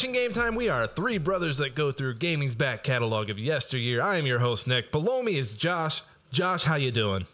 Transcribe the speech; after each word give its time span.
Hey 0.00 0.06
everybody, 0.06 0.28
welcome 0.28 0.32
to 0.32 0.32
Smashing 0.32 0.34
Game 0.34 0.44
Time. 0.44 0.54
We 0.54 0.68
are 0.70 0.86
three 0.86 1.18
brothers 1.18 1.58
that 1.58 1.74
go 1.74 1.92
through 1.92 2.14
gaming's 2.14 2.54
back 2.54 2.82
catalog 2.82 3.28
of 3.28 3.38
yesteryear. 3.38 4.02
I 4.02 4.16
am 4.16 4.26
your 4.26 4.38
host 4.38 4.66
Nick. 4.66 4.90
Below 4.90 5.22
me 5.22 5.36
is 5.36 5.52
Josh. 5.52 6.02
Josh, 6.32 6.64
how 6.64 6.76
you 6.76 6.90
doing? 6.90 7.26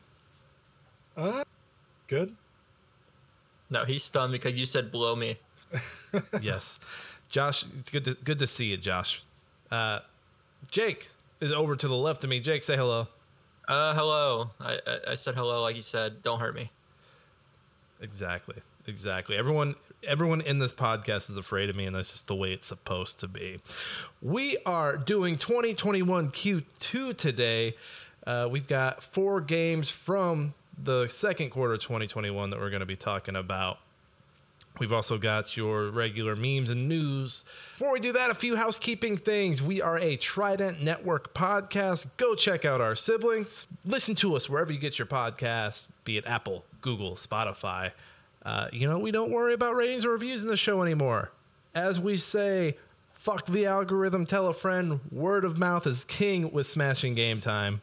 Uh, 1.16 1.44
good. 2.08 2.34
No, 3.70 3.84
he's 3.84 4.02
stunned 4.02 4.32
because 4.32 4.54
you 4.54 4.66
said 4.66 4.90
below 4.90 5.14
me. 5.14 5.38
yes, 6.42 6.80
Josh. 7.28 7.64
It's 7.78 7.90
good 7.90 8.04
to 8.04 8.14
good 8.14 8.40
to 8.40 8.46
see 8.46 8.66
you, 8.66 8.76
Josh. 8.76 9.22
Uh, 9.70 10.00
Jake 10.70 11.10
is 11.40 11.52
over 11.52 11.76
to 11.76 11.86
the 11.88 11.94
left 11.96 12.24
of 12.24 12.30
me. 12.30 12.40
Jake, 12.40 12.64
say 12.64 12.76
hello. 12.76 13.06
Uh, 13.68 13.94
hello. 13.94 14.50
I, 14.60 14.80
I 14.86 14.98
I 15.10 15.14
said 15.14 15.34
hello 15.34 15.62
like 15.62 15.76
you 15.76 15.82
said. 15.82 16.22
Don't 16.22 16.40
hurt 16.40 16.54
me. 16.54 16.70
Exactly. 18.00 18.56
Exactly. 18.86 19.36
Everyone 19.36 19.74
everyone 20.06 20.40
in 20.40 20.58
this 20.58 20.72
podcast 20.72 21.30
is 21.30 21.36
afraid 21.36 21.68
of 21.68 21.76
me 21.76 21.84
and 21.86 21.94
that's 21.94 22.10
just 22.10 22.26
the 22.26 22.34
way 22.34 22.52
it's 22.52 22.66
supposed 22.66 23.20
to 23.20 23.28
be. 23.28 23.60
We 24.22 24.56
are 24.64 24.96
doing 24.96 25.36
2021 25.38 26.30
Q2 26.30 27.16
today. 27.16 27.76
Uh, 28.26 28.48
we've 28.50 28.66
got 28.66 29.02
four 29.02 29.40
games 29.40 29.90
from 29.90 30.54
the 30.82 31.08
second 31.08 31.50
quarter 31.50 31.74
of 31.74 31.82
2021 31.82 32.50
that 32.50 32.60
we're 32.60 32.70
going 32.70 32.80
to 32.80 32.86
be 32.86 32.96
talking 32.96 33.36
about. 33.36 33.78
We've 34.78 34.92
also 34.92 35.16
got 35.16 35.56
your 35.56 35.90
regular 35.90 36.36
memes 36.36 36.68
and 36.68 36.86
news. 36.86 37.44
Before 37.78 37.92
we 37.92 38.00
do 38.00 38.12
that, 38.12 38.30
a 38.30 38.34
few 38.34 38.56
housekeeping 38.56 39.16
things. 39.16 39.62
We 39.62 39.80
are 39.80 39.96
a 39.96 40.16
Trident 40.16 40.82
Network 40.82 41.32
podcast. 41.32 42.06
Go 42.18 42.34
check 42.34 42.66
out 42.66 42.82
our 42.82 42.94
siblings. 42.94 43.66
Listen 43.86 44.14
to 44.16 44.36
us 44.36 44.50
wherever 44.50 44.70
you 44.72 44.78
get 44.78 44.98
your 44.98 45.06
podcast, 45.06 45.86
be 46.04 46.18
it 46.18 46.26
Apple, 46.26 46.64
Google, 46.82 47.16
Spotify. 47.16 47.92
Uh, 48.46 48.68
you 48.72 48.88
know, 48.88 48.96
we 48.96 49.10
don't 49.10 49.32
worry 49.32 49.52
about 49.52 49.74
ratings 49.74 50.06
or 50.06 50.10
reviews 50.10 50.40
in 50.40 50.46
the 50.46 50.56
show 50.56 50.80
anymore. 50.80 51.32
As 51.74 51.98
we 51.98 52.16
say, 52.16 52.76
fuck 53.12 53.44
the 53.46 53.66
algorithm, 53.66 54.24
tell 54.24 54.46
a 54.46 54.54
friend. 54.54 55.00
Word 55.10 55.44
of 55.44 55.58
mouth 55.58 55.84
is 55.84 56.04
king 56.04 56.52
with 56.52 56.68
Smashing 56.68 57.14
Game 57.14 57.40
Time. 57.40 57.82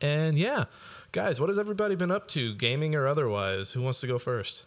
And 0.00 0.38
yeah, 0.38 0.64
guys, 1.12 1.38
what 1.38 1.50
has 1.50 1.58
everybody 1.58 1.94
been 1.96 2.10
up 2.10 2.28
to, 2.28 2.54
gaming 2.54 2.94
or 2.94 3.06
otherwise? 3.06 3.72
Who 3.72 3.82
wants 3.82 4.00
to 4.00 4.06
go 4.06 4.18
first? 4.18 4.62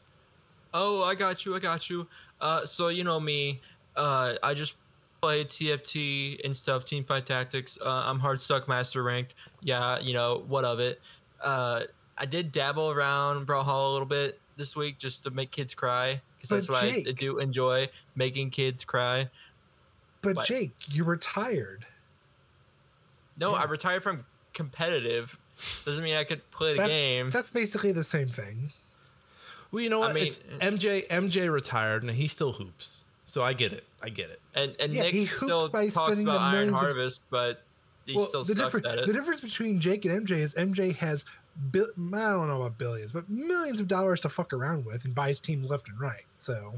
Oh, 0.71 1.01
I 1.01 1.15
got 1.15 1.47
you. 1.47 1.55
I 1.55 1.59
got 1.59 1.89
you. 1.89 2.05
Uh, 2.39 2.67
so 2.67 2.89
you 2.89 3.03
know 3.03 3.19
me. 3.19 3.61
Uh, 3.95 4.35
I 4.43 4.53
just 4.53 4.75
played 5.19 5.49
TFT 5.49 6.45
and 6.45 6.55
stuff, 6.55 6.85
Team 6.85 7.03
Fight 7.05 7.25
Tactics. 7.25 7.79
Uh, 7.83 7.89
I'm 7.89 8.19
hard 8.19 8.39
stuck 8.39 8.67
master 8.67 9.01
ranked. 9.01 9.33
Yeah, 9.63 9.97
you 9.97 10.13
know 10.13 10.43
what 10.47 10.63
of 10.63 10.79
it. 10.79 11.01
Uh, 11.41 11.85
I 12.19 12.27
did 12.27 12.51
dabble 12.51 12.91
around 12.91 13.47
Brawlhalla 13.47 13.89
a 13.89 13.91
little 13.91 14.05
bit 14.05 14.39
this 14.57 14.75
week 14.75 14.97
just 14.97 15.23
to 15.23 15.31
make 15.31 15.51
kids 15.51 15.73
cry 15.73 16.21
because 16.37 16.49
that's 16.49 16.67
But 16.67 16.73
what 16.73 16.83
I 16.83 16.91
Jake- 17.03 17.17
do 17.17 17.39
enjoy 17.39 17.89
making 18.15 18.51
kids 18.51 18.85
cry. 18.85 19.29
But 20.21 20.35
What? 20.37 20.47
Jake, 20.47 20.71
you 20.87 21.03
retired. 21.03 21.85
No, 23.37 23.51
Yeah. 23.51 23.57
I 23.61 23.63
retired 23.65 24.03
from 24.03 24.25
competitive. 24.53 25.37
Doesn't 25.85 26.03
mean 26.03 26.15
I 26.15 26.23
could 26.23 26.49
play 26.51 26.73
the 26.73 26.77
That's, 26.79 26.89
game. 26.89 27.29
that's 27.29 27.51
basically 27.51 27.91
the 27.91 28.03
same 28.03 28.29
thing. 28.29 28.71
Well, 29.71 29.81
you 29.83 29.89
know 29.89 30.01
I 30.01 30.07
what? 30.07 30.15
mean- 30.15 30.27
it's 30.27 30.39
MJ. 30.61 31.05
MJ 31.09 31.51
retired, 31.51 32.03
and 32.03 32.11
he 32.11 32.27
still 32.27 32.53
hoops. 32.53 33.03
So 33.25 33.41
I 33.43 33.53
get 33.53 33.73
it. 33.73 33.83
I 34.01 34.09
get 34.09 34.29
it. 34.29 34.39
And 34.53 34.75
and 34.79 34.93
Yeah, 34.93 35.03
Nick 35.03 35.13
he 35.13 35.25
hoops 35.25 35.41
still 35.43 35.67
by 35.69 35.89
talks 35.89 36.07
spending 36.13 36.25
about 36.27 36.37
the 36.37 36.39
Iron 36.39 36.51
millions 36.53 36.73
of- 36.75 36.79
Harvest, 36.81 37.21
but 37.29 37.63
he 38.05 38.15
well, 38.15 38.25
still 38.27 38.43
the 38.45 38.55
sucks 38.55 38.75
at 38.75 38.99
it. 38.99 39.07
the 39.07 39.13
difference 39.13 39.41
between 39.41 39.81
Jake 39.81 40.05
and 40.05 40.25
MJ 40.25 40.37
is 40.37 40.53
MJ 40.53 40.95
has 40.95 41.25
bi- 41.55 41.79
I 41.79 41.83
don't 42.31 42.47
know 42.47 42.61
about 42.61 42.77
billions, 42.77 43.11
but 43.11 43.29
millions 43.29 43.79
of 43.79 43.87
dollars 43.87 44.19
to 44.21 44.29
fuck 44.29 44.53
around 44.53 44.85
with 44.85 45.05
and 45.05 45.13
buy 45.15 45.29
his 45.29 45.39
teams 45.39 45.69
left 45.69 45.87
and 45.89 45.99
right. 45.99 46.25
So 46.35 46.73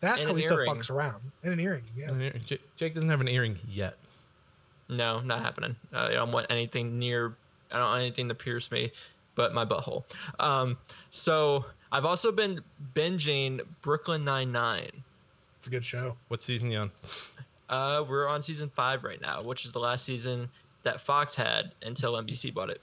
that's 0.00 0.20
And 0.20 0.28
how 0.30 0.34
an 0.34 0.40
he 0.40 0.46
still 0.46 0.58
fucks 0.58 0.90
around. 0.90 1.22
And 1.42 1.52
an 1.52 1.60
earring, 1.60 1.84
yeah. 1.96 2.08
And 2.10 2.20
here- 2.20 2.34
J- 2.46 2.58
Jake 2.76 2.94
doesn't 2.94 3.08
have 3.08 3.20
an 3.20 3.28
earring 3.28 3.58
yet. 3.68 3.96
No, 4.88 5.20
not 5.20 5.40
happening. 5.42 5.76
Uh, 5.92 5.98
I 6.10 6.12
don't 6.12 6.30
want 6.32 6.46
anything 6.50 6.98
near. 6.98 7.34
I 7.72 7.78
don't 7.78 7.86
want 7.86 8.02
anything 8.02 8.28
to 8.28 8.34
pierce 8.34 8.70
me, 8.70 8.92
but 9.34 9.52
my 9.52 9.64
butthole. 9.64 10.04
Um, 10.38 10.76
so 11.10 11.64
I've 11.90 12.04
also 12.04 12.30
been 12.30 12.60
binging 12.94 13.60
Brooklyn 13.82 14.24
Nine 14.24 14.52
Nine. 14.52 15.02
It's 15.58 15.66
a 15.66 15.70
good 15.70 15.84
show. 15.84 16.16
What 16.28 16.42
season 16.42 16.70
you 16.70 16.78
on? 16.78 16.90
Uh, 17.68 18.04
we're 18.08 18.28
on 18.28 18.42
season 18.42 18.70
five 18.70 19.02
right 19.02 19.20
now, 19.20 19.42
which 19.42 19.64
is 19.66 19.72
the 19.72 19.80
last 19.80 20.04
season 20.04 20.48
that 20.84 21.00
Fox 21.00 21.34
had 21.34 21.72
until 21.82 22.12
NBC 22.12 22.54
bought 22.54 22.70
it. 22.70 22.80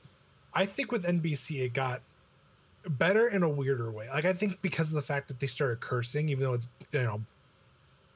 I 0.55 0.65
think 0.65 0.91
with 0.91 1.03
NBC 1.03 1.61
it 1.61 1.73
got 1.73 2.01
better 2.87 3.27
in 3.27 3.43
a 3.43 3.49
weirder 3.49 3.91
way. 3.91 4.09
Like 4.09 4.25
I 4.25 4.33
think 4.33 4.61
because 4.61 4.89
of 4.89 4.95
the 4.95 5.01
fact 5.01 5.27
that 5.29 5.39
they 5.39 5.47
started 5.47 5.79
cursing, 5.79 6.29
even 6.29 6.43
though 6.43 6.53
it's 6.53 6.67
you 6.91 7.03
know 7.03 7.21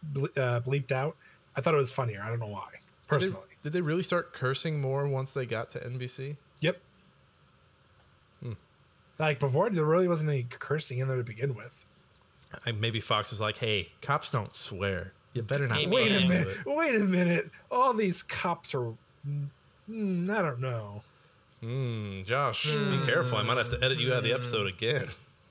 ble- 0.04 0.30
uh, 0.36 0.62
bleeped 0.62 0.92
out, 0.92 1.16
I 1.56 1.62
thought 1.62 1.74
it 1.74 1.78
was 1.78 1.92
funnier. 1.92 2.22
I 2.24 2.30
don't 2.30 2.40
know 2.40 2.48
why. 2.48 2.68
Did 2.72 2.80
they, 2.80 3.08
Personally, 3.08 3.48
did 3.64 3.74
they 3.74 3.82
really 3.82 4.04
start 4.04 4.34
cursing 4.34 4.82
more 4.82 5.08
once 5.08 5.32
they 5.32 5.46
got 5.46 5.72
to 5.72 5.80
NBC? 5.80 6.36
yep. 6.60 6.80
Hmm. 8.42 8.54
Like 9.18 9.40
before, 9.40 9.70
there 9.70 9.86
really 9.86 10.08
wasn't 10.08 10.30
any 10.30 10.46
cursing 10.50 11.00
in 11.00 11.08
there 11.08 11.18
to 11.18 11.24
begin 11.24 11.56
with. 11.56 11.86
I, 12.66 12.72
maybe 12.72 13.00
Fox 13.00 13.34
is 13.34 13.40
like, 13.40 13.58
"Hey, 13.58 13.90
cops 14.02 14.32
don't 14.32 14.56
swear. 14.56 15.14
You 15.34 15.42
better 15.42 15.68
not." 15.68 15.78
Hey, 15.78 15.88
Wait 15.88 16.12
a 16.12 16.28
minute. 16.28 16.66
Wait 16.66 16.96
a 16.96 17.00
minute. 17.00 17.50
All 17.72 17.94
these 17.94 18.24
cops 18.24 18.74
are. 18.74 18.94
Mm, 19.90 20.30
I 20.30 20.42
don't 20.42 20.60
know. 20.60 21.02
Hmm, 21.62 22.22
Josh, 22.24 22.66
be 22.66 23.02
careful. 23.06 23.38
I 23.38 23.44
might 23.44 23.58
have 23.58 23.70
to 23.72 23.84
edit 23.84 24.00
you 24.00 24.12
out 24.12 24.20
of 24.20 24.24
the 24.24 24.34
episode 24.34 24.68
again. 24.68 25.08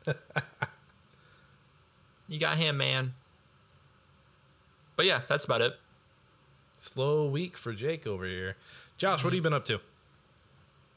You 2.28 2.40
got 2.40 2.58
him, 2.58 2.76
man. 2.76 3.14
But 4.96 5.06
yeah, 5.06 5.22
that's 5.28 5.44
about 5.44 5.60
it. 5.60 5.74
Slow 6.80 7.26
week 7.28 7.56
for 7.56 7.72
Jake 7.72 8.06
over 8.06 8.24
here. 8.24 8.56
Josh, 8.98 9.22
what 9.22 9.32
have 9.32 9.34
you 9.34 9.42
been 9.42 9.52
up 9.52 9.64
to? 9.66 9.80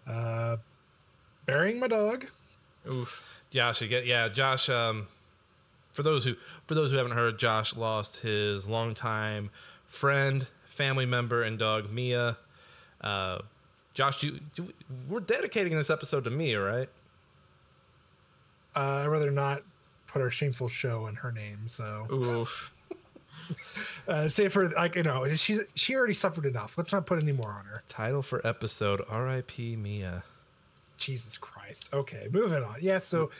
Uh, 0.07 0.57
burying 1.45 1.79
my 1.79 1.87
dog. 1.87 2.25
Oof. 2.91 3.21
Josh, 3.51 3.81
you 3.81 3.87
get 3.87 4.05
yeah, 4.05 4.29
Josh. 4.29 4.69
Um, 4.69 5.07
for 5.91 6.03
those 6.03 6.23
who 6.23 6.35
for 6.67 6.75
those 6.75 6.91
who 6.91 6.97
haven't 6.97 7.13
heard, 7.13 7.37
Josh 7.37 7.75
lost 7.75 8.17
his 8.17 8.65
longtime 8.65 9.49
friend, 9.87 10.47
family 10.65 11.05
member, 11.05 11.43
and 11.43 11.59
dog 11.59 11.91
Mia. 11.91 12.37
Uh, 13.01 13.39
Josh, 13.93 14.23
you, 14.23 14.39
you 14.55 14.73
we're 15.07 15.19
dedicating 15.19 15.75
this 15.75 15.89
episode 15.89 16.23
to 16.25 16.29
me, 16.29 16.55
right? 16.55 16.89
Uh, 18.75 19.03
I'd 19.03 19.07
rather 19.07 19.31
not 19.31 19.63
put 20.07 20.21
our 20.21 20.29
shameful 20.29 20.67
show 20.67 21.07
in 21.07 21.15
her 21.15 21.31
name. 21.31 21.67
So 21.67 22.07
Oof. 22.11 22.71
uh, 24.07 24.29
say 24.29 24.47
for 24.47 24.69
like 24.69 24.95
you 24.95 25.03
know 25.03 25.25
she's 25.35 25.59
she 25.75 25.95
already 25.95 26.13
suffered 26.13 26.45
enough. 26.45 26.77
Let's 26.77 26.91
not 26.91 27.05
put 27.05 27.21
any 27.21 27.31
more 27.31 27.51
on 27.51 27.65
her. 27.65 27.83
Title 27.89 28.21
for 28.21 28.45
episode: 28.45 29.01
R.I.P. 29.09 29.75
Mia. 29.75 30.23
Jesus 30.97 31.37
Christ. 31.37 31.89
Okay, 31.93 32.27
moving 32.31 32.63
on. 32.63 32.75
Yeah, 32.81 32.99
so 32.99 33.31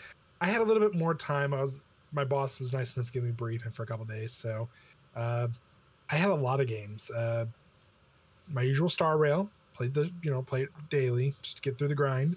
I 0.42 0.48
had 0.48 0.62
a 0.62 0.64
little 0.64 0.82
bit 0.82 0.98
more 0.98 1.14
time. 1.14 1.54
I 1.54 1.62
was 1.62 1.82
my 2.12 2.24
boss 2.24 2.60
was 2.60 2.74
nice 2.74 2.96
enough 2.96 3.08
to 3.08 3.14
give 3.14 3.24
me 3.24 3.32
briefing 3.32 3.72
for 3.72 3.84
a 3.84 3.86
couple 3.86 4.06
days, 4.06 4.34
so 4.34 4.68
uh, 5.16 5.48
I 6.10 6.16
had 6.16 6.30
a 6.30 6.36
lot 6.36 6.60
of 6.60 6.68
games. 6.68 7.12
Uh, 7.12 7.46
my 8.52 8.64
usual 8.64 8.90
Star 8.90 9.18
Rail 9.18 9.50
played 9.80 9.94
the 9.94 10.12
you 10.22 10.30
know 10.30 10.42
play 10.42 10.64
it 10.64 10.70
daily 10.90 11.34
just 11.42 11.56
to 11.56 11.62
get 11.62 11.78
through 11.78 11.88
the 11.88 11.96
grind. 11.96 12.36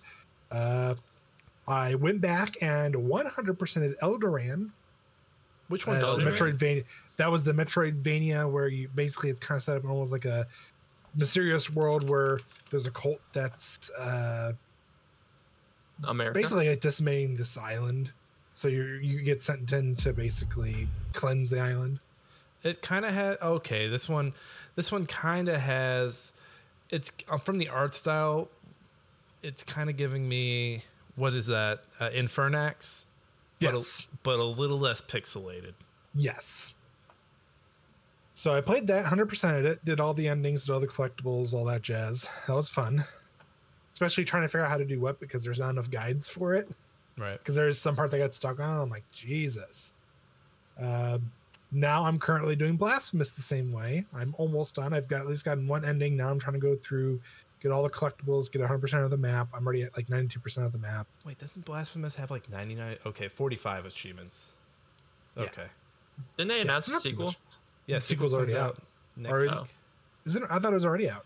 Uh, 0.52 0.94
I 1.66 1.96
went 1.96 2.20
back 2.20 2.56
and 2.62 2.94
100% 2.94 3.94
Elderand. 4.00 4.70
Which 5.68 5.86
Uh, 5.88 5.90
one's 5.90 6.02
it's 6.02 6.12
Elderand? 6.12 6.56
Metroidvania. 6.58 6.84
That 7.16 7.30
was 7.32 7.42
the 7.42 7.52
Metroidvania 7.52 8.48
where 8.50 8.68
you 8.68 8.88
basically 8.94 9.30
it's 9.30 9.40
kind 9.40 9.56
of 9.56 9.62
set 9.64 9.76
up 9.76 9.84
almost 9.84 10.12
like 10.12 10.24
a 10.24 10.46
mysterious 11.16 11.68
world 11.68 12.08
where 12.08 12.38
there's 12.70 12.86
a 12.86 12.90
cult 12.92 13.20
that's 13.32 13.90
uh, 13.90 14.52
America. 16.04 16.38
basically 16.38 16.68
like 16.68 16.80
decimating 16.80 17.34
this 17.34 17.56
island. 17.56 18.12
So 18.54 18.68
you 18.68 18.84
you 19.02 19.20
get 19.22 19.42
sent 19.42 19.72
in 19.72 19.96
to 19.96 20.12
basically 20.12 20.88
cleanse 21.12 21.50
the 21.50 21.58
island. 21.58 21.98
It 22.62 22.82
kind 22.82 23.04
of 23.04 23.12
had 23.12 23.38
okay. 23.42 23.88
This 23.88 24.08
one, 24.08 24.34
this 24.76 24.92
one 24.92 25.06
kind 25.06 25.48
of 25.48 25.60
has. 25.60 26.30
It's 26.92 27.10
uh, 27.28 27.38
from 27.38 27.58
the 27.58 27.68
art 27.68 27.94
style. 27.96 28.48
It's 29.42 29.64
kind 29.64 29.90
of 29.90 29.96
giving 29.96 30.28
me 30.28 30.84
what 31.16 31.32
is 31.34 31.46
that? 31.46 31.80
Uh, 31.98 32.10
Infernax. 32.10 33.02
But 33.60 33.74
Yes. 33.74 34.06
a, 34.12 34.16
but 34.22 34.38
a 34.38 34.44
little 34.44 34.78
less 34.78 35.00
pixelated. 35.00 35.72
Yes. 36.14 36.74
So 38.34 38.52
I 38.54 38.60
played 38.60 38.86
that 38.88 39.04
100% 39.04 39.58
of 39.58 39.64
it, 39.66 39.84
did 39.84 40.00
all 40.00 40.14
the 40.14 40.26
endings, 40.28 40.64
did 40.64 40.72
all 40.72 40.80
the 40.80 40.86
collectibles, 40.86 41.52
all 41.52 41.64
that 41.66 41.82
jazz. 41.82 42.26
That 42.46 42.54
was 42.54 42.70
fun. 42.70 43.04
Especially 43.92 44.24
trying 44.24 44.42
to 44.42 44.48
figure 44.48 44.62
out 44.64 44.70
how 44.70 44.78
to 44.78 44.84
do 44.84 45.00
what 45.00 45.20
because 45.20 45.44
there's 45.44 45.60
not 45.60 45.70
enough 45.70 45.90
guides 45.90 46.26
for 46.28 46.54
it. 46.54 46.68
Right. 47.18 47.38
because 47.38 47.54
there's 47.54 47.78
some 47.78 47.94
parts 47.94 48.14
I 48.14 48.18
got 48.18 48.32
stuck 48.32 48.58
on. 48.58 48.80
I'm 48.80 48.88
like, 48.90 49.04
Jesus. 49.12 49.92
Um, 50.80 51.30
now 51.72 52.04
I'm 52.04 52.18
currently 52.18 52.54
doing 52.54 52.76
Blasphemous 52.76 53.32
the 53.32 53.42
same 53.42 53.72
way. 53.72 54.04
I'm 54.14 54.34
almost 54.38 54.74
done. 54.76 54.92
I've 54.92 55.08
got 55.08 55.20
at 55.22 55.26
least 55.26 55.44
gotten 55.44 55.66
one 55.66 55.84
ending. 55.84 56.16
Now 56.16 56.30
I'm 56.30 56.38
trying 56.38 56.54
to 56.54 56.60
go 56.60 56.76
through, 56.76 57.20
get 57.62 57.72
all 57.72 57.82
the 57.82 57.90
collectibles, 57.90 58.50
get 58.52 58.60
100% 58.62 59.04
of 59.04 59.10
the 59.10 59.16
map. 59.16 59.48
I'm 59.54 59.64
already 59.66 59.82
at 59.84 59.96
like 59.96 60.08
92% 60.08 60.58
of 60.64 60.72
the 60.72 60.78
map. 60.78 61.06
Wait, 61.24 61.38
doesn't 61.38 61.64
Blasphemous 61.64 62.14
have 62.16 62.30
like 62.30 62.50
99? 62.50 62.98
Okay, 63.06 63.28
45 63.28 63.86
achievements. 63.86 64.36
Yeah. 65.36 65.44
Okay. 65.44 65.66
Didn't 66.36 66.48
they 66.50 66.60
announce 66.60 66.88
it's 66.88 66.98
a 66.98 67.00
sequel? 67.00 67.34
Yeah, 67.86 67.96
The 67.96 68.02
sequel's 68.02 68.34
already 68.34 68.54
out. 68.56 68.78
next 69.16 69.32
Or 69.32 69.44
is- 69.44 69.52
week. 69.54 69.70
Isn't 70.26 70.42
it? 70.44 70.48
I 70.52 70.58
thought 70.60 70.72
it 70.72 70.74
was 70.74 70.84
already 70.84 71.08
out. 71.10 71.24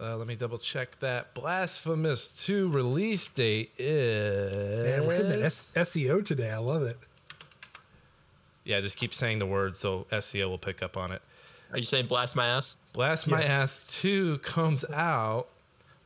Uh, 0.00 0.16
let 0.16 0.26
me 0.26 0.36
double 0.36 0.58
check 0.58 0.98
that. 1.00 1.34
Blasphemous 1.34 2.28
2 2.44 2.68
release 2.70 3.26
date 3.28 3.72
is. 3.78 4.84
Man, 4.84 5.06
we're 5.08 5.16
hitting 5.24 5.40
SEO 5.44 6.24
today. 6.24 6.50
I 6.50 6.58
love 6.58 6.82
it. 6.82 6.98
Yeah, 8.68 8.80
just 8.80 8.96
keep 8.98 9.12
saying 9.14 9.38
the 9.38 9.46
word 9.46 9.74
so 9.76 10.06
SEO 10.12 10.48
will 10.50 10.58
pick 10.58 10.82
up 10.82 10.96
on 10.96 11.10
it. 11.10 11.22
Are 11.72 11.78
you 11.78 11.84
saying 11.84 12.06
blast 12.06 12.36
my 12.36 12.46
ass? 12.46 12.76
Blast 12.92 13.26
My 13.26 13.42
Ass 13.42 13.86
2 14.00 14.38
comes 14.38 14.84
out. 14.92 15.48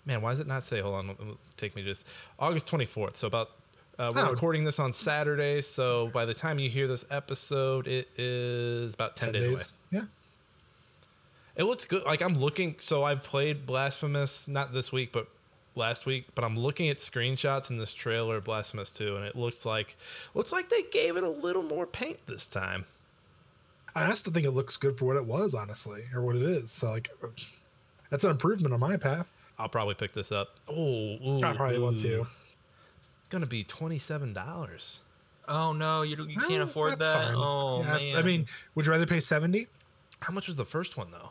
Man, 0.05 0.21
why 0.23 0.31
does 0.31 0.41
it 0.41 0.47
not 0.47 0.63
say? 0.65 0.81
Hold 0.81 0.95
on, 0.97 1.17
take 1.57 1.75
me 1.77 1.83
just 1.83 2.07
August 2.39 2.67
24th. 2.69 3.17
So 3.17 3.27
about 3.27 3.51
uh, 3.99 4.11
we're 4.15 4.27
Oh. 4.27 4.31
recording 4.31 4.65
this 4.65 4.79
on 4.79 4.93
Saturday. 4.93 5.61
So 5.61 6.09
by 6.15 6.25
the 6.25 6.35
time 6.35 6.59
you 6.59 6.69
hear 6.71 6.89
this 6.89 7.05
episode, 7.11 7.87
it 7.87 8.09
is 8.19 8.95
about 8.95 9.17
10, 9.17 9.33
days, 9.33 9.49
away. 9.49 9.63
Yeah. 9.91 10.01
It 11.57 11.65
looks 11.65 11.85
good. 11.85 12.05
Like 12.05 12.23
I'm 12.23 12.37
looking. 12.39 12.77
So 12.81 13.05
I've 13.05 13.23
played 13.23 13.67
Blasphemous 13.67 14.49
not 14.49 14.73
this 14.73 14.91
week, 14.93 15.13
but 15.13 15.29
last 15.75 16.07
week. 16.07 16.27
But 16.35 16.45
I'm 16.45 16.59
looking 16.59 16.89
at 16.89 16.99
screenshots 16.99 17.71
in 17.71 17.79
this 17.79 17.93
trailer, 17.93 18.37
of 18.37 18.45
Blasphemous 18.45 18.91
2, 18.91 19.17
and 19.17 19.25
it 19.25 19.37
looks 19.37 19.65
like 19.65 19.97
looks 20.35 20.53
like 20.53 20.69
they 20.69 20.83
gave 20.83 21.17
it 21.17 21.25
a 21.25 21.31
little 21.31 21.63
more 21.63 21.87
paint 21.87 22.19
this 22.27 22.47
time. 22.47 22.87
I 23.95 24.13
still 24.15 24.33
think 24.33 24.47
it 24.47 24.53
looks 24.53 24.77
good 24.77 24.97
for 24.99 25.05
what 25.05 25.17
it 25.17 25.27
was, 25.27 25.55
honestly, 25.55 26.05
or 26.15 26.23
what 26.23 26.37
it 26.37 26.43
is. 26.43 26.71
So 26.71 26.91
like, 26.91 27.11
that's 28.11 28.25
an 28.25 28.31
improvement 28.31 28.73
on 28.73 28.81
my 28.81 28.97
path. 28.97 29.31
I'll 29.59 29.69
probably 29.69 29.95
pick 29.95 30.13
this 30.13 30.33
up. 30.33 30.57
Oh, 30.69 30.75
ooh, 30.75 31.39
I 31.43 31.55
probably 31.55 31.79
want 31.79 31.99
to. 32.01 32.23
It's 32.23 33.29
gonna 33.29 33.47
be 33.47 33.65
twenty 33.65 33.99
seven 33.99 34.33
dollars. 34.33 35.01
Oh 35.49 35.73
no, 35.73 36.03
you 36.03 36.17
you 36.27 36.41
can't 36.41 36.63
afford 36.63 36.93
that's 36.93 37.01
that. 37.01 37.27
fine. 37.27 37.35
Oh 37.37 37.83
Yeah, 37.83 38.13
man. 38.13 38.17
I 38.17 38.23
mean, 38.23 38.47
would 38.75 38.87
you 38.87 38.93
rather 38.93 39.07
pay 39.07 39.21
seventy? 39.21 39.69
How 40.21 40.33
much 40.33 40.47
was 40.47 40.57
the 40.57 40.65
first 40.65 40.97
one 40.97 41.11
though? 41.11 41.31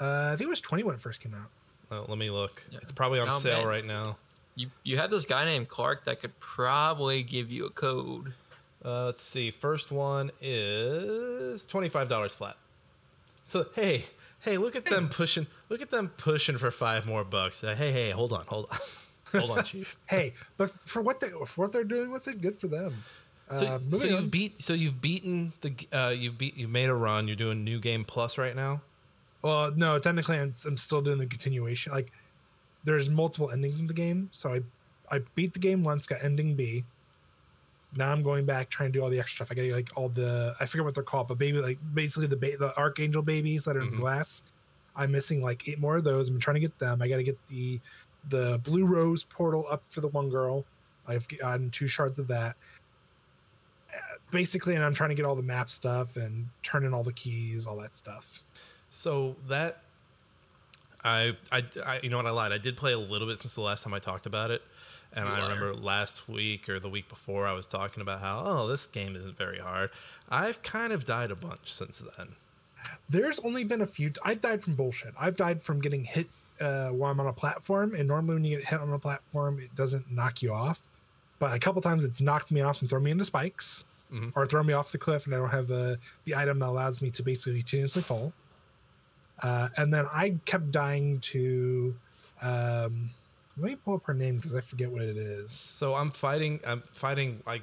Uh, 0.00 0.30
I 0.32 0.36
think 0.36 0.48
it 0.48 0.50
was 0.50 0.60
twenty 0.60 0.82
when 0.82 0.94
it 0.94 1.00
first 1.00 1.20
came 1.20 1.34
out. 1.34 1.50
Oh, 1.90 2.04
let 2.08 2.18
me 2.18 2.30
look. 2.30 2.64
Yeah. 2.70 2.80
It's 2.82 2.92
probably 2.92 3.20
on 3.20 3.40
sale 3.40 3.58
man. 3.58 3.66
right 3.66 3.84
now. 3.84 4.16
you 4.54 4.68
you 4.82 4.96
have 4.98 5.10
this 5.10 5.24
guy 5.24 5.44
named 5.44 5.68
Clark 5.68 6.04
that 6.06 6.20
could 6.20 6.38
probably 6.40 7.22
give 7.22 7.50
you 7.50 7.66
a 7.66 7.70
code. 7.70 8.34
Uh, 8.84 9.06
let's 9.06 9.22
see. 9.22 9.50
First 9.50 9.90
one 9.90 10.30
is 10.40 11.64
twenty 11.64 11.88
five 11.88 12.08
dollars 12.08 12.32
flat. 12.34 12.56
So 13.46 13.66
hey, 13.74 14.06
hey, 14.40 14.58
look 14.58 14.74
at 14.76 14.84
them 14.84 15.08
pushing. 15.08 15.46
Look 15.68 15.80
at 15.82 15.90
them 15.90 16.10
pushing 16.16 16.58
for 16.58 16.70
five 16.70 17.06
more 17.06 17.24
bucks. 17.24 17.62
Uh, 17.62 17.74
hey, 17.74 17.92
hey, 17.92 18.10
hold 18.10 18.32
on, 18.32 18.44
hold 18.48 18.68
on, 18.70 18.78
hold 19.40 19.58
on, 19.58 19.64
chief. 19.64 19.96
Hey, 20.06 20.34
but 20.56 20.72
for 20.84 21.02
what 21.02 21.20
they 21.20 21.28
for 21.28 21.62
what 21.62 21.72
they're 21.72 21.84
doing 21.84 22.10
with 22.10 22.26
it, 22.28 22.40
good 22.40 22.58
for 22.58 22.68
them. 22.68 23.04
So, 23.54 23.66
uh, 23.66 23.78
so 23.96 24.06
you've 24.06 24.30
beat. 24.30 24.60
So 24.60 24.72
you've 24.72 25.00
beaten 25.00 25.52
the. 25.60 25.74
Uh, 25.92 26.08
you've 26.08 26.36
beat. 26.36 26.56
You've 26.56 26.70
made 26.70 26.88
a 26.88 26.94
run. 26.94 27.28
You're 27.28 27.36
doing 27.36 27.62
new 27.62 27.78
game 27.78 28.04
plus 28.04 28.38
right 28.38 28.56
now. 28.56 28.80
Well, 29.46 29.70
no, 29.76 29.96
technically, 30.00 30.38
I'm, 30.38 30.52
I'm 30.64 30.76
still 30.76 31.00
doing 31.00 31.18
the 31.18 31.26
continuation. 31.26 31.92
Like, 31.92 32.10
there's 32.82 33.08
multiple 33.08 33.52
endings 33.52 33.78
in 33.78 33.86
the 33.86 33.94
game, 33.94 34.28
so 34.32 34.54
I 34.54 34.60
I 35.14 35.20
beat 35.36 35.52
the 35.52 35.60
game 35.60 35.84
once, 35.84 36.04
got 36.04 36.24
ending 36.24 36.56
B. 36.56 36.84
Now 37.94 38.10
I'm 38.10 38.24
going 38.24 38.44
back 38.44 38.68
trying 38.70 38.92
to 38.92 38.98
do 38.98 39.04
all 39.04 39.08
the 39.10 39.20
extra 39.20 39.46
stuff. 39.46 39.56
I 39.56 39.68
got 39.68 39.72
like 39.76 39.88
all 39.94 40.08
the 40.08 40.56
I 40.58 40.66
forget 40.66 40.84
what 40.84 40.94
they're 40.94 41.04
called, 41.04 41.28
but 41.28 41.38
baby 41.38 41.58
like 41.58 41.78
basically 41.94 42.26
the 42.26 42.36
ba- 42.36 42.56
the 42.58 42.76
archangel 42.76 43.22
babies 43.22 43.64
that 43.66 43.76
are 43.76 43.80
in 43.82 43.86
Mhm. 43.86 43.90
the 43.92 43.96
glass. 43.98 44.42
I'm 44.96 45.12
missing 45.12 45.40
like 45.42 45.68
eight 45.68 45.78
more 45.78 45.96
of 45.96 46.02
those. 46.02 46.28
I'm 46.28 46.40
trying 46.40 46.54
to 46.54 46.60
get 46.60 46.76
them. 46.80 47.00
I 47.00 47.06
got 47.08 47.18
to 47.18 47.22
get 47.22 47.38
the 47.46 47.80
the 48.30 48.58
blue 48.64 48.84
rose 48.84 49.22
portal 49.22 49.64
up 49.70 49.84
for 49.88 50.00
the 50.00 50.08
one 50.08 50.28
girl. 50.28 50.64
I've 51.06 51.28
gotten 51.28 51.70
two 51.70 51.86
shards 51.86 52.18
of 52.18 52.26
that. 52.28 52.56
Basically, 54.32 54.74
and 54.74 54.82
I'm 54.82 54.92
trying 54.92 55.10
to 55.10 55.14
get 55.14 55.24
all 55.24 55.36
the 55.36 55.42
map 55.42 55.68
stuff 55.68 56.16
and 56.16 56.48
turn 56.64 56.84
in 56.84 56.92
all 56.92 57.04
the 57.04 57.12
keys, 57.12 57.64
all 57.64 57.76
that 57.76 57.96
stuff. 57.96 58.42
So 58.96 59.36
that 59.48 59.82
I, 61.04 61.36
I, 61.52 61.62
I, 61.84 62.00
you 62.02 62.08
know 62.08 62.16
what? 62.16 62.26
I 62.26 62.30
lied. 62.30 62.50
I 62.52 62.58
did 62.58 62.76
play 62.78 62.92
a 62.92 62.98
little 62.98 63.28
bit 63.28 63.40
since 63.42 63.54
the 63.54 63.60
last 63.60 63.84
time 63.84 63.92
I 63.92 63.98
talked 63.98 64.24
about 64.26 64.50
it, 64.50 64.62
and 65.12 65.28
I 65.28 65.42
remember 65.42 65.74
last 65.74 66.26
week 66.28 66.68
or 66.68 66.80
the 66.80 66.88
week 66.88 67.06
before 67.08 67.46
I 67.46 67.52
was 67.52 67.66
talking 67.66 68.00
about 68.00 68.20
how 68.20 68.42
oh 68.44 68.66
this 68.66 68.86
game 68.86 69.14
isn't 69.14 69.36
very 69.36 69.58
hard. 69.58 69.90
I've 70.30 70.62
kind 70.62 70.92
of 70.94 71.04
died 71.04 71.30
a 71.30 71.36
bunch 71.36 71.72
since 71.72 72.02
then. 72.16 72.28
There's 73.08 73.38
only 73.40 73.64
been 73.64 73.82
a 73.82 73.86
few. 73.86 74.12
I've 74.24 74.40
died 74.40 74.62
from 74.62 74.74
bullshit. 74.76 75.12
I've 75.20 75.36
died 75.36 75.62
from 75.62 75.80
getting 75.80 76.02
hit 76.04 76.28
uh, 76.60 76.88
while 76.88 77.10
I'm 77.12 77.20
on 77.20 77.26
a 77.26 77.32
platform, 77.32 77.94
and 77.94 78.08
normally 78.08 78.34
when 78.34 78.44
you 78.44 78.56
get 78.56 78.66
hit 78.66 78.80
on 78.80 78.90
a 78.92 78.98
platform, 78.98 79.60
it 79.60 79.74
doesn't 79.74 80.10
knock 80.10 80.40
you 80.40 80.54
off. 80.54 80.80
But 81.38 81.52
a 81.54 81.58
couple 81.58 81.82
times 81.82 82.02
it's 82.02 82.22
knocked 82.22 82.50
me 82.50 82.62
off 82.62 82.80
and 82.80 82.88
thrown 82.88 83.02
me 83.02 83.10
into 83.10 83.26
spikes, 83.26 83.84
Mhm. 84.10 84.32
or 84.34 84.46
thrown 84.46 84.64
me 84.66 84.72
off 84.72 84.90
the 84.90 84.98
cliff, 84.98 85.26
and 85.26 85.34
I 85.34 85.38
don't 85.38 85.50
have 85.50 85.68
the 85.68 85.98
the 86.24 86.34
item 86.34 86.60
that 86.60 86.68
allows 86.68 87.02
me 87.02 87.10
to 87.10 87.22
basically 87.22 87.58
continuously 87.58 88.00
fall. 88.02 88.32
Uh, 89.42 89.68
and 89.76 89.92
then 89.92 90.06
I 90.12 90.36
kept 90.44 90.70
dying 90.70 91.20
to. 91.20 91.94
Um, 92.42 93.10
let 93.56 93.70
me 93.70 93.76
pull 93.76 93.94
up 93.94 94.04
her 94.04 94.14
name 94.14 94.36
because 94.36 94.54
I 94.54 94.60
forget 94.60 94.90
what 94.90 95.02
it 95.02 95.16
is. 95.16 95.52
So 95.52 95.94
I'm 95.94 96.10
fighting. 96.10 96.60
I'm 96.66 96.82
fighting 96.92 97.42
like. 97.46 97.62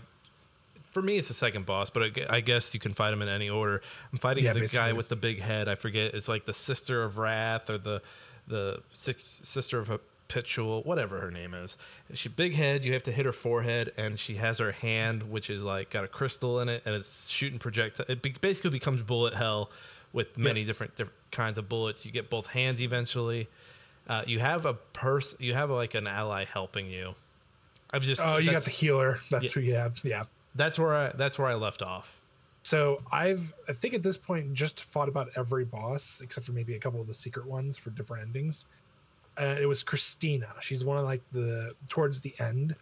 For 0.91 1.01
me, 1.01 1.17
it's 1.17 1.27
the 1.27 1.33
second 1.33 1.65
boss, 1.65 1.89
but 1.89 2.19
I 2.29 2.39
guess 2.41 2.71
you 2.75 2.79
can 2.79 2.93
fight 2.93 3.11
him 3.13 3.23
in 3.23 3.27
any 3.27 3.49
order. 3.49 3.81
I'm 4.11 4.19
fighting 4.19 4.43
Yeah, 4.43 4.53
the 4.53 4.67
guy 4.67 4.93
with 4.93 5.09
the 5.09 5.15
big 5.15 5.41
head. 5.41 5.67
I 5.67 5.73
forget. 5.73 6.13
It's 6.13 6.27
like 6.27 6.45
the 6.45 6.53
sister 6.53 7.01
of 7.03 7.17
Wrath 7.17 7.69
or 7.69 7.79
the 7.79 8.01
the 8.47 8.81
six, 8.91 9.41
sister 9.43 9.79
of 9.79 9.89
Perpetual, 10.33 10.81
whatever 10.81 11.19
her 11.19 11.29
name 11.29 11.53
is. 11.53 11.77
She 12.15 12.27
big 12.27 12.55
head. 12.55 12.83
You 12.83 12.93
have 12.93 13.03
to 13.03 13.11
hit 13.11 13.25
her 13.25 13.33
forehead, 13.33 13.93
and 13.97 14.19
she 14.19 14.37
has 14.37 14.57
her 14.57 14.71
hand, 14.71 15.29
which 15.29 15.47
is 15.47 15.61
like 15.61 15.91
got 15.91 16.03
a 16.03 16.07
crystal 16.07 16.59
in 16.59 16.69
it, 16.69 16.81
and 16.85 16.95
it's 16.95 17.29
shooting 17.29 17.59
projectile. 17.59 18.07
It 18.09 18.23
be- 18.23 18.35
basically 18.41 18.71
becomes 18.71 19.03
bullet 19.03 19.35
hell 19.35 19.69
with 20.13 20.37
many 20.37 20.63
different 20.63 20.95
different 20.95 21.17
kinds 21.31 21.57
of 21.57 21.67
bullets. 21.67 22.05
You 22.05 22.11
get 22.11 22.29
both 22.29 22.47
hands 22.47 22.79
eventually. 22.79 23.49
Uh, 24.07 24.23
you 24.27 24.39
have 24.39 24.65
a 24.65 24.73
purse. 24.73 25.35
You 25.39 25.53
have 25.53 25.69
like 25.69 25.95
an 25.95 26.07
ally 26.07 26.45
helping 26.45 26.87
you. 26.87 27.15
I've 27.91 28.03
just 28.03 28.21
Oh, 28.21 28.37
you 28.37 28.51
got 28.51 28.63
the 28.63 28.69
healer. 28.71 29.19
That's 29.29 29.45
Yeah. 29.45 29.51
who 29.51 29.59
you 29.61 29.75
have. 29.75 29.99
Yeah. 30.03 30.23
that's 30.55 30.77
where 30.79 30.93
I 30.95 31.11
that's 31.13 31.37
where 31.39 31.47
I 31.47 31.55
left 31.55 31.81
off. 31.81 32.15
So 32.63 33.01
I've 33.11 33.53
I 33.67 33.73
think 33.73 33.93
at 33.93 34.03
this 34.03 34.17
point 34.17 34.53
just 34.53 34.83
fought 34.85 35.09
about 35.09 35.29
every 35.35 35.65
boss 35.65 36.21
except 36.23 36.45
for 36.45 36.53
maybe 36.53 36.75
a 36.75 36.79
couple 36.79 37.01
of 37.01 37.07
the 37.07 37.13
secret 37.13 37.45
ones 37.45 37.77
for 37.77 37.89
different 37.89 38.23
endings. 38.27 38.65
Uh, 39.39 39.55
it 39.59 39.65
was 39.65 39.83
Crisanta. 39.83 40.61
She's 40.61 40.83
one 40.85 40.97
of 40.97 41.03
like 41.05 41.21
the 41.31 41.73
towards 41.89 42.21
the 42.21 42.33
end. 42.39 42.75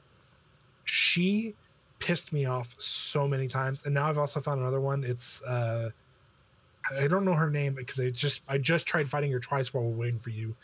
She 0.83 1.55
pissed 1.99 2.33
me 2.33 2.45
off 2.45 2.73
so 2.77 3.27
many 3.27 3.47
times, 3.47 3.83
and 3.85 3.93
now 3.93 4.09
I've 4.09 4.17
also 4.17 4.41
found 4.41 4.59
another 4.59 4.81
one. 4.81 5.03
It's 5.03 5.41
uh, 5.43 5.91
I 6.97 7.07
don't 7.07 7.25
know 7.25 7.33
her 7.33 7.49
name 7.49 7.73
because 7.75 7.99
I 7.99 8.09
just 8.09 8.41
I 8.47 8.57
just 8.57 8.85
tried 8.85 9.09
fighting 9.09 9.31
her 9.31 9.39
twice 9.39 9.73
while 9.73 9.83
we're 9.83 9.97
waiting 9.97 10.19
for 10.19 10.29
you. 10.31 10.55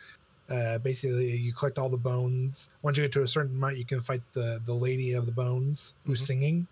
Uh, 0.49 0.77
basically, 0.77 1.35
you 1.35 1.53
collect 1.53 1.77
all 1.77 1.89
the 1.89 1.97
bones. 1.97 2.69
Once 2.81 2.97
you 2.97 3.03
get 3.03 3.11
to 3.13 3.23
a 3.23 3.27
certain 3.27 3.55
amount, 3.55 3.77
you 3.77 3.85
can 3.85 4.01
fight 4.01 4.21
the 4.33 4.61
the 4.65 4.73
lady 4.73 5.13
of 5.13 5.25
the 5.25 5.31
bones 5.31 5.93
who's 6.05 6.21
Mhm. 6.21 6.25
singing 6.25 6.67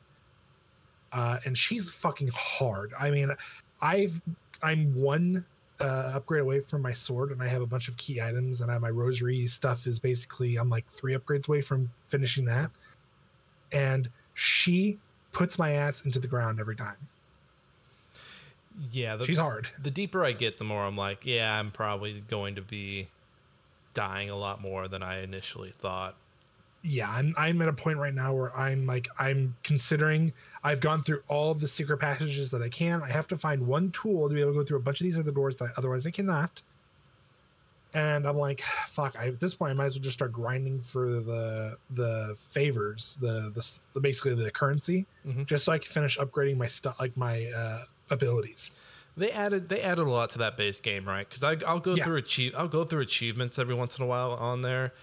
uh, 1.15 1.39
and 1.45 1.57
she's 1.57 1.89
fucking 1.89 2.27
hard. 2.29 2.93
I 3.00 3.09
mean, 3.09 3.31
I've 3.81 4.21
I'm 4.62 4.93
one 4.93 5.45
uh, 5.79 6.12
upgrade 6.15 6.41
away 6.41 6.59
from 6.59 6.81
my 6.81 6.93
sword, 6.93 7.31
and 7.31 7.41
I 7.41 7.47
have 7.47 7.62
a 7.62 7.65
bunch 7.65 7.88
of 7.88 7.97
key 7.97 8.21
items, 8.21 8.62
and 8.62 8.69
I 8.69 8.74
have 8.74 8.81
my 8.81 8.89
rosary 8.89 9.45
stuff 9.47 9.88
is 9.88 10.00
basically 10.00 10.57
I'm 10.57 10.69
like 10.69 10.88
three 10.88 11.15
upgrades 11.15 11.47
away 11.47 11.62
from 11.62 11.89
finishing 12.07 12.45
that, 12.45 12.69
and 13.71 14.09
she 14.33 15.00
puts 15.31 15.57
my 15.59 15.71
ass 15.71 16.01
into 16.05 16.19
the 16.19 16.27
ground 16.27 16.59
every 16.59 16.75
time. 16.75 16.95
Yeah, 18.91 19.15
the, 19.15 19.25
She's 19.25 19.38
hard. 19.38 19.70
the 19.82 19.91
deeper 19.91 20.25
I 20.25 20.34
get, 20.34 20.58
the 20.58 20.63
more 20.65 20.84
I'm 20.86 20.98
like, 20.98 21.25
yeah, 21.25 21.58
I'm 21.60 21.72
probably 21.72 22.22
going 22.29 22.55
to 22.55 22.62
be 22.62 23.08
dying 23.94 24.29
a 24.29 24.36
lot 24.36 24.62
more 24.62 24.88
than 24.89 25.01
I 25.01 25.22
initially 25.24 25.72
thought. 25.72 26.15
yeah 26.84 27.10
I'm, 27.10 27.34
I'm 27.38 27.62
at 27.62 27.70
a 27.70 27.74
point 27.74 27.98
right 27.98 28.13
now 28.13 28.32
where 28.34 28.55
i'm 28.55 28.86
like 28.86 29.08
i'm 29.17 29.55
considering 29.63 30.34
i've 30.63 30.82
gone 30.82 31.01
through 31.01 31.24
all 31.29 31.53
the 31.55 31.67
secret 31.67 31.98
passages 31.98 32.51
that 32.51 32.62
i 32.62 32.67
can 32.70 33.01
i 33.01 33.08
have 33.10 33.25
to 33.29 33.38
find 33.38 33.65
one 33.65 33.89
tool 33.91 34.27
to 34.29 34.36
be 34.36 34.41
able 34.41 34.51
to 34.51 34.60
go 34.60 34.63
through 34.65 34.77
a 34.77 34.82
bunch 34.82 35.00
of 35.01 35.05
these 35.05 35.17
other 35.17 35.32
doors 35.32 35.55
that 35.55 35.72
otherwise 35.77 36.05
i 36.05 36.12
cannot 36.12 36.62
and 37.94 38.27
i'm 38.27 38.38
like 38.38 38.62
fuck 38.88 39.15
I, 39.17 39.27
at 39.29 39.39
this 39.39 39.55
point 39.55 39.72
i 39.72 39.74
might 39.74 39.86
as 39.86 39.96
well 39.96 40.03
just 40.03 40.15
start 40.15 40.32
grinding 40.34 40.82
for 40.82 41.10
the 41.22 41.77
the 41.91 42.36
favors 42.50 43.17
the 43.22 43.51
the, 43.55 43.67
the 43.94 44.00
basically 44.00 44.36
the 44.36 44.51
currency 44.51 45.05
Mhm. 45.27 45.46
just 45.48 45.63
so 45.63 45.72
i 45.72 45.79
can 45.79 45.91
finish 45.91 46.17
upgrading 46.20 46.58
my 46.58 46.67
stuff 46.67 47.00
like 47.00 47.15
my 47.17 47.46
uh 47.48 47.86
abilities 48.09 48.71
They 49.17 49.31
added 49.31 49.69
they 49.69 49.81
added 49.81 50.05
a 50.07 50.09
lot 50.09 50.29
to 50.31 50.38
that 50.39 50.57
base 50.57 50.79
game, 50.81 51.05
right? 51.07 51.27
Because 51.27 51.43
I'll 51.43 51.79
go 51.79 51.95
Yeah. 51.95 52.03
through 52.03 52.17
achieve 52.17 52.53
I'll 52.57 52.67
go 52.67 52.83
through 52.85 53.01
achievements 53.01 53.57
every 53.57 53.75
once 53.75 53.97
in 53.97 54.03
a 54.03 54.07
while 54.07 54.31
on 54.33 54.62
there, 54.62 54.93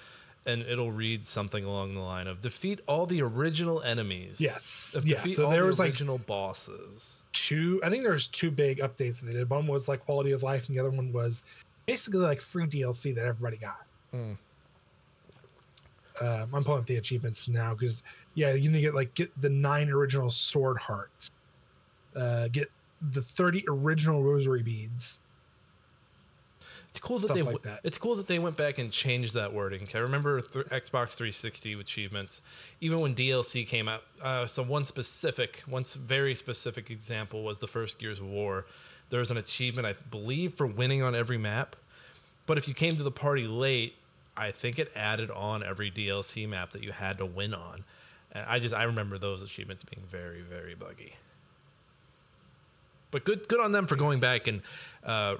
and 0.45 0.63
it'll 0.63 0.93
read 0.93 1.25
something 1.25 1.65
along 1.65 1.95
the 1.95 2.01
line 2.01 2.27
of 2.27 2.41
defeat 2.43 2.81
all 2.87 3.07
the 3.07 3.23
original 3.23 3.81
enemies. 3.83 4.39
yes 4.41 4.95
Uh, 4.97 5.01
yeah 5.05 5.25
so 5.25 5.49
there 5.49 5.63
the 5.63 5.67
was 5.67 5.79
like 5.79 5.91
original 5.93 6.19
bosses. 6.19 7.23
two 7.33 7.81
i 7.83 7.89
think 7.89 8.03
there 8.03 8.13
was 8.13 8.27
two 8.27 8.51
big 8.51 8.79
updates 8.81 9.21
that 9.21 9.27
they 9.27 9.33
did 9.33 9.49
one 9.49 9.67
was 9.67 9.89
like 9.89 10.05
quality 10.05 10.33
of 10.33 10.43
life 10.43 10.67
and 10.67 10.77
the 10.77 10.81
other 10.81 10.91
one 10.91 11.11
was 11.13 11.43
basically 11.87 12.21
like 12.21 12.41
free 12.43 12.67
dlc 12.67 13.15
that 13.15 13.25
everybody 13.25 13.57
got 13.57 13.87
um, 16.21 16.49
i'm 16.55 16.63
pulling 16.65 16.81
up 16.81 16.87
the 16.87 16.97
achievements 16.97 17.49
now 17.49 17.73
because 17.75 18.03
yeah 18.35 18.53
you 18.53 18.69
need 18.71 18.77
to 18.79 18.83
get 18.83 18.95
like 18.95 19.15
get 19.15 19.31
the 19.41 19.49
nine 19.49 19.89
original 19.89 20.31
sword 20.31 20.77
hearts 20.79 21.31
uh 22.17 22.49
get 22.49 22.71
the 23.11 23.21
30 23.21 23.65
original 23.69 24.23
rosary 24.23 24.63
beads. 24.63 25.19
It's 26.91 27.01
cool 27.01 27.19
that 27.21 27.29
Stuff 27.29 27.35
they 27.37 27.43
like 27.43 27.63
that. 27.63 27.81
it's 27.85 27.97
cool 27.97 28.17
that 28.17 28.27
they 28.27 28.39
went 28.39 28.59
back 28.59 28.77
and 28.79 28.93
changed 28.93 29.33
that 29.33 29.55
wording. 29.55 29.89
I 29.95 29.99
remember 29.99 30.43
th- 30.43 30.67
Xbox 30.67 31.11
360 31.15 31.81
achievements, 31.81 32.43
even 32.83 33.01
when 33.01 33.15
DLC 33.15 33.67
came 33.67 33.89
out. 33.89 34.03
Uh, 34.23 34.47
so 34.47 34.63
one 34.63 34.85
specific, 34.85 35.63
one 35.67 35.85
very 35.85 36.35
specific 36.35 36.91
example 36.91 37.45
was 37.45 37.61
the 37.61 37.67
first 37.67 37.99
Gears 37.99 38.19
of 38.19 38.27
War. 38.27 38.67
There 39.09 39.21
was 39.21 39.31
an 39.31 39.39
achievement, 39.39 39.87
I 39.87 39.95
believe, 40.11 40.55
for 40.55 40.67
winning 40.67 41.03
on 41.03 41.15
every 41.15 41.39
map. 41.39 41.77
But 42.47 42.59
if 42.59 42.69
you 42.69 42.75
came 42.75 42.93
to 42.97 43.03
the 43.03 43.11
party 43.11 43.47
late, 43.47 43.95
I 44.37 44.51
think 44.51 44.79
it 44.79 44.93
added 44.95 45.31
on 45.31 45.63
every 45.63 45.91
DLC 45.91 46.47
map 46.47 46.73
that 46.73 46.83
you 46.83 46.93
had 46.93 47.17
to 47.19 47.27
win 47.27 47.55
on. 47.55 47.85
And 48.33 48.45
I 48.47 48.59
just 48.59 48.75
I 48.75 48.83
remember 48.83 49.17
those 49.17 49.43
achievements 49.43 49.83
being 49.83 50.07
very 50.11 50.43
very 50.43 50.75
buggy. 50.75 51.15
But 53.13 53.25
good 53.25 53.47
good 53.47 53.61
on 53.61 53.71
them 53.71 53.87
for 53.87 53.95
going 53.95 54.19
back 54.19 54.49
and 54.49 54.63
uh, 55.05 55.37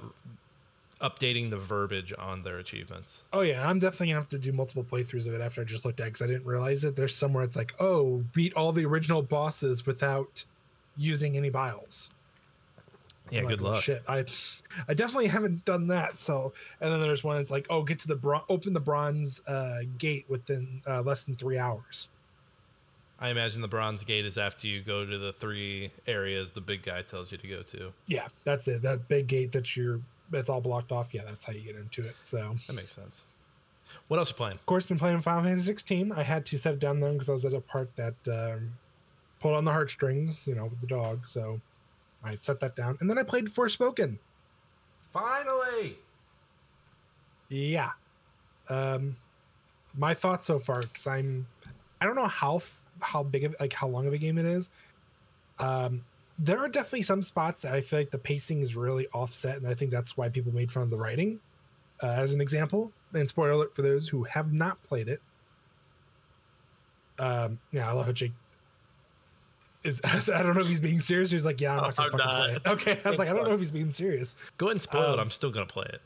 updating 1.01 1.49
the 1.49 1.57
verbiage 1.57 2.13
on 2.17 2.43
their 2.43 2.59
achievements. 2.59 3.23
Oh 3.33 3.41
yeah, 3.41 3.67
I'm 3.67 3.79
definitely 3.79 4.07
gonna 4.07 4.21
have 4.21 4.29
to 4.29 4.37
do 4.37 4.53
multiple 4.53 4.85
playthroughs 4.85 5.27
of 5.27 5.33
it 5.33 5.41
after 5.41 5.59
I 5.59 5.63
just 5.65 5.83
looked 5.83 5.99
at 5.99 6.05
because 6.05 6.21
I 6.21 6.27
didn't 6.27 6.45
realize 6.45 6.85
it. 6.85 6.95
There's 6.95 7.15
somewhere 7.15 7.43
it's 7.43 7.57
like, 7.57 7.73
oh, 7.81 8.23
beat 8.33 8.53
all 8.53 8.71
the 8.71 8.85
original 8.85 9.21
bosses 9.21 9.85
without 9.85 10.45
using 10.95 11.35
any 11.35 11.49
biles. 11.49 12.09
Yeah, 13.29 13.39
I'm 13.39 13.47
good 13.47 13.61
like, 13.61 13.63
well, 13.63 13.73
luck. 13.73 13.83
Shit, 13.83 14.03
I, 14.07 14.25
I 14.87 14.93
definitely 14.93 15.27
haven't 15.27 15.65
done 15.65 15.87
that. 15.87 16.17
So, 16.17 16.53
and 16.81 16.91
then 16.91 17.01
there's 17.01 17.23
one 17.23 17.37
that's 17.37 17.51
like, 17.51 17.65
oh, 17.69 17.81
get 17.83 17.99
to 17.99 18.07
the 18.07 18.15
bron- 18.15 18.43
open 18.49 18.73
the 18.73 18.79
bronze 18.79 19.41
uh, 19.47 19.79
gate 19.97 20.25
within 20.27 20.81
uh, 20.87 21.01
less 21.01 21.23
than 21.23 21.35
three 21.35 21.57
hours. 21.57 22.09
I 23.23 23.29
imagine 23.29 23.61
the 23.61 23.69
bronze 23.69 24.03
gate 24.03 24.25
is 24.25 24.37
after 24.37 24.67
you 24.67 24.81
go 24.81 25.05
to 25.05 25.17
the 25.17 25.31
three 25.31 25.91
areas 26.07 26.51
the 26.51 26.59
big 26.59 26.83
guy 26.83 27.03
tells 27.03 27.31
you 27.31 27.37
to 27.37 27.47
go 27.47 27.63
to. 27.63 27.93
Yeah, 28.05 28.27
that's 28.43 28.67
it. 28.67 28.81
That 28.81 29.07
big 29.07 29.27
gate 29.27 29.53
that 29.53 29.77
you're 29.77 30.01
that's 30.29 30.49
all 30.49 30.59
blocked 30.59 30.91
off. 30.91 31.13
Yeah, 31.13 31.21
that's 31.23 31.45
how 31.45 31.53
you 31.53 31.61
get 31.61 31.77
into 31.77 32.01
it. 32.01 32.15
So, 32.23 32.53
That 32.67 32.73
makes 32.73 32.91
sense. 32.93 33.23
What 34.09 34.17
else 34.19 34.29
you 34.29 34.35
playing? 34.35 34.55
of 34.55 34.65
course, 34.65 34.85
been 34.87 34.99
playing 34.99 35.21
Final 35.21 35.43
Fantasy 35.43 35.63
16. 35.63 36.11
I 36.11 36.21
had 36.23 36.45
to 36.47 36.57
set 36.57 36.73
it 36.73 36.79
down 36.79 36.99
then 36.99 37.13
because 37.13 37.29
I 37.29 37.31
was 37.31 37.45
at 37.45 37.53
a 37.53 37.61
part 37.61 37.95
that 37.95 38.15
um, 38.27 38.73
pulled 39.39 39.55
on 39.55 39.63
the 39.63 39.71
heartstrings, 39.71 40.45
you 40.45 40.55
know, 40.55 40.65
with 40.65 40.81
the 40.81 40.87
dog. 40.87 41.25
So 41.25 41.61
I 42.25 42.37
set 42.41 42.59
that 42.59 42.75
down, 42.75 42.97
and 42.99 43.09
then 43.09 43.17
I 43.17 43.23
played 43.23 43.45
Forspoken. 43.45 44.17
Finally. 45.13 45.97
Yeah. 47.47 47.91
Um, 48.67 49.15
my 49.95 50.13
thoughts 50.13 50.45
so 50.45 50.59
far, 50.59 50.81
because 50.81 51.07
I'm, 51.07 51.47
I 52.01 52.05
don't 52.05 52.15
know 52.15 52.27
how 52.27 52.57
f- 52.57 52.82
how 53.01 53.23
big 53.23 53.43
of 53.43 53.55
like 53.59 53.73
how 53.73 53.87
long 53.87 54.07
of 54.07 54.13
a 54.13 54.17
game 54.17 54.37
it 54.37 54.45
is. 54.45 54.69
Um, 55.59 56.03
there 56.39 56.59
are 56.59 56.67
definitely 56.67 57.03
some 57.03 57.21
spots 57.21 57.61
that 57.61 57.73
I 57.73 57.81
feel 57.81 57.99
like 57.99 58.11
the 58.11 58.17
pacing 58.17 58.61
is 58.61 58.75
really 58.75 59.07
offset, 59.13 59.57
and 59.57 59.67
I 59.67 59.73
think 59.73 59.91
that's 59.91 60.17
why 60.17 60.29
people 60.29 60.53
made 60.53 60.71
fun 60.71 60.83
of 60.83 60.89
the 60.89 60.97
writing. 60.97 61.39
Uh, 62.01 62.07
as 62.07 62.33
an 62.33 62.41
example, 62.41 62.91
and 63.13 63.27
spoiler 63.29 63.51
alert 63.51 63.75
for 63.75 63.81
those 63.81 64.09
who 64.09 64.23
have 64.23 64.51
not 64.51 64.81
played 64.83 65.07
it. 65.07 65.21
Um, 67.19 67.59
yeah, 67.71 67.87
I 67.87 67.93
love 67.93 68.07
how 68.07 68.11
Jake 68.11 68.33
is. 69.83 70.01
I 70.03 70.19
don't 70.43 70.55
know 70.55 70.61
if 70.61 70.67
he's 70.67 70.79
being 70.79 70.99
serious. 70.99 71.31
Or 71.31 71.35
he's 71.35 71.45
like, 71.45 71.61
yeah, 71.61 71.77
I'm 71.77 71.83
not 71.83 71.95
gonna 71.95 72.07
I'm 72.07 72.11
fucking 72.11 72.25
not. 72.25 72.35
play 72.35 72.55
it. 72.55 72.75
Okay, 72.75 73.01
I 73.05 73.09
was 73.09 73.19
like, 73.19 73.29
I 73.29 73.33
don't 73.33 73.43
know 73.45 73.53
if 73.53 73.59
he's 73.59 73.71
being 73.71 73.91
serious. 73.91 74.35
Go 74.57 74.67
ahead 74.67 74.75
and 74.75 74.81
spoil 74.81 75.03
it. 75.03 75.13
Um, 75.13 75.19
I'm 75.19 75.31
still 75.31 75.51
gonna 75.51 75.65
play 75.65 75.85
it. 75.93 76.01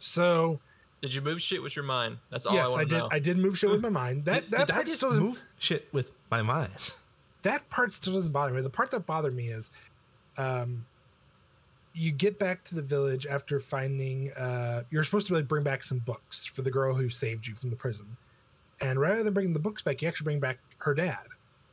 So 0.00 0.60
Did 1.04 1.12
you 1.12 1.20
move 1.20 1.42
shit 1.42 1.62
with 1.62 1.76
your 1.76 1.84
mind? 1.84 2.16
That's 2.30 2.46
all 2.46 2.54
yes, 2.54 2.68
I 2.68 2.70
I, 2.70 2.76
want 2.76 2.80
to 2.80 2.94
did. 2.94 2.98
know. 2.98 3.08
I 3.12 3.18
did 3.18 3.36
move 3.36 3.58
shit 3.58 3.68
with 3.68 3.82
my 3.82 3.88
mind. 3.90 4.24
That 4.24 4.44
did, 4.44 4.52
that 4.52 4.66
did 4.68 4.70
I 4.70 4.74
part 4.76 4.86
just 4.86 4.96
still 4.96 5.12
move 5.12 5.44
shit 5.58 5.86
with 5.92 6.14
my 6.30 6.40
mind? 6.40 6.70
that 7.42 7.68
part 7.68 7.92
still 7.92 8.14
doesn't 8.14 8.32
bother 8.32 8.54
me. 8.54 8.62
The 8.62 8.70
part 8.70 8.90
that 8.92 9.04
bothered 9.04 9.36
me 9.36 9.48
is, 9.48 9.68
um, 10.38 10.86
you 11.92 12.10
get 12.10 12.38
back 12.38 12.64
to 12.64 12.74
the 12.74 12.80
village 12.80 13.26
after 13.26 13.60
finding. 13.60 14.32
Uh, 14.32 14.84
you're 14.90 15.04
supposed 15.04 15.26
to 15.26 15.34
like 15.34 15.46
bring 15.46 15.62
back 15.62 15.84
some 15.84 15.98
books 15.98 16.46
for 16.46 16.62
the 16.62 16.70
girl 16.70 16.94
who 16.94 17.10
saved 17.10 17.46
you 17.46 17.54
from 17.54 17.68
the 17.68 17.76
prison, 17.76 18.06
and 18.80 18.98
rather 18.98 19.22
than 19.22 19.34
bringing 19.34 19.52
the 19.52 19.58
books 19.58 19.82
back, 19.82 20.00
you 20.00 20.08
actually 20.08 20.24
bring 20.24 20.40
back 20.40 20.56
her 20.78 20.94
dad, 20.94 21.18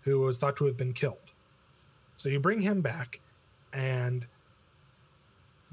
who 0.01 0.19
was 0.19 0.39
thought 0.39 0.57
to 0.57 0.65
have 0.65 0.75
been 0.75 0.91
killed. 0.91 1.31
So 2.17 2.27
you 2.27 2.41
bring 2.41 2.59
him 2.59 2.81
back, 2.81 3.21
and 3.71 4.27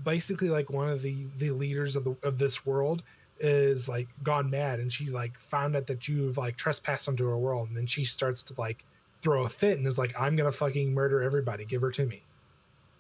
basically, 0.05 0.49
like 0.49 0.71
one 0.71 0.89
of 0.89 1.03
the 1.03 1.27
the 1.39 1.51
leaders 1.51 1.97
of 1.97 2.05
the 2.05 2.17
of 2.23 2.39
this 2.39 2.65
world 2.65 3.03
is 3.41 3.89
like 3.89 4.09
gone 4.23 4.51
mad, 4.51 4.81
and 4.81 4.93
she's 4.93 5.13
like 5.13 5.39
found 5.41 5.77
out 5.77 5.87
that 5.87 6.09
you've 6.09 6.39
like 6.39 6.57
trespassed 6.57 7.09
onto 7.09 7.27
her 7.27 7.39
world, 7.39 7.69
and 7.69 7.77
then 7.77 7.87
she 7.87 8.05
starts 8.05 8.43
to 8.45 8.55
like 8.59 8.85
throw 9.21 9.45
a 9.45 9.49
fit 9.49 9.79
and 9.79 9.87
is 9.87 9.99
like, 9.99 10.19
I'm 10.19 10.37
gonna 10.37 10.53
fucking 10.53 10.93
murder 10.93 11.23
everybody. 11.23 11.65
Give 11.65 11.83
her 11.83 11.91
to 11.93 12.07
me. 12.07 12.23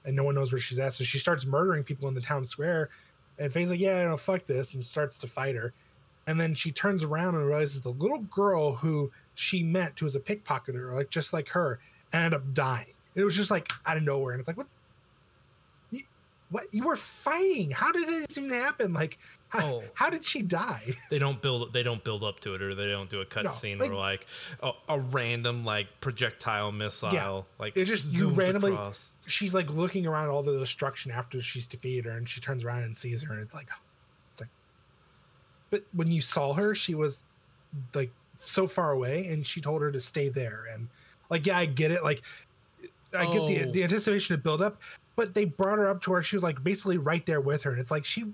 And 0.04 0.16
no 0.16 0.24
one 0.24 0.34
knows 0.34 0.52
where 0.52 0.60
she's 0.60 0.78
at. 0.78 0.94
So 0.94 1.04
she 1.04 1.18
starts 1.18 1.44
murdering 1.44 1.84
people 1.84 2.08
in 2.08 2.14
the 2.14 2.20
town 2.20 2.44
square. 2.46 2.88
And 3.38 3.52
Frey's 3.52 3.70
like, 3.70 3.80
Yeah, 3.80 4.04
no, 4.04 4.16
fuck 4.16 4.46
this, 4.46 4.74
and 4.74 4.84
starts 4.84 5.18
to 5.18 5.26
fight 5.26 5.54
her. 5.54 5.72
And 6.26 6.40
then 6.40 6.54
she 6.54 6.70
turns 6.70 7.04
around 7.04 7.36
and 7.36 7.46
realizes 7.46 7.80
the 7.80 7.90
little 7.90 8.18
girl 8.18 8.74
who 8.74 9.10
she 9.34 9.62
met, 9.62 9.98
who 9.98 10.04
was 10.04 10.14
a 10.14 10.20
pickpocketer, 10.20 10.94
like 10.94 11.10
just 11.10 11.32
like 11.32 11.48
her, 11.48 11.80
ended 12.12 12.34
up 12.34 12.52
dying. 12.52 12.92
It 13.14 13.24
was 13.24 13.34
just 13.34 13.50
like 13.50 13.72
out 13.86 13.96
of 13.96 14.02
nowhere. 14.02 14.32
And 14.32 14.40
it's 14.40 14.46
like, 14.46 14.56
what? 14.56 14.66
What? 16.50 16.64
You 16.72 16.84
were 16.84 16.96
fighting. 16.96 17.70
How 17.70 17.92
did 17.92 18.08
this 18.08 18.38
even 18.38 18.50
happen? 18.50 18.92
Like, 18.94 19.18
how, 19.48 19.64
Oh. 19.66 19.84
how 19.94 20.08
did 20.10 20.24
she 20.24 20.40
die? 20.42 20.94
They 21.10 21.18
don't 21.18 21.40
build 21.42 21.72
they 21.72 21.82
don't 21.82 22.02
build 22.02 22.22
up 22.24 22.40
to 22.40 22.54
it, 22.54 22.62
or 22.62 22.74
they 22.74 22.86
don't 22.86 23.08
do 23.10 23.20
a 23.20 23.26
cutscene 23.26 23.78
like- 23.80 23.90
or 23.90 23.94
like 23.94 24.26
a, 24.62 24.72
a 24.88 24.98
random 25.00 25.64
like 25.64 25.86
projectile 26.00 26.72
missile. 26.72 27.12
yeah, 27.12 27.42
like 27.58 27.76
it 27.76 27.84
just- 27.86 28.06
you 28.12 28.28
randomly- 28.28 28.72
across. 28.72 29.12
she's 29.26 29.52
like 29.54 29.68
looking 29.70 30.06
around 30.06 30.28
all 30.28 30.42
the 30.42 30.58
destruction 30.58 31.10
after 31.12 31.40
she's 31.42 31.66
defeated 31.66 32.04
her 32.06 32.12
and 32.12 32.28
she 32.28 32.40
turns 32.40 32.64
around 32.64 32.82
and 32.82 32.96
sees 32.96 33.22
her 33.22 33.32
and 33.32 33.42
it's 33.42 33.54
like 33.54 33.68
it's 34.32 34.40
like 34.40 34.50
but 35.70 35.84
when 35.92 36.08
you 36.08 36.20
saw 36.20 36.52
her 36.54 36.74
she 36.74 36.94
was 36.94 37.22
like 37.94 38.10
so 38.42 38.66
far 38.66 38.92
away 38.92 39.26
and 39.28 39.46
she 39.46 39.60
told 39.60 39.82
her 39.82 39.90
to 39.92 40.00
stay 40.00 40.28
there 40.28 40.64
and 40.72 40.88
like 41.30 41.46
yeah 41.46 41.58
i 41.58 41.66
get 41.66 41.90
it 41.90 42.02
like 42.04 42.22
i 43.14 43.24
get 43.26 43.46
the 43.46 43.64
Oh. 43.64 43.72
the 43.72 43.82
anticipation 43.82 44.36
to 44.36 44.42
build 44.42 44.62
up 44.62 44.80
but 45.18 45.34
they 45.34 45.44
brought 45.44 45.78
her 45.78 45.90
up 45.90 46.00
to 46.00 46.10
where 46.10 46.22
she 46.22 46.36
was 46.36 46.44
like 46.44 46.62
basically 46.62 46.96
right 46.96 47.26
there 47.26 47.40
with 47.40 47.64
her 47.64 47.72
and 47.72 47.80
it's 47.80 47.90
like 47.90 48.04
she 48.04 48.24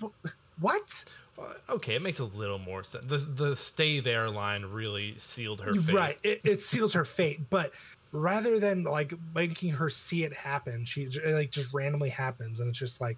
what 0.60 1.04
Uh, 1.38 1.54
Okay, 1.70 1.94
it 1.94 2.02
makes 2.02 2.18
a 2.18 2.24
little 2.24 2.58
more 2.58 2.84
sense. 2.84 3.06
The 3.08 3.16
the 3.16 3.56
stay 3.56 4.00
there 4.00 4.28
line 4.28 4.66
really 4.66 5.14
sealed 5.16 5.62
her 5.62 5.72
fate. 5.72 5.94
right 5.94 6.18
it, 6.22 6.42
it 6.44 6.60
seals 6.60 6.92
her 6.92 7.06
fate 7.06 7.40
but 7.48 7.72
rather 8.12 8.60
than 8.60 8.84
like 8.84 9.14
making 9.34 9.70
her 9.70 9.88
see 9.88 10.24
it 10.24 10.32
happen 10.34 10.84
she 10.84 11.04
it, 11.04 11.34
like 11.34 11.50
just 11.50 11.72
randomly 11.72 12.10
happens 12.10 12.60
and 12.60 12.68
it's 12.68 12.78
just 12.78 13.00
like 13.00 13.16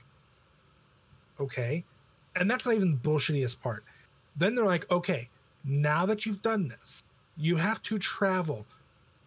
okay 1.40 1.84
and 2.36 2.48
that's 2.48 2.66
not 2.66 2.76
even 2.76 2.92
the 2.92 3.08
bullshittiest 3.08 3.60
part 3.60 3.82
then 4.36 4.54
they're 4.54 4.64
like 4.64 4.88
okay 4.92 5.28
now 5.64 6.06
that 6.06 6.24
you've 6.24 6.40
done 6.40 6.68
this 6.68 7.02
you 7.36 7.56
have 7.56 7.82
to 7.82 7.98
travel 7.98 8.64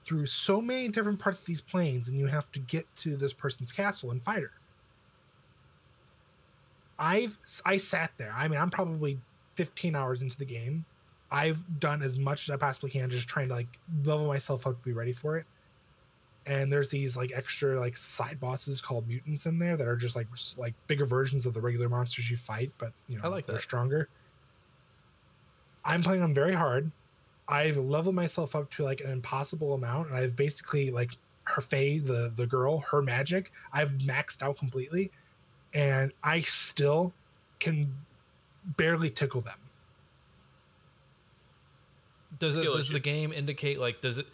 through 0.10 0.26
so 0.26 0.60
many 0.60 0.90
different 0.90 1.20
parts 1.20 1.40
of 1.40 1.46
these 1.46 1.62
planes 1.62 2.08
and 2.10 2.18
you 2.18 2.26
have 2.26 2.52
to 2.52 2.60
get 2.60 2.86
to 2.98 3.16
this 3.16 3.32
person's 3.32 3.72
castle 3.72 4.12
and 4.12 4.22
fight 4.22 4.42
her 4.42 4.52
i've 6.98 7.38
i 7.64 7.78
sat 7.78 8.12
there 8.18 8.34
i 8.36 8.48
mean 8.48 8.60
i'm 8.60 8.72
probably 8.72 9.18
15 9.56 9.96
hours 9.96 10.22
into 10.22 10.38
the 10.38 10.46
game 10.46 10.84
I've 11.32 11.80
done 11.80 12.02
as 12.02 12.18
much 12.18 12.44
as 12.44 12.54
I 12.54 12.58
possibly 12.58 12.90
can, 12.90 13.10
just 13.10 13.28
trying 13.28 13.48
to 13.50 13.54
like 13.54 13.68
level 14.04 14.28
myself 14.28 14.66
up 14.66 14.78
to 14.78 14.84
be 14.84 14.94
ready 14.94 15.12
for 15.12 15.38
it. 15.38 15.46
And 16.46 16.72
there's 16.72 16.90
these 16.90 17.16
like 17.16 17.32
extra 17.36 17.80
like 17.80 17.96
side 17.96 18.40
bosses 18.40 18.82
called 18.82 19.08
mutants 19.08 19.46
in 19.46 19.60
there 19.60 19.78
that 19.78 19.88
are 19.88 19.96
just 19.96 20.16
like 20.16 20.28
like 20.58 20.74
bigger 20.88 21.06
versions 21.06 21.46
of 21.46 21.54
the 21.54 21.62
regular 21.62 21.90
monsters 21.90 22.32
you 22.32 22.38
fight, 22.38 22.72
but 22.78 22.94
you 23.08 23.18
know 23.18 23.26
I 23.26 23.28
like 23.28 23.46
they're 23.46 23.58
that. 23.58 23.62
stronger. 23.62 24.10
I'm 25.86 26.02
playing 26.02 26.24
on 26.24 26.34
very 26.34 26.54
hard. 26.54 26.92
I've 27.50 27.78
leveled 27.78 28.16
myself 28.16 28.56
up 28.56 28.70
to 28.72 28.84
like 28.84 29.02
an 29.02 29.10
impossible 29.10 29.74
amount, 29.74 30.10
and 30.10 30.18
I've 30.18 30.36
basically 30.36 30.92
like 30.92 31.18
her 31.44 31.62
Frey, 31.62 31.98
the 31.98 32.32
the 32.36 32.46
girl, 32.46 32.80
her 32.92 33.02
magic, 33.02 33.52
I've 33.74 33.92
maxed 33.94 34.44
out 34.44 34.58
completely, 34.58 35.12
and 35.74 36.14
I 36.24 36.42
still 36.42 37.12
can 37.60 37.92
barely 38.78 39.10
tickle 39.10 39.42
them. 39.42 39.58
Does 42.38 42.56
it 42.56 42.64
does 42.64 42.88
the 42.88 43.00
game 43.00 43.34
indicate 43.34 43.80
like 43.80 44.00
does 44.00 44.20
it 44.20 44.28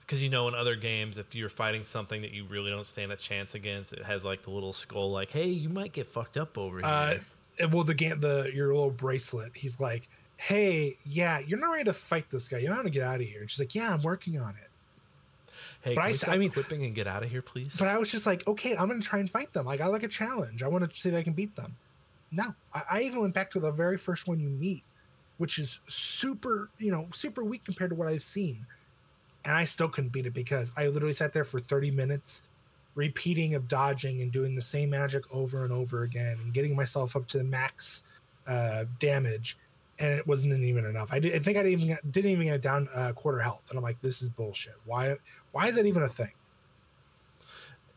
because 0.00 0.22
you 0.22 0.30
know 0.30 0.48
in 0.48 0.54
other 0.54 0.74
games 0.74 1.18
if 1.18 1.34
you're 1.34 1.50
fighting 1.50 1.84
something 1.84 2.22
that 2.22 2.32
you 2.32 2.44
really 2.44 2.70
don't 2.70 2.86
stand 2.86 3.12
a 3.12 3.16
chance 3.16 3.54
against, 3.54 3.92
it 3.92 4.04
has 4.04 4.24
like 4.24 4.42
the 4.42 4.50
little 4.50 4.72
skull 4.72 5.12
like, 5.12 5.30
hey, 5.30 5.48
you 5.48 5.68
might 5.68 5.92
get 5.92 6.08
fucked 6.08 6.38
up 6.38 6.56
over 6.56 6.78
here. 6.78 6.86
Uh, 6.86 7.18
and 7.58 7.72
well, 7.72 7.84
the 7.84 7.94
game, 7.94 8.18
the 8.20 8.50
your 8.52 8.68
little 8.68 8.90
bracelet. 8.90 9.52
He's 9.54 9.78
like, 9.78 10.08
"Hey, 10.46 10.98
yeah, 11.04 11.38
you're 11.38 11.58
not 11.58 11.70
ready 11.70 11.84
to 11.84 11.92
fight 11.92 12.30
this 12.30 12.48
guy. 12.48 12.58
You 12.58 12.68
know 12.68 12.74
how 12.74 12.82
to 12.82 12.90
get 12.90 13.02
out 13.02 13.20
of 13.20 13.26
here." 13.26 13.40
And 13.40 13.50
she's 13.50 13.58
like, 13.58 13.74
"Yeah, 13.74 13.92
I'm 13.92 14.02
working 14.02 14.38
on 14.38 14.50
it." 14.50 14.68
hey, 15.82 15.94
but 15.94 16.18
can 16.18 16.30
I 16.30 16.34
I 16.34 16.38
mean- 16.38 16.50
whipping 16.50 16.84
and 16.84 16.94
get 16.94 17.06
out 17.06 17.22
of 17.22 17.30
here, 17.30 17.42
please? 17.42 17.74
But 17.78 17.88
I 17.88 17.98
was 17.98 18.10
just 18.10 18.26
like, 18.26 18.46
"Okay, 18.46 18.76
I'm 18.76 18.88
gonna 18.88 19.00
try 19.00 19.18
and 19.18 19.30
fight 19.30 19.52
them. 19.52 19.66
Like, 19.66 19.80
I 19.80 19.86
like 19.86 20.02
a 20.02 20.08
challenge. 20.08 20.62
I 20.62 20.68
want 20.68 20.90
to 20.90 20.98
see 21.00 21.08
if 21.08 21.14
I 21.14 21.22
can 21.22 21.32
beat 21.34 21.54
them." 21.56 21.76
No, 22.30 22.54
I, 22.72 22.82
I 22.90 23.00
even 23.02 23.20
went 23.20 23.34
back 23.34 23.50
to 23.52 23.60
the 23.60 23.70
very 23.70 23.98
first 23.98 24.26
one 24.26 24.40
you 24.40 24.48
meet, 24.48 24.82
which 25.38 25.58
is 25.58 25.80
super, 25.86 26.70
you 26.78 26.90
know, 26.90 27.08
super 27.12 27.44
weak 27.44 27.64
compared 27.64 27.90
to 27.90 27.96
what 27.96 28.08
I've 28.08 28.22
seen, 28.22 28.66
and 29.44 29.54
I 29.54 29.64
still 29.64 29.88
couldn't 29.88 30.12
beat 30.12 30.26
it 30.26 30.34
because 30.34 30.72
I 30.76 30.86
literally 30.86 31.12
sat 31.12 31.32
there 31.32 31.44
for 31.44 31.60
30 31.60 31.90
minutes 31.90 32.42
repeating 32.94 33.54
of 33.54 33.68
dodging 33.68 34.20
and 34.22 34.30
doing 34.30 34.54
the 34.54 34.62
same 34.62 34.90
magic 34.90 35.22
over 35.32 35.64
and 35.64 35.72
over 35.72 36.02
again 36.02 36.38
and 36.42 36.52
getting 36.52 36.76
myself 36.76 37.16
up 37.16 37.26
to 37.28 37.38
the 37.38 37.44
max 37.44 38.02
uh, 38.46 38.84
damage, 38.98 39.56
and 39.98 40.12
it 40.12 40.26
wasn't 40.26 40.52
even 40.54 40.84
enough. 40.84 41.08
I, 41.12 41.18
did, 41.18 41.34
I 41.34 41.38
think 41.38 41.56
I 41.56 41.62
didn't 41.62 41.80
even 41.80 41.88
get, 41.88 42.12
didn't 42.12 42.30
even 42.30 42.46
get 42.46 42.60
down 42.60 42.88
uh, 42.94 43.12
quarter 43.12 43.38
health, 43.38 43.62
and 43.70 43.78
I'm 43.78 43.82
like, 43.82 44.00
this 44.00 44.22
is 44.22 44.28
bullshit. 44.28 44.74
Why 44.84 45.16
why 45.52 45.68
is 45.68 45.74
that 45.76 45.86
even 45.86 46.02
a 46.02 46.08
thing? 46.08 46.32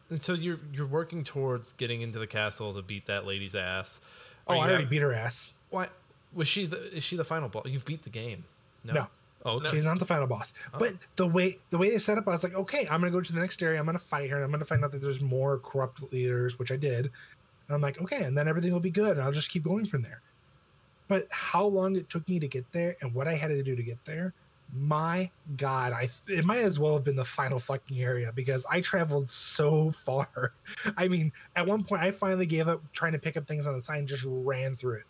And 0.09 0.21
so 0.21 0.33
you're 0.33 0.59
you're 0.71 0.85
working 0.87 1.23
towards 1.23 1.73
getting 1.73 2.01
into 2.01 2.19
the 2.19 2.27
castle 2.27 2.73
to 2.73 2.81
beat 2.81 3.05
that 3.07 3.25
lady's 3.25 3.55
ass. 3.55 3.99
Oh, 4.47 4.55
I 4.55 4.57
already 4.57 4.83
have- 4.83 4.89
beat 4.89 5.01
her 5.01 5.13
ass. 5.13 5.53
Why 5.69 5.89
was 6.33 6.47
she 6.47 6.67
the 6.67 6.95
is 6.95 7.03
she 7.03 7.15
the 7.15 7.23
final 7.23 7.49
boss? 7.49 7.65
You've 7.65 7.85
beat 7.85 8.03
the 8.03 8.09
game. 8.09 8.45
No. 8.83 8.93
No. 8.93 9.07
Oh, 9.47 9.57
okay. 9.57 9.69
She's 9.69 9.83
not 9.83 9.99
the 9.99 10.05
final 10.05 10.25
boss. 10.25 10.53
Oh. 10.73 10.79
But 10.79 10.93
the 11.15 11.27
way 11.27 11.59
the 11.69 11.77
way 11.77 11.91
they 11.91 11.99
set 11.99 12.17
up, 12.17 12.27
I 12.27 12.31
was 12.31 12.43
like, 12.43 12.55
okay, 12.55 12.87
I'm 12.89 12.99
gonna 12.99 13.11
go 13.11 13.21
to 13.21 13.33
the 13.33 13.39
next 13.39 13.61
area. 13.61 13.79
I'm 13.79 13.85
gonna 13.85 13.99
fight 13.99 14.29
her, 14.29 14.37
and 14.37 14.45
I'm 14.45 14.51
gonna 14.51 14.65
find 14.65 14.83
out 14.83 14.91
that 14.91 15.01
there's 15.01 15.21
more 15.21 15.59
corrupt 15.59 16.01
leaders, 16.11 16.57
which 16.59 16.71
I 16.71 16.75
did. 16.75 17.05
And 17.67 17.75
I'm 17.75 17.81
like, 17.81 18.01
okay, 18.01 18.23
and 18.23 18.37
then 18.37 18.47
everything 18.47 18.73
will 18.73 18.79
be 18.79 18.91
good, 18.91 19.13
and 19.13 19.21
I'll 19.21 19.31
just 19.31 19.49
keep 19.49 19.63
going 19.63 19.85
from 19.87 20.01
there. 20.01 20.21
But 21.07 21.27
how 21.29 21.65
long 21.65 21.95
it 21.95 22.09
took 22.09 22.27
me 22.27 22.39
to 22.39 22.47
get 22.47 22.65
there, 22.71 22.95
and 23.01 23.13
what 23.13 23.27
I 23.27 23.35
had 23.35 23.49
to 23.49 23.61
do 23.61 23.75
to 23.75 23.83
get 23.83 24.03
there, 24.05 24.33
my 24.73 25.29
God, 25.57 25.93
I 25.93 26.09
it 26.27 26.43
might 26.43 26.59
as 26.59 26.79
well 26.79 26.93
have 26.95 27.03
been 27.03 27.15
the 27.15 27.25
final 27.25 27.59
fucking 27.59 28.01
area 28.01 28.31
because 28.33 28.65
I 28.69 28.81
traveled 28.81 29.29
so 29.29 29.91
far. 29.91 30.53
I 30.97 31.07
mean, 31.07 31.31
at 31.55 31.65
one 31.65 31.83
point, 31.83 32.01
I 32.01 32.11
finally 32.11 32.45
gave 32.45 32.67
up 32.67 32.81
trying 32.93 33.13
to 33.13 33.19
pick 33.19 33.37
up 33.37 33.47
things 33.47 33.67
on 33.67 33.77
the 33.77 33.93
and 33.93 34.07
just 34.07 34.23
ran 34.25 34.75
through 34.75 34.95
it 34.95 35.05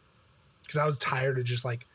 because 0.63 0.77
I 0.77 0.85
was 0.85 0.97
tired 0.97 1.39
of 1.39 1.45
just 1.45 1.65
like, 1.65 1.85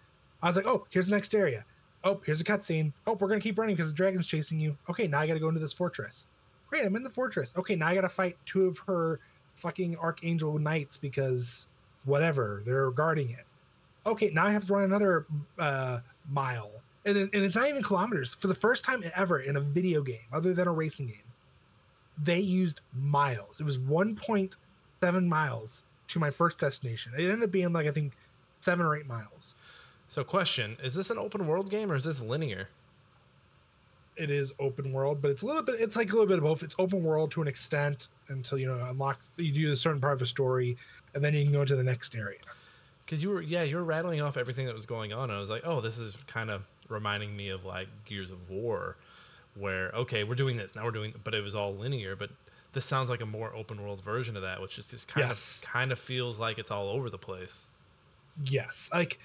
I 0.43 0.47
was 0.47 0.57
like, 0.57 0.67
oh, 0.67 0.87
here's 0.91 1.07
the 1.07 1.13
next 1.13 1.35
area. 1.35 1.65
Oh, 2.03 2.21
here's 2.25 2.41
a 2.41 2.45
cutscene. 2.45 2.93
Oh, 3.07 3.13
we're 3.13 3.29
gonna 3.29 3.41
keep 3.41 3.59
running 3.59 3.77
because 3.77 3.91
the 3.91 3.97
dragon's 3.97 4.27
chasing 4.27 4.59
you. 4.59 4.77
Okay, 4.89 5.07
now 5.07 5.21
I 5.21 5.27
gotta 5.27 5.41
go 5.41 5.49
into 5.49 5.61
this 5.61 5.73
fortress. 5.73 6.27
Great, 6.69 6.85
I'm 6.85 6.97
in 6.97 7.03
the 7.03 7.11
fortress. 7.11 7.53
Okay, 7.57 7.77
now 7.77 7.89
I 7.89 7.95
gotta 7.95 8.09
fight 8.09 8.37
two 8.47 8.67
of 8.67 8.79
her 8.79 9.21
fucking 9.55 9.97
archangel 9.99 10.59
knights 10.59 10.97
because 10.97 11.67
whatever 12.05 12.63
they're 12.65 12.91
guarding 12.91 13.31
it. 13.31 13.45
Okay, 14.07 14.31
now 14.33 14.47
I 14.47 14.53
have 14.53 14.67
to 14.67 14.73
run 14.73 14.85
another 14.85 15.27
uh, 15.59 16.01
mile, 16.31 16.71
and 17.05 17.17
then, 17.17 17.31
and 17.33 17.45
it's 17.45 17.57
not 17.57 17.69
even 17.69 17.83
kilometers. 17.83 18.35
For 18.35 18.47
the 18.47 18.55
first 18.55 18.85
time 18.85 19.05
ever 19.15 19.41
in 19.41 19.57
a 19.57 19.61
video 19.61 20.03
game, 20.03 20.19
other 20.33 20.55
than 20.55 20.69
a 20.69 20.73
racing 20.73 21.09
game, 21.09 21.17
they 22.23 22.39
used 22.39 22.81
miles. 22.95 23.61
It 23.61 23.65
was 23.65 23.79
1.7 23.79 25.27
miles 25.27 25.83
to 26.09 26.19
my 26.19 26.31
first 26.31 26.59
destination. 26.59 27.13
It 27.17 27.23
ended 27.23 27.45
up 27.45 27.51
being 27.51 27.73
like 27.73 27.87
I 27.87 27.91
think 27.91 28.13
seven 28.61 28.85
or 28.85 28.97
eight 28.97 29.07
miles. 29.07 29.55
So 30.09 30.25
question, 30.25 30.77
is 30.83 30.95
this 30.95 31.11
an 31.11 31.19
open 31.19 31.47
world 31.47 31.71
game 31.71 31.93
or 31.93 31.97
is 31.97 32.05
this 32.05 32.21
linear? 32.21 32.69
it 34.21 34.31
is 34.31 34.53
open 34.59 34.93
world, 34.93 35.23
but 35.23 35.31
it's 35.31 35.43
a 35.43 35.47
little 35.47 35.63
bit. 35.63 35.81
It's 35.81 35.97
like 35.97 36.11
a 36.11 36.13
little 36.13 36.27
bit 36.27 36.37
of 36.37 36.45
both. 36.45 36.63
It's 36.63 36.75
open 36.79 37.03
world 37.03 37.31
to 37.33 37.43
an 37.43 37.49
extent 37.49 38.09
until 38.29 38.59
you 38.59 38.67
know 38.67 38.85
unlock. 38.85 39.21
You 39.37 39.51
do 39.51 39.73
a 39.73 39.77
certain 39.77 40.01
part 40.01 40.13
of 40.13 40.23
a 40.23 40.27
story, 40.27 40.77
and 41.15 41.25
then 41.25 41.33
you 41.33 41.43
can 41.43 41.53
go 41.53 41.65
to 41.65 41.75
the 41.75 41.83
next 41.83 42.15
area. 42.15 42.39
Because 43.11 43.25
you 43.25 43.31
were 43.31 43.43
yeah, 43.43 43.65
you 43.65 43.75
were 43.75 43.83
rattling 43.83 44.21
off 44.21 44.37
everything 44.37 44.67
that 44.67 44.75
was 44.75 44.87
going 44.87 45.13
on. 45.13 45.31
And 45.31 45.33
I 45.33 45.41
was 45.41 45.51
like, 45.51 45.63
oh, 45.65 45.81
this 45.81 45.99
is 45.99 46.17
kind 46.29 46.49
of 46.49 46.63
reminding 46.89 47.37
me 47.37 47.49
of 47.49 47.65
like 47.65 47.89
Gears 48.05 48.31
of 48.31 48.49
War, 48.49 48.99
where 49.57 49.91
okay, 49.91 50.23
we're 50.23 50.37
doing 50.37 50.57
this 50.57 50.77
now, 50.77 50.85
we're 50.85 50.93
doing, 50.93 51.13
but 51.25 51.35
it 51.35 51.43
was 51.43 51.57
all 51.57 51.75
linear. 51.75 52.15
But 52.15 52.31
this 52.73 52.87
sounds 52.87 53.11
like 53.11 53.21
a 53.21 53.27
more 53.27 53.53
open 53.53 53.83
world 53.83 54.01
version 54.05 54.37
of 54.37 54.43
that, 54.43 54.63
which 54.63 54.79
is 54.79 54.87
just 54.87 55.09
kind 55.09 55.27
Yes. 55.27 55.61
of 55.61 55.69
kind 55.69 55.91
of 55.91 55.99
feels 55.99 56.39
like 56.39 56.57
it's 56.61 56.71
all 56.71 56.89
over 56.89 57.11
the 57.11 57.19
place. 57.19 57.67
Yes, 58.45 58.89
like 58.95 59.19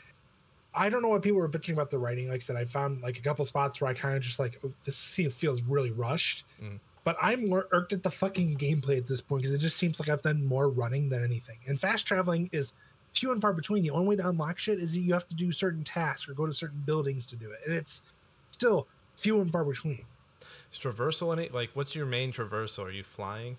I 0.74 0.90
don't 0.90 1.04
know 1.04 1.10
what 1.10 1.22
people 1.22 1.38
were 1.40 1.48
bitching 1.48 1.74
about 1.74 1.92
the 1.92 2.00
writing. 2.00 2.28
Like 2.28 2.38
I 2.38 2.40
said, 2.40 2.56
I 2.56 2.66
found 2.66 3.04
like 3.04 3.20
a 3.20 3.22
couple 3.22 3.46
spots 3.46 3.80
where 3.80 3.92
I 3.92 3.94
kind 3.94 4.18
of 4.18 4.24
just 4.24 4.40
like 4.40 4.60
oh, 4.66 4.74
this 4.84 4.98
scene 4.98 5.30
feels 5.30 5.62
really 5.62 5.92
rushed. 5.92 6.44
Mm. 6.60 6.80
But 7.04 7.18
I'm 7.22 7.50
more 7.50 7.68
irked 7.72 7.94
at 7.94 8.02
the 8.02 8.10
fucking 8.10 8.58
gameplay 8.58 8.98
at 8.98 9.06
this 9.06 9.22
point 9.22 9.44
because 9.44 9.54
it 9.54 9.60
just 9.60 9.78
seems 9.78 10.00
like 10.00 10.10
I've 10.10 10.24
done 10.24 10.44
more 10.44 10.70
running 10.70 11.08
than 11.08 11.24
anything. 11.24 11.60
And 11.68 11.80
fast 11.80 12.08
traveling 12.08 12.50
is 12.52 12.74
few 13.16 13.32
and 13.32 13.42
far 13.42 13.54
between. 13.54 13.84
The 13.84 13.92
only 13.92 14.10
way 14.10 14.16
to 14.18 14.28
unlock 14.28 14.58
shit 14.60 14.80
is 14.80 14.96
you 14.96 15.14
have 15.14 15.28
to 15.28 15.36
do 15.36 15.52
certain 15.52 15.84
tasks 15.84 16.28
or 16.30 16.34
go 16.34 16.46
to 16.46 16.54
certain 16.54 16.82
buildings 16.86 17.26
to 17.28 17.36
do 17.36 17.50
it, 17.52 17.60
and 17.66 17.74
it's 17.74 18.02
still 18.52 18.88
few 19.16 19.42
and 19.42 19.52
far 19.52 19.64
between. 19.66 20.06
Is 20.72 20.80
traversal 20.80 21.36
any 21.38 21.50
like 21.50 21.72
what's 21.74 21.96
your 21.96 22.06
main 22.06 22.32
traversal? 22.32 22.86
Are 22.86 22.92
you 22.92 23.04
flying? 23.04 23.58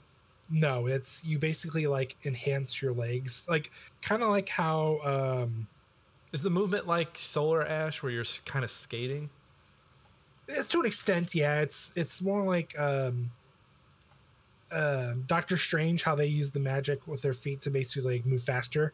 No, 0.49 0.87
it's 0.87 1.25
you 1.25 1.39
basically 1.39 1.87
like 1.87 2.17
enhance 2.25 2.81
your 2.81 2.93
legs, 2.93 3.47
like 3.49 3.71
kind 4.03 4.23
of 4.23 4.29
like 4.31 4.49
how 4.49 5.01
um 5.03 5.69
Is 6.33 6.43
the 6.43 6.51
movement 6.51 6.87
like 6.87 7.19
Solar 7.19 7.65
Ash, 7.67 8.03
where 8.03 8.13
you're 8.13 8.25
kind 8.45 8.65
of 8.65 8.71
skating? 8.71 9.31
it's 10.49 10.69
to 10.69 10.81
an 10.81 10.87
extent, 10.87 11.35
yeah. 11.35 11.61
It's 11.61 11.93
it's 11.97 12.23
more 12.23 12.45
like 12.45 12.79
um 12.79 13.31
um 14.73 15.25
Doctor 15.27 15.57
Strange, 15.57 16.03
how 16.03 16.15
they 16.15 16.27
use 16.27 16.51
the 16.51 16.61
magic 16.61 17.07
with 17.07 17.23
their 17.23 17.35
feet 17.35 17.61
to 17.63 17.71
basically 17.71 18.15
like 18.17 18.27
move 18.27 18.43
faster. 18.43 18.93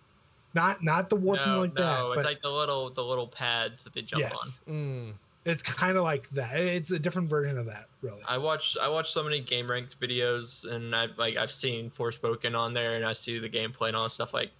Not 0.54 0.82
not 0.84 1.08
the 1.08 1.16
warping 1.16 1.46
no, 1.46 1.60
like 1.60 1.74
no, 1.74 1.82
that, 1.82 2.06
it's 2.06 2.16
but 2.16 2.24
like 2.24 2.42
the 2.42 2.50
little 2.50 2.90
the 2.90 3.02
little 3.04 3.26
pads 3.28 3.84
that 3.84 3.92
they 3.94 4.02
jump 4.02 4.24
on. 4.24 4.30
yes, 4.30 4.60
Mm. 4.68 5.12
it's 5.44 5.62
kind 5.62 5.96
of 5.96 6.02
like 6.04 6.28
that. 6.30 6.56
It's 6.56 6.90
a 6.90 6.98
different 6.98 7.28
version 7.30 7.58
of 7.58 7.66
that, 7.66 7.86
really. 8.02 8.22
I 8.28 8.38
watch 8.38 8.76
I 8.80 8.88
watch 8.88 9.12
so 9.12 9.22
many 9.22 9.40
game 9.40 9.70
ranked 9.70 9.98
videos 10.00 10.64
and 10.70 10.94
I've 10.94 11.16
like 11.16 11.36
I've 11.36 11.50
seen 11.52 11.90
Forspoken 11.90 12.56
on 12.56 12.74
there 12.74 12.96
and 12.96 13.04
I 13.04 13.12
see 13.14 13.38
the 13.38 13.48
gameplay 13.48 13.88
and 13.88 13.96
all 13.96 14.04
that 14.04 14.10
stuff 14.10 14.34
like 14.34 14.50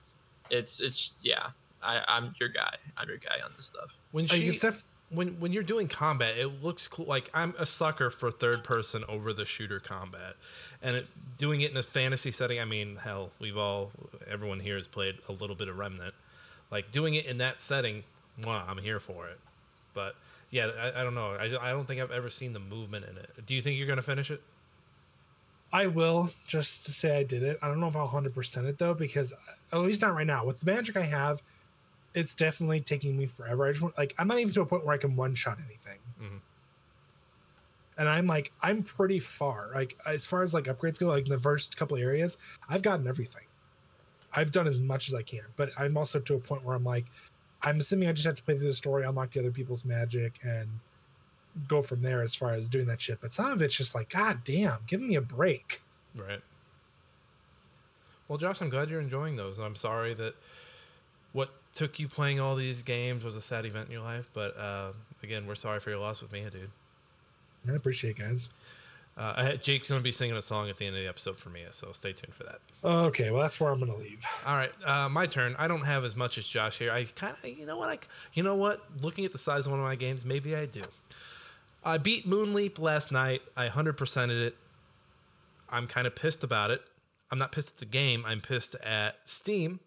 it's 0.50 0.81
it's 0.81 1.12
yeah. 1.22 1.48
I, 1.85 2.00
I'm 2.07 2.33
your 2.38 2.48
guy. 2.48 2.76
I'm 2.96 3.09
your 3.09 3.18
guy 3.18 3.38
on 3.44 3.50
this 3.57 3.66
stuff. 3.66 3.90
When 4.12 4.26
Like, 4.28 4.40
she 4.40 4.46
it's 4.50 4.61
def- 4.61 4.85
when 5.12 5.40
when 5.40 5.53
you're 5.53 5.62
doing 5.62 5.88
combat, 5.88 6.38
it 6.38 6.62
looks 6.62 6.88
cool. 6.88 7.07
Like 7.07 7.31
I'm 7.35 7.55
a 7.59 7.66
sucker 7.66 8.11
for 8.11 8.31
third 8.31 8.64
person 8.64 9.05
over 9.09 9.33
the 9.33 9.44
shooter 9.44 9.81
combat, 9.81 10.35
and 10.83 10.96
it, 10.96 11.07
doing 11.38 11.61
it 11.61 11.70
in 11.70 11.77
a 11.77 11.83
fantasy 11.83 12.33
setting. 12.33 12.59
I 12.59 12.64
mean, 12.64 12.96
hell, 12.96 13.31
we've 13.38 13.57
all 13.57 13.90
everyone 14.29 14.61
here 14.61 14.77
has 14.77 14.87
played 14.87 15.16
a 15.29 15.33
little 15.33 15.57
bit 15.57 15.68
of 15.68 15.77
Remnant. 15.77 16.14
Like 16.70 16.90
doing 16.90 17.14
it 17.14 17.27
in 17.27 17.38
that 17.38 17.61
setting, 17.61 18.05
mwah, 18.40 18.68
I'm 18.68 18.79
here 18.79 19.01
for 19.01 19.29
it. 19.29 19.38
But 19.94 20.14
yeah, 20.51 20.66
I, 20.66 21.01
I 21.01 21.05
don't 21.05 21.14
know. 21.14 21.37
I, 21.38 21.44
I 21.44 21.70
don't 21.70 21.87
think 21.87 22.01
I've 22.01 22.11
ever 22.11 22.31
seen 22.31 22.53
the 22.53 22.61
movement 22.61 23.05
in 23.11 23.16
it. 23.18 23.31
Do 23.46 23.55
you 23.55 23.62
think 23.62 23.79
you're 23.79 23.88
gonna 23.88 24.03
finish 24.03 24.31
it? 24.31 24.42
I 25.72 25.87
will 25.87 26.31
just 26.46 26.85
to 26.87 26.92
say 26.92 27.18
I 27.18 27.22
did 27.22 27.42
it. 27.42 27.59
I 27.62 27.68
don't 27.68 27.81
know 27.81 27.88
if 27.88 27.96
I'll 27.96 28.07
hundred 28.07 28.35
percent 28.35 28.66
it 28.66 28.79
though, 28.79 28.94
because 28.94 29.33
at 29.72 29.79
least 29.79 30.03
not 30.03 30.14
right 30.14 30.27
now. 30.27 30.44
With 30.44 30.61
the 30.61 30.66
magic 30.66 30.96
I 30.96 31.05
have, 31.05 31.42
it's 32.14 32.35
definitely 32.35 32.81
taking 32.81 33.16
me 33.16 33.27
forever. 33.27 33.66
I 33.66 33.72
just 33.72 33.83
want 33.83 33.96
like 33.96 34.14
I'm 34.18 34.29
not 34.29 34.38
even 34.38 34.53
to 34.55 34.61
a 34.62 34.66
point 34.66 34.85
where 34.85 34.94
I 34.94 34.98
can 34.98 35.16
one 35.16 35.35
shot 35.35 35.59
anything. 35.66 35.98
Mhm. 36.20 36.40
And 37.98 38.09
I'm 38.09 38.27
like 38.27 38.53
I'm 38.62 38.83
pretty 38.83 39.20
far. 39.20 39.70
Like 39.75 39.96
as 40.07 40.25
far 40.25 40.42
as 40.42 40.55
like 40.55 40.64
upgrades 40.64 40.98
go, 40.98 41.07
like 41.07 41.25
in 41.25 41.31
the 41.31 41.38
first 41.40 41.77
couple 41.77 41.96
areas, 41.96 42.37
I've 42.68 42.83
gotten 42.83 43.07
everything. 43.07 43.44
I've 44.35 44.51
done 44.51 44.66
as 44.66 44.81
much 44.81 45.09
as 45.09 45.14
I 45.14 45.22
can, 45.22 45.44
but 45.57 45.70
I'm 45.77 45.96
also 45.96 46.18
to 46.18 46.35
a 46.35 46.38
point 46.38 46.64
where 46.64 46.75
I'm 46.75 46.85
like, 46.85 47.05
I'm 47.62 47.81
assuming 47.81 48.09
I 48.09 48.12
just 48.12 48.27
have 48.27 48.37
to 48.37 48.42
play 48.42 48.57
through 48.57 48.68
the 48.68 48.75
story, 48.75 49.05
unlock 49.05 49.33
the 49.33 49.40
other 49.40 49.51
people's 49.51 49.85
magic, 49.85 50.38
and 50.42 50.68
go 51.68 51.83
from 51.83 52.03
there 52.03 52.22
as 52.22 52.35
far 52.35 52.53
as 52.53 52.68
doing 52.68 52.87
that 52.87 53.01
shit. 53.01 53.20
But 53.20 53.33
some 53.33 53.53
of 53.53 53.61
it's 53.61 53.75
just 53.75 53.94
like, 53.94 54.09
God 54.09 54.40
damn, 54.44 54.79
give 54.87 55.01
me 55.01 55.16
a 55.16 55.20
break. 55.20 55.83
Right. 56.14 56.40
Well, 58.27 58.38
Josh, 58.38 58.62
I'm 58.62 58.70
glad 58.70 58.88
you're 58.88 59.01
enjoying 59.01 59.37
those. 59.37 59.59
I'm 59.59 59.77
sorry 59.77 60.14
that 60.14 60.35
what 61.33 61.51
took 61.74 61.98
you 61.98 62.08
playing 62.08 62.40
all 62.40 62.56
these 62.56 62.82
games 62.82 63.24
was 63.24 63.37
a 63.37 63.42
sad 63.42 63.64
event 63.64 63.87
in 63.87 63.92
your 63.92 64.02
life, 64.02 64.30
but 64.35 64.56
uh, 64.58 64.92
again, 65.22 65.46
we're 65.46 65.54
sorry 65.54 65.80
for 65.80 65.90
your 65.90 65.98
loss 65.98 66.22
with 66.22 66.32
Mia, 66.32 66.50
dude. 66.50 66.70
I 67.68 67.72
appreciate 67.72 68.18
it, 68.18 68.18
guys. 68.18 68.48
Uh, 69.16 69.35
I 69.37 69.44
had, 69.44 69.62
Jake's 69.62 69.88
going 69.88 69.98
to 69.98 70.02
be 70.02 70.12
singing 70.12 70.37
a 70.37 70.42
song 70.42 70.70
at 70.70 70.78
the 70.78 70.87
end 70.87 70.96
of 70.96 71.02
the 71.02 71.08
episode 71.08 71.38
for 71.38 71.50
Mia, 71.50 71.72
so 71.72 71.92
stay 71.92 72.12
tuned 72.12 72.35
for 72.35 72.44
that. 72.44 72.61
Okay, 72.82 73.30
well 73.30 73.42
that's 73.42 73.61
where 73.61 73.70
I'm 73.70 73.78
gonna 73.78 73.94
leave. 73.94 74.24
All 74.46 74.56
right, 74.56 74.72
uh, 74.85 75.08
my 75.08 75.26
turn. 75.26 75.54
I 75.58 75.68
don't 75.68 75.85
have 75.85 76.04
as 76.04 76.16
much 76.16 76.38
as 76.38 76.46
Josh 76.46 76.78
here. 76.78 76.90
I 76.90 77.04
kind 77.04 77.37
of, 77.37 77.48
you 77.48 77.66
know 77.66 77.76
what? 77.76 77.90
I, 77.90 77.98
you 78.32 78.42
know 78.42 78.56
what? 78.56 78.82
Looking 79.02 79.24
at 79.24 79.32
the 79.32 79.38
size 79.38 79.66
of 79.66 79.70
one 79.70 79.80
of 79.80 79.85
my 79.85 79.96
games, 79.96 80.24
maybe 80.24 80.56
I 80.56 80.66
do. 80.66 80.82
I 81.85 81.98
beat 81.98 82.26
Moonleap 82.26 82.78
last 82.78 83.12
night. 83.12 83.42
I 83.56 83.68
100%ed 83.68 84.30
it. 84.30 84.56
I'm 85.68 85.87
kind 85.87 86.06
of 86.06 86.14
pissed 86.14 86.42
about 86.42 86.70
it. 86.70 86.80
I'm 87.30 87.38
not 87.38 87.52
pissed 87.52 87.70
at 87.70 87.76
the 87.78 87.87
game. 87.87 88.24
I'm 88.26 88.40
pissed 88.40 88.74
at 88.76 89.16
Steam 89.24 89.80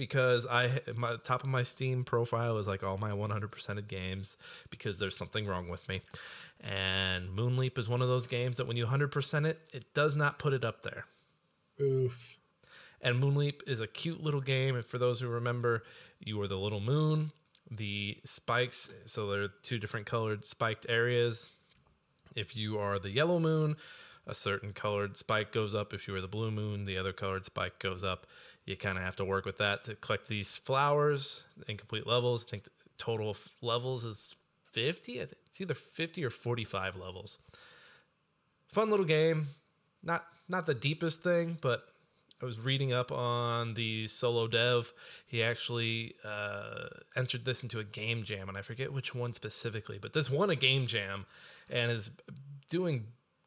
because 0.00 0.46
I 0.46 0.80
my 0.96 1.16
top 1.22 1.42
of 1.42 1.50
my 1.50 1.62
Steam 1.62 2.04
profile 2.04 2.56
is 2.56 2.66
like 2.66 2.82
all 2.82 2.96
my 2.96 3.10
100%ed 3.10 3.86
games 3.86 4.38
because 4.70 4.98
there's 4.98 5.14
something 5.14 5.46
wrong 5.46 5.68
with 5.68 5.86
me. 5.90 6.00
And 6.58 7.28
Moonleap 7.36 7.76
is 7.76 7.86
one 7.86 8.00
of 8.00 8.08
those 8.08 8.26
games 8.26 8.56
that 8.56 8.66
when 8.66 8.78
you 8.78 8.86
100% 8.86 9.44
it, 9.44 9.60
it 9.74 9.92
does 9.92 10.16
not 10.16 10.38
put 10.38 10.54
it 10.54 10.64
up 10.64 10.82
there. 10.84 11.04
Oof. 11.82 12.38
And 13.02 13.22
Moonleap 13.22 13.60
is 13.66 13.80
a 13.80 13.86
cute 13.86 14.22
little 14.22 14.40
game. 14.40 14.74
And 14.74 14.86
for 14.86 14.96
those 14.96 15.20
who 15.20 15.28
remember, 15.28 15.82
you 16.18 16.40
are 16.40 16.48
the 16.48 16.56
little 16.56 16.80
moon, 16.80 17.32
the 17.70 18.16
spikes. 18.24 18.90
So 19.04 19.30
there 19.30 19.42
are 19.42 19.48
two 19.62 19.78
different 19.78 20.06
colored 20.06 20.46
spiked 20.46 20.86
areas. 20.88 21.50
If 22.34 22.56
you 22.56 22.78
are 22.78 22.98
the 22.98 23.10
yellow 23.10 23.38
moon, 23.38 23.76
a 24.26 24.34
certain 24.34 24.72
colored 24.72 25.18
spike 25.18 25.52
goes 25.52 25.74
up. 25.74 25.92
If 25.92 26.08
you 26.08 26.14
are 26.14 26.22
the 26.22 26.28
blue 26.28 26.50
moon, 26.50 26.84
the 26.84 26.96
other 26.96 27.12
colored 27.12 27.44
spike 27.44 27.78
goes 27.78 28.02
up. 28.02 28.26
You 28.70 28.76
kind 28.76 28.96
of 28.96 29.04
have 29.04 29.16
to 29.16 29.24
work 29.24 29.44
with 29.44 29.58
that 29.58 29.84
to 29.84 29.96
collect 29.96 30.28
these 30.28 30.56
flowers 30.56 31.42
in 31.68 31.76
complete 31.76 32.06
levels. 32.06 32.44
I 32.46 32.50
think 32.50 32.64
the 32.64 32.70
total 32.98 33.36
levels 33.60 34.04
is 34.04 34.34
50. 34.72 35.18
It's 35.18 35.60
either 35.60 35.74
50 35.74 36.24
or 36.24 36.30
45 36.30 36.96
levels. 36.96 37.38
Fun 38.68 38.90
little 38.90 39.06
game 39.06 39.48
not 40.02 40.24
not 40.48 40.66
the 40.66 40.74
deepest 40.74 41.22
thing, 41.22 41.58
but 41.60 41.84
I 42.42 42.44
was 42.44 42.58
reading 42.58 42.92
up 42.92 43.12
on 43.12 43.74
the 43.74 44.08
solo 44.08 44.46
dev. 44.46 44.92
He 45.26 45.42
actually 45.42 46.14
uh, 46.24 46.88
entered 47.14 47.44
this 47.44 47.62
into 47.62 47.78
a 47.78 47.84
game 47.84 48.24
jam, 48.24 48.48
and 48.48 48.56
I 48.56 48.62
forget 48.62 48.92
which 48.92 49.14
one 49.14 49.34
specifically, 49.34 49.98
but 50.00 50.12
this 50.12 50.30
won 50.30 50.50
a 50.50 50.56
game 50.56 50.86
jam 50.86 51.26
and 51.68 51.92
is 51.92 52.10
doing 52.68 53.06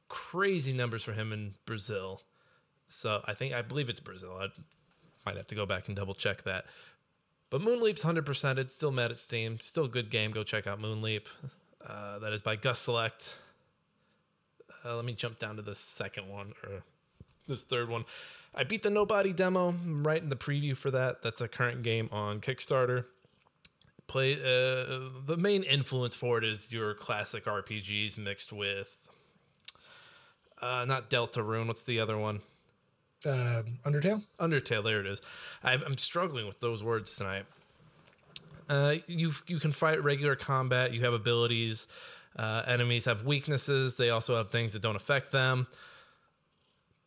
crazy 0.10 0.74
numbers 0.74 1.04
for 1.04 1.14
him 1.14 1.34
in 1.34 1.56
Brazil. 1.66 2.22
So 2.88 3.22
I 3.26 3.34
think 3.34 3.54
I 3.54 3.62
believe 3.62 3.90
it's 3.90 4.00
Brazil. 4.00 4.38
I 4.40 4.48
might 5.26 5.38
have 5.38 5.48
to 5.48 5.56
go 5.56 5.66
back 5.66 5.88
and 5.88 5.96
double 5.96 6.14
check 6.14 6.44
that. 6.44 6.66
But 7.50 7.62
Moonleap's 7.62 8.02
100%. 8.02 8.58
It's 8.58 8.74
still 8.74 8.92
met 8.92 9.12
at 9.12 9.18
Steam. 9.18 9.60
Still 9.60 9.88
good 9.88 10.10
game. 10.10 10.32
Go 10.32 10.44
check 10.44 10.66
out 10.66 10.82
Moonleap. 10.82 11.26
Uh, 11.86 12.20
that 12.20 12.34
is 12.34 12.42
by 12.42 12.56
Gus 12.56 12.80
Select. 12.80 13.36
Uh, 14.84 14.96
let 14.96 15.06
me 15.06 15.14
jump 15.14 15.40
down 15.40 15.56
to 15.58 15.62
the 15.62 15.76
second 15.76 16.28
one 16.30 16.54
or 16.64 16.84
this 17.48 17.64
third 17.64 17.90
one. 17.90 18.06
I 18.56 18.64
beat 18.64 18.84
the 18.84 18.90
No 18.90 19.06
Body 19.06 19.34
demo. 19.34 19.70
I'm 19.70 20.06
right 20.06 20.22
in 20.22 20.30
the 20.30 20.36
preview 20.36 20.76
for 20.76 20.92
that. 20.92 21.22
That's 21.24 21.42
a 21.42 21.48
current 21.48 21.84
game 21.84 22.10
on 22.12 22.40
Kickstarter. 22.40 23.06
Play 24.08 24.34
uh, 24.34 25.10
the 25.26 25.38
main 25.38 25.64
influence 25.64 26.14
for 26.14 26.38
it 26.38 26.44
is 26.44 26.72
your 26.72 26.94
classic 26.94 27.46
RPGs 27.46 28.18
mixed 28.18 28.52
with 28.52 28.98
uh, 30.62 30.86
not 30.86 31.10
Deltarune. 31.10 31.68
What's 31.68 31.84
the 31.84 32.00
other 32.00 32.18
one? 32.18 32.42
Uh, 33.26 33.64
Undertale. 33.86 34.22
Undertale. 34.40 34.84
There 34.84 35.00
it 35.00 35.08
is. 35.08 35.22
I'm, 35.64 35.82
I'm 35.84 35.98
struggling 35.98 36.46
with 36.46 36.60
those 36.60 36.84
words 36.84 37.16
tonight. 37.16 37.46
Uh, 38.70 38.96
you 39.08 39.34
you 39.48 39.60
can 39.60 39.72
fight 39.72 40.04
regular 40.04 40.36
combat. 40.36 40.94
You 40.94 41.02
have 41.02 41.14
abilities. 41.14 41.86
Uh, 42.38 42.64
enemies 42.66 43.06
have 43.06 43.26
weaknesses. 43.26 43.96
They 43.96 44.10
also 44.10 44.36
have 44.38 44.50
things 44.50 44.74
that 44.74 44.82
don't 44.82 44.96
affect 44.96 45.32
them. 45.32 45.68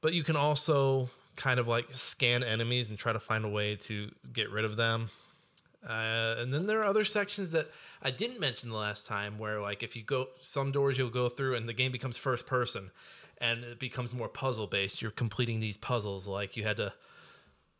But 0.01 0.13
you 0.13 0.23
can 0.23 0.37
also 0.37 1.11
kind 1.35 1.59
of 1.61 1.69
like 1.69 1.87
scan 1.93 2.43
enemies 2.43 2.89
and 2.89 2.99
try 2.99 3.13
to 3.13 3.21
find 3.21 3.45
a 3.45 3.49
way 3.49 3.77
to 3.77 4.11
get 4.33 4.51
rid 4.51 4.65
of 4.65 4.77
them. 4.77 5.11
Uh, 5.87 6.37
and 6.39 6.53
then 6.53 6.67
there 6.67 6.81
are 6.81 6.85
other 6.85 7.05
sections 7.05 7.53
that 7.53 7.71
I 8.03 8.11
didn't 8.11 8.41
mention 8.41 8.71
the 8.71 8.77
last 8.77 9.07
time 9.07 9.39
where 9.39 9.61
like 9.61 9.83
if 9.83 9.95
you 9.95 10.03
go 10.03 10.29
some 10.41 10.73
doors 10.73 10.99
you'll 10.99 11.11
go 11.11 11.29
through 11.29 11.55
and 11.55 11.69
the 11.69 11.73
game 11.73 11.93
becomes 11.93 12.17
first 12.17 12.45
person 12.45 12.91
and 13.39 13.65
it 13.65 13.79
becomes 13.79 14.13
more 14.13 14.29
puzzle 14.29 14.67
based. 14.67 15.03
You're 15.03 15.11
completing 15.11 15.61
these 15.61 15.77
puzzles 15.77 16.27
like 16.27 16.57
you 16.57 16.65
had 16.65 16.77
to 16.79 16.93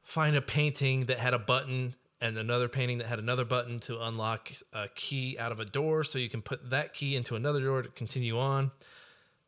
find 0.03 0.37
a 0.37 0.43
painting 0.43 1.07
that 1.07 1.19
had 1.19 1.35
a 1.35 1.39
button 1.39 1.95
and 2.21 2.39
another 2.39 2.69
painting 2.69 2.99
that 2.99 3.07
had 3.07 3.19
another 3.19 3.45
button 3.45 3.79
to 3.81 4.01
unlock 4.03 4.51
a 4.73 4.89
key 4.95 5.37
out 5.39 5.53
of 5.53 5.61
a 5.61 5.65
door 5.65 6.05
so 6.05 6.19
you 6.19 6.31
can 6.31 6.43
put 6.43 6.71
that 6.71 6.95
key 6.95 7.15
into 7.17 7.37
another 7.37 7.61
door 7.61 7.83
to 7.83 7.89
continue 7.91 8.39
on. 8.39 8.71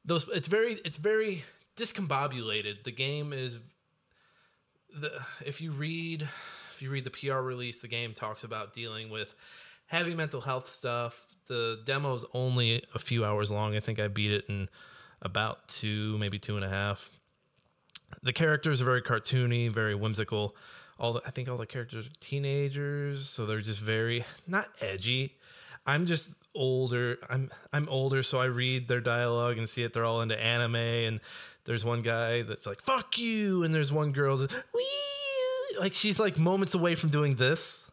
Those 0.04 0.26
it's 0.28 0.48
very 0.48 0.80
it's 0.84 0.96
very 0.96 1.44
discombobulated. 1.76 2.84
The 2.84 2.92
game 2.92 3.32
is 3.32 3.58
the 5.00 5.20
if 5.44 5.60
you 5.60 5.72
read 5.72 6.28
if 6.74 6.82
you 6.82 6.90
read 6.90 7.04
the 7.04 7.10
PR 7.10 7.38
release, 7.38 7.80
the 7.80 7.88
game 7.88 8.14
talks 8.14 8.44
about 8.44 8.74
dealing 8.74 9.10
with 9.10 9.34
heavy 9.86 10.14
mental 10.14 10.40
health 10.40 10.70
stuff. 10.70 11.16
The 11.48 11.82
demo's 11.86 12.24
only 12.34 12.84
a 12.94 12.98
few 12.98 13.24
hours 13.24 13.50
long. 13.50 13.74
I 13.74 13.80
think 13.80 13.98
I 13.98 14.08
beat 14.08 14.30
it 14.30 14.44
in 14.48 14.68
about 15.22 15.68
two, 15.68 16.16
maybe 16.18 16.38
two 16.38 16.56
and 16.56 16.64
a 16.64 16.68
half. 16.68 17.10
The 18.22 18.32
characters 18.32 18.80
are 18.80 18.84
very 18.84 19.02
cartoony, 19.02 19.70
very 19.70 19.94
whimsical. 19.94 20.56
All 20.98 21.14
the, 21.14 21.22
I 21.26 21.30
think 21.30 21.48
all 21.48 21.56
the 21.56 21.66
characters 21.66 22.06
are 22.06 22.10
teenagers, 22.20 23.28
so 23.28 23.46
they're 23.46 23.60
just 23.60 23.80
very 23.80 24.24
not 24.46 24.68
edgy. 24.80 25.36
I'm 25.86 26.06
just 26.06 26.30
older. 26.54 27.18
I'm 27.28 27.50
I'm 27.72 27.88
older, 27.88 28.22
so 28.22 28.40
I 28.40 28.46
read 28.46 28.88
their 28.88 29.00
dialogue 29.00 29.58
and 29.58 29.68
see 29.68 29.82
it. 29.82 29.92
They're 29.92 30.04
all 30.04 30.20
into 30.20 30.38
anime, 30.40 30.74
and 30.76 31.20
there's 31.64 31.84
one 31.84 32.02
guy 32.02 32.42
that's 32.42 32.66
like 32.66 32.82
"fuck 32.82 33.18
you," 33.18 33.62
and 33.62 33.74
there's 33.74 33.92
one 33.92 34.12
girl 34.12 34.38
that 34.38 34.50
like 35.78 35.92
she's 35.94 36.18
like 36.18 36.36
moments 36.36 36.74
away 36.74 36.94
from 36.94 37.10
doing 37.10 37.36
this. 37.36 37.87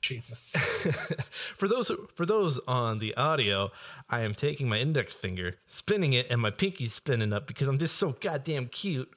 Jesus. 0.00 0.54
for 1.56 1.68
those 1.68 1.90
for 2.14 2.26
those 2.26 2.58
on 2.68 2.98
the 2.98 3.14
audio, 3.16 3.70
I 4.08 4.20
am 4.20 4.34
taking 4.34 4.68
my 4.68 4.78
index 4.78 5.14
finger, 5.14 5.56
spinning 5.66 6.12
it, 6.12 6.26
and 6.30 6.40
my 6.40 6.50
pinky's 6.50 6.94
spinning 6.94 7.32
up 7.32 7.46
because 7.46 7.68
I'm 7.68 7.78
just 7.78 7.96
so 7.96 8.16
goddamn 8.20 8.68
cute. 8.68 9.10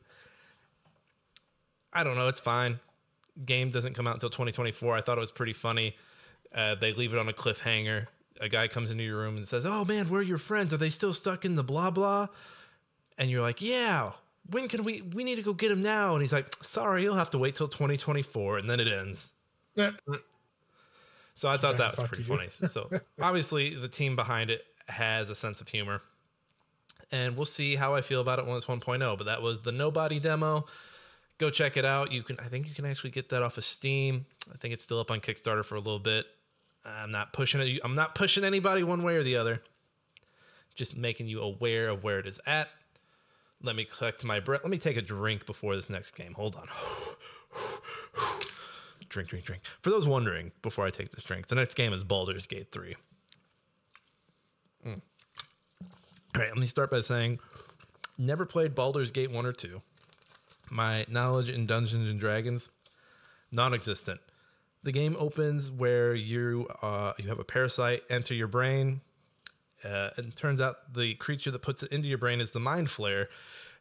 I 1.93 2.03
don't 2.03 2.15
know. 2.15 2.27
It's 2.27 2.39
fine. 2.39 2.79
Game 3.45 3.69
doesn't 3.69 3.93
come 3.93 4.07
out 4.07 4.15
until 4.15 4.29
2024. 4.29 4.95
I 4.95 5.01
thought 5.01 5.17
it 5.17 5.21
was 5.21 5.31
pretty 5.31 5.53
funny. 5.53 5.95
Uh, 6.53 6.75
they 6.75 6.93
leave 6.93 7.13
it 7.13 7.19
on 7.19 7.29
a 7.29 7.33
cliffhanger. 7.33 8.07
A 8.41 8.49
guy 8.49 8.67
comes 8.67 8.89
into 8.89 9.03
your 9.03 9.17
room 9.17 9.37
and 9.37 9.47
says, 9.47 9.65
"Oh 9.65 9.85
man, 9.85 10.09
where 10.09 10.21
are 10.21 10.23
your 10.23 10.37
friends? 10.37 10.73
Are 10.73 10.77
they 10.77 10.89
still 10.89 11.13
stuck 11.13 11.45
in 11.45 11.55
the 11.55 11.63
blah 11.63 11.91
blah?" 11.91 12.27
And 13.17 13.29
you're 13.29 13.41
like, 13.41 13.61
"Yeah." 13.61 14.13
When 14.49 14.67
can 14.67 14.83
we? 14.83 15.01
We 15.01 15.23
need 15.23 15.35
to 15.35 15.43
go 15.43 15.53
get 15.53 15.69
him 15.71 15.83
now. 15.83 16.13
And 16.13 16.23
he's 16.23 16.33
like, 16.33 16.55
"Sorry, 16.63 17.03
you'll 17.03 17.15
have 17.15 17.29
to 17.31 17.37
wait 17.37 17.55
till 17.55 17.67
2024." 17.67 18.57
And 18.57 18.69
then 18.69 18.79
it 18.79 18.87
ends. 18.87 19.31
So 21.39 21.47
I 21.47 21.55
thought 21.55 21.77
that 21.77 21.95
was 21.97 22.09
pretty 22.09 22.23
you. 22.23 22.35
funny. 22.35 22.49
So 22.69 22.89
obviously 23.21 23.73
the 23.73 23.87
team 23.87 24.17
behind 24.17 24.49
it 24.49 24.65
has 24.89 25.29
a 25.29 25.35
sense 25.35 25.61
of 25.61 25.69
humor. 25.69 26.01
And 27.13 27.37
we'll 27.37 27.45
see 27.45 27.77
how 27.77 27.95
I 27.95 28.01
feel 28.01 28.19
about 28.19 28.39
it 28.39 28.45
when 28.45 28.57
it's 28.57 28.65
1.0. 28.65 29.17
But 29.17 29.23
that 29.23 29.41
was 29.41 29.61
the 29.61 29.71
No 29.71 29.89
Body 29.89 30.19
demo. 30.19 30.65
Go 31.37 31.49
check 31.49 31.77
it 31.77 31.85
out. 31.85 32.11
You 32.11 32.23
can 32.23 32.37
I 32.41 32.49
think 32.49 32.67
you 32.67 32.75
can 32.75 32.85
actually 32.85 33.11
get 33.11 33.29
that 33.29 33.41
off 33.41 33.57
of 33.57 33.63
Steam. 33.63 34.25
I 34.53 34.57
think 34.57 34.73
it's 34.73 34.83
still 34.83 34.99
up 34.99 35.11
on 35.11 35.21
Kickstarter 35.21 35.63
for 35.63 35.75
a 35.75 35.79
little 35.79 35.97
bit. 35.97 36.25
I'm 36.85 37.11
not 37.11 37.31
pushing 37.31 37.61
it. 37.61 37.79
I'm 37.85 37.95
not 37.95 38.15
pushing 38.15 38.43
anybody 38.43 38.83
one 38.83 39.03
way 39.03 39.15
or 39.15 39.23
the 39.23 39.37
other. 39.37 39.61
Just 40.75 40.97
making 40.97 41.29
you 41.29 41.39
aware 41.39 41.87
of 41.87 42.03
where 42.03 42.19
it 42.19 42.27
is 42.27 42.41
at. 42.45 42.67
Let 43.63 43.77
me 43.77 43.85
collect 43.85 44.25
my 44.25 44.41
breath. 44.41 44.61
Let 44.65 44.71
me 44.71 44.77
take 44.77 44.97
a 44.97 45.01
drink 45.01 45.45
before 45.45 45.77
this 45.77 45.89
next 45.89 46.11
game. 46.11 46.33
Hold 46.33 46.57
on 46.57 46.67
drink, 49.09 49.29
drink, 49.29 49.45
drink. 49.45 49.63
For 49.81 49.89
those 49.89 50.07
wondering, 50.07 50.51
before 50.61 50.85
I 50.85 50.89
take 50.89 51.11
this 51.11 51.23
drink, 51.23 51.47
the 51.47 51.55
next 51.55 51.73
game 51.73 51.93
is 51.93 52.03
Baldur's 52.03 52.47
Gate 52.47 52.71
3. 52.71 52.95
Mm. 54.85 55.01
All 56.35 56.41
right, 56.41 56.49
let 56.49 56.57
me 56.57 56.67
start 56.67 56.91
by 56.91 57.01
saying 57.01 57.39
never 58.17 58.45
played 58.45 58.75
Baldur's 58.75 59.11
Gate 59.11 59.31
1 59.31 59.45
or 59.45 59.53
2. 59.53 59.81
My 60.69 61.05
knowledge 61.09 61.49
in 61.49 61.65
Dungeons 61.65 62.07
and 62.07 62.19
Dragons, 62.19 62.69
non 63.51 63.73
existent. 63.73 64.21
The 64.83 64.91
game 64.91 65.15
opens 65.19 65.71
where 65.71 66.13
you 66.13 66.67
uh, 66.81 67.13
you 67.17 67.27
have 67.27 67.39
a 67.39 67.43
parasite 67.43 68.03
enter 68.09 68.33
your 68.33 68.47
brain, 68.47 69.01
uh, 69.83 70.11
and 70.15 70.35
turns 70.35 70.61
out 70.61 70.93
the 70.93 71.15
creature 71.15 71.51
that 71.51 71.61
puts 71.61 71.83
it 71.83 71.91
into 71.91 72.07
your 72.07 72.17
brain 72.19 72.39
is 72.39 72.51
the 72.51 72.59
mind 72.59 72.87
flayer. 72.87 73.27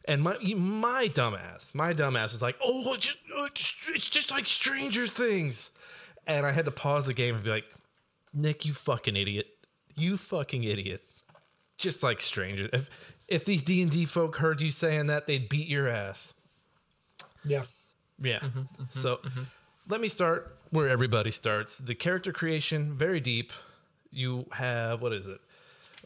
And 0.09 0.23
my 0.23 0.37
my 0.39 1.07
dumbass, 1.07 1.75
my 1.75 1.93
dumbass 1.93 2.31
was 2.31 2.41
like, 2.41 2.55
oh, 2.63 2.83
"Oh, 2.87 2.93
it's 2.95 3.05
just, 3.53 3.75
it's 3.89 4.09
just 4.09 4.31
like 4.31 4.47
Stranger 4.47 5.05
Things," 5.05 5.69
and 6.25 6.47
I 6.47 6.51
had 6.51 6.65
to 6.65 6.71
pause 6.71 7.05
the 7.05 7.13
game 7.13 7.35
and 7.35 7.43
be 7.43 7.51
like, 7.51 7.65
"Nick, 8.33 8.65
you 8.65 8.73
fucking 8.73 9.15
idiot, 9.15 9.45
you 9.95 10.17
fucking 10.17 10.63
idiot." 10.63 11.03
Just 11.77 12.01
like 12.01 12.21
Stranger, 12.21 12.69
if 12.73 12.89
if 13.27 13.45
these 13.45 13.61
D 13.61 13.83
and 13.83 13.91
D 13.91 14.05
folk 14.05 14.37
heard 14.37 14.61
you 14.61 14.71
saying 14.71 15.05
that, 15.07 15.27
they'd 15.27 15.47
beat 15.47 15.67
your 15.67 15.87
ass. 15.87 16.33
Yeah. 17.45 17.65
Yeah. 18.19 18.39
Mm-hmm, 18.39 18.59
mm-hmm, 18.59 18.99
so 18.99 19.17
mm-hmm. 19.17 19.43
let 19.87 20.01
me 20.01 20.07
start 20.07 20.57
where 20.71 20.89
everybody 20.89 21.29
starts. 21.29 21.77
The 21.77 21.93
character 21.93 22.33
creation, 22.33 22.97
very 22.97 23.19
deep. 23.19 23.53
You 24.11 24.47
have, 24.53 25.03
what 25.03 25.13
is 25.13 25.27
it? 25.27 25.39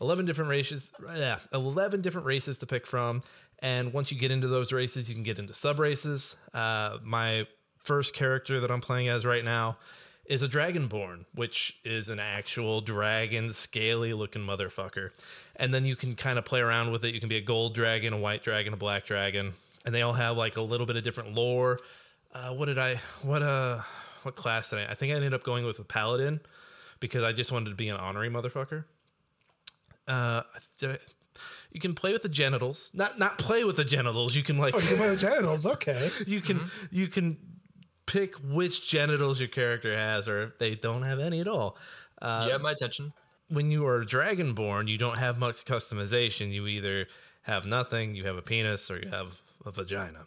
11 0.01 0.25
different 0.25 0.49
races. 0.49 0.91
Yeah, 1.15 1.39
11 1.53 2.01
different 2.01 2.27
races 2.27 2.57
to 2.59 2.65
pick 2.65 2.85
from. 2.85 3.23
And 3.63 3.93
once 3.93 4.11
you 4.11 4.19
get 4.19 4.29
into 4.29 4.49
those 4.49 4.73
races, 4.73 5.07
you 5.07 5.15
can 5.15 5.23
get 5.23 5.39
into 5.39 5.53
sub 5.53 5.79
races. 5.79 6.35
Uh, 6.53 6.97
my 7.01 7.47
first 7.77 8.13
character 8.13 8.59
that 8.59 8.69
I'm 8.69 8.81
playing 8.81 9.07
as 9.07 9.25
right 9.25 9.43
now 9.43 9.77
is 10.25 10.43
a 10.43 10.49
Dragonborn, 10.49 11.23
which 11.33 11.77
is 11.85 12.09
an 12.09 12.19
actual 12.19 12.81
dragon, 12.81 13.53
scaly 13.53 14.13
looking 14.13 14.41
motherfucker. 14.41 15.11
And 15.55 15.73
then 15.73 15.85
you 15.85 15.95
can 15.95 16.15
kind 16.15 16.37
of 16.37 16.43
play 16.43 16.59
around 16.59 16.91
with 16.91 17.05
it. 17.05 17.13
You 17.13 17.21
can 17.21 17.29
be 17.29 17.37
a 17.37 17.41
gold 17.41 17.73
dragon, 17.73 18.11
a 18.11 18.17
white 18.17 18.43
dragon, 18.43 18.73
a 18.73 18.77
black 18.77 19.05
dragon, 19.05 19.53
and 19.85 19.95
they 19.95 20.01
all 20.01 20.13
have 20.13 20.35
like 20.35 20.57
a 20.57 20.61
little 20.61 20.85
bit 20.85 20.97
of 20.97 21.03
different 21.05 21.33
lore. 21.33 21.79
Uh, 22.33 22.51
what 22.53 22.65
did 22.65 22.77
I? 22.77 22.99
What 23.21 23.41
uh? 23.41 23.81
What 24.23 24.35
class 24.35 24.69
did 24.69 24.79
I? 24.79 24.91
I 24.91 24.95
think 24.95 25.11
I 25.11 25.15
ended 25.15 25.33
up 25.33 25.43
going 25.43 25.65
with 25.65 25.79
a 25.79 25.83
paladin 25.83 26.39
because 26.99 27.23
I 27.23 27.33
just 27.33 27.51
wanted 27.51 27.69
to 27.69 27.75
be 27.75 27.89
an 27.89 27.97
honorary 27.97 28.29
motherfucker. 28.29 28.85
Uh, 30.07 30.43
did 30.79 30.91
I, 30.91 30.97
you 31.71 31.79
can 31.79 31.93
play 31.95 32.13
with 32.13 32.23
the 32.23 32.29
genitals, 32.29 32.91
not 32.93 33.17
not 33.19 33.37
play 33.37 33.63
with 33.63 33.75
the 33.75 33.85
genitals. 33.85 34.35
You 34.35 34.43
can 34.43 34.57
like 34.57 34.75
Oh, 34.75 34.79
you 34.79 34.87
can 34.87 34.97
play 34.97 35.09
with 35.09 35.19
genitals. 35.19 35.65
Okay. 35.65 36.09
you 36.27 36.41
can 36.41 36.69
you 36.91 37.07
can 37.07 37.37
pick 38.05 38.35
which 38.35 38.87
genitals 38.87 39.39
your 39.39 39.49
character 39.49 39.95
has, 39.97 40.27
or 40.27 40.43
if 40.43 40.59
they 40.59 40.75
don't 40.75 41.03
have 41.03 41.19
any 41.19 41.39
at 41.39 41.47
all. 41.47 41.77
Uh, 42.21 42.43
you 42.45 42.51
have 42.53 42.61
my 42.61 42.71
attention. 42.71 43.13
when 43.49 43.71
you 43.71 43.85
are 43.85 44.03
dragonborn, 44.05 44.87
you 44.87 44.97
don't 44.97 45.17
have 45.17 45.37
much 45.37 45.65
customization. 45.65 46.51
You 46.51 46.67
either 46.67 47.07
have 47.43 47.65
nothing, 47.65 48.15
you 48.15 48.25
have 48.25 48.37
a 48.37 48.41
penis, 48.41 48.89
or 48.89 48.99
you 48.99 49.09
have 49.09 49.41
a 49.65 49.71
vagina. 49.71 50.25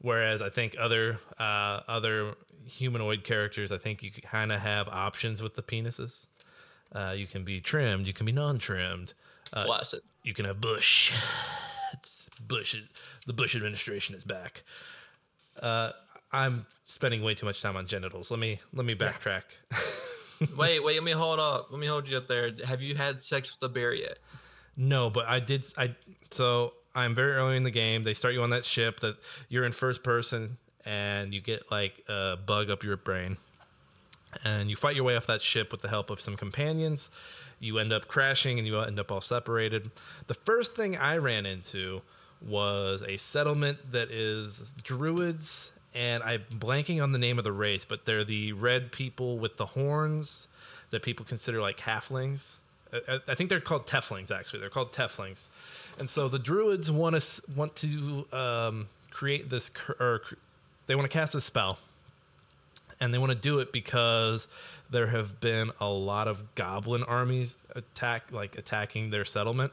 Whereas 0.00 0.42
I 0.42 0.50
think 0.50 0.76
other 0.78 1.18
uh, 1.38 1.80
other 1.88 2.34
humanoid 2.66 3.24
characters, 3.24 3.72
I 3.72 3.78
think 3.78 4.02
you 4.02 4.10
kind 4.10 4.52
of 4.52 4.60
have 4.60 4.88
options 4.88 5.42
with 5.42 5.54
the 5.54 5.62
penises. 5.62 6.26
Uh, 6.94 7.12
you 7.16 7.26
can 7.26 7.44
be 7.44 7.60
trimmed, 7.60 8.06
you 8.06 8.12
can 8.12 8.24
be 8.24 8.32
non-trimmed. 8.32 9.14
Uh, 9.52 9.64
Flaccid. 9.64 10.00
You 10.24 10.34
can 10.34 10.44
have 10.46 10.60
bush. 10.60 11.12
It's 11.92 12.24
Bush, 12.40 12.74
the 13.24 13.32
Bush 13.32 13.54
administration 13.54 14.16
is 14.16 14.24
back. 14.24 14.64
Uh, 15.60 15.92
I'm 16.32 16.66
spending 16.84 17.22
way 17.22 17.36
too 17.36 17.46
much 17.46 17.62
time 17.62 17.76
on 17.76 17.86
genitals. 17.86 18.32
Let 18.32 18.40
me 18.40 18.60
let 18.72 18.84
me 18.84 18.96
backtrack. 18.96 19.42
wait, 20.56 20.82
wait, 20.82 20.96
let 20.96 21.04
me 21.04 21.12
hold 21.12 21.38
up. 21.38 21.68
Let 21.70 21.78
me 21.78 21.86
hold 21.86 22.08
you 22.08 22.16
up 22.16 22.26
there. 22.26 22.50
Have 22.66 22.82
you 22.82 22.96
had 22.96 23.22
sex 23.22 23.54
with 23.54 23.70
a 23.70 23.72
bear 23.72 23.94
yet? 23.94 24.18
No, 24.76 25.08
but 25.08 25.26
I 25.26 25.38
did. 25.38 25.66
I 25.78 25.94
so 26.32 26.72
I'm 26.96 27.14
very 27.14 27.34
early 27.34 27.56
in 27.56 27.62
the 27.62 27.70
game. 27.70 28.02
They 28.02 28.14
start 28.14 28.34
you 28.34 28.42
on 28.42 28.50
that 28.50 28.64
ship 28.64 28.98
that 29.00 29.16
you're 29.48 29.64
in 29.64 29.70
first 29.70 30.02
person, 30.02 30.58
and 30.84 31.32
you 31.32 31.40
get 31.40 31.70
like 31.70 32.02
a 32.08 32.36
bug 32.44 32.70
up 32.70 32.82
your 32.82 32.96
brain, 32.96 33.36
and 34.42 34.68
you 34.68 34.76
fight 34.76 34.96
your 34.96 35.04
way 35.04 35.14
off 35.16 35.28
that 35.28 35.42
ship 35.42 35.70
with 35.70 35.82
the 35.82 35.88
help 35.88 36.10
of 36.10 36.20
some 36.20 36.36
companions. 36.36 37.08
You 37.64 37.78
end 37.78 37.92
up 37.92 38.08
crashing, 38.08 38.58
and 38.58 38.66
you 38.66 38.78
end 38.78 39.00
up 39.00 39.10
all 39.10 39.20
separated. 39.20 39.90
The 40.26 40.34
first 40.34 40.74
thing 40.76 40.96
I 40.96 41.16
ran 41.16 41.46
into 41.46 42.02
was 42.40 43.02
a 43.06 43.16
settlement 43.16 43.92
that 43.92 44.10
is 44.10 44.74
druids, 44.82 45.72
and 45.94 46.22
I'm 46.22 46.44
blanking 46.52 47.02
on 47.02 47.12
the 47.12 47.18
name 47.18 47.38
of 47.38 47.44
the 47.44 47.52
race, 47.52 47.84
but 47.84 48.04
they're 48.04 48.24
the 48.24 48.52
red 48.52 48.92
people 48.92 49.38
with 49.38 49.56
the 49.56 49.66
horns 49.66 50.48
that 50.90 51.02
people 51.02 51.24
consider 51.24 51.60
like 51.60 51.78
halflings. 51.78 52.56
I, 53.26 53.34
think 53.34 53.50
they're 53.50 53.60
called 53.60 53.86
Tieflings. 53.88 54.30
Actually, 54.30 54.60
they're 54.60 54.70
called 54.70 54.92
Tieflings, 54.92 55.48
and 55.98 56.08
so 56.08 56.28
the 56.28 56.38
Druids 56.38 56.92
want 56.92 57.20
to 57.20 57.42
want 57.56 57.74
to 57.76 58.26
um, 58.32 58.88
create 59.10 59.50
this, 59.50 59.70
or 59.98 60.20
they 60.86 60.94
want 60.94 61.10
to 61.10 61.12
cast 61.12 61.34
a 61.34 61.40
spell, 61.40 61.78
and 63.00 63.12
they 63.12 63.18
want 63.18 63.30
to 63.30 63.38
do 63.38 63.58
it 63.58 63.72
because 63.72 64.46
there 64.94 65.08
have 65.08 65.40
been 65.40 65.70
a 65.80 65.88
lot 65.88 66.28
of 66.28 66.54
Goblin 66.54 67.02
armies 67.02 67.56
attack, 67.74 68.32
like 68.32 68.56
attacking 68.56 69.10
their 69.10 69.24
settlement. 69.24 69.72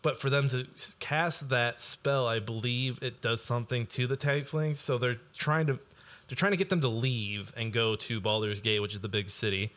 But 0.00 0.20
for 0.20 0.30
them 0.30 0.48
to 0.50 0.66
cast 1.00 1.48
that 1.48 1.80
spell, 1.80 2.28
I 2.28 2.38
believe 2.38 3.00
it 3.02 3.20
does 3.20 3.42
something 3.42 3.86
to 3.86 4.06
the 4.06 4.16
Tieflings. 4.16 4.76
So 4.76 4.96
they're 4.98 5.18
trying 5.36 5.66
to 5.66 5.80
they're 6.28 6.36
trying 6.36 6.52
to 6.52 6.56
get 6.56 6.68
them 6.68 6.82
to 6.82 6.88
leave 6.88 7.52
and 7.56 7.72
go 7.72 7.96
to 7.96 8.20
Baldur's 8.20 8.60
Gate, 8.60 8.80
which 8.80 8.94
is 8.94 9.00
the 9.00 9.08
big 9.08 9.30
city 9.30 9.72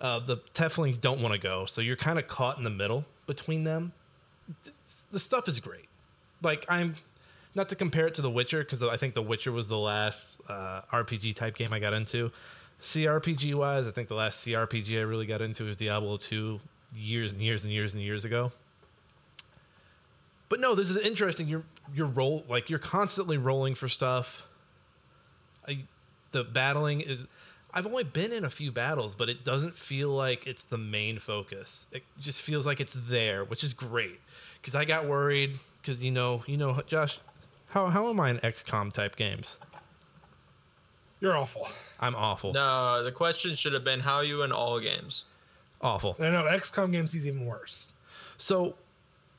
uh, 0.00 0.18
the 0.18 0.38
Tieflings 0.54 1.00
don't 1.00 1.20
want 1.20 1.34
to 1.34 1.38
go, 1.38 1.66
so 1.66 1.80
you're 1.80 1.96
kind 1.96 2.18
of 2.18 2.26
caught 2.26 2.58
in 2.58 2.64
the 2.64 2.70
middle 2.70 3.04
between 3.26 3.64
them. 3.64 3.92
The 5.10 5.20
stuff 5.20 5.46
is 5.46 5.60
great. 5.60 5.86
Like 6.42 6.64
I'm 6.68 6.94
not 7.54 7.68
to 7.68 7.76
compare 7.76 8.06
it 8.06 8.14
to 8.14 8.22
The 8.22 8.30
Witcher 8.30 8.64
because 8.64 8.82
I 8.82 8.96
think 8.96 9.14
The 9.14 9.22
Witcher 9.22 9.52
was 9.52 9.68
the 9.68 9.78
last 9.78 10.38
uh, 10.48 10.82
RPG 10.92 11.36
type 11.36 11.56
game 11.56 11.72
I 11.72 11.78
got 11.78 11.92
into. 11.92 12.32
CRPG 12.82 13.54
wise, 13.54 13.86
I 13.86 13.90
think 13.90 14.08
the 14.08 14.14
last 14.14 14.44
CRPG 14.44 14.98
I 14.98 15.02
really 15.02 15.26
got 15.26 15.40
into 15.40 15.64
was 15.64 15.76
Diablo 15.76 16.16
2 16.16 16.60
years 16.94 17.32
and 17.32 17.40
years 17.40 17.62
and 17.64 17.72
years 17.72 17.92
and 17.92 18.02
years 18.02 18.24
ago. 18.24 18.52
But 20.48 20.60
no, 20.60 20.74
this 20.74 20.90
is 20.90 20.96
interesting. 20.96 21.46
You're 21.46 21.62
you're 21.94 22.06
roll 22.06 22.44
like 22.48 22.68
you're 22.68 22.80
constantly 22.80 23.38
rolling 23.38 23.74
for 23.74 23.88
stuff. 23.88 24.42
I, 25.66 25.84
the 26.32 26.42
battling 26.42 27.00
is 27.00 27.26
I've 27.72 27.86
only 27.86 28.02
been 28.02 28.32
in 28.32 28.44
a 28.44 28.50
few 28.50 28.72
battles, 28.72 29.14
but 29.14 29.28
it 29.28 29.44
doesn't 29.44 29.76
feel 29.76 30.08
like 30.08 30.46
it's 30.46 30.64
the 30.64 30.78
main 30.78 31.20
focus. 31.20 31.86
It 31.92 32.02
just 32.18 32.42
feels 32.42 32.66
like 32.66 32.80
it's 32.80 32.96
there, 33.08 33.44
which 33.44 33.62
is 33.62 33.72
great. 33.72 34.20
Because 34.60 34.74
I 34.74 34.84
got 34.84 35.06
worried 35.06 35.60
because 35.80 36.02
you 36.02 36.10
know, 36.10 36.42
you 36.46 36.56
know, 36.56 36.82
Josh, 36.86 37.20
how 37.68 37.88
how 37.88 38.08
am 38.08 38.18
I 38.18 38.30
in 38.30 38.38
XCOM 38.38 38.92
type 38.92 39.14
games? 39.14 39.56
You're 41.20 41.36
awful. 41.36 41.68
I'm 41.98 42.14
awful. 42.14 42.52
No, 42.52 43.04
the 43.04 43.12
question 43.12 43.54
should 43.54 43.74
have 43.74 43.84
been 43.84 44.00
how 44.00 44.16
are 44.16 44.24
you 44.24 44.42
in 44.42 44.52
all 44.52 44.80
games? 44.80 45.24
Awful. 45.82 46.16
I 46.18 46.30
know 46.30 46.44
XCOM 46.44 46.92
games 46.92 47.12
he's 47.12 47.26
even 47.26 47.46
worse. 47.46 47.92
So, 48.38 48.74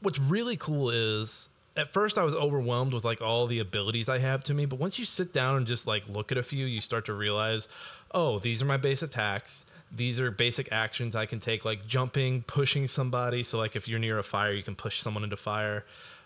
what's 0.01 0.19
really 0.19 0.57
cool 0.57 0.89
is 0.89 1.49
at 1.75 1.93
first 1.93 2.17
I 2.17 2.23
was 2.23 2.33
overwhelmed 2.33 2.93
with 2.93 3.03
like 3.03 3.21
all 3.21 3.47
the 3.47 3.59
abilities 3.59 4.09
I 4.09 4.19
have 4.19 4.43
to 4.45 4.53
me, 4.53 4.65
but 4.65 4.79
once 4.79 4.99
you 4.99 5.05
sit 5.05 5.33
down 5.33 5.57
and 5.57 5.65
just 5.65 5.87
like 5.87 6.03
look 6.07 6.31
at 6.31 6.37
a 6.37 6.43
few, 6.43 6.65
you 6.65 6.81
start 6.81 7.05
to 7.05 7.13
realize, 7.13 7.67
oh, 8.13 8.39
these 8.39 8.61
are 8.61 8.65
my 8.65 8.77
base 8.77 9.01
attacks. 9.01 9.65
These 9.93 10.19
are 10.19 10.31
basic 10.31 10.71
actions 10.71 11.15
I 11.15 11.25
can 11.25 11.39
take, 11.39 11.65
like 11.65 11.85
jumping, 11.85 12.43
pushing 12.43 12.87
somebody. 12.87 13.43
So, 13.43 13.57
like 13.57 13.75
if 13.75 13.87
you're 13.87 13.99
near 13.99 14.19
a 14.19 14.23
fire, 14.23 14.53
you 14.53 14.63
can 14.63 14.75
push 14.75 15.01
someone 15.01 15.23
into 15.23 15.37
fire. 15.37 15.85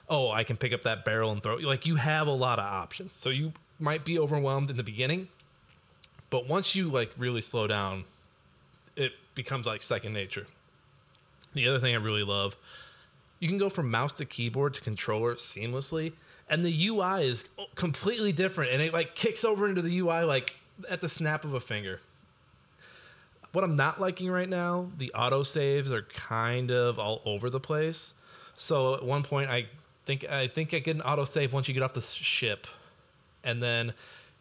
Oh, 0.09 0.29
I 0.29 0.43
can 0.43 0.57
pick 0.57 0.71
up 0.71 0.83
that 0.83 1.03
barrel 1.03 1.31
and 1.31 1.41
throw. 1.41 1.55
Like 1.55 1.85
you 1.85 1.95
have 1.95 2.27
a 2.27 2.31
lot 2.31 2.59
of 2.59 2.65
options. 2.65 3.13
So 3.13 3.29
you 3.29 3.53
might 3.79 4.05
be 4.05 4.19
overwhelmed 4.19 4.69
in 4.69 4.77
the 4.77 4.83
beginning, 4.83 5.29
but 6.29 6.47
once 6.47 6.75
you 6.75 6.89
like 6.89 7.11
really 7.17 7.41
slow 7.41 7.67
down, 7.67 8.05
it 8.95 9.13
becomes 9.35 9.65
like 9.65 9.83
second 9.83 10.13
nature. 10.13 10.47
The 11.53 11.67
other 11.67 11.79
thing 11.79 11.93
I 11.93 11.97
really 11.97 12.23
love, 12.23 12.55
you 13.39 13.47
can 13.47 13.57
go 13.57 13.69
from 13.69 13.89
mouse 13.89 14.13
to 14.13 14.25
keyboard 14.25 14.73
to 14.75 14.81
controller 14.81 15.35
seamlessly, 15.35 16.13
and 16.49 16.63
the 16.63 16.87
UI 16.87 17.27
is 17.27 17.45
completely 17.75 18.31
different, 18.31 18.71
and 18.71 18.81
it 18.81 18.93
like 18.93 19.15
kicks 19.15 19.43
over 19.43 19.67
into 19.67 19.81
the 19.81 19.99
UI 19.99 20.23
like 20.23 20.55
at 20.89 21.01
the 21.01 21.09
snap 21.09 21.43
of 21.43 21.53
a 21.53 21.59
finger. 21.59 22.01
What 23.51 23.63
I'm 23.63 23.77
not 23.77 24.01
liking 24.01 24.29
right 24.29 24.49
now, 24.49 24.91
the 24.97 25.13
auto 25.13 25.43
saves 25.43 25.91
are 25.91 26.01
kind 26.01 26.71
of 26.71 26.99
all 26.99 27.21
over 27.23 27.49
the 27.49 27.59
place. 27.59 28.13
So 28.57 28.95
at 28.95 29.03
one 29.03 29.23
point, 29.23 29.49
I 29.49 29.67
think 30.05 30.29
I 30.29 30.47
think 30.47 30.73
I 30.73 30.79
get 30.79 30.95
an 30.95 31.01
auto 31.01 31.23
save 31.23 31.53
once 31.53 31.67
you 31.67 31.73
get 31.73 31.83
off 31.83 31.93
the 31.93 32.01
ship, 32.01 32.67
and 33.43 33.61
then 33.61 33.93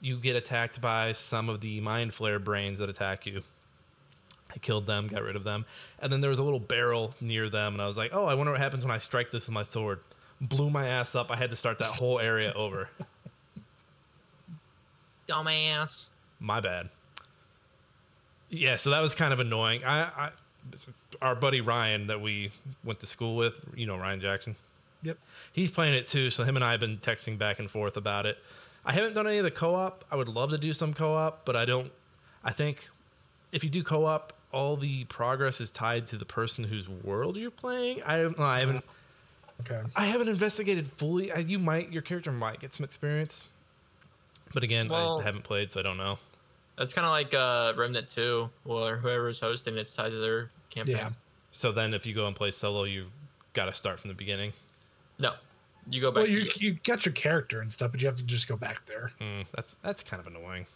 you 0.04 0.18
get 0.18 0.36
attacked 0.36 0.82
by 0.82 1.12
some 1.12 1.48
of 1.48 1.62
the 1.62 1.80
mind 1.80 2.12
flayer 2.12 2.42
brains 2.42 2.78
that 2.78 2.90
attack 2.90 3.24
you. 3.24 3.42
I 4.50 4.58
killed 4.58 4.86
them, 4.86 5.08
got 5.08 5.22
rid 5.22 5.34
of 5.34 5.44
them, 5.44 5.64
and 5.98 6.12
then 6.12 6.20
there 6.20 6.28
was 6.28 6.38
a 6.38 6.42
little 6.42 6.60
barrel 6.60 7.14
near 7.20 7.48
them, 7.48 7.72
and 7.72 7.82
I 7.82 7.86
was 7.86 7.96
like, 7.96 8.10
"Oh, 8.12 8.26
I 8.26 8.34
wonder 8.34 8.52
what 8.52 8.60
happens 8.60 8.84
when 8.84 8.92
I 8.92 8.98
strike 8.98 9.30
this 9.30 9.46
with 9.46 9.54
my 9.54 9.64
sword." 9.64 10.00
Blew 10.40 10.68
my 10.68 10.86
ass 10.86 11.14
up. 11.14 11.30
I 11.30 11.36
had 11.36 11.50
to 11.50 11.56
start 11.56 11.78
that 11.78 11.92
whole 11.92 12.20
area 12.20 12.52
over. 12.52 12.90
Dumbass. 15.28 16.08
My 16.38 16.60
bad. 16.60 16.90
Yeah, 18.50 18.76
so 18.76 18.90
that 18.90 19.00
was 19.00 19.14
kind 19.14 19.32
of 19.32 19.40
annoying. 19.40 19.84
I, 19.84 20.02
I 20.02 20.30
our 21.22 21.34
buddy 21.34 21.62
Ryan 21.62 22.08
that 22.08 22.20
we 22.20 22.50
went 22.84 23.00
to 23.00 23.06
school 23.06 23.36
with, 23.36 23.54
you 23.74 23.86
know 23.86 23.96
Ryan 23.96 24.20
Jackson. 24.20 24.56
Yep. 25.02 25.18
He's 25.52 25.70
playing 25.70 25.94
it 25.94 26.08
too, 26.08 26.30
so 26.30 26.44
him 26.44 26.56
and 26.56 26.64
I 26.64 26.72
have 26.72 26.80
been 26.80 26.98
texting 26.98 27.38
back 27.38 27.58
and 27.58 27.70
forth 27.70 27.96
about 27.96 28.26
it. 28.26 28.38
I 28.86 28.92
haven't 28.92 29.14
done 29.14 29.26
any 29.26 29.38
of 29.38 29.44
the 29.44 29.50
co-op. 29.50 30.04
I 30.10 30.16
would 30.16 30.28
love 30.28 30.50
to 30.50 30.58
do 30.58 30.72
some 30.72 30.92
co-op, 30.94 31.44
but 31.44 31.56
I 31.56 31.64
don't 31.64 31.90
I 32.44 32.52
think 32.52 32.88
if 33.52 33.64
you 33.64 33.70
do 33.70 33.82
co-op, 33.82 34.32
all 34.52 34.76
the 34.76 35.04
progress 35.04 35.60
is 35.60 35.70
tied 35.70 36.06
to 36.08 36.16
the 36.16 36.24
person 36.24 36.64
whose 36.64 36.88
world 36.88 37.36
you're 37.36 37.50
playing. 37.50 38.02
I 38.02 38.18
don't 38.18 38.38
know. 38.38 38.44
I 38.44 38.60
haven't 38.60 38.84
Okay. 39.60 39.80
I 39.94 40.06
haven't 40.06 40.28
investigated 40.28 40.90
fully. 40.96 41.30
I, 41.32 41.38
you 41.38 41.58
might 41.58 41.92
your 41.92 42.02
character 42.02 42.32
might 42.32 42.60
get 42.60 42.74
some 42.74 42.84
experience. 42.84 43.44
But 44.52 44.62
again, 44.62 44.86
Well- 44.88 45.20
I 45.20 45.24
haven't 45.24 45.44
played, 45.44 45.72
so 45.72 45.80
I 45.80 45.82
don't 45.82 45.96
know. 45.96 46.18
That's 46.76 46.92
kind 46.92 47.04
of 47.04 47.12
like 47.12 47.32
uh, 47.32 47.72
Remnant 47.78 48.10
2, 48.10 48.50
or 48.64 48.96
whoever's 48.96 49.38
hosting 49.38 49.76
it's 49.78 49.94
tied 49.94 50.10
to 50.10 50.16
their 50.18 50.50
campaign. 50.70 50.96
Yeah. 50.96 51.10
So 51.52 51.70
then, 51.70 51.94
if 51.94 52.04
you 52.04 52.14
go 52.16 52.26
and 52.26 52.34
play 52.34 52.50
solo, 52.50 52.82
you've 52.82 53.12
got 53.52 53.66
to 53.66 53.74
start 53.74 54.00
from 54.00 54.08
the 54.08 54.14
beginning. 54.14 54.52
No, 55.20 55.34
you 55.88 56.00
go 56.00 56.10
back. 56.10 56.24
Well, 56.24 56.26
you 56.28 56.40
you. 56.40 56.50
you 56.58 56.78
got 56.84 57.04
your 57.04 57.12
character 57.12 57.60
and 57.60 57.70
stuff, 57.70 57.92
but 57.92 58.00
you 58.00 58.06
have 58.06 58.16
to 58.16 58.22
just 58.22 58.48
go 58.48 58.56
back 58.56 58.86
there. 58.86 59.12
Mm, 59.20 59.46
that's 59.54 59.76
that's 59.82 60.02
kind 60.02 60.20
of 60.20 60.26
annoying. 60.26 60.66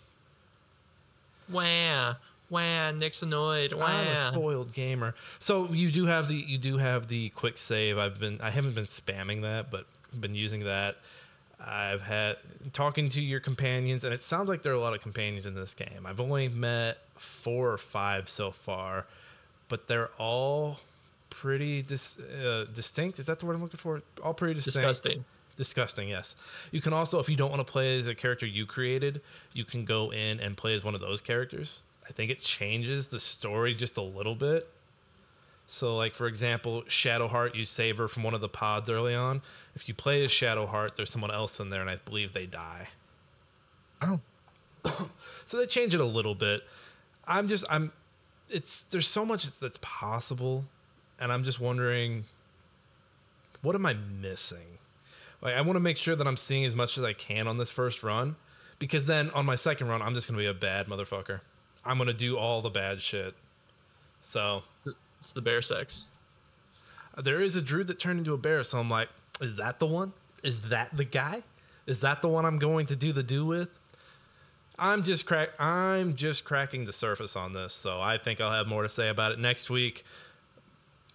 Wah, 1.50 2.16
wah, 2.50 2.90
Nick's 2.90 3.22
annoyed. 3.22 3.72
Wah. 3.72 3.86
I'm 3.86 4.06
a 4.06 4.32
spoiled 4.32 4.72
gamer. 4.72 5.14
So 5.40 5.68
you 5.72 5.90
do 5.90 6.06
have 6.06 6.28
the 6.28 6.36
you 6.36 6.58
do 6.58 6.78
have 6.78 7.08
the 7.08 7.30
quick 7.30 7.58
save. 7.58 7.98
I've 7.98 8.18
been 8.20 8.40
I 8.40 8.50
haven't 8.50 8.74
been 8.74 8.86
spamming 8.86 9.42
that, 9.42 9.70
but 9.70 9.86
been 10.18 10.34
using 10.34 10.64
that. 10.64 10.96
I've 11.60 12.02
had 12.02 12.36
talking 12.72 13.10
to 13.10 13.20
your 13.20 13.40
companions, 13.40 14.04
and 14.04 14.14
it 14.14 14.22
sounds 14.22 14.48
like 14.48 14.62
there 14.62 14.72
are 14.72 14.76
a 14.76 14.80
lot 14.80 14.94
of 14.94 15.00
companions 15.00 15.44
in 15.44 15.54
this 15.54 15.74
game. 15.74 16.06
I've 16.06 16.20
only 16.20 16.48
met 16.48 16.98
four 17.16 17.72
or 17.72 17.78
five 17.78 18.28
so 18.28 18.52
far, 18.52 19.06
but 19.68 19.88
they're 19.88 20.10
all 20.18 20.78
pretty 21.30 21.82
dis, 21.82 22.18
uh, 22.18 22.66
distinct. 22.72 23.18
Is 23.18 23.26
that 23.26 23.38
the 23.38 23.46
word 23.46 23.54
I'm 23.54 23.62
looking 23.62 23.78
for? 23.78 24.02
All 24.22 24.34
pretty 24.34 24.54
distinct. 24.54 24.76
Disgusting. 24.76 25.24
Disgusting, 25.56 26.08
yes. 26.08 26.34
You 26.70 26.80
can 26.80 26.92
also, 26.92 27.18
if 27.18 27.28
you 27.28 27.36
don't 27.36 27.50
want 27.50 27.66
to 27.66 27.70
play 27.70 27.98
as 27.98 28.06
a 28.06 28.14
character 28.14 28.46
you 28.46 28.64
created, 28.64 29.20
you 29.52 29.64
can 29.64 29.84
go 29.84 30.12
in 30.12 30.38
and 30.40 30.56
play 30.56 30.74
as 30.74 30.84
one 30.84 30.94
of 30.94 31.00
those 31.00 31.20
characters. 31.20 31.82
I 32.08 32.12
think 32.12 32.30
it 32.30 32.40
changes 32.40 33.08
the 33.08 33.20
story 33.20 33.74
just 33.74 33.96
a 33.96 34.02
little 34.02 34.34
bit. 34.34 34.68
So, 35.66 35.96
like 35.96 36.14
for 36.14 36.26
example, 36.26 36.82
Shadowheart, 36.88 37.54
you 37.54 37.64
save 37.64 37.98
her 37.98 38.08
from 38.08 38.22
one 38.22 38.34
of 38.34 38.40
the 38.40 38.48
pods 38.48 38.88
early 38.88 39.14
on. 39.14 39.42
If 39.74 39.86
you 39.88 39.94
play 39.94 40.24
as 40.24 40.30
Shadowheart, 40.30 40.96
there's 40.96 41.10
someone 41.10 41.30
else 41.30 41.60
in 41.60 41.68
there, 41.70 41.82
and 41.82 41.90
I 41.90 41.96
believe 41.96 42.32
they 42.32 42.46
die. 42.46 42.88
Oh, 44.00 44.20
So 45.46 45.56
they 45.56 45.66
change 45.66 45.94
it 45.94 46.00
a 46.00 46.04
little 46.06 46.34
bit. 46.34 46.62
I'm 47.26 47.48
just 47.48 47.64
I'm 47.68 47.92
it's 48.48 48.82
there's 48.82 49.08
so 49.08 49.24
much 49.26 49.58
that's 49.58 49.78
possible 49.82 50.64
and 51.18 51.32
I'm 51.32 51.44
just 51.44 51.60
wondering 51.60 52.24
what 53.60 53.74
am 53.74 53.84
I 53.86 53.94
missing? 53.94 54.78
Like 55.42 55.54
I 55.54 55.60
want 55.62 55.76
to 55.76 55.80
make 55.80 55.96
sure 55.96 56.14
that 56.16 56.26
I'm 56.26 56.36
seeing 56.36 56.64
as 56.64 56.76
much 56.76 56.96
as 56.98 57.04
I 57.04 57.12
can 57.12 57.48
on 57.48 57.58
this 57.58 57.70
first 57.70 58.02
run 58.02 58.36
because 58.78 59.06
then 59.06 59.30
on 59.30 59.44
my 59.46 59.56
second 59.56 59.88
run 59.88 60.00
I'm 60.02 60.14
just 60.14 60.28
going 60.28 60.36
to 60.36 60.42
be 60.42 60.46
a 60.46 60.54
bad 60.54 60.86
motherfucker. 60.86 61.40
I'm 61.84 61.96
going 61.98 62.08
to 62.08 62.14
do 62.14 62.36
all 62.36 62.62
the 62.62 62.70
bad 62.70 63.00
shit. 63.00 63.34
So, 64.22 64.62
It's 65.20 65.32
the 65.32 65.40
bear 65.40 65.62
sex. 65.62 66.04
there 67.16 67.40
is 67.40 67.56
a 67.56 67.62
druid 67.62 67.86
that 67.86 67.98
turned 67.98 68.18
into 68.18 68.34
a 68.34 68.38
bear, 68.38 68.62
so 68.62 68.78
I'm 68.78 68.90
like, 68.90 69.08
is 69.40 69.56
that 69.56 69.78
the 69.78 69.86
one? 69.86 70.12
is 70.42 70.60
that 70.62 70.96
the 70.96 71.04
guy? 71.04 71.42
Is 71.86 72.00
that 72.02 72.22
the 72.22 72.28
one 72.28 72.44
I'm 72.44 72.58
going 72.58 72.86
to 72.86 72.96
do 72.96 73.12
the 73.12 73.22
do 73.22 73.46
with? 73.46 73.68
I'm 74.78 75.02
just 75.02 75.26
crack. 75.26 75.50
I'm 75.60 76.14
just 76.14 76.44
cracking 76.44 76.84
the 76.84 76.92
surface 76.92 77.34
on 77.34 77.52
this, 77.52 77.72
so 77.74 78.00
I 78.00 78.18
think 78.18 78.40
I'll 78.40 78.52
have 78.52 78.66
more 78.68 78.82
to 78.82 78.88
say 78.88 79.08
about 79.08 79.32
it 79.32 79.38
next 79.38 79.70
week. 79.70 80.04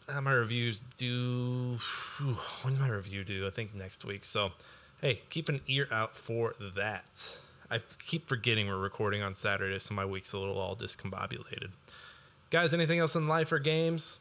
Uh, 0.08 0.22
my 0.22 0.34
reviews 0.34 0.80
due. 0.98 1.78
Whew, 2.18 2.38
when's 2.64 2.80
my 2.80 2.90
review 2.90 3.24
due? 3.24 3.48
I 3.48 3.50
think 3.50 3.74
next 3.74 4.04
week. 4.04 4.26
So, 4.26 4.52
hey, 5.02 5.22
keep 5.30 5.48
an 5.50 5.62
ear 5.68 5.88
out 5.92 6.16
for 6.16 6.56
that. 6.76 7.36
I 7.72 7.80
keep 8.06 8.28
forgetting 8.28 8.68
we're 8.68 8.78
recording 8.78 9.22
on 9.22 9.34
Saturday, 9.34 9.80
so 9.80 9.94
my 9.94 10.06
week's 10.06 10.34
a 10.34 10.38
little 10.38 10.60
all 10.60 10.76
discombobulated. 10.76 11.70
Guys, 12.50 12.74
anything 12.74 13.00
else 13.00 13.16
in 13.16 13.28
life 13.28 13.52
or 13.52 13.60
games? 13.60 14.20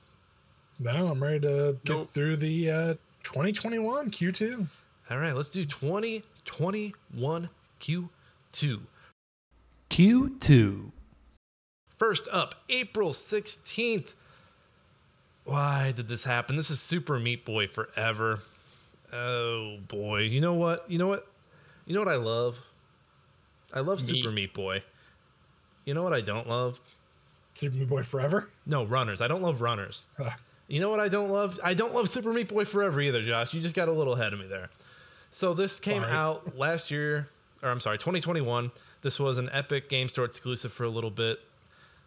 No, 0.79 1.09
I'm 1.09 1.23
ready 1.23 1.41
to 1.41 1.77
get 1.85 1.97
Nope. 1.97 2.09
through 2.09 2.37
the 2.37 2.71
uh, 2.71 2.95
2021 3.25 4.11
Q2. 4.11 4.67
All 5.11 5.19
right, 5.19 5.35
let's 5.35 5.51
do 5.51 5.65
2021 5.65 7.49
Q2. 7.81 8.81
Q2. 9.91 10.91
First 11.99 12.29
up, 12.33 12.55
April 12.69 13.11
16th. 13.11 14.09
Why 15.45 15.93
did 15.93 16.09
this 16.09 16.25
happen? 16.25 16.57
This 16.57 16.71
is 16.71 16.81
Super 16.81 17.19
Meat 17.19 17.45
Boy 17.45 17.67
Forever. 17.67 18.41
Oh 19.13 19.79
boy. 19.89 20.21
You 20.23 20.41
know 20.41 20.55
what? 20.55 20.85
You 20.91 20.99
know 20.99 21.09
what? 21.09 21.27
You 21.87 21.95
know 21.95 22.01
what 22.01 22.09
I 22.13 22.17
love? 22.17 22.57
I 23.75 23.81
love 23.81 24.01
Super 24.01 24.29
Meat. 24.31 24.35
Meat 24.35 24.55
Boy. 24.55 24.83
You 25.85 25.95
know 25.95 26.03
what 26.03 26.13
I 26.13 26.21
don't 26.21 26.49
love? 26.49 26.81
Super 27.55 27.77
Meat 27.77 27.89
Boy 27.89 28.03
Forever. 28.03 28.49
No, 28.67 28.85
runners. 28.85 29.21
I 29.21 29.29
don't 29.29 29.43
love 29.43 29.61
runners. 29.61 30.05
Ah, 30.19 30.37
You 30.69 30.81
know 30.81 30.91
what 30.91 31.01
I 31.01 31.09
don't 31.09 31.31
love? 31.31 31.59
I 31.63 31.75
don't 31.75 31.93
love 31.95 32.09
Super 32.09 32.33
Meat 32.33 32.49
Boy 32.49 32.65
Forever 32.65 33.01
either, 33.01 33.23
Josh. 33.23 33.53
You 33.53 33.61
just 33.61 33.75
got 33.75 33.89
a 33.89 33.93
little 33.93 34.15
ahead 34.15 34.33
of 34.33 34.39
me 34.39 34.47
there. 34.47 34.71
So 35.33 35.55
this 35.55 35.81
came 35.81 36.03
Sorry. 36.03 36.13
out 36.15 36.57
last 36.57 36.91
year, 36.91 37.29
or 37.63 37.71
I'm 37.71 37.81
sorry, 37.81 37.99
2021. 37.99 38.71
This 39.03 39.19
was 39.19 39.39
an 39.39 39.49
Epic 39.53 39.89
Game 39.89 40.09
Store 40.09 40.25
exclusive 40.25 40.73
for 40.73 40.85
a 40.85 40.89
little 40.91 41.11
bit. 41.11 41.41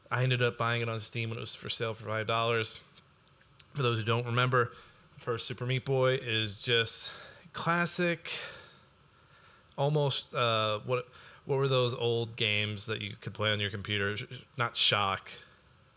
I 0.10 0.24
ended 0.24 0.42
up 0.42 0.58
buying 0.58 0.82
it 0.82 0.88
on 0.90 1.00
Steam 1.02 1.30
when 1.30 1.38
it 1.38 1.42
was 1.42 1.56
for 1.56 1.68
sale 1.70 1.94
for 1.94 2.06
five 2.06 2.28
dollars. 2.28 2.80
For 3.76 3.82
those 3.84 4.00
who 4.00 4.06
don't 4.06 4.26
remember, 4.26 4.72
first 5.18 5.46
Super 5.48 5.66
Meat 5.66 5.86
Boy 5.86 6.16
is 6.16 6.62
just 6.62 7.10
classic. 7.54 8.32
Almost 9.78 10.34
uh, 10.34 10.80
what 10.86 11.08
what 11.46 11.58
were 11.58 11.68
those 11.68 11.94
old 11.94 12.36
games 12.38 12.86
that 12.86 13.02
you 13.02 13.14
could 13.20 13.34
play 13.34 13.52
on 13.52 13.60
your 13.60 13.70
computer? 13.70 14.16
Not 14.58 14.78
Shock, 14.78 15.30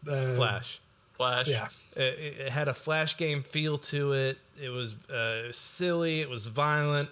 uh, 0.09 0.35
Flash. 0.35 0.81
Flash. 1.17 1.47
Yeah. 1.47 1.69
It, 1.97 2.03
it- 2.19 2.41
it 2.41 2.53
had 2.53 2.69
a 2.69 2.75
flash 2.75 3.17
game 3.17 3.43
feel 3.45 3.79
to 3.79 4.13
it. 4.13 4.39
It 4.61 4.69
was 4.71 4.95
uh, 5.11 5.53
silly. 5.53 6.21
It 6.21 6.29
was 6.29 6.47
violent. 6.47 7.11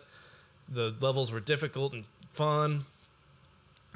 The 0.69 0.95
levels 1.01 1.31
were 1.31 1.39
difficult 1.41 1.93
and 1.93 2.05
fun. 2.35 2.85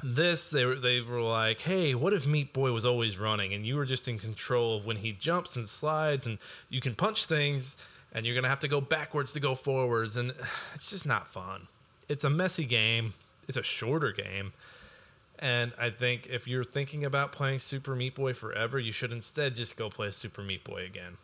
This 0.03 0.49
they 0.49 0.65
were 0.65 0.75
they 0.75 1.01
were 1.01 1.21
like, 1.21 1.61
hey, 1.61 1.93
what 1.93 2.13
if 2.13 2.25
Meat 2.25 2.53
Boy 2.53 2.71
was 2.71 2.85
always 2.85 3.17
running 3.17 3.53
and 3.53 3.65
you 3.65 3.75
were 3.75 3.85
just 3.85 4.07
in 4.07 4.17
control 4.17 4.77
of 4.77 4.85
when 4.85 4.97
he 4.97 5.11
jumps 5.11 5.55
and 5.55 5.69
slides 5.69 6.25
and 6.25 6.39
you 6.69 6.81
can 6.81 6.95
punch 6.95 7.25
things 7.25 7.75
and 8.11 8.25
you're 8.25 8.35
gonna 8.35 8.49
have 8.49 8.59
to 8.61 8.67
go 8.67 8.81
backwards 8.81 9.33
to 9.33 9.39
go 9.39 9.55
forwards 9.55 10.15
and 10.15 10.33
it's 10.75 10.89
just 10.89 11.05
not 11.05 11.31
fun. 11.31 11.67
It's 12.09 12.23
a 12.23 12.29
messy 12.29 12.65
game. 12.65 13.13
It's 13.47 13.57
a 13.57 13.63
shorter 13.63 14.11
game. 14.11 14.53
And 15.39 15.73
I 15.79 15.89
think 15.89 16.27
if 16.27 16.47
you're 16.47 16.63
thinking 16.63 17.03
about 17.03 17.31
playing 17.31 17.59
Super 17.59 17.95
Meat 17.95 18.15
Boy 18.15 18.33
forever, 18.33 18.79
you 18.79 18.91
should 18.91 19.11
instead 19.11 19.55
just 19.55 19.75
go 19.75 19.89
play 19.89 20.11
Super 20.11 20.43
Meat 20.43 20.63
Boy 20.63 20.85
again. 20.85 21.17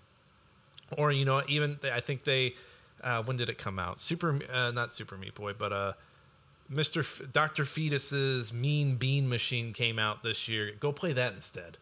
Or 0.98 1.12
you 1.12 1.24
know, 1.24 1.44
even 1.48 1.78
I 1.84 2.00
think 2.00 2.24
they, 2.24 2.56
uh, 3.04 3.22
when 3.22 3.38
did 3.38 3.48
it 3.50 3.60
come 3.60 3.78
out? 3.78 4.00
Super, 4.00 4.40
uh, 4.52 4.72
not 4.72 4.94
Super 4.94 5.18
Meat 5.18 5.36
Boy, 5.36 5.54
but 5.54 5.72
uh, 5.72 5.94
Mr. 6.72 7.00
F- 7.00 7.22
Dr. 7.32 7.66
Fetus's 7.66 8.52
Mean 8.52 8.96
Bean 8.96 9.30
Machine 9.30 9.74
came 9.74 9.98
out 9.98 10.24
this 10.24 10.48
year. 10.48 10.72
Go 10.80 10.92
play 10.92 11.14
that 11.14 11.34
instead. 11.34 11.78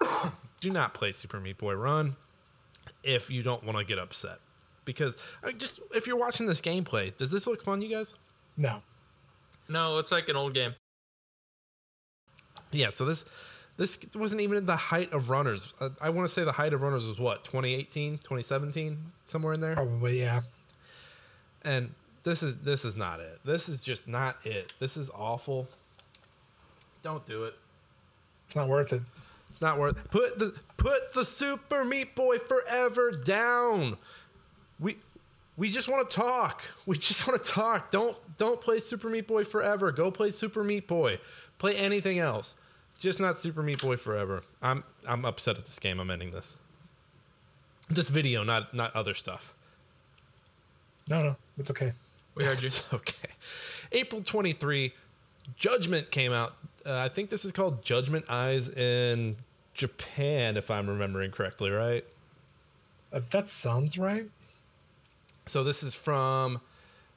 Do 0.60 0.70
not 0.70 0.94
play 0.94 1.12
Super 1.12 1.40
Meat 1.40 1.58
Boy 1.58 1.74
Run 1.74 2.16
if 3.02 3.30
you 3.30 3.42
don't 3.42 3.64
want 3.64 3.78
to 3.78 3.84
get 3.84 3.98
upset. 3.98 4.38
Because 4.84 5.16
I 5.42 5.48
mean, 5.48 5.58
just 5.58 5.80
if 5.94 6.06
you're 6.06 6.16
watching 6.16 6.46
this 6.46 6.60
gameplay, 6.60 7.16
does 7.16 7.30
this 7.30 7.46
look 7.46 7.62
fun, 7.62 7.82
you 7.82 7.88
guys? 7.88 8.14
No. 8.56 8.82
No, 9.68 9.98
it's 9.98 10.10
like 10.10 10.28
an 10.28 10.36
old 10.36 10.54
game. 10.54 10.74
Yeah, 12.72 12.90
so 12.90 13.04
this 13.04 13.24
this 13.76 13.98
wasn't 14.14 14.40
even 14.40 14.58
in 14.58 14.66
the 14.66 14.76
height 14.76 15.12
of 15.12 15.30
runners. 15.30 15.72
Uh, 15.80 15.90
I 16.00 16.10
want 16.10 16.28
to 16.28 16.32
say 16.32 16.44
the 16.44 16.52
height 16.52 16.72
of 16.72 16.82
runners 16.82 17.06
was 17.06 17.18
what 17.18 17.44
2018, 17.44 18.18
2017, 18.18 18.98
somewhere 19.24 19.54
in 19.54 19.60
there. 19.60 19.74
Probably 19.74 20.20
yeah. 20.20 20.42
And 21.62 21.94
this 22.24 22.42
is 22.42 22.58
this 22.58 22.84
is 22.84 22.96
not 22.96 23.20
it. 23.20 23.40
This 23.44 23.68
is 23.68 23.82
just 23.82 24.06
not 24.06 24.36
it. 24.44 24.72
This 24.78 24.96
is 24.96 25.10
awful. 25.10 25.68
Don't 27.02 27.26
do 27.26 27.44
it. 27.44 27.54
It's 28.46 28.54
not 28.54 28.68
worth 28.68 28.92
it. 28.92 29.02
It's 29.50 29.60
not 29.60 29.78
worth. 29.78 29.96
Put 30.10 30.38
the 30.38 30.54
put 30.76 31.12
the 31.12 31.24
Super 31.24 31.84
Meat 31.84 32.14
Boy 32.14 32.38
Forever 32.38 33.10
down. 33.10 33.96
We 34.78 34.98
we 35.56 35.70
just 35.70 35.88
want 35.88 36.08
to 36.08 36.16
talk. 36.16 36.62
We 36.86 36.96
just 36.96 37.26
want 37.26 37.42
to 37.42 37.50
talk. 37.50 37.90
Don't 37.90 38.16
don't 38.38 38.60
play 38.60 38.78
Super 38.78 39.08
Meat 39.08 39.26
Boy 39.26 39.44
Forever. 39.44 39.90
Go 39.92 40.10
play 40.10 40.30
Super 40.30 40.62
Meat 40.62 40.86
Boy. 40.86 41.18
Play 41.58 41.76
anything 41.76 42.18
else. 42.18 42.54
Just 42.98 43.20
not 43.20 43.38
Super 43.38 43.62
Meat 43.62 43.80
Boy 43.80 43.96
Forever. 43.96 44.42
I'm 44.62 44.84
I'm 45.06 45.24
upset 45.24 45.58
at 45.58 45.66
this 45.66 45.78
game. 45.78 45.98
I'm 45.98 46.10
ending 46.10 46.30
this. 46.30 46.56
This 47.90 48.08
video, 48.08 48.44
not 48.44 48.72
not 48.72 48.94
other 48.94 49.14
stuff. 49.14 49.54
No, 51.08 51.22
no, 51.22 51.36
it's 51.58 51.70
okay. 51.70 51.92
We 52.34 52.44
heard 52.44 52.60
you. 52.60 52.66
It's 52.66 52.82
okay. 52.92 53.28
April 53.92 54.22
23, 54.22 54.94
Judgment 55.56 56.10
came 56.10 56.32
out. 56.32 56.54
Uh, 56.84 56.96
I 56.96 57.08
think 57.08 57.30
this 57.30 57.44
is 57.44 57.52
called 57.52 57.84
Judgment 57.84 58.24
Eyes 58.28 58.68
in 58.68 59.36
Japan, 59.74 60.56
if 60.56 60.70
I'm 60.70 60.88
remembering 60.88 61.30
correctly, 61.30 61.70
right? 61.70 62.04
Uh, 63.12 63.20
that 63.30 63.46
sounds 63.46 63.98
right. 63.98 64.28
So 65.46 65.62
this 65.64 65.82
is 65.82 65.94
from 65.94 66.60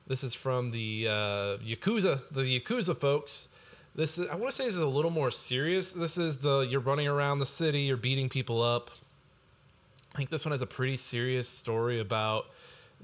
this 0.08 0.24
is 0.24 0.36
from 0.36 0.72
the 0.72 1.08
uh, 1.08 1.58
Yakuza, 1.58 2.22
the 2.32 2.42
Yakuza 2.60 2.98
folks. 3.00 3.48
This 3.96 4.18
is, 4.18 4.28
I 4.30 4.36
want 4.36 4.52
to 4.52 4.56
say 4.56 4.66
this 4.66 4.76
is 4.76 4.82
a 4.82 4.88
little 4.88 5.12
more 5.12 5.32
serious. 5.32 5.94
This 5.94 6.18
is 6.18 6.38
the 6.38 6.60
you're 6.62 6.82
running 6.82 7.08
around 7.08 7.40
the 7.40 7.46
city, 7.46 7.82
you're 7.82 7.98
beating 7.98 8.30
people 8.30 8.62
up. 8.62 8.92
I 10.14 10.18
think 10.18 10.30
this 10.30 10.46
one 10.46 10.52
has 10.52 10.62
a 10.62 10.68
pretty 10.68 10.98
serious 10.98 11.48
story 11.48 12.00
about 12.00 12.48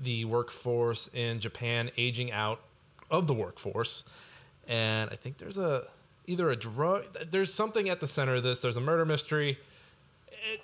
the 0.01 0.25
workforce 0.25 1.09
in 1.13 1.39
Japan 1.39 1.91
aging 1.97 2.31
out 2.31 2.59
of 3.09 3.27
the 3.27 3.33
workforce. 3.33 4.03
And 4.67 5.09
I 5.09 5.15
think 5.15 5.37
there's 5.37 5.57
a 5.57 5.83
either 6.27 6.49
a 6.51 6.55
drug 6.55 7.05
there's 7.31 7.53
something 7.53 7.89
at 7.89 7.99
the 7.99 8.07
center 8.07 8.35
of 8.35 8.43
this. 8.43 8.61
There's 8.61 8.77
a 8.77 8.81
murder 8.81 9.05
mystery. 9.05 9.59
It, 10.53 10.61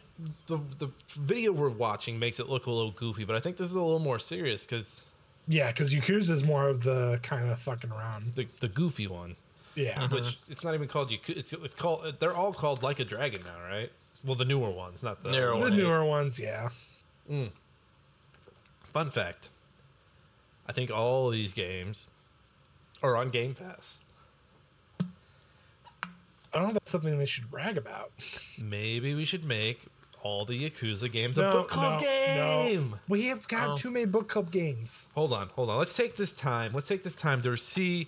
the 0.47 0.59
the 0.79 0.89
video 1.15 1.51
we're 1.51 1.69
watching 1.69 2.17
makes 2.19 2.39
it 2.39 2.49
look 2.49 2.65
a 2.65 2.71
little 2.71 2.91
goofy, 2.91 3.25
but 3.25 3.35
I 3.35 3.39
think 3.39 3.57
this 3.57 3.69
is 3.69 3.75
a 3.75 3.81
little 3.81 3.99
more 3.99 4.17
serious 4.19 4.65
because 4.65 5.03
Yeah, 5.47 5.71
because 5.71 5.93
Yakuza 5.93 6.31
is 6.31 6.43
more 6.43 6.67
of 6.69 6.83
the 6.83 7.19
kind 7.21 7.49
of 7.51 7.59
fucking 7.59 7.91
around. 7.91 8.31
the 8.35 8.47
the 8.59 8.67
goofy 8.67 9.07
one, 9.07 9.35
Yeah. 9.75 9.99
Mm-hmm. 10.03 10.15
which 10.15 10.37
it's 10.49 10.63
not 10.63 10.73
even 10.73 10.87
called 10.87 11.09
Yakuza. 11.11 11.37
It's, 11.37 11.53
it's 11.53 11.75
called 11.75 12.15
they're 12.19 12.35
all 12.35 12.53
called 12.53 12.81
like 12.81 12.99
a 12.99 13.05
dragon 13.05 13.41
now, 13.43 13.61
right? 13.69 13.91
Well, 14.23 14.35
the 14.35 14.45
newer 14.45 14.71
ones, 14.71 15.03
not 15.03 15.21
the 15.21 15.31
Newer 15.31 15.51
The 15.51 15.57
one. 15.57 15.77
newer 15.77 16.03
ones, 16.05 16.39
yeah. 16.39 16.69
Mm. 17.29 17.49
Fun 18.97 19.11
fact: 19.11 19.49
I 20.67 20.71
think 20.71 20.89
all 20.89 21.27
of 21.27 21.33
these 21.33 21.53
games 21.53 22.07
are 23.03 23.15
on 23.15 23.29
Game 23.29 23.53
Pass. 23.53 23.99
I 24.99 25.05
don't 26.53 26.63
know 26.63 26.67
if 26.69 26.73
that's 26.73 26.89
something 26.89 27.15
they 27.19 27.27
should 27.27 27.51
brag 27.51 27.77
about. 27.77 28.09
Maybe 28.59 29.13
we 29.13 29.23
should 29.23 29.45
make 29.45 29.85
all 30.23 30.45
the 30.45 30.67
Yakuza 30.67 31.11
games 31.11 31.37
a 31.37 31.43
book 31.43 31.69
club 31.69 32.01
no, 32.01 32.07
game. 32.07 32.89
no. 32.89 32.97
We 33.07 33.27
have 33.27 33.47
got 33.47 33.69
Oh. 33.69 33.77
too 33.77 33.91
many 33.91 34.05
book 34.05 34.29
club 34.29 34.49
games. 34.49 35.09
Hold 35.13 35.31
on, 35.31 35.49
hold 35.49 35.69
on. 35.69 35.77
Let's 35.77 35.95
take 35.95 36.15
this 36.15 36.31
time. 36.33 36.73
Let's 36.73 36.87
take 36.87 37.03
this 37.03 37.13
time 37.13 37.43
to 37.43 37.55
see 37.55 38.07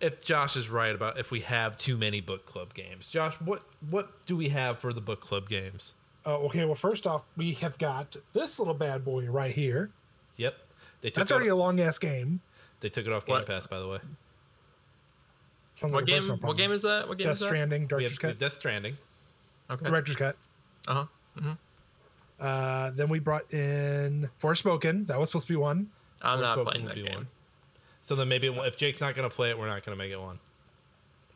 if 0.00 0.24
Josh 0.24 0.56
is 0.56 0.70
right 0.70 0.94
about 0.94 1.18
if 1.18 1.30
we 1.30 1.40
have 1.42 1.76
too 1.76 1.98
many 1.98 2.22
book 2.22 2.46
club 2.46 2.72
games. 2.72 3.10
Josh, 3.10 3.34
what 3.44 3.60
what 3.90 4.24
do 4.24 4.38
we 4.38 4.48
have 4.48 4.78
for 4.78 4.94
the 4.94 5.02
book 5.02 5.20
club 5.20 5.50
games? 5.50 5.92
Oh, 6.24 6.46
okay. 6.46 6.64
Well, 6.64 6.76
first 6.76 7.06
off, 7.06 7.28
we 7.36 7.52
have 7.52 7.76
got 7.76 8.16
this 8.32 8.58
little 8.58 8.72
bad 8.72 9.04
boy 9.04 9.26
right 9.26 9.54
here. 9.54 9.90
Yep, 10.40 10.56
they 11.02 11.10
took 11.10 11.14
That's 11.16 11.30
it, 11.30 11.34
already 11.34 11.48
a 11.50 11.56
long 11.56 11.80
ass 11.80 11.98
game. 11.98 12.40
they 12.80 12.88
took 12.88 13.06
it 13.06 13.12
off 13.12 13.26
Game 13.26 13.34
What? 13.34 13.46
Pass, 13.46 13.66
by 13.66 13.78
the 13.78 13.86
way. 13.88 13.98
Sounds 15.74 15.92
What 15.94 16.00
like 16.00 16.02
a 16.02 16.06
game? 16.06 16.16
personal 16.16 16.34
What 16.36 16.40
problem. 16.40 16.56
game 16.58 16.72
is 16.72 16.82
that? 16.82 17.08
What 17.08 17.18
game 17.18 17.26
Death 17.28 17.34
is 17.34 17.40
that? 17.40 17.46
Stranding, 17.46 17.82
We 17.82 17.88
Director's 17.88 18.10
have 18.12 18.18
Cut. 18.20 18.38
Death 18.38 18.54
Stranding. 18.54 18.96
Okay. 19.70 19.86
Director's 19.86 20.16
Cut. 20.16 20.36
Uh 20.88 21.04
huh. 21.38 21.54
Uh, 22.40 22.90
then 22.92 23.08
we 23.08 23.18
brought 23.18 23.52
in 23.52 24.28
Forspoken. 24.42 25.06
That 25.08 25.20
was 25.20 25.28
supposed 25.28 25.46
to 25.46 25.52
be 25.52 25.56
one. 25.56 25.88
I'm 26.22 26.40
not 26.40 26.56
Forspoken 26.58 26.64
playing 26.64 26.82
would 26.84 26.90
that 26.92 26.96
be 26.96 27.02
game. 27.02 27.14
one. 27.14 27.26
So 28.02 28.14
then 28.16 28.28
maybe 28.28 28.48
if 28.48 28.76
Jake's 28.76 29.00
not 29.00 29.14
going 29.14 29.28
to 29.28 29.34
play 29.34 29.50
it, 29.50 29.58
we're 29.58 29.66
not 29.68 29.84
going 29.84 29.96
to 29.96 30.02
make 30.02 30.10
it 30.10 30.18
one. 30.20 30.38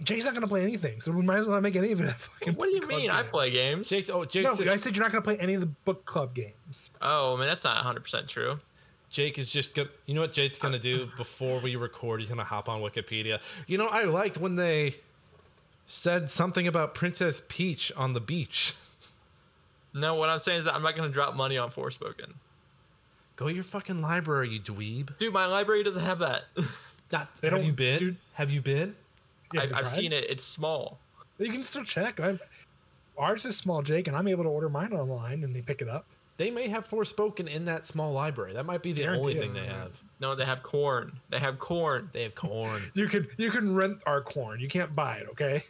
Jake's 0.02 0.24
not 0.24 0.32
going 0.32 0.42
to 0.42 0.48
play 0.48 0.62
anything, 0.62 1.00
so 1.00 1.12
we 1.12 1.22
might 1.22 1.36
as 1.38 1.44
well 1.46 1.54
not 1.54 1.62
make 1.62 1.76
any 1.76 1.92
of 1.92 2.00
it. 2.00 2.08
a 2.08 2.14
fucking 2.14 2.54
What 2.54 2.66
do 2.66 2.72
you 2.74 2.80
book 2.80 2.90
club 2.90 3.00
mean? 3.02 3.10
I 3.10 3.22
game. 3.22 3.30
play 3.30 3.50
games. 3.50 3.88
Jake's 3.88 4.10
oh 4.10 4.24
Jake's 4.24 4.44
No, 4.50 4.56
just, 4.56 4.68
I 4.70 4.76
said 4.76 4.96
you're 4.96 5.04
not 5.04 5.12
going 5.12 5.22
to 5.22 5.26
play 5.26 5.36
any 5.38 5.54
of 5.54 5.60
the 5.60 5.66
book 5.84 6.04
club 6.04 6.34
games. 6.34 6.90
Oh, 7.00 7.36
man, 7.36 7.46
that's 7.46 7.62
not 7.64 7.76
100 7.76 8.00
percent 8.02 8.28
true. 8.28 8.58
Jake 9.14 9.38
is 9.38 9.48
just 9.48 9.76
gonna. 9.76 9.88
You 10.06 10.14
know 10.14 10.22
what 10.22 10.32
Jake's 10.32 10.58
gonna 10.58 10.78
do 10.78 11.08
before 11.16 11.60
we 11.60 11.76
record? 11.76 12.18
He's 12.20 12.28
gonna 12.30 12.42
hop 12.42 12.68
on 12.68 12.80
Wikipedia. 12.80 13.38
You 13.68 13.78
know, 13.78 13.86
I 13.86 14.02
liked 14.04 14.38
when 14.38 14.56
they 14.56 14.96
said 15.86 16.30
something 16.30 16.66
about 16.66 16.96
Princess 16.96 17.40
Peach 17.48 17.92
on 17.96 18.12
the 18.12 18.20
beach. 18.20 18.74
No, 19.96 20.16
what 20.16 20.28
I'm 20.28 20.40
saying 20.40 20.58
is 20.58 20.64
that 20.64 20.74
I'm 20.74 20.82
not 20.82 20.96
gonna 20.96 21.08
drop 21.08 21.36
money 21.36 21.56
on 21.56 21.70
Forspoken. 21.70 22.32
Go 23.36 23.46
to 23.46 23.54
your 23.54 23.62
fucking 23.62 24.00
library, 24.02 24.48
you 24.50 24.58
dweeb. 24.60 25.16
Dude, 25.18 25.32
my 25.32 25.46
library 25.46 25.84
doesn't 25.84 26.02
have 26.02 26.18
that. 26.18 26.46
Not, 27.12 27.28
have 27.44 27.52
don't- 27.52 27.64
you 27.64 27.72
been? 27.72 27.98
dude- 28.00 28.16
Have 28.32 28.50
you 28.50 28.60
been? 28.60 28.96
Yeah, 29.52 29.60
I've, 29.62 29.70
you 29.70 29.76
I've 29.76 29.88
seen 29.90 30.12
it. 30.12 30.24
It's 30.28 30.42
small. 30.42 30.98
You 31.38 31.52
can 31.52 31.62
still 31.62 31.84
check. 31.84 32.18
I'm, 32.18 32.40
ours 33.16 33.44
is 33.44 33.56
small, 33.56 33.82
Jake, 33.82 34.08
and 34.08 34.16
I'm 34.16 34.26
able 34.26 34.42
to 34.42 34.50
order 34.50 34.68
mine 34.68 34.92
online 34.92 35.44
and 35.44 35.54
they 35.54 35.60
pick 35.62 35.80
it 35.80 35.88
up. 35.88 36.06
They 36.36 36.50
may 36.50 36.68
have 36.68 36.88
Forspoken 36.88 37.48
in 37.48 37.66
that 37.66 37.86
small 37.86 38.12
library. 38.12 38.54
That 38.54 38.66
might 38.66 38.82
be 38.82 38.92
the 38.92 39.02
Guarantee 39.02 39.20
only 39.20 39.38
thing 39.38 39.52
they 39.52 39.66
have. 39.66 39.92
No, 40.20 40.34
they 40.34 40.44
have 40.44 40.62
corn. 40.62 41.20
They 41.30 41.38
have 41.38 41.58
corn. 41.58 42.10
They 42.12 42.24
have 42.24 42.34
corn. 42.34 42.82
You 42.94 43.06
can 43.08 43.28
you 43.36 43.50
can 43.50 43.74
rent 43.74 43.98
our 44.06 44.20
corn. 44.20 44.60
You 44.60 44.68
can't 44.68 44.94
buy 44.94 45.18
it, 45.18 45.28
okay? 45.30 45.64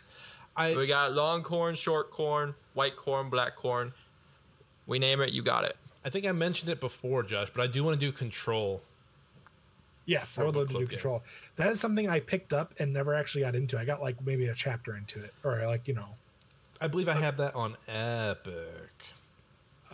I 0.57 0.75
We 0.75 0.87
got 0.87 1.13
long 1.13 1.43
corn, 1.43 1.75
short 1.75 2.11
corn, 2.11 2.55
white 2.75 2.97
corn, 2.97 3.29
black 3.29 3.57
corn. 3.57 3.93
We 4.87 4.99
name 4.99 5.21
it, 5.21 5.33
you 5.33 5.43
got 5.43 5.65
it. 5.65 5.77
I 6.05 6.11
think 6.11 6.27
I 6.27 6.33
mentioned 6.33 6.71
it 6.71 6.81
before, 6.81 7.23
Josh, 7.23 7.49
but 7.55 7.63
I 7.63 7.67
do 7.67 7.83
want 7.83 7.99
to 7.99 8.07
do 8.07 8.13
Control. 8.13 8.83
Yes, 10.07 10.39
I 10.39 10.45
would 10.45 10.55
love 10.55 10.67
to 10.69 10.73
do 10.73 10.79
club 10.79 10.91
game. 10.91 10.99
control. 10.99 11.23
That 11.57 11.71
is 11.71 11.81
something 11.81 12.09
I 12.11 12.21
picked 12.21 12.53
up 12.53 12.75
and 12.79 12.93
never 12.93 13.15
actually 13.15 13.43
got 13.43 13.55
into. 13.55 13.79
I 13.79 13.85
got 13.85 14.03
like 14.03 14.17
maybe 14.25 14.47
a 14.49 14.55
chapter 14.55 14.97
into 14.97 15.23
it, 15.23 15.33
or 15.43 15.67
like 15.67 15.89
you 15.89 15.95
know, 15.95 16.09
I 16.81 16.89
believe 16.89 17.09
I 17.09 17.15
have 17.15 17.39
that 17.39 17.55
on 17.55 17.77
Epic. 17.89 18.93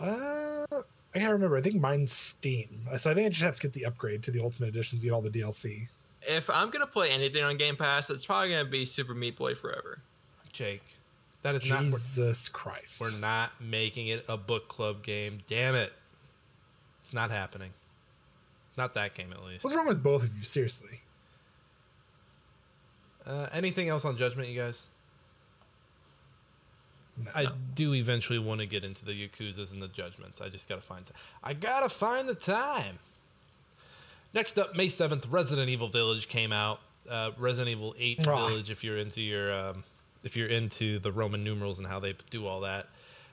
Uh, 0.01 0.65
I 1.15 1.19
can't 1.19 1.31
remember. 1.31 1.57
I 1.57 1.61
think 1.61 1.75
mine's 1.75 2.11
Steam, 2.11 2.87
so 2.97 3.11
I 3.11 3.13
think 3.13 3.25
I 3.25 3.29
just 3.29 3.41
have 3.41 3.55
to 3.55 3.61
get 3.61 3.73
the 3.73 3.85
upgrade 3.85 4.23
to 4.23 4.31
the 4.31 4.41
Ultimate 4.41 4.69
Edition 4.69 4.99
to 4.99 5.03
get 5.03 5.11
all 5.11 5.21
the 5.21 5.29
DLC. 5.29 5.87
If 6.21 6.49
I'm 6.49 6.69
gonna 6.69 6.87
play 6.87 7.11
anything 7.11 7.43
on 7.43 7.57
Game 7.57 7.75
Pass, 7.75 8.09
it's 8.09 8.25
probably 8.25 8.49
gonna 8.49 8.65
be 8.69 8.85
Super 8.85 9.13
Meat 9.13 9.37
Boy 9.37 9.55
Forever. 9.55 9.99
Jake, 10.53 10.83
that 11.43 11.55
is 11.55 11.65
not. 11.65 11.83
Jesus 11.85 12.49
Christ! 12.49 13.01
We're 13.01 13.17
not 13.17 13.51
making 13.59 14.07
it 14.07 14.25
a 14.29 14.37
book 14.37 14.67
club 14.67 15.03
game. 15.03 15.39
Damn 15.47 15.75
it. 15.75 15.91
It's 17.03 17.13
not 17.13 17.31
happening. 17.31 17.71
Not 18.77 18.93
that 18.93 19.15
game, 19.15 19.33
at 19.33 19.43
least. 19.43 19.63
What's 19.63 19.75
wrong 19.75 19.87
with 19.87 20.01
both 20.01 20.23
of 20.23 20.37
you? 20.37 20.45
Seriously. 20.45 21.01
Uh, 23.25 23.47
anything 23.51 23.89
else 23.89 24.05
on 24.05 24.17
Judgment, 24.17 24.49
you 24.49 24.59
guys? 24.59 24.81
I 27.33 27.47
do 27.75 27.93
eventually 27.93 28.39
want 28.39 28.61
to 28.61 28.65
get 28.65 28.83
into 28.83 29.05
the 29.05 29.11
Yakuzas 29.11 29.71
and 29.71 29.81
the 29.81 29.87
Judgments. 29.87 30.41
I 30.41 30.49
just 30.49 30.67
gotta 30.67 30.81
find. 30.81 31.05
T- 31.05 31.13
I 31.43 31.53
gotta 31.53 31.89
find 31.89 32.27
the 32.27 32.35
time. 32.35 32.99
Next 34.33 34.57
up, 34.57 34.75
May 34.75 34.89
seventh, 34.89 35.27
Resident 35.27 35.69
Evil 35.69 35.89
Village 35.89 36.27
came 36.27 36.51
out. 36.51 36.79
Uh, 37.09 37.31
Resident 37.37 37.75
Evil 37.75 37.95
Eight. 37.97 38.23
Village, 38.23 38.69
if 38.69 38.83
you're 38.83 38.97
into 38.97 39.21
your, 39.21 39.53
um, 39.53 39.83
if 40.23 40.35
you're 40.35 40.47
into 40.47 40.99
the 40.99 41.11
Roman 41.11 41.43
numerals 41.43 41.79
and 41.79 41.87
how 41.87 41.99
they 41.99 42.15
do 42.29 42.45
all 42.45 42.61
that. 42.61 42.87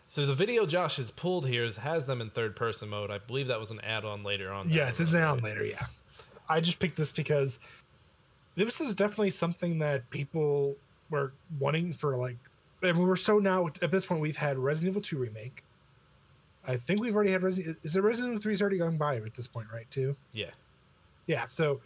So 0.08 0.24
the 0.24 0.34
video 0.34 0.64
Josh 0.64 0.96
has 0.96 1.10
pulled 1.10 1.46
here 1.46 1.64
is, 1.64 1.76
has 1.76 2.06
them 2.06 2.22
in 2.22 2.30
third 2.30 2.56
person 2.56 2.88
mode. 2.88 3.10
I 3.10 3.18
believe 3.18 3.48
that 3.48 3.60
was 3.60 3.70
an 3.70 3.80
add-on 3.82 4.24
later 4.24 4.50
on. 4.50 4.70
Yes, 4.70 4.98
it's 4.98 5.12
an 5.12 5.18
add-on 5.18 5.40
later. 5.40 5.64
Yeah, 5.64 5.86
I 6.48 6.60
just 6.60 6.78
picked 6.78 6.96
this 6.96 7.12
because 7.12 7.60
this 8.54 8.80
is 8.80 8.94
definitely 8.94 9.30
something 9.30 9.78
that 9.80 10.08
people 10.08 10.76
were 11.10 11.32
wanting 11.60 11.92
for 11.92 12.16
like, 12.16 12.38
and 12.82 12.98
we're 12.98 13.16
so 13.16 13.38
now 13.38 13.68
at 13.82 13.90
this 13.90 14.06
point 14.06 14.20
we've 14.20 14.36
had 14.36 14.58
Resident 14.58 14.92
Evil 14.92 15.02
Two 15.02 15.18
remake. 15.18 15.64
I 16.66 16.76
think 16.76 17.00
we've 17.00 17.14
already 17.14 17.32
had 17.32 17.42
Resident. 17.42 17.78
Is 17.82 17.96
it 17.96 18.02
Resident 18.02 18.32
Evil 18.32 18.42
Three 18.42 18.54
is 18.54 18.60
already 18.60 18.78
going 18.78 18.98
by 18.98 19.16
at 19.16 19.34
this 19.34 19.46
point, 19.46 19.68
right? 19.72 19.90
Too. 19.90 20.16
Yeah. 20.32 20.50
Yeah. 21.26 21.44
So 21.46 21.80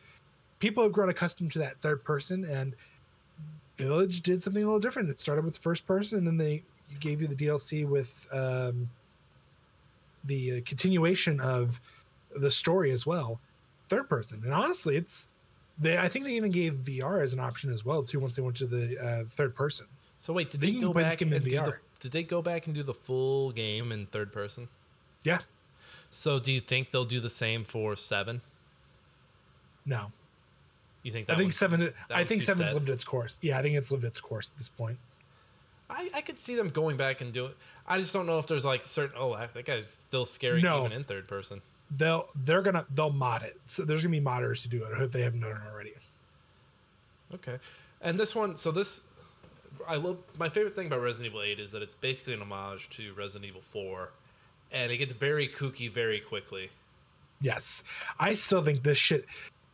people 0.58 0.82
have 0.82 0.92
grown 0.92 1.08
accustomed 1.08 1.52
to 1.52 1.58
that 1.60 1.80
third 1.80 2.04
person, 2.04 2.44
and 2.44 2.74
Village 3.76 4.22
did 4.22 4.42
something 4.42 4.62
a 4.62 4.66
little 4.66 4.80
different. 4.80 5.08
It 5.08 5.18
started 5.18 5.44
with 5.44 5.58
first 5.58 5.86
person, 5.86 6.18
and 6.18 6.26
then 6.26 6.36
they 6.36 6.62
gave 7.00 7.22
you 7.22 7.28
the 7.28 7.34
DLC 7.34 7.86
with 7.86 8.26
um, 8.32 8.88
the 10.24 10.60
continuation 10.62 11.40
of 11.40 11.80
the 12.36 12.50
story 12.50 12.90
as 12.90 13.06
well, 13.06 13.40
third 13.88 14.08
person. 14.08 14.40
And 14.44 14.52
honestly, 14.52 14.96
it's 14.96 15.28
they. 15.78 15.98
I 15.98 16.08
think 16.08 16.24
they 16.24 16.32
even 16.32 16.50
gave 16.50 16.74
VR 16.84 17.22
as 17.22 17.32
an 17.32 17.40
option 17.40 17.72
as 17.72 17.84
well 17.84 18.02
too. 18.02 18.20
Once 18.20 18.36
they 18.36 18.42
went 18.42 18.56
to 18.58 18.66
the 18.66 18.98
uh, 18.98 19.24
third 19.28 19.54
person. 19.54 19.86
So 20.22 20.32
wait, 20.32 20.50
did 20.52 20.60
They 20.60 20.70
they, 20.70 20.80
go 20.80 20.92
back 20.92 21.20
and 21.20 21.32
do 21.32 21.40
the, 21.40 21.74
did 21.98 22.12
they 22.12 22.22
go 22.22 22.40
back 22.42 22.66
and 22.66 22.74
do 22.76 22.84
the 22.84 22.94
full 22.94 23.50
game 23.50 23.90
in 23.90 24.06
third 24.06 24.32
person? 24.32 24.68
Yeah. 25.24 25.40
So 26.12 26.38
do 26.38 26.52
you 26.52 26.60
think 26.60 26.92
they'll 26.92 27.04
do 27.04 27.18
the 27.20 27.28
same 27.28 27.64
for 27.64 27.96
seven? 27.96 28.40
No, 29.84 30.12
You 31.02 31.10
think 31.10 31.26
that 31.26 31.34
I 31.34 31.38
think 31.40 31.52
seven. 31.52 31.92
I 32.08 32.22
think 32.22 32.42
seven's 32.42 32.70
set? 32.70 32.74
lived 32.74 32.88
its 32.88 33.02
course. 33.02 33.36
Yeah, 33.40 33.58
I 33.58 33.62
think 33.62 33.74
it's 33.76 33.90
lived 33.90 34.04
its 34.04 34.20
course 34.20 34.48
at 34.54 34.58
this 34.58 34.68
point. 34.68 34.98
I, 35.90 36.08
I 36.14 36.20
could 36.20 36.38
see 36.38 36.54
them 36.54 36.68
going 36.68 36.96
back 36.96 37.20
and 37.20 37.32
doing. 37.32 37.52
I 37.84 37.98
just 37.98 38.12
don't 38.12 38.26
know 38.26 38.38
if 38.38 38.46
there's 38.46 38.64
like 38.64 38.84
certain. 38.84 39.16
Oh, 39.18 39.36
that 39.36 39.64
guy's 39.64 39.88
still 39.88 40.24
scary 40.24 40.62
No. 40.62 40.80
even 40.86 40.92
in 40.92 41.02
third 41.02 41.26
person. 41.26 41.62
They'll 41.90 42.28
they're 42.44 42.62
gonna 42.62 42.86
they'll 42.94 43.10
mod 43.10 43.42
it. 43.42 43.60
So 43.66 43.84
there's 43.84 44.02
gonna 44.02 44.12
be 44.16 44.24
modders 44.24 44.62
to 44.62 44.68
do 44.68 44.84
it 44.84 45.02
if 45.02 45.10
they 45.10 45.22
haven't 45.22 45.40
done 45.40 45.50
it 45.50 45.58
already. 45.72 45.94
Okay, 47.34 47.58
and 48.00 48.16
this 48.18 48.34
one. 48.36 48.54
So 48.56 48.70
this, 48.70 49.02
I 49.86 49.96
love. 49.96 50.18
My 50.38 50.48
favorite 50.48 50.74
thing 50.74 50.86
about 50.86 51.00
Resident 51.00 51.30
Evil 51.30 51.42
Eight 51.42 51.60
is 51.60 51.70
that 51.72 51.82
it's 51.82 51.94
basically 51.94 52.34
an 52.34 52.42
homage 52.42 52.88
to 52.90 53.12
Resident 53.14 53.46
Evil 53.46 53.62
Four, 53.72 54.10
and 54.70 54.90
it 54.92 54.98
gets 54.98 55.12
very 55.12 55.48
kooky 55.48 55.92
very 55.92 56.20
quickly. 56.20 56.70
Yes, 57.40 57.82
I 58.18 58.34
still 58.34 58.62
think 58.62 58.82
this 58.82 58.98
shit. 58.98 59.26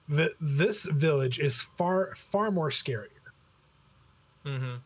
The, 0.08 0.32
this 0.40 0.84
village 0.84 1.38
is 1.38 1.62
far 1.76 2.14
far 2.16 2.50
more 2.50 2.70
scarier. 2.70 3.08
Mm-hmm. 4.44 4.76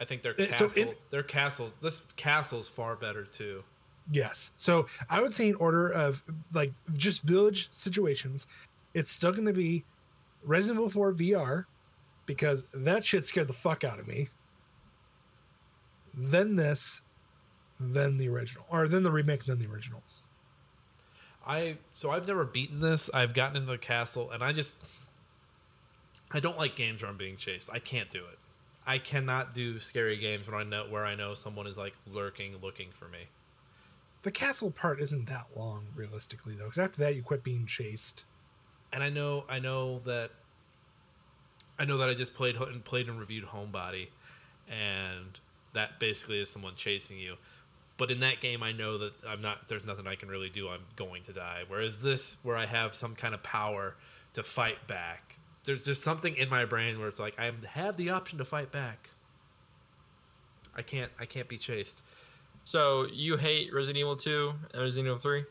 I 0.00 0.04
think 0.04 0.22
their 0.22 0.34
so 0.36 0.46
castle, 0.46 0.82
in- 0.82 0.94
their 1.10 1.22
castles. 1.22 1.76
This 1.80 2.02
castle's 2.16 2.68
far 2.68 2.96
better 2.96 3.24
too. 3.24 3.62
Yes. 4.10 4.50
So 4.56 4.86
I 5.08 5.20
would 5.20 5.34
say 5.34 5.48
in 5.48 5.54
order 5.56 5.90
of 5.90 6.24
like 6.52 6.72
just 6.94 7.22
village 7.22 7.68
situations, 7.70 8.46
it's 8.94 9.10
still 9.10 9.30
going 9.30 9.46
to 9.46 9.52
be 9.52 9.84
Resident 10.44 10.78
Evil 10.78 10.90
4 10.90 11.12
VR 11.12 11.64
because 12.26 12.64
that 12.74 13.04
shit 13.04 13.26
scared 13.26 13.46
the 13.46 13.52
fuck 13.52 13.84
out 13.84 14.00
of 14.00 14.08
me. 14.08 14.28
Then 16.14 16.56
this, 16.56 17.00
then 17.80 18.18
the 18.18 18.28
original, 18.28 18.64
or 18.70 18.86
then 18.88 19.02
the 19.02 19.10
remake, 19.10 19.44
then 19.44 19.58
the 19.58 19.66
original. 19.66 20.02
I 21.46 21.78
so 21.94 22.10
I've 22.10 22.26
never 22.26 22.44
beaten 22.44 22.80
this. 22.80 23.10
I've 23.12 23.34
gotten 23.34 23.56
into 23.56 23.72
the 23.72 23.78
castle, 23.78 24.30
and 24.30 24.42
I 24.42 24.52
just 24.52 24.76
I 26.30 26.40
don't 26.40 26.56
like 26.58 26.76
games 26.76 27.02
where 27.02 27.10
I'm 27.10 27.16
being 27.16 27.36
chased. 27.36 27.68
I 27.72 27.78
can't 27.78 28.10
do 28.10 28.20
it. 28.20 28.38
I 28.86 28.98
cannot 28.98 29.54
do 29.54 29.78
scary 29.80 30.16
games 30.16 30.46
when 30.46 30.58
I 30.58 30.64
know 30.64 30.86
where 30.88 31.04
I 31.04 31.14
know 31.14 31.34
someone 31.34 31.66
is 31.66 31.76
like 31.76 31.94
lurking, 32.06 32.56
looking 32.62 32.88
for 32.98 33.06
me. 33.06 33.28
The 34.22 34.30
castle 34.30 34.70
part 34.70 35.00
isn't 35.00 35.26
that 35.26 35.46
long, 35.56 35.86
realistically, 35.94 36.54
though, 36.54 36.64
because 36.64 36.78
after 36.78 36.98
that 36.98 37.14
you 37.14 37.22
quit 37.22 37.44
being 37.44 37.66
chased. 37.66 38.24
And 38.92 39.02
I 39.02 39.08
know, 39.08 39.44
I 39.48 39.58
know 39.58 40.00
that, 40.00 40.30
I 41.78 41.84
know 41.84 41.98
that 41.98 42.08
I 42.08 42.14
just 42.14 42.34
played 42.34 42.56
and 42.56 42.84
played 42.84 43.08
and 43.08 43.18
reviewed 43.18 43.46
Homebody, 43.46 44.08
and 44.68 45.38
that 45.74 45.98
basically 45.98 46.40
is 46.40 46.50
someone 46.50 46.74
chasing 46.76 47.18
you. 47.18 47.36
But 47.98 48.10
in 48.10 48.20
that 48.20 48.40
game, 48.40 48.62
I 48.62 48.72
know 48.72 48.98
that 48.98 49.12
I'm 49.26 49.42
not. 49.42 49.68
There's 49.68 49.84
nothing 49.84 50.06
I 50.06 50.14
can 50.14 50.28
really 50.28 50.48
do. 50.48 50.68
I'm 50.68 50.80
going 50.96 51.22
to 51.24 51.32
die. 51.32 51.62
Whereas 51.68 51.98
this, 51.98 52.36
where 52.42 52.56
I 52.56 52.66
have 52.66 52.94
some 52.94 53.14
kind 53.14 53.34
of 53.34 53.42
power 53.42 53.94
to 54.34 54.42
fight 54.42 54.86
back, 54.88 55.36
there's 55.64 55.84
just 55.84 56.02
something 56.02 56.34
in 56.36 56.48
my 56.48 56.64
brain 56.64 56.98
where 56.98 57.08
it's 57.08 57.20
like 57.20 57.38
I 57.38 57.52
have 57.74 57.96
the 57.96 58.10
option 58.10 58.38
to 58.38 58.44
fight 58.44 58.72
back. 58.72 59.10
I 60.74 60.82
can't. 60.82 61.12
I 61.20 61.26
can't 61.26 61.48
be 61.48 61.58
chased. 61.58 62.02
So 62.64 63.06
you 63.12 63.36
hate 63.36 63.72
Resident 63.74 63.98
Evil 63.98 64.16
2 64.16 64.52
and 64.72 64.82
Resident 64.82 65.06
Evil 65.08 65.18
3? 65.18 65.44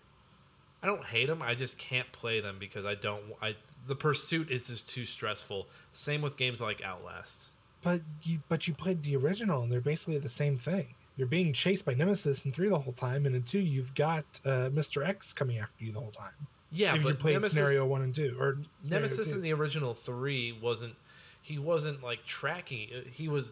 I 0.84 0.88
don't 0.88 1.06
hate 1.06 1.28
them. 1.28 1.42
I 1.42 1.54
just 1.54 1.78
can't 1.78 2.12
play 2.12 2.40
them 2.42 2.58
because 2.60 2.86
I 2.86 2.96
don't. 2.96 3.22
I 3.42 3.56
the 3.88 3.96
pursuit 3.96 4.50
is 4.52 4.68
just 4.68 4.90
too 4.90 5.06
stressful. 5.06 5.68
Same 5.94 6.22
with 6.22 6.38
games 6.38 6.60
like 6.60 6.82
Outlast. 6.84 7.46
But 7.84 8.02
you, 8.24 8.40
but 8.50 8.68
you 8.68 8.74
played 8.74 9.02
the 9.04 9.16
original, 9.16 9.64
and 9.64 9.72
they're 9.72 9.82
basically 9.82 10.18
the 10.20 10.30
same 10.30 10.58
thing. 10.58 10.88
You're 11.18 11.28
being 11.28 11.52
chased 11.54 11.84
by 11.86 11.94
Nemesis 11.94 12.46
in 12.46 12.52
three 12.52 12.70
the 12.70 12.80
whole 12.80 12.94
time, 12.94 13.26
and 13.26 13.36
in 13.36 13.44
two 13.44 13.60
you've 13.60 13.94
got 13.96 14.24
uh, 14.46 14.70
Mr. 14.72 15.06
X 15.06 15.34
coming 15.34 15.58
after 15.58 15.84
you 15.84 15.92
the 15.92 16.00
whole 16.00 16.12
time. 16.12 16.32
Yeah, 16.72 16.96
if 16.96 17.02
you 17.04 17.10
but 17.10 17.20
played 17.20 17.34
Nemesis, 17.34 17.54
scenario 17.54 17.86
one 17.86 18.02
and 18.02 18.16
two, 18.16 18.36
or 18.40 18.58
Nemesis 18.90 19.28
two. 19.28 19.34
in 19.36 19.42
the 19.42 19.52
original 19.54 19.94
three 19.94 20.52
wasn't. 20.62 20.96
He 21.42 21.58
wasn't 21.58 22.04
like 22.04 22.24
tracking. 22.26 22.88
He 23.12 23.28
was 23.28 23.52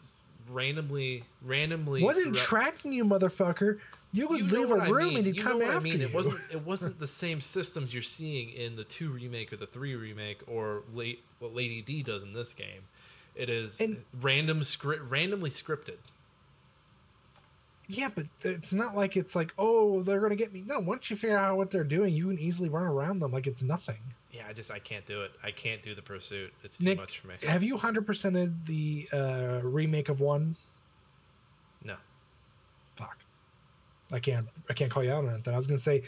randomly, 0.49 1.23
randomly. 1.41 2.03
wasn't 2.03 2.35
tracking 2.35 2.93
you, 2.93 3.03
motherfucker. 3.05 3.79
You 4.11 4.27
would 4.27 4.39
You 4.39 4.47
leave 4.47 4.71
a 4.71 4.75
what 4.75 4.81
I 4.81 4.89
room 4.89 5.09
mean. 5.09 5.17
and 5.17 5.25
he'd 5.27 5.35
You 5.35 5.43
come 5.43 5.61
after 5.61 5.77
I 5.77 5.79
mean. 5.79 5.99
you. 5.99 6.07
It 6.07 6.13
wasn't. 6.13 6.39
It 6.51 6.61
wasn't 6.65 6.99
the 6.99 7.07
same 7.07 7.41
systems 7.41 7.93
you're 7.93 8.01
seeing 8.03 8.49
in 8.51 8.75
the 8.75 8.83
two 8.83 9.09
remake 9.11 9.53
or 9.53 9.57
the 9.57 9.67
three 9.67 9.95
remake 9.95 10.39
or 10.47 10.83
late 10.93 11.23
what 11.39 11.53
Lady 11.53 11.81
D 11.81 12.01
does 12.03 12.23
in 12.23 12.33
this 12.33 12.53
game. 12.53 12.81
It 13.39 13.49
is 13.49 13.79
And- 13.79 14.03
random 14.21 14.63
script, 14.63 15.01
randomly 15.09 15.49
scripted. 15.49 15.97
Yeah, 17.87 18.09
but 18.13 18.25
it's 18.43 18.73
not 18.73 18.95
like 18.95 19.17
it's 19.17 19.33
like, 19.35 19.51
oh, 19.57 20.03
they're 20.03 20.19
gonna 20.19 20.35
get 20.35 20.53
me. 20.53 20.61
No, 20.67 20.79
once 20.79 21.09
you 21.09 21.15
figure 21.15 21.37
out 21.37 21.57
what 21.57 21.71
they're 21.71 21.83
doing, 21.83 22.13
you 22.13 22.27
can 22.27 22.37
easily 22.37 22.69
run 22.69 22.83
around 22.83 23.19
them 23.19 23.31
like 23.31 23.47
it's 23.47 23.63
nothing. 23.63 23.97
Yeah, 24.31 24.43
I 24.47 24.53
just 24.53 24.69
I 24.69 24.77
can't 24.77 25.05
do 25.07 25.21
it. 25.21 25.31
I 25.41 25.49
can't 25.51 25.81
do 25.81 25.95
the 25.95 26.01
pursuit. 26.01 26.53
It's 26.63 26.77
too 26.77 26.83
Nick, 26.83 26.97
much 26.99 27.19
for 27.19 27.27
me. 27.29 27.35
Have 27.43 27.63
you 27.63 27.77
hundred 27.77 28.05
percented 28.05 28.65
the 28.67 29.07
uh, 29.11 29.61
remake 29.63 30.09
of 30.09 30.19
one? 30.19 30.55
No. 31.83 31.95
Fuck. 32.95 33.17
I 34.11 34.19
can't. 34.19 34.47
I 34.69 34.73
can't 34.73 34.91
call 34.91 35.03
you 35.03 35.11
out 35.11 35.23
on 35.25 35.33
it. 35.33 35.43
Then 35.45 35.53
I 35.55 35.57
was 35.57 35.65
gonna 35.65 35.79
say, 35.79 36.03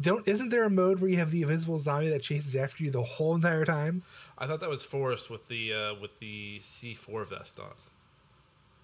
don't. 0.00 0.26
Isn't 0.26 0.48
there 0.48 0.64
a 0.64 0.70
mode 0.70 1.00
where 1.00 1.10
you 1.10 1.18
have 1.18 1.30
the 1.30 1.42
invisible 1.42 1.78
zombie 1.78 2.08
that 2.10 2.22
chases 2.22 2.56
after 2.56 2.82
you 2.82 2.90
the 2.90 3.02
whole 3.02 3.34
entire 3.34 3.64
time? 3.64 4.02
I 4.38 4.46
thought 4.46 4.60
that 4.60 4.70
was 4.70 4.82
Forest 4.82 5.30
with 5.30 5.46
the 5.48 5.72
uh, 5.72 5.94
with 6.00 6.18
the 6.20 6.60
C4 6.60 7.28
vest 7.28 7.60
on. 7.60 7.72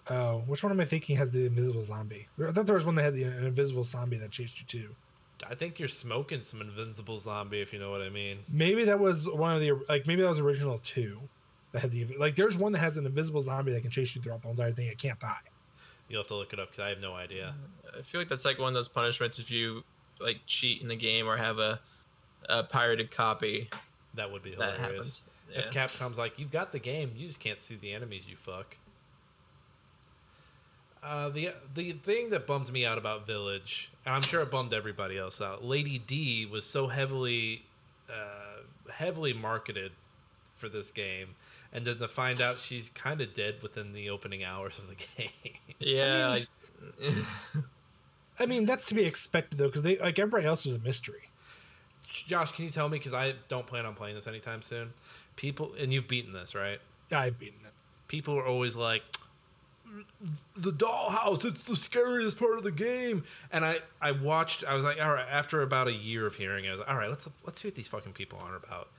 Oh, 0.09 0.43
which 0.47 0.63
one 0.63 0.71
am 0.71 0.79
I 0.79 0.85
thinking 0.85 1.17
has 1.17 1.33
the 1.33 1.45
invisible 1.45 1.81
zombie? 1.83 2.27
I 2.41 2.51
thought 2.51 2.65
there 2.65 2.75
was 2.75 2.85
one 2.85 2.95
that 2.95 3.03
had 3.03 3.13
the, 3.13 3.23
an 3.23 3.45
invisible 3.45 3.83
zombie 3.83 4.17
that 4.17 4.31
chased 4.31 4.59
you 4.59 4.65
too. 4.65 4.95
I 5.47 5.53
think 5.53 5.79
you're 5.79 5.89
smoking 5.89 6.41
some 6.41 6.61
invincible 6.61 7.19
zombie, 7.19 7.61
if 7.61 7.73
you 7.73 7.79
know 7.79 7.91
what 7.91 8.01
I 8.01 8.09
mean. 8.09 8.39
Maybe 8.51 8.85
that 8.85 8.99
was 8.99 9.27
one 9.27 9.53
of 9.53 9.61
the 9.61 9.73
like 9.89 10.07
maybe 10.07 10.21
that 10.21 10.29
was 10.29 10.39
original 10.39 10.79
two 10.79 11.19
that 11.71 11.81
had 11.81 11.91
the 11.91 12.05
like. 12.17 12.35
There's 12.35 12.57
one 12.57 12.71
that 12.71 12.79
has 12.79 12.97
an 12.97 13.05
invisible 13.05 13.41
zombie 13.41 13.71
that 13.73 13.81
can 13.81 13.91
chase 13.91 14.15
you 14.15 14.21
throughout 14.21 14.41
the 14.41 14.49
entire 14.49 14.71
thing. 14.71 14.87
It 14.87 14.97
can't 14.97 15.19
die. 15.19 15.37
You'll 16.09 16.21
have 16.21 16.27
to 16.27 16.35
look 16.35 16.53
it 16.53 16.59
up 16.59 16.69
because 16.69 16.83
I 16.83 16.89
have 16.89 16.99
no 16.99 17.13
idea. 17.13 17.53
I 17.97 18.01
feel 18.01 18.21
like 18.21 18.29
that's 18.29 18.45
like 18.45 18.59
one 18.59 18.69
of 18.69 18.73
those 18.73 18.87
punishments 18.87 19.39
if 19.39 19.51
you 19.51 19.83
like 20.19 20.37
cheat 20.45 20.81
in 20.81 20.87
the 20.87 20.95
game 20.95 21.27
or 21.27 21.37
have 21.37 21.59
a, 21.59 21.79
a 22.49 22.63
pirated 22.63 23.11
copy. 23.11 23.69
That 24.15 24.31
would 24.31 24.43
be 24.43 24.51
That 24.55 24.77
hilarious. 24.79 25.21
happens. 25.49 25.67
If 25.67 25.71
Capcom's 25.71 26.17
like, 26.17 26.37
you've 26.39 26.51
got 26.51 26.71
the 26.71 26.79
game, 26.79 27.11
you 27.15 27.27
just 27.27 27.39
can't 27.39 27.61
see 27.61 27.75
the 27.75 27.93
enemies, 27.93 28.23
you 28.27 28.35
fuck. 28.35 28.75
Uh, 31.03 31.29
the 31.29 31.51
the 31.75 31.93
thing 31.93 32.31
that 32.31 32.45
bummed 32.47 32.71
me 32.71 32.85
out 32.85 32.97
about 32.97 33.25
Village, 33.27 33.89
and 34.05 34.13
I'm 34.13 34.21
sure 34.23 34.41
it 34.41 34.51
bummed 34.51 34.73
everybody 34.73 35.17
else 35.17 35.39
out. 35.39 35.63
Lady 35.63 35.99
D 35.99 36.45
was 36.45 36.65
so 36.65 36.87
heavily, 36.87 37.63
uh, 38.09 38.63
heavily 38.91 39.31
marketed 39.31 39.91
for 40.55 40.67
this 40.69 40.89
game, 40.91 41.35
and 41.71 41.85
then 41.85 41.97
to 41.99 42.07
find 42.07 42.41
out 42.41 42.59
she's 42.59 42.89
kind 42.89 43.21
of 43.21 43.33
dead 43.33 43.55
within 43.61 43.93
the 43.93 44.09
opening 44.09 44.43
hours 44.43 44.77
of 44.79 44.87
the 44.89 44.95
game. 45.17 45.29
Yeah. 45.79 46.29
I 46.29 46.47
I- 47.01 47.13
I 48.39 48.45
mean, 48.45 48.65
that's 48.65 48.85
to 48.87 48.93
be 48.95 49.03
expected 49.05 49.57
though, 49.59 49.67
because 49.67 49.83
they 49.83 49.97
like 49.97 50.19
everybody 50.19 50.45
else 50.45 50.63
was 50.65 50.75
a 50.75 50.79
mystery. 50.79 51.29
Josh, 52.27 52.51
can 52.51 52.65
you 52.65 52.71
tell 52.71 52.89
me 52.89 52.97
because 52.97 53.13
I 53.13 53.33
don't 53.47 53.67
plan 53.67 53.85
on 53.85 53.93
playing 53.95 54.15
this 54.15 54.27
anytime 54.27 54.61
soon? 54.61 54.93
People, 55.35 55.73
and 55.79 55.93
you've 55.93 56.07
beaten 56.07 56.33
this, 56.33 56.55
right? 56.55 56.79
Yeah, 57.11 57.19
I've 57.21 57.37
beaten 57.39 57.59
it. 57.65 57.73
people 58.07 58.37
are 58.37 58.45
always 58.45 58.75
like 58.75 59.03
the 60.57 60.71
dollhouse 60.73 61.45
it's 61.45 61.63
the 61.63 61.75
scariest 61.75 62.37
part 62.37 62.57
of 62.57 62.63
the 62.65 62.71
game 62.71 63.23
and 63.53 63.63
i 63.63 63.77
i 64.01 64.11
watched 64.11 64.63
i 64.65 64.73
was 64.73 64.83
like 64.83 65.01
all 65.01 65.13
right 65.13 65.27
after 65.31 65.61
about 65.61 65.87
a 65.87 65.93
year 65.93 66.25
of 66.27 66.35
hearing 66.35 66.65
it 66.65 66.67
i 66.67 66.71
was 66.71 66.79
like 66.79 66.89
all 66.89 66.97
right 66.97 67.09
let's 67.09 67.27
let's 67.45 67.61
see 67.61 67.69
what 67.69 67.75
these 67.75 67.87
fucking 67.87 68.11
people 68.11 68.37
are 68.45 68.57
about 68.57 68.89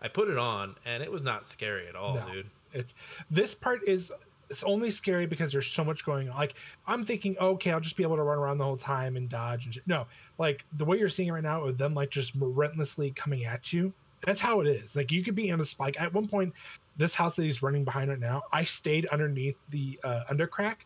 i 0.00 0.06
put 0.06 0.28
it 0.28 0.38
on 0.38 0.76
and 0.84 1.02
it 1.02 1.10
was 1.10 1.22
not 1.24 1.48
scary 1.48 1.88
at 1.88 1.96
all 1.96 2.14
No. 2.14 2.32
dude 2.32 2.46
It's 2.72 2.94
this 3.28 3.54
part 3.56 3.80
is 3.88 4.12
it's 4.48 4.62
only 4.64 4.90
scary 4.90 5.26
because 5.26 5.52
there's 5.52 5.66
so 5.66 5.84
much 5.84 6.04
going 6.04 6.28
on. 6.28 6.36
Like 6.36 6.54
I'm 6.86 7.04
thinking, 7.04 7.36
okay, 7.38 7.72
I'll 7.72 7.80
just 7.80 7.96
be 7.96 8.02
able 8.02 8.16
to 8.16 8.22
run 8.22 8.38
around 8.38 8.58
the 8.58 8.64
whole 8.64 8.76
time 8.76 9.16
and 9.16 9.28
dodge 9.28 9.64
and 9.64 9.74
shit. 9.74 9.86
No, 9.86 10.06
like 10.38 10.64
the 10.76 10.84
way 10.84 10.98
you're 10.98 11.08
seeing 11.08 11.28
it 11.28 11.32
right 11.32 11.42
now 11.42 11.64
with 11.64 11.78
them 11.78 11.94
like 11.94 12.10
just 12.10 12.34
relentlessly 12.34 13.10
coming 13.12 13.44
at 13.44 13.72
you. 13.72 13.92
That's 14.24 14.40
how 14.40 14.60
it 14.60 14.66
is. 14.66 14.96
Like 14.96 15.12
you 15.12 15.22
could 15.22 15.34
be 15.34 15.50
in 15.50 15.60
a 15.60 15.64
spike. 15.64 16.00
At 16.00 16.12
one 16.12 16.26
point, 16.28 16.52
this 16.96 17.14
house 17.14 17.36
that 17.36 17.44
he's 17.44 17.62
running 17.62 17.84
behind 17.84 18.10
right 18.10 18.18
now, 18.18 18.42
I 18.52 18.64
stayed 18.64 19.06
underneath 19.06 19.56
the 19.70 19.98
uh, 20.02 20.24
undercrack, 20.30 20.76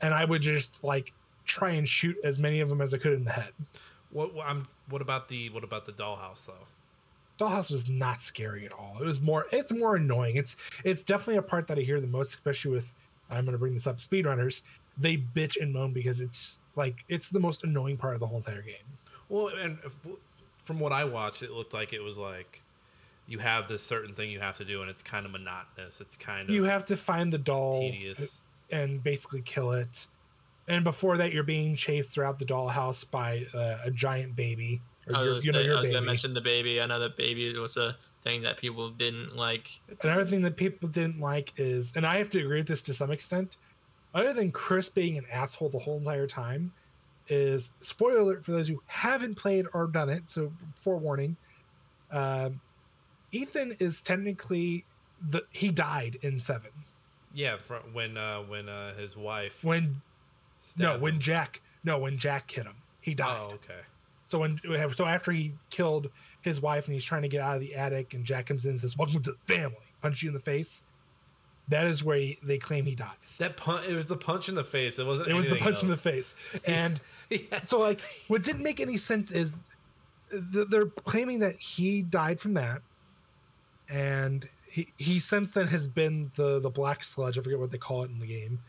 and 0.00 0.14
I 0.14 0.24
would 0.24 0.42
just 0.42 0.82
like 0.82 1.12
try 1.44 1.70
and 1.70 1.88
shoot 1.88 2.16
as 2.24 2.38
many 2.38 2.60
of 2.60 2.68
them 2.68 2.80
as 2.80 2.94
I 2.94 2.98
could 2.98 3.12
in 3.12 3.24
the 3.24 3.32
head. 3.32 3.52
what, 4.10 4.34
what 4.34 4.46
i'm 4.46 4.66
what 4.88 5.02
about 5.02 5.28
the 5.28 5.50
what 5.50 5.64
about 5.64 5.86
the 5.86 5.92
dollhouse 5.92 6.46
though 6.46 6.66
Dollhouse 7.40 7.70
was 7.70 7.88
not 7.88 8.20
scary 8.20 8.66
at 8.66 8.72
all. 8.74 8.98
It 9.00 9.06
was 9.06 9.22
more 9.22 9.46
it's 9.50 9.72
more 9.72 9.96
annoying. 9.96 10.36
It's 10.36 10.56
it's 10.84 11.02
definitely 11.02 11.36
a 11.36 11.42
part 11.42 11.66
that 11.68 11.78
I 11.78 11.80
hear 11.80 11.98
the 11.98 12.06
most, 12.06 12.34
especially 12.34 12.72
with 12.72 12.92
I'm 13.30 13.44
gonna 13.44 13.58
bring 13.58 13.74
this 13.74 13.86
up, 13.86 13.98
speedrunners. 13.98 14.62
They 14.98 15.16
bitch 15.16 15.60
and 15.60 15.72
moan 15.72 15.92
because 15.92 16.20
it's 16.20 16.58
like 16.76 17.04
it's 17.08 17.30
the 17.30 17.40
most 17.40 17.64
annoying 17.64 17.96
part 17.96 18.14
of 18.14 18.20
the 18.20 18.26
whole 18.26 18.38
entire 18.38 18.62
game. 18.62 18.74
well 19.28 19.48
and 19.48 19.78
from 20.64 20.78
what 20.78 20.92
i 20.92 21.02
watched 21.04 21.42
it 21.42 21.50
looked 21.50 21.72
like 21.74 21.92
it 21.92 22.00
was 22.00 22.16
like 22.16 22.62
you 23.26 23.38
have 23.38 23.66
this 23.68 23.82
certain 23.82 24.14
thing 24.14 24.30
you 24.30 24.38
have 24.40 24.56
to 24.56 24.64
do 24.64 24.80
and 24.82 24.90
it's 24.90 25.02
kind 25.02 25.24
of 25.26 25.32
monotonous 25.32 26.00
it's 26.00 26.16
kind 26.16 26.48
of 26.48 26.54
You 26.54 26.64
have 26.64 26.84
to 26.86 26.96
find 26.96 27.32
the 27.32 27.38
doll 27.38 27.80
tedious 27.80 28.38
and 28.70 29.02
basically 29.02 29.42
kill 29.42 29.72
it. 29.72 30.06
And 30.68 30.84
before 30.84 31.16
that, 31.16 31.32
you're 31.32 31.42
being 31.42 31.74
chased 31.74 32.10
throughout 32.10 32.38
the 32.38 32.44
dollhouse 32.44 33.08
by 33.10 33.46
uh, 33.54 33.78
a 33.84 33.90
giant 33.90 34.36
baby. 34.36 34.80
Or 35.08 35.16
I 35.16 35.24
your- 35.24 35.34
was, 35.34 35.44
you 35.44 35.50
know, 35.52 35.58
I 35.60 35.80
was 35.80 35.88
gonna 35.90 36.00
mention 36.02 36.34
the 36.34 36.40
baby. 36.40 36.80
I 36.80 36.86
know 36.86 37.00
the 37.00 37.08
baby 37.10 37.56
was 37.58 37.76
a 37.76 37.96
thing 38.22 38.42
that 38.42 38.58
people 38.58 38.90
didn't 38.90 39.36
like. 39.36 39.68
Another 40.02 40.24
thing 40.24 40.42
that 40.42 40.56
people 40.56 40.88
didn't 40.88 41.20
like 41.20 41.52
is, 41.56 41.92
and 41.96 42.06
I 42.06 42.18
have 42.18 42.30
to 42.30 42.40
agree 42.40 42.58
with 42.58 42.68
this 42.68 42.82
to 42.82 42.94
some 42.94 43.10
extent, 43.10 43.56
other 44.14 44.32
than 44.32 44.50
Chris 44.50 44.88
being 44.88 45.18
an 45.18 45.24
asshole 45.32 45.68
the 45.70 45.78
whole 45.78 45.98
entire 45.98 46.26
time, 46.26 46.72
is 47.28 47.70
spoiler 47.80 48.18
alert 48.18 48.44
for 48.44 48.52
those 48.52 48.68
who 48.68 48.82
haven't 48.86 49.36
played 49.36 49.66
or 49.72 49.86
done 49.86 50.08
it. 50.08 50.28
So 50.28 50.52
forewarning, 50.82 51.36
um, 52.10 52.60
Ethan 53.32 53.76
is 53.78 54.00
technically 54.02 54.84
the 55.28 55.44
he 55.50 55.70
died 55.70 56.18
in 56.22 56.40
seven 56.40 56.70
yeah 57.34 57.56
fr- 57.58 57.74
when 57.92 58.16
uh 58.16 58.40
when 58.40 58.68
uh 58.68 58.94
his 58.96 59.16
wife 59.16 59.62
when 59.62 60.00
no 60.76 60.98
when. 60.98 61.20
Jack 61.20 61.60
no 61.84 61.98
when 61.98 62.16
Jack 62.18 62.50
hit 62.50 62.64
him 62.64 62.76
he 63.00 63.14
died. 63.14 63.36
oh 63.38 63.54
okay 63.54 63.80
So 64.30 64.38
when 64.38 64.60
so 64.94 65.04
after 65.06 65.32
he 65.32 65.52
killed 65.70 66.08
his 66.42 66.60
wife 66.60 66.86
and 66.86 66.94
he's 66.94 67.04
trying 67.04 67.22
to 67.22 67.28
get 67.28 67.40
out 67.40 67.56
of 67.56 67.60
the 67.60 67.74
attic 67.74 68.14
and 68.14 68.24
Jack 68.24 68.46
comes 68.46 68.64
in 68.64 68.70
and 68.72 68.80
says 68.80 68.96
welcome 68.96 69.20
to 69.22 69.32
the 69.32 69.54
family 69.54 69.76
punch 70.00 70.22
you 70.22 70.28
in 70.30 70.34
the 70.34 70.40
face. 70.40 70.82
That 71.68 71.86
is 71.86 72.02
where 72.02 72.16
he, 72.16 72.38
they 72.42 72.58
claim 72.58 72.84
he 72.84 72.94
dies. 72.94 73.38
That 73.38 73.56
punch, 73.56 73.86
it 73.86 73.94
was 73.94 74.06
the 74.06 74.16
punch 74.16 74.48
in 74.48 74.54
the 74.56 74.64
face. 74.64 74.98
It 74.98 75.06
wasn't. 75.06 75.28
It 75.28 75.34
was 75.34 75.46
the 75.46 75.56
punch 75.56 75.82
in 75.82 75.88
the 75.88 75.96
face. 75.96 76.34
And 76.64 77.00
Yeah. 77.30 77.60
so, 77.64 77.78
like, 77.78 78.00
what 78.26 78.42
didn't 78.42 78.62
make 78.64 78.80
any 78.80 78.96
sense 78.96 79.30
is 79.30 79.58
th- 80.52 80.66
they're 80.68 80.86
claiming 80.86 81.38
that 81.40 81.56
he 81.60 82.02
died 82.02 82.40
from 82.40 82.54
that, 82.54 82.82
and 83.88 84.48
he 84.68 84.88
he 84.96 85.18
since 85.20 85.52
then 85.52 85.68
has 85.68 85.86
been 85.86 86.32
the 86.34 86.58
the 86.58 86.70
black 86.70 87.04
sludge. 87.04 87.38
I 87.38 87.42
forget 87.42 87.60
what 87.60 87.70
they 87.70 87.78
call 87.78 88.02
it 88.02 88.10
in 88.10 88.18
the 88.18 88.26
game, 88.26 88.60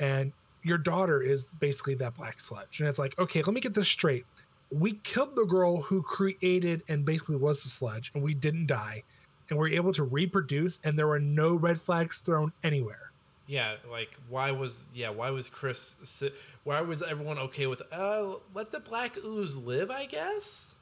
and 0.00 0.32
your 0.64 0.78
daughter 0.78 1.22
is 1.22 1.52
basically 1.60 1.94
that 1.94 2.14
black 2.16 2.40
sludge. 2.40 2.80
And 2.80 2.88
it's 2.88 2.98
like, 2.98 3.16
okay, 3.20 3.40
let 3.42 3.54
me 3.54 3.60
get 3.60 3.72
this 3.74 3.86
straight. 3.86 4.26
We 4.70 4.94
killed 5.04 5.36
the 5.36 5.44
girl 5.44 5.82
who 5.82 6.02
created 6.02 6.82
and 6.88 7.04
basically 7.04 7.36
was 7.36 7.62
the 7.62 7.68
sludge, 7.68 8.10
and 8.14 8.22
we 8.22 8.34
didn't 8.34 8.66
die, 8.66 9.04
and 9.48 9.58
we're 9.58 9.68
able 9.68 9.92
to 9.94 10.04
reproduce, 10.04 10.80
and 10.84 10.98
there 10.98 11.06
were 11.06 11.20
no 11.20 11.54
red 11.54 11.80
flags 11.80 12.20
thrown 12.20 12.52
anywhere. 12.64 13.12
Yeah, 13.46 13.76
like 13.88 14.16
why 14.28 14.50
was 14.50 14.84
yeah 14.92 15.10
why 15.10 15.30
was 15.30 15.48
Chris 15.48 15.94
why 16.64 16.80
was 16.80 17.00
everyone 17.00 17.38
okay 17.38 17.68
with 17.68 17.80
uh 17.92 18.34
let 18.54 18.72
the 18.72 18.80
black 18.80 19.16
ooze 19.24 19.54
live 19.54 19.88
I 19.88 20.06
guess 20.06 20.74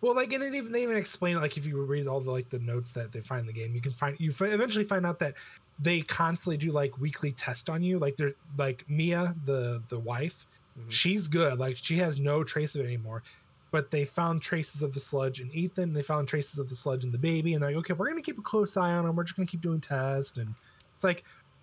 Well, 0.00 0.14
like, 0.14 0.32
and 0.32 0.44
it 0.44 0.54
even 0.54 0.70
they 0.70 0.84
even 0.84 0.96
explain 0.96 1.36
it, 1.36 1.40
like 1.40 1.56
if 1.56 1.66
you 1.66 1.82
read 1.82 2.06
all 2.06 2.20
the 2.20 2.30
like 2.30 2.50
the 2.50 2.60
notes 2.60 2.92
that 2.92 3.10
they 3.10 3.20
find 3.20 3.40
in 3.40 3.46
the 3.46 3.52
game, 3.52 3.74
you 3.74 3.80
can 3.80 3.92
find 3.92 4.16
you 4.20 4.32
eventually 4.40 4.84
find 4.84 5.04
out 5.04 5.18
that 5.18 5.34
they 5.80 6.02
constantly 6.02 6.56
do 6.56 6.70
like 6.70 6.98
weekly 6.98 7.32
test 7.32 7.68
on 7.68 7.82
you. 7.82 7.98
Like 7.98 8.16
they're 8.16 8.34
like 8.56 8.84
Mia, 8.88 9.34
the 9.44 9.82
the 9.88 9.98
wife, 9.98 10.46
Mhm. 10.78 10.90
she's 10.90 11.28
good. 11.28 11.58
Like 11.58 11.76
she 11.76 11.96
has 11.98 12.18
no 12.18 12.44
trace 12.44 12.74
of 12.74 12.82
it 12.82 12.84
anymore. 12.84 13.22
But 13.70 13.90
they 13.90 14.04
found 14.06 14.40
traces 14.40 14.80
of 14.82 14.94
the 14.94 15.00
sludge 15.00 15.40
in 15.40 15.50
Ethan. 15.52 15.92
They 15.92 16.00
found 16.02 16.26
traces 16.26 16.58
of 16.58 16.70
the 16.70 16.74
sludge 16.74 17.04
in 17.04 17.12
the 17.12 17.18
baby, 17.18 17.52
and 17.52 17.62
they're 17.62 17.70
like, 17.70 17.78
okay, 17.80 17.92
we're 17.92 18.08
gonna 18.08 18.22
keep 18.22 18.38
a 18.38 18.42
close 18.42 18.76
eye 18.78 18.92
on 18.94 19.04
him. 19.04 19.14
We're 19.14 19.24
just 19.24 19.36
gonna 19.36 19.46
keep 19.46 19.60
doing 19.60 19.80
tests, 19.80 20.38
and 20.38 20.54
it's 20.94 21.04
like, 21.04 21.22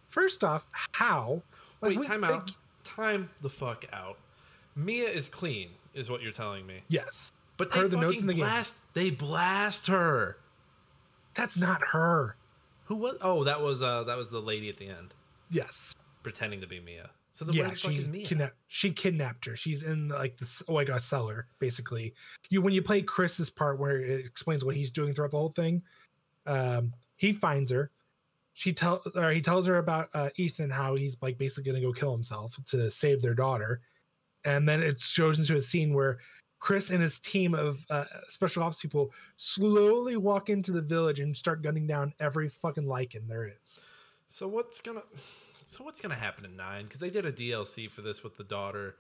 first 0.10 0.44
off, 0.44 0.68
how? 0.92 1.42
Like, 1.82 1.90
wait 1.92 2.00
we- 2.00 2.08
time 2.08 2.22
like, 2.22 2.32
out 2.32 2.52
time 2.84 3.30
the 3.42 3.50
fuck 3.50 3.84
out 3.92 4.20
Mia 4.76 5.10
is 5.10 5.28
clean 5.28 5.70
is 5.96 6.08
what 6.10 6.22
you're 6.22 6.32
telling 6.32 6.68
me 6.68 6.84
yes, 6.88 7.32
but 7.58 7.72
they 7.72 7.88
the 7.88 7.98
notes 7.98 8.20
in 8.20 8.28
the 8.28 8.34
game. 8.34 8.44
blast 8.44 8.76
they 8.94 9.10
blast 9.10 9.88
her 9.88 10.38
that's 11.34 11.58
not 11.58 11.82
her. 11.94 12.36
who 12.86 12.96
was 12.96 13.18
oh 13.22 13.44
that 13.46 13.60
was 13.62 13.82
uh 13.82 14.04
that 14.04 14.16
was 14.18 14.30
the 14.30 14.40
lady 14.40 14.70
at 14.70 14.78
the 14.78 14.88
end 14.88 15.16
Yes. 15.50 15.96
pretending 16.22 16.62
to 16.62 16.68
be 16.68 16.80
Mia 16.80 17.10
so 17.36 17.44
the 17.44 17.54
yeah, 17.54 17.74
she 17.74 17.98
is 17.98 18.08
Mia 18.08 18.26
kidnapped. 18.26 18.56
She 18.68 18.92
kidnapped 18.92 19.46
her. 19.46 19.58
She's 19.58 19.84
in 19.84 20.08
like 20.08 20.38
this 20.38 20.64
like 20.70 20.88
a 20.88 21.02
cellar, 21.02 21.48
basically. 21.60 22.14
You 22.50 22.62
when 22.62 22.74
you 22.74 22.82
play 22.82 23.02
Chris's 23.02 23.50
part 23.50 23.78
where 23.78 24.00
it 24.00 24.26
explains 24.26 24.64
what 24.64 24.74
he's 24.74 24.90
doing 24.90 25.14
throughout 25.14 25.32
the 25.32 25.38
whole 25.38 25.50
thing, 25.50 25.84
um, 26.46 26.94
he 27.18 27.34
finds 27.34 27.70
her. 27.72 27.92
She 28.54 28.72
tell 28.72 29.02
or 29.16 29.32
he 29.32 29.42
tells 29.42 29.68
her 29.68 29.80
about 29.80 30.08
uh, 30.14 30.30
Ethan 30.38 30.70
how 30.70 30.96
he's 30.96 31.18
like 31.22 31.38
basically 31.38 31.70
gonna 31.70 31.84
go 31.84 31.92
kill 31.92 32.14
himself 32.14 32.58
to 32.68 32.90
save 32.90 33.22
their 33.22 33.34
daughter, 33.34 33.82
and 34.46 34.68
then 34.68 34.82
it 34.82 35.02
shows 35.02 35.38
into 35.38 35.58
a 35.58 35.62
scene 35.62 35.94
where 35.94 36.20
Chris 36.60 36.90
and 36.90 37.04
his 37.04 37.20
team 37.20 37.54
of 37.54 37.86
uh, 37.90 38.06
special 38.30 38.64
ops 38.64 38.80
people 38.80 39.12
slowly 39.36 40.16
walk 40.16 40.50
into 40.50 40.72
the 40.72 40.82
village 40.82 41.20
and 41.20 41.36
start 41.36 41.62
gunning 41.62 41.86
down 41.86 42.14
every 42.22 42.48
fucking 42.48 42.86
lycan 42.86 43.28
there 43.28 43.52
is. 43.62 43.82
so 44.30 44.48
what's 44.48 44.80
gonna 44.80 45.04
So 45.66 45.84
what's 45.84 46.00
gonna 46.00 46.16
happen 46.16 46.46
in 46.46 46.56
nine? 46.56 46.86
Because 46.86 47.00
they 47.02 47.10
did 47.10 47.26
a 47.26 47.32
DLC 47.32 47.90
for 47.90 48.02
this 48.02 48.24
with 48.24 48.38
the 48.38 48.44
daughter. 48.44 48.96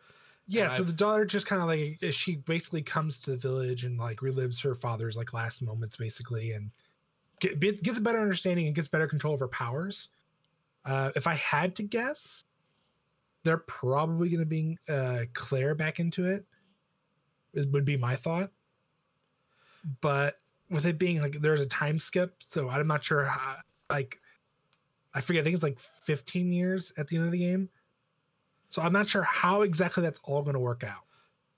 Yeah, 0.47 0.67
so 0.69 0.75
I've- 0.77 0.85
the 0.85 0.93
daughter 0.93 1.25
just 1.25 1.45
kind 1.47 1.61
of 1.61 1.67
like 1.67 2.13
she 2.13 2.35
basically 2.35 2.81
comes 2.81 3.19
to 3.21 3.31
the 3.31 3.37
village 3.37 3.83
and 3.83 3.97
like 3.97 4.17
relives 4.17 4.61
her 4.63 4.75
father's 4.75 5.15
like 5.17 5.33
last 5.33 5.61
moments 5.61 5.95
basically 5.95 6.51
and 6.51 6.71
get, 7.39 7.59
gets 7.83 7.97
a 7.97 8.01
better 8.01 8.19
understanding 8.19 8.67
and 8.67 8.75
gets 8.75 8.87
better 8.87 9.07
control 9.07 9.33
of 9.33 9.39
her 9.39 9.47
powers. 9.47 10.09
Uh, 10.85 11.11
if 11.15 11.25
I 11.25 11.33
had 11.35 11.75
to 11.77 11.83
guess, 11.83 12.45
they're 13.43 13.57
probably 13.57 14.29
going 14.29 14.39
to 14.39 14.45
bring 14.45 14.77
uh, 14.87 15.25
Claire 15.33 15.73
back 15.75 15.99
into 15.99 16.25
it. 16.25 16.45
Is, 17.53 17.65
would 17.67 17.85
be 17.85 17.97
my 17.97 18.15
thought. 18.15 18.51
But 20.01 20.39
with 20.69 20.85
it 20.85 20.97
being 20.99 21.21
like 21.21 21.41
there's 21.41 21.61
a 21.61 21.65
time 21.65 21.99
skip, 21.99 22.35
so 22.45 22.69
I'm 22.69 22.87
not 22.87 23.03
sure 23.03 23.25
how. 23.25 23.57
Like, 23.89 24.19
I 25.15 25.21
forget. 25.21 25.41
I 25.41 25.43
think 25.45 25.55
it's 25.55 25.63
like 25.63 25.79
15 26.03 26.51
years 26.51 26.91
at 26.97 27.07
the 27.07 27.15
end 27.15 27.25
of 27.25 27.31
the 27.31 27.39
game. 27.39 27.69
So 28.67 28.81
I'm 28.81 28.93
not 28.93 29.07
sure 29.07 29.23
how 29.23 29.61
exactly 29.61 30.03
that's 30.03 30.19
all 30.23 30.43
going 30.43 30.55
to 30.55 30.59
work 30.59 30.83
out. 30.83 31.03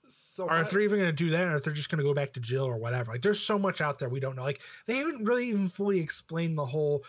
So 0.08 0.44
Or 0.44 0.60
if 0.60 0.70
they're 0.70 0.80
even 0.80 1.00
going 1.00 1.10
to 1.10 1.24
do 1.24 1.30
that, 1.30 1.48
or 1.48 1.56
if 1.56 1.64
they're 1.64 1.72
just 1.72 1.90
going 1.90 1.98
to 1.98 2.04
go 2.04 2.14
back 2.14 2.32
to 2.34 2.40
Jill 2.40 2.64
or 2.64 2.76
whatever. 2.76 3.10
Like, 3.10 3.22
there's 3.22 3.40
so 3.40 3.58
much 3.58 3.80
out 3.80 3.98
there 3.98 4.08
we 4.08 4.20
don't 4.20 4.36
know. 4.36 4.44
Like, 4.44 4.60
they 4.86 4.96
haven't 4.96 5.24
really 5.24 5.48
even 5.48 5.68
fully 5.68 5.98
explained 5.98 6.56
the 6.56 6.64
whole 6.64 7.02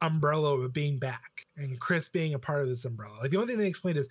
umbrella 0.00 0.60
of 0.60 0.72
being 0.72 0.98
back 0.98 1.46
and 1.56 1.80
Chris 1.80 2.08
being 2.08 2.34
a 2.34 2.38
part 2.38 2.62
of 2.62 2.68
this 2.68 2.84
umbrella. 2.84 3.16
Like, 3.20 3.32
the 3.32 3.38
only 3.38 3.48
thing 3.48 3.58
they 3.58 3.66
explained 3.66 3.98
is 3.98 4.08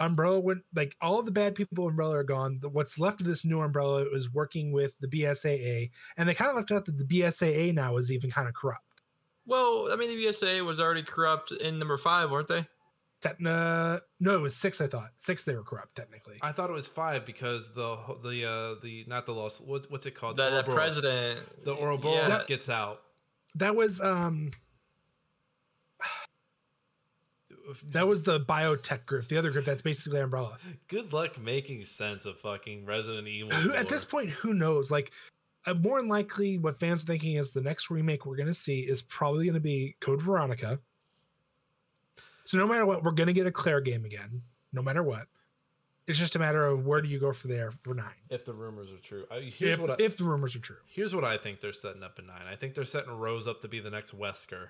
umbrella 0.00 0.40
went 0.40 0.62
like 0.74 0.96
all 1.00 1.22
the 1.22 1.30
bad 1.30 1.54
people 1.54 1.86
umbrella 1.86 2.16
are 2.16 2.24
gone. 2.24 2.58
The, 2.60 2.68
what's 2.68 2.98
left 2.98 3.20
of 3.20 3.26
this 3.26 3.44
new 3.44 3.60
umbrella 3.60 4.04
is 4.12 4.32
working 4.32 4.72
with 4.72 4.98
the 5.00 5.08
BSAA, 5.08 5.90
and 6.16 6.28
they 6.28 6.34
kind 6.34 6.50
of 6.50 6.56
left 6.56 6.72
out 6.72 6.84
that 6.86 6.98
the 6.98 7.04
BSAA 7.04 7.72
now 7.74 7.96
is 7.98 8.10
even 8.10 8.30
kind 8.30 8.48
of 8.48 8.54
corrupt. 8.54 8.84
Well, 9.46 9.88
I 9.92 9.96
mean, 9.96 10.08
the 10.08 10.14
USA 10.22 10.60
was 10.62 10.78
already 10.80 11.02
corrupt 11.02 11.50
in 11.52 11.78
number 11.78 11.96
five, 11.96 12.30
weren't 12.30 12.48
they? 12.48 12.66
Techna, 13.22 14.00
no, 14.18 14.34
it 14.36 14.40
was 14.40 14.56
six. 14.56 14.80
I 14.80 14.86
thought 14.86 15.10
six. 15.18 15.44
They 15.44 15.54
were 15.54 15.62
corrupt 15.62 15.94
technically. 15.94 16.38
I 16.40 16.52
thought 16.52 16.70
it 16.70 16.72
was 16.72 16.86
five 16.88 17.26
because 17.26 17.72
the 17.74 17.96
the 18.22 18.48
uh 18.48 18.74
the 18.82 19.04
not 19.08 19.26
the 19.26 19.32
lost 19.32 19.60
what's 19.60 19.90
what's 19.90 20.06
it 20.06 20.12
called 20.14 20.38
The, 20.38 20.44
the 20.48 20.56
Ouroboros. 20.56 20.74
president. 20.74 21.64
the 21.64 21.74
Ouroboros 21.74 22.28
Yeah. 22.28 22.42
gets 22.46 22.68
out. 22.70 23.02
That 23.56 23.76
was 23.76 24.00
um 24.00 24.52
that 27.92 28.06
was 28.08 28.22
the 28.22 28.40
biotech 28.40 29.06
group, 29.06 29.28
the 29.28 29.36
other 29.36 29.50
group 29.50 29.64
that's 29.64 29.82
basically 29.82 30.20
Umbrella. 30.20 30.58
Good 30.88 31.12
luck 31.12 31.38
making 31.38 31.84
sense 31.84 32.24
of 32.24 32.38
fucking 32.40 32.86
Resident 32.86 33.28
Evil. 33.28 33.52
Who, 33.52 33.74
at 33.74 33.88
this 33.88 34.04
point, 34.04 34.30
who 34.30 34.54
knows? 34.54 34.90
Like, 34.90 35.12
uh, 35.66 35.74
more 35.74 35.98
than 36.00 36.08
likely, 36.08 36.58
what 36.58 36.78
fans 36.78 37.02
are 37.02 37.06
thinking 37.06 37.36
is 37.36 37.52
the 37.52 37.60
next 37.60 37.90
remake 37.90 38.26
we're 38.26 38.36
going 38.36 38.46
to 38.46 38.54
see 38.54 38.80
is 38.80 39.02
probably 39.02 39.44
going 39.44 39.54
to 39.54 39.60
be 39.60 39.96
Code 40.00 40.22
Veronica. 40.22 40.78
So 42.44 42.58
no 42.58 42.66
matter 42.66 42.86
what, 42.86 43.04
we're 43.04 43.12
going 43.12 43.28
to 43.28 43.32
get 43.32 43.46
a 43.46 43.52
Claire 43.52 43.80
game 43.80 44.04
again. 44.04 44.42
No 44.72 44.82
matter 44.82 45.02
what, 45.02 45.26
it's 46.06 46.18
just 46.18 46.36
a 46.36 46.38
matter 46.38 46.66
of 46.66 46.86
where 46.86 47.00
do 47.00 47.08
you 47.08 47.20
go 47.20 47.32
from 47.32 47.50
there 47.50 47.72
for 47.82 47.94
nine. 47.94 48.06
if 48.30 48.44
the 48.44 48.52
rumors 48.52 48.90
are 48.90 48.98
true, 48.98 49.24
I, 49.30 49.40
here's 49.40 49.74
If, 49.74 49.80
what 49.80 49.90
I, 49.90 49.96
if 49.98 50.16
the 50.16 50.24
rumors 50.24 50.56
are 50.56 50.60
true, 50.60 50.76
here's 50.86 51.14
what 51.14 51.24
I 51.24 51.38
think 51.38 51.60
they're 51.60 51.72
setting 51.72 52.02
up 52.02 52.18
in 52.18 52.26
nine. 52.26 52.46
I 52.50 52.56
think 52.56 52.74
they're 52.74 52.84
setting 52.84 53.12
Rose 53.12 53.46
up 53.46 53.60
to 53.62 53.68
be 53.68 53.80
the 53.80 53.90
next 53.90 54.16
Wesker. 54.16 54.68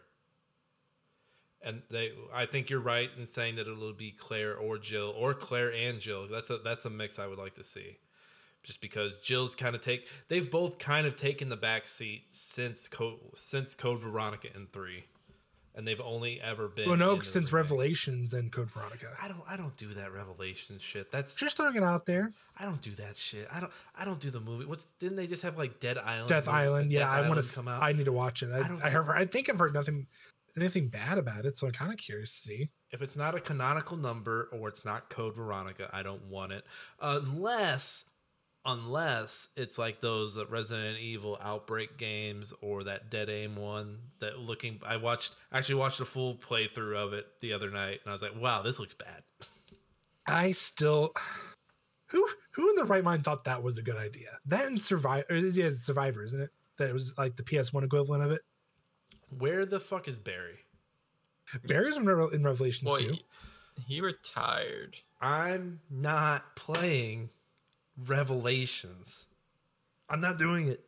And 1.62 1.82
they, 1.91 2.12
I 2.34 2.47
think 2.47 2.70
you're 2.70 2.80
right 2.80 3.11
in 3.18 3.26
saying 3.26 3.57
that 3.57 3.68
it'll 3.68 3.93
be 3.93 4.12
Claire 4.12 4.57
or 4.57 4.78
Jill 4.78 5.14
or 5.16 5.34
Claire 5.34 5.72
and 5.72 6.01
Jill. 6.01 6.26
That's 6.30 6.49
a 6.49 6.59
that's 6.64 6.86
a 6.86 6.91
mix 6.91 7.18
I 7.18 7.26
would 7.26 7.38
like 7.38 7.55
to 7.57 7.64
see, 7.64 7.99
just 8.63 8.81
because 8.81 9.17
Jill's 9.17 9.55
kind 9.55 9.75
of 9.75 9.83
take 9.83 10.07
they've 10.29 10.51
both 10.51 10.79
kind 10.79 11.07
of 11.07 11.17
taken 11.17 11.49
the 11.49 11.57
back 11.57 11.87
seat 11.87 12.23
since 12.33 12.89
Code 12.89 13.19
since 13.37 13.75
Code 13.75 14.01
Veronica 14.01 14.49
in 14.55 14.67
three, 14.73 15.05
and 15.75 15.87
they've 15.87 16.01
only 16.01 16.41
ever 16.41 16.69
been. 16.69 16.89
well, 16.89 16.99
no, 16.99 17.15
in 17.17 17.25
since. 17.25 17.53
Revelations 17.53 18.35
and 18.35 18.53
Code 18.53 18.71
Veronica. 18.71 19.09
I 19.23 19.29
don't 19.29 19.43
I 19.49 19.57
don't 19.57 19.77
do 19.77 19.95
that 19.95 20.13
Revelation 20.13 20.79
shit. 20.81 21.11
That's 21.11 21.35
Just 21.35 21.57
throwing 21.57 21.77
it 21.77 21.83
out 21.83 22.07
there. 22.07 22.33
I 22.59 22.65
don't 22.65 22.83
do 22.83 22.95
that 22.97 23.17
shit. 23.17 23.49
I 23.51 23.61
don't. 23.61 23.73
I 23.97 24.05
don't 24.05 24.21
do 24.21 24.31
the 24.31 24.41
movie. 24.41 24.67
What's 24.67 24.85
didn't 24.99 25.17
they 25.17 25.27
just 25.27 25.43
have 25.43 25.57
like 25.57 25.81
Dead 25.81 25.97
Island? 25.97 26.29
Death 26.29 26.49
Island. 26.49 26.93
Yeah, 26.93 27.01
Death 27.01 27.09
I 27.09 27.29
want 27.29 27.43
to. 27.43 27.55
come 27.55 27.69
out. 27.69 27.83
I 27.83 27.93
need 27.93 28.05
to 28.05 28.13
watch 28.13 28.43
it. 28.43 28.51
I, 28.53 28.59
I 28.59 28.87
I, 28.89 28.91
heard, 28.91 29.11
I 29.17 29.25
think 29.25 29.49
I've 29.49 29.59
heard 29.59 29.73
nothing, 29.73 30.07
anything 30.57 30.89
bad 30.89 31.17
about 31.17 31.47
it. 31.47 31.57
So 31.57 31.67
I'm 31.67 31.73
kind 31.73 31.91
of 31.91 31.99
curious 31.99 32.31
to 32.35 32.49
see. 32.49 32.69
if 32.93 33.01
it's 33.01 33.17
not 33.17 33.35
a 33.35 33.41
canonical 33.41 33.97
number 33.97 34.51
or 34.53 34.69
it's 34.69 34.85
not 34.85 35.09
Code 35.09 35.35
Veronica, 35.37 35.89
I 35.91 36.03
don't 36.03 36.25
want 36.27 36.53
it. 36.53 36.65
Unless, 37.01 38.05
unless 38.65 39.49
it's 39.57 39.79
like 39.79 40.01
those 40.01 40.37
uh, 40.37 40.47
Resident 40.47 40.99
Evil 40.99 41.39
Outbreak 41.43 41.97
games 41.99 42.53
or 42.61 42.85
that 42.85 43.11
Dead 43.11 43.29
Aim 43.29 43.57
one. 43.57 43.99
That 44.21 44.39
looking, 44.39 44.81
I 44.87 44.97
watched 44.97 45.33
actually 45.53 45.77
watched 45.77 46.01
a 46.01 46.05
full 46.05 46.37
playthrough 46.37 46.97
of 46.97 47.13
it 47.13 47.27
the 47.41 47.53
other 47.53 47.71
night, 47.71 48.01
and 48.05 48.11
I 48.11 48.13
was 48.13 48.23
like, 48.23 48.37
wow, 48.37 48.63
this 48.63 48.79
looks 48.79 48.95
bad. 48.95 49.23
I 50.27 50.53
still. 50.53 51.13
Who 52.07 52.27
who 52.53 52.69
in 52.71 52.77
the 52.77 52.85
right 52.85 53.05
mind 53.05 53.25
thought 53.25 53.45
that 53.45 53.63
was 53.63 53.79
a 53.79 53.83
good 53.83 53.97
idea? 53.97 54.31
That 54.47 54.67
and 54.67 54.81
Survivor, 54.81 55.25
yeah, 55.37 55.71
Survivor, 55.73 56.23
isn't 56.25 56.41
it? 56.41 56.51
That 56.79 56.91
it 56.91 56.93
was 56.93 57.15
like 57.17 57.37
the 57.37 57.43
PS1 57.43 57.85
equivalent 57.85 58.25
of 58.25 58.33
it. 58.33 58.41
Where 59.39 59.65
the 59.65 59.79
fuck 59.79 60.09
is 60.09 60.19
Barry? 60.19 60.59
Barry's 61.65 61.97
in, 61.97 62.07
Revel- 62.07 62.31
in 62.31 62.43
Revelations 62.43 62.91
Boy, 62.91 62.99
too. 62.99 63.11
he, 63.87 63.95
he 63.95 64.01
retired. 64.01 64.97
I'm 65.21 65.81
not 65.91 66.57
playing 66.57 67.31
Revelations. 68.07 69.26
I'm 70.09 70.20
not 70.20 70.38
doing 70.38 70.68
it. 70.68 70.84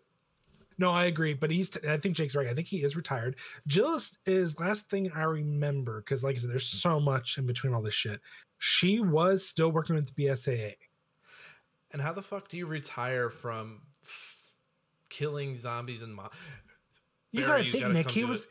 No, 0.79 0.91
I 0.91 1.05
agree, 1.05 1.35
but 1.35 1.51
he's. 1.51 1.71
I 1.89 1.97
think 1.97 2.17
Jake's 2.17 2.35
right. 2.35 2.49
I 2.49 2.55
think 2.55 2.67
he 2.67 2.83
is 2.83 2.97
retired. 2.97 3.37
Jill 3.67 3.95
is, 3.95 4.19
is 4.27 4.59
last 4.59 4.89
thing 4.89 5.13
I 5.15 5.23
remember 5.23 6.01
because, 6.01 6.25
like 6.25 6.37
I 6.37 6.39
said, 6.39 6.51
there's 6.51 6.67
so 6.67 6.99
much 6.99 7.39
in 7.39 7.47
between 7.47 7.75
all 7.75 7.83
this 7.83 7.95
shit. 7.95 8.21
She 8.59 9.01
was 9.01 9.47
still 9.47 9.71
working 9.71 9.95
with 9.95 10.13
the 10.13 10.25
BSAA. 10.25 10.75
And 11.93 12.01
how 12.01 12.13
the 12.13 12.23
fuck 12.23 12.49
do 12.49 12.57
you 12.57 12.67
retire 12.67 13.29
from 13.29 13.83
f- 14.05 14.41
killing 15.11 15.57
zombies 15.57 16.03
and 16.03 16.19
You 17.31 17.47
gotta 17.47 17.63
think, 17.63 17.81
gotta 17.81 17.95
Nick. 17.95 18.11
He 18.11 18.25
was 18.25 18.47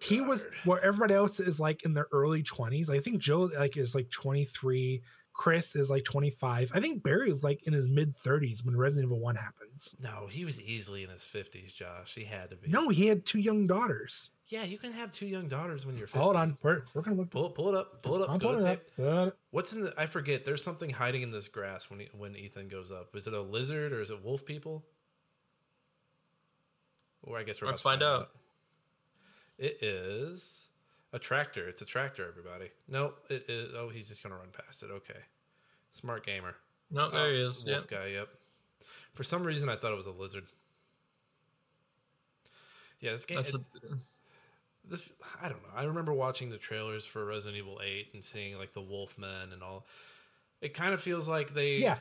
he 0.00 0.20
was 0.20 0.46
where 0.64 0.82
everybody 0.84 1.14
else 1.14 1.40
is 1.40 1.58
like 1.58 1.84
in 1.84 1.94
their 1.94 2.06
early 2.12 2.42
20s 2.42 2.88
i 2.88 2.98
think 2.98 3.18
joe 3.18 3.50
like 3.58 3.76
is 3.76 3.94
like 3.94 4.10
23 4.10 5.02
chris 5.34 5.74
is 5.76 5.88
like 5.90 6.04
25 6.04 6.70
i 6.74 6.80
think 6.80 7.02
barry 7.02 7.30
is 7.30 7.42
like 7.42 7.62
in 7.66 7.72
his 7.72 7.88
mid 7.88 8.16
30s 8.18 8.64
when 8.64 8.76
resident 8.76 9.06
evil 9.06 9.18
1 9.20 9.34
happens 9.36 9.94
No, 10.00 10.26
he 10.30 10.44
was 10.44 10.60
easily 10.60 11.02
in 11.02 11.08
his 11.10 11.24
fifties, 11.24 11.72
Josh. 11.72 12.12
He 12.14 12.24
had 12.24 12.50
to 12.50 12.56
be. 12.56 12.68
no 12.68 12.88
he 12.90 13.06
had 13.06 13.24
two 13.24 13.38
young 13.38 13.66
daughters 13.66 14.30
Yeah, 14.48 14.64
you 14.64 14.76
can 14.78 14.92
have 14.92 15.10
two 15.12 15.26
young 15.26 15.48
daughters 15.48 15.86
when 15.86 15.96
you're 15.96 16.06
50. 16.06 16.18
hold 16.18 16.36
on 16.36 16.58
we're, 16.62 16.82
we're 16.94 17.02
gonna 17.02 17.16
look 17.16 17.30
Pull 17.30 17.46
it, 17.46 17.54
pull 17.54 17.68
it 17.70 17.74
up. 17.74 18.02
Pull 18.02 18.16
it 18.16 18.22
up. 18.22 18.30
I'm 18.30 18.38
Go 18.38 18.52
to 18.52 18.58
pulling 18.58 18.72
it 18.72 18.86
tape. 18.96 19.06
up. 19.06 19.36
What's 19.50 19.72
in 19.72 19.82
the? 19.84 19.94
I 19.96 20.06
forget. 20.06 20.44
There's 20.44 20.62
something 20.62 20.90
hiding 20.90 21.22
in 21.22 21.30
this 21.30 21.48
grass 21.48 21.88
when 21.90 22.00
he, 22.00 22.08
when 22.16 22.36
Ethan 22.36 22.68
goes 22.68 22.90
up. 22.90 23.14
Is 23.16 23.26
it 23.26 23.32
a 23.32 23.40
lizard 23.40 23.92
or 23.92 24.02
is 24.02 24.10
it 24.10 24.22
wolf 24.24 24.44
people? 24.44 24.84
Or 27.22 27.38
I 27.38 27.42
guess 27.44 27.60
we're 27.60 27.68
Let's 27.68 27.80
about 27.80 27.92
to 27.92 27.98
find 27.98 28.02
out. 28.02 28.28
It 29.58 29.82
is 29.82 30.68
a 31.12 31.18
tractor. 31.18 31.68
It's 31.68 31.82
a 31.82 31.84
tractor. 31.84 32.26
Everybody. 32.28 32.70
No, 32.88 33.14
it 33.28 33.44
is. 33.48 33.72
Oh, 33.76 33.88
he's 33.88 34.08
just 34.08 34.22
gonna 34.22 34.36
run 34.36 34.48
past 34.52 34.82
it. 34.82 34.90
Okay. 34.90 35.20
Smart 35.94 36.24
gamer. 36.24 36.54
No, 36.90 37.10
there 37.10 37.32
he 37.32 37.42
Oh, 37.42 37.48
is. 37.48 37.56
Ah, 37.60 37.64
wolf 37.66 37.80
Yep. 37.82 37.88
guy. 37.88 38.06
Yep. 38.08 38.28
For 39.14 39.24
some 39.24 39.42
reason, 39.44 39.68
I 39.68 39.76
thought 39.76 39.92
it 39.92 39.96
was 39.96 40.06
a 40.06 40.10
lizard. 40.10 40.44
Yeah, 43.00 43.12
this 43.12 43.24
game. 43.24 43.38
A, 43.38 43.42
this 44.88 45.10
I 45.40 45.48
don't 45.48 45.62
know. 45.62 45.68
I 45.74 45.84
remember 45.84 46.12
watching 46.12 46.50
the 46.50 46.58
trailers 46.58 47.04
for 47.04 47.24
Resident 47.24 47.56
Evil 47.56 47.80
8 47.82 48.10
and 48.14 48.24
seeing 48.24 48.56
like 48.56 48.72
the 48.74 48.80
Wolfmen 48.80 49.52
and 49.52 49.62
all. 49.62 49.86
It 50.60 50.74
kind 50.74 50.94
of 50.94 51.00
feels 51.00 51.26
like 51.28 51.52
they 51.54 51.76
yeah 51.76 51.98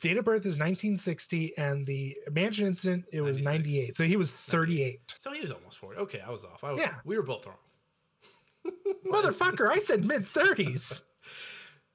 date 0.00 0.16
of 0.16 0.24
birth 0.24 0.40
is 0.46 0.58
1960 0.58 1.56
and 1.58 1.86
the 1.86 2.16
mansion 2.30 2.66
incident 2.66 3.04
it 3.12 3.20
was 3.20 3.40
96. 3.40 3.46
98 3.90 3.96
so 3.96 4.04
he 4.04 4.16
was 4.16 4.32
38 4.32 5.00
So 5.20 5.32
he 5.32 5.40
was 5.42 5.52
almost 5.52 5.76
40. 5.78 5.98
Okay, 6.00 6.20
I 6.20 6.30
was 6.30 6.44
off. 6.44 6.64
I 6.64 6.72
was, 6.72 6.80
Yeah. 6.80 6.94
we 7.04 7.16
were 7.16 7.22
both 7.22 7.46
wrong. 7.46 7.56
Motherfucker 9.06 9.68
i 9.68 9.78
said 9.78 10.04
mid 10.04 10.22
30s 10.22 11.02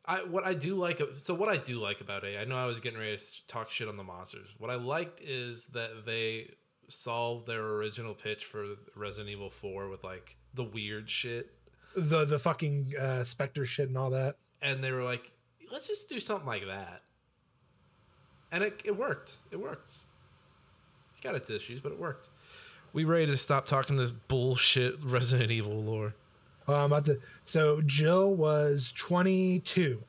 I 0.10 0.24
what 0.24 0.46
I 0.46 0.54
do 0.54 0.76
like 0.76 1.02
so 1.22 1.34
what 1.34 1.50
I 1.50 1.58
do 1.58 1.82
like 1.82 2.00
about 2.00 2.24
it. 2.24 2.40
I 2.40 2.46
know 2.46 2.56
I 2.56 2.66
was 2.66 2.80
getting 2.80 2.98
ready 2.98 3.18
to 3.18 3.24
talk 3.50 3.70
shit 3.70 3.90
on 3.90 3.98
the 3.98 4.06
monsters. 4.06 4.48
What 4.58 4.72
I 4.72 4.76
liked 4.76 5.20
is 5.20 5.66
that 5.74 6.06
they 6.06 6.52
solved 6.88 7.46
their 7.46 7.62
original 7.62 8.14
pitch 8.14 8.46
for 8.46 8.76
Resident 8.96 9.30
Evil 9.30 9.50
4 9.50 9.90
with 9.90 10.06
like 10.06 10.38
the 10.54 10.64
weird 10.64 11.10
shit 11.10 11.52
the 11.98 12.24
the 12.24 12.40
fucking 12.40 12.94
uh 12.98 13.26
specter 13.26 13.66
shit 13.66 13.90
and 13.90 13.98
all 13.98 14.12
that 14.12 14.38
and 14.62 14.84
they 14.84 14.92
were 14.92 15.04
like, 15.04 15.32
let's 15.72 15.88
just 15.88 16.10
do 16.10 16.20
something 16.20 16.48
like 16.48 16.66
that. 16.66 17.02
And 18.52 18.64
it, 18.64 18.82
it 18.86 18.98
worked. 18.98 19.38
It 19.52 19.58
works. 19.58 20.06
It's 21.12 21.20
got 21.20 21.36
its 21.36 21.50
issues, 21.50 21.80
but 21.82 21.92
it 21.92 22.00
worked. 22.00 22.30
We 22.94 23.04
ready 23.04 23.26
to 23.28 23.38
stop 23.38 23.66
talking 23.66 23.98
this 23.98 24.12
bullshit 24.12 24.96
Resident 25.04 25.52
Evil 25.52 25.84
lore. 25.84 26.16
Uh, 26.68 26.76
i'm 26.76 26.92
about 26.92 27.06
to 27.06 27.20
so 27.46 27.82
jill 27.86 28.34
was 28.34 28.92
22 28.96 30.02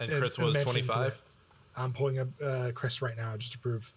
And 0.00 0.10
And- 0.10 0.20
Chris 0.20 0.36
and 0.38 0.46
was 0.46 0.56
25. 0.56 1.20
I'm 1.76 1.92
pulling 1.92 2.18
up 2.18 2.28
uh, 2.42 2.70
Chris 2.74 3.00
right 3.02 3.16
now 3.16 3.36
just 3.36 3.52
to 3.52 3.58
prove. 3.58 3.92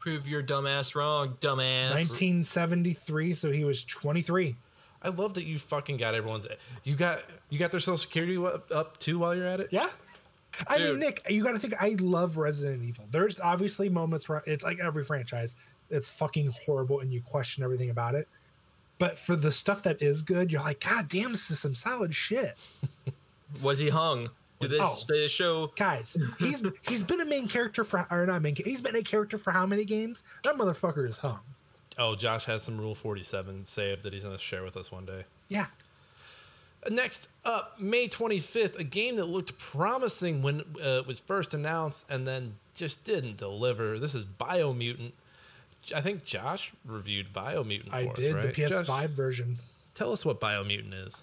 Prove 0.00 0.26
your 0.26 0.42
dumbass 0.42 0.94
wrong, 0.94 1.36
dumbass. 1.40 1.90
1973, 1.94 3.34
so 3.34 3.50
he 3.50 3.64
was 3.64 3.84
23. 3.84 4.56
I 5.02 5.08
love 5.08 5.34
that 5.34 5.44
you 5.44 5.58
fucking 5.58 5.96
got 5.96 6.14
everyone's. 6.14 6.46
You 6.82 6.94
got 6.96 7.22
you 7.50 7.58
got 7.58 7.70
their 7.70 7.80
social 7.80 7.98
security 7.98 8.36
up, 8.36 8.70
up 8.72 8.98
too 8.98 9.18
while 9.18 9.34
you're 9.34 9.46
at 9.46 9.60
it. 9.60 9.68
Yeah. 9.70 9.88
I 10.68 10.78
mean, 10.78 10.98
Nick, 10.98 11.22
you 11.28 11.42
got 11.42 11.52
to 11.52 11.58
think. 11.58 11.74
I 11.80 11.96
love 11.98 12.36
Resident 12.36 12.84
Evil. 12.84 13.04
There's 13.10 13.40
obviously 13.40 13.88
moments 13.88 14.28
where 14.28 14.42
it's 14.46 14.62
like 14.64 14.78
every 14.78 15.04
franchise, 15.04 15.54
it's 15.94 16.10
fucking 16.10 16.52
horrible, 16.66 17.00
and 17.00 17.12
you 17.12 17.20
question 17.22 17.62
everything 17.64 17.90
about 17.90 18.14
it. 18.14 18.28
But 18.98 19.18
for 19.18 19.34
the 19.36 19.50
stuff 19.52 19.82
that 19.82 20.00
is 20.02 20.22
good, 20.22 20.52
you're 20.52 20.60
like, 20.62 20.80
God 20.84 21.08
damn, 21.08 21.32
this 21.32 21.50
is 21.50 21.58
some 21.58 21.74
solid 21.74 22.14
shit, 22.14 22.54
Was 23.62 23.78
he 23.78 23.88
hung? 23.88 24.30
Did 24.60 24.70
they, 24.70 24.78
Oh. 24.80 24.96
they 25.08 25.26
show? 25.28 25.72
guys. 25.76 26.16
He's 26.38 26.62
he's 26.88 27.02
been 27.02 27.20
a 27.20 27.24
main 27.24 27.48
character 27.48 27.84
for 27.84 28.06
or 28.10 28.24
not 28.26 28.40
main. 28.40 28.54
He's 28.56 28.80
been 28.80 28.96
a 28.96 29.02
character 29.02 29.36
for 29.36 29.50
how 29.50 29.66
many 29.66 29.84
games? 29.84 30.22
That 30.44 30.54
motherfucker 30.56 31.08
is 31.08 31.18
hung. 31.18 31.40
Oh, 31.98 32.14
Josh 32.16 32.44
has 32.46 32.62
some 32.62 32.78
Rule 32.78 32.94
47 32.94 33.66
saved 33.66 34.02
that 34.04 34.12
he's 34.12 34.22
going 34.24 34.36
to 34.36 34.42
share 34.42 34.62
with 34.64 34.76
us 34.76 34.90
one 34.90 35.04
day. 35.04 35.24
Yeah. 35.48 35.66
Next 36.90 37.28
up, 37.44 37.80
May 37.80 38.08
25th, 38.08 38.78
a 38.78 38.84
game 38.84 39.16
that 39.16 39.24
looked 39.26 39.58
promising 39.58 40.42
when 40.42 40.60
uh, 40.82 40.98
it 41.00 41.06
was 41.06 41.18
first 41.18 41.54
announced 41.54 42.04
and 42.10 42.26
then 42.26 42.56
just 42.74 43.04
didn't 43.04 43.38
deliver. 43.38 43.98
This 43.98 44.14
is 44.14 44.24
Biomutant. 44.24 45.12
I 45.92 46.00
think 46.00 46.24
Josh 46.24 46.72
reviewed 46.84 47.32
Biomutant 47.32 47.90
for 47.90 47.96
I 47.96 48.06
us, 48.06 48.16
did 48.16 48.34
right? 48.34 48.54
the 48.54 48.62
PS5 48.62 48.86
Josh, 48.86 49.10
version. 49.10 49.58
tell 49.94 50.12
us 50.12 50.24
what 50.24 50.40
Biomutant 50.40 51.06
is. 51.06 51.22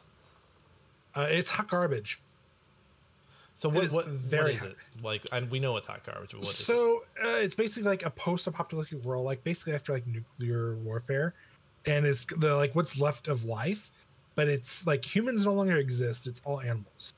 Uh, 1.16 1.22
it's 1.30 1.52
hot 1.52 1.70
garbage. 1.70 2.20
So 3.56 3.70
what, 3.70 3.84
is 3.86 3.92
what, 3.92 4.08
very 4.08 4.54
what 4.56 4.64
is 4.64 4.70
it? 4.72 4.78
Like, 5.04 5.26
and 5.32 5.52
we 5.52 5.60
know 5.60 5.78
it's 5.78 5.86
hot 5.86 6.04
garbage, 6.04 6.32
but 6.32 6.40
what 6.42 6.54
is 6.56 6.62
it? 6.62 6.64
so 6.66 7.04
uh, 7.24 7.28
it's 7.38 7.54
basically 7.54 7.84
like 7.90 8.04
a 8.06 8.10
post-apocalyptic 8.10 9.04
world, 9.04 9.24
like 9.26 9.44
basically 9.44 9.74
after 9.74 9.94
like 9.94 10.08
nuclear 10.08 10.76
warfare, 10.78 11.34
and 11.86 12.06
it's 12.06 12.26
the 12.26 12.56
like 12.56 12.74
what's 12.76 13.00
left 13.00 13.28
of 13.28 13.44
life, 13.46 13.92
but 14.36 14.48
it's 14.48 14.88
like 14.88 15.06
humans 15.16 15.46
no 15.46 15.54
longer 15.54 15.78
exist. 15.78 16.26
It's 16.26 16.42
all 16.44 16.60
animals. 16.60 17.14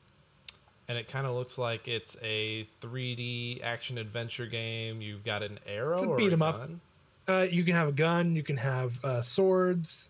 And 0.90 0.98
it 0.98 1.08
kind 1.08 1.26
of 1.26 1.34
looks 1.34 1.58
like 1.58 1.88
it's 1.88 2.18
a 2.22 2.68
3D 2.82 3.64
action 3.64 3.98
adventure 3.98 4.46
game. 4.46 5.02
You've 5.02 5.24
got 5.24 5.42
an 5.44 5.60
arrow 5.66 5.94
It's 5.94 6.04
a 6.12 6.16
beat 6.18 6.34
'em 6.34 6.42
up. 6.42 6.58
gun. 6.58 6.82
Uh, 7.28 7.48
you 7.50 7.64
can 7.64 7.74
have 7.74 7.88
a 7.88 7.94
gun. 7.94 8.36
You 8.36 8.44
can 8.44 8.58
have 8.58 9.04
uh, 9.04 9.22
swords. 9.22 10.10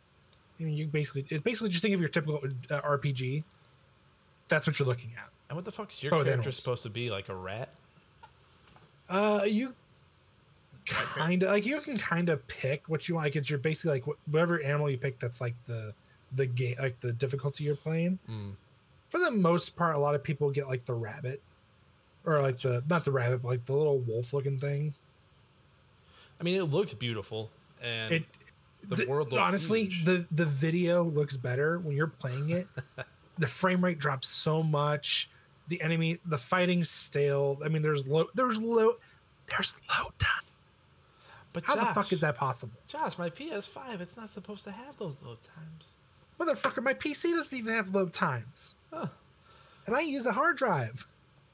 I 0.60 0.64
mean, 0.64 0.76
you 0.76 0.88
basically 0.88 1.26
it's 1.30 1.44
basically 1.44 1.70
just 1.70 1.82
think 1.82 1.94
of 1.94 2.00
your 2.00 2.10
typical 2.10 2.42
uh, 2.70 2.82
RPG. 2.82 3.44
That's 4.48 4.68
what 4.68 4.80
you're 4.80 4.88
looking 4.88 5.12
at. 5.18 5.30
And 5.50 5.56
what 5.56 5.66
the 5.66 5.72
fuck 5.72 5.92
is 5.92 6.02
your 6.02 6.14
Oh, 6.16 6.24
character 6.24 6.52
supposed 6.52 6.84
to 6.84 6.90
be? 6.90 7.10
Like 7.10 7.30
a 7.30 7.36
rat? 7.36 7.70
Uh, 9.10 9.42
you 9.46 9.74
kind 10.86 11.44
of 11.44 11.50
like 11.50 11.66
you 11.66 11.80
can 11.82 11.98
kind 11.98 12.30
of 12.30 12.46
pick 12.48 12.84
what 12.88 13.08
you 13.08 13.16
want. 13.16 13.26
Like 13.26 13.36
it's 13.36 13.50
your 13.50 13.60
basically 13.60 13.92
like 13.92 14.06
whatever 14.30 14.62
animal 14.64 14.90
you 14.90 14.98
pick. 14.98 15.20
That's 15.20 15.42
like 15.42 15.56
the 15.68 15.94
the 16.36 16.46
game, 16.46 16.76
like 16.80 17.00
the 17.00 17.12
difficulty 17.14 17.64
you're 17.64 17.76
playing. 17.76 18.18
Mm. 18.30 18.54
For 19.10 19.20
the 19.20 19.32
most 19.32 19.76
part, 19.76 19.96
a 19.96 20.00
lot 20.00 20.16
of 20.16 20.24
people 20.24 20.50
get 20.50 20.68
like 20.68 20.86
the 20.86 20.94
rabbit, 20.96 21.42
or 22.26 22.42
like 22.42 22.62
the 22.62 22.84
not 22.90 23.04
the 23.04 23.12
rabbit, 23.12 23.44
but 23.44 23.50
like 23.50 23.66
the 23.66 23.74
little 23.74 24.00
wolf 24.00 24.34
looking 24.34 24.58
thing. 24.58 24.94
I 26.44 26.46
mean, 26.46 26.56
it 26.56 26.66
looks 26.66 26.94
beautiful, 26.94 27.50
and 27.82 28.12
It 28.16 28.24
the, 28.82 29.06
world 29.06 29.32
looks 29.32 29.42
honestly 29.42 29.86
huge. 29.86 30.04
the 30.04 30.26
the 30.30 30.46
video 30.46 31.06
looks 31.06 31.38
better 31.38 31.80
when 31.80 31.96
you're 31.96 32.08
playing 32.08 32.50
it. 32.50 32.68
the 33.38 33.48
frame 33.48 33.82
rate 33.82 33.98
drops 33.98 34.28
so 34.28 34.62
much. 34.62 35.30
The 35.70 35.82
enemy, 35.82 36.20
the 36.26 36.38
fighting's 36.38 36.90
stale. 36.90 37.60
I 37.64 37.70
mean, 37.70 37.82
there's 37.82 38.06
low, 38.06 38.26
there's 38.36 38.62
low, 38.62 38.98
there's 39.48 39.78
low 39.90 40.10
time. 40.20 40.44
But 41.54 41.64
How 41.64 41.76
the 41.76 41.86
fuck 41.94 42.12
is 42.12 42.20
that 42.20 42.36
possible? 42.36 42.74
Josh, 42.90 43.18
my 43.18 43.30
PS5, 43.30 44.02
it's 44.02 44.18
not 44.18 44.30
supposed 44.34 44.66
to 44.66 44.72
have 44.72 44.98
those 44.98 45.16
load 45.24 45.38
times. 45.44 45.88
Motherfucker, 46.38 46.84
my 46.84 46.94
PC 46.94 47.32
doesn't 47.32 47.58
even 47.58 47.74
have 47.74 47.96
load 47.96 48.12
times. 48.12 48.76
Huh. 48.92 49.06
And 49.88 49.96
I 49.96 50.02
use 50.02 50.26
a 50.26 50.34
hard 50.34 50.58
drive. 50.58 51.08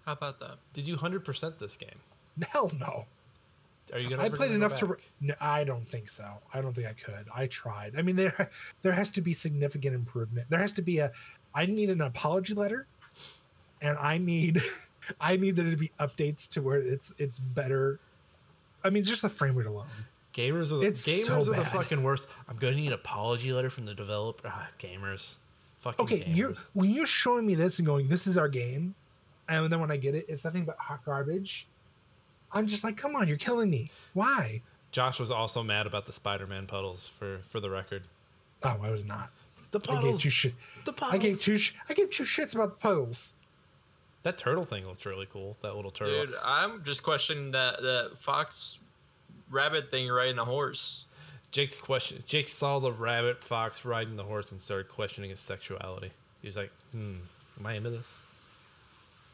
How 0.04 0.14
about 0.14 0.40
that? 0.40 0.58
Did 0.74 0.88
you 0.88 0.96
100% 0.98 1.60
this 1.60 1.78
game? 1.78 2.00
Hell 2.42 2.72
no. 2.80 3.06
Are 3.92 4.00
you 4.00 4.10
gonna? 4.10 4.24
I 4.24 4.30
played 4.30 4.52
enough 4.52 4.76
to. 4.76 4.86
Re- 4.88 4.98
no, 5.22 5.34
I 5.40 5.64
don't 5.64 5.90
think 5.90 6.10
so. 6.10 6.26
I 6.54 6.62
don't 6.62 6.74
think 6.74 6.88
I 6.88 6.94
could. 6.94 7.28
I 7.34 7.48
tried. 7.48 7.94
I 7.98 8.02
mean, 8.02 8.16
there 8.16 8.50
there 8.82 8.92
has 8.94 9.10
to 9.12 9.22
be 9.22 9.34
significant 9.34 9.96
improvement. 9.96 10.48
There 10.50 10.60
has 10.60 10.72
to 10.74 10.82
be 10.82 11.00
a. 11.00 11.12
I 11.56 11.66
need 11.66 11.90
an 11.90 12.02
apology 12.02 12.54
letter, 12.54 12.86
and 13.82 13.98
I 13.98 14.18
need, 14.18 14.62
I 15.22 15.36
need 15.36 15.56
there 15.56 15.70
to 15.70 15.76
be 15.78 15.92
updates 16.00 16.48
to 16.50 16.62
where 16.62 16.78
it's 16.78 17.12
it's 17.18 17.40
better. 17.40 18.00
I 18.84 18.90
mean, 18.90 19.04
just 19.04 19.22
the 19.24 19.30
frame 19.30 19.56
rate 19.56 19.68
alone. 19.68 19.88
Gamers 20.34 20.72
are 20.72 20.78
the, 20.78 20.82
It's 20.82 21.02
so 21.04 21.12
gamers 21.12 21.48
are 21.48 21.56
the 21.56 21.66
fucking 21.66 22.04
worst. 22.04 22.28
I'm 22.48 22.58
gonna 22.58 22.76
need 22.76 22.88
an 22.88 22.94
apology 22.94 23.52
letter 23.52 23.70
from 23.70 23.86
the 23.86 23.96
developer. 23.96 24.48
Ah, 24.48 24.70
gamers, 24.80 25.36
fucking 25.80 26.04
Okay, 26.06 26.20
gamers. 26.20 26.36
you're 26.36 26.54
when 26.74 26.92
you're 26.92 27.08
showing 27.08 27.46
me 27.48 27.56
this 27.56 27.80
and 27.80 27.86
going, 27.86 28.08
"This 28.08 28.28
is 28.28 28.38
our 28.38 28.48
game," 28.48 28.94
and 29.50 29.72
then 29.72 29.80
when 29.82 29.90
I 29.92 29.98
get 29.98 30.14
it, 30.14 30.28
it's 30.30 30.44
nothing 30.46 30.66
but 30.66 30.78
hot 30.78 31.04
garbage. 31.04 31.68
I'm 32.52 32.68
just 32.68 32.84
like, 32.84 32.98
"Come 32.98 33.16
on, 33.16 33.28
you're 33.28 33.38
killing 33.38 33.70
me. 33.70 33.92
Why?" 34.14 34.62
Josh 34.92 35.20
was 35.20 35.30
also 35.30 35.62
mad 35.62 35.86
about 35.86 36.06
the 36.08 36.14
Spider-Man 36.14 36.66
puddles. 36.68 37.10
For 37.20 37.40
for 37.50 37.60
the 37.60 37.70
record, 37.70 38.04
Oh, 38.64 38.78
I 38.82 38.90
was 38.90 39.06
not. 39.06 39.30
the 39.72 39.80
I 39.80 39.82
gave 39.82 39.96
puddles. 39.96 40.22
two 40.22 40.30
shit. 40.30 40.54
The 40.86 40.94
puddles. 40.94 41.14
I 41.16 41.18
gave 41.18 41.42
two. 41.42 41.58
Sh- 41.58 41.74
I 41.88 41.94
gave 41.94 42.10
two 42.10 42.24
shits 42.24 42.54
about 42.56 42.70
the 42.72 42.82
puddles. 42.82 43.34
that 44.24 44.38
turtle 44.38 44.66
thing 44.66 44.86
looks 44.88 45.06
really 45.06 45.28
cool. 45.32 45.58
That 45.62 45.76
little 45.76 45.92
turtle. 45.92 46.26
Dude, 46.26 46.36
I'm 46.44 46.84
just 46.84 47.04
questioning 47.04 47.52
that 47.52 47.82
that 47.82 48.12
fox 48.20 48.78
rabbit 49.50 49.92
thing 49.92 50.08
riding 50.10 50.40
a 50.40 50.46
horse. 50.46 51.06
Jake's 51.52 51.76
question. 51.78 52.24
Jake 52.28 52.48
saw 52.50 52.80
the 52.80 52.92
rabbit 52.92 53.44
fox 53.44 53.84
riding 53.86 54.18
the 54.18 54.24
horse 54.24 54.52
and 54.52 54.62
started 54.62 54.88
questioning 54.90 55.30
his 55.32 55.40
sexuality. 55.40 56.12
He 56.42 56.48
was 56.48 56.56
like, 56.58 56.72
"Hmm, 56.92 57.16
am 57.60 57.66
I 57.66 57.74
into 57.74 57.90
this?" 57.92 58.06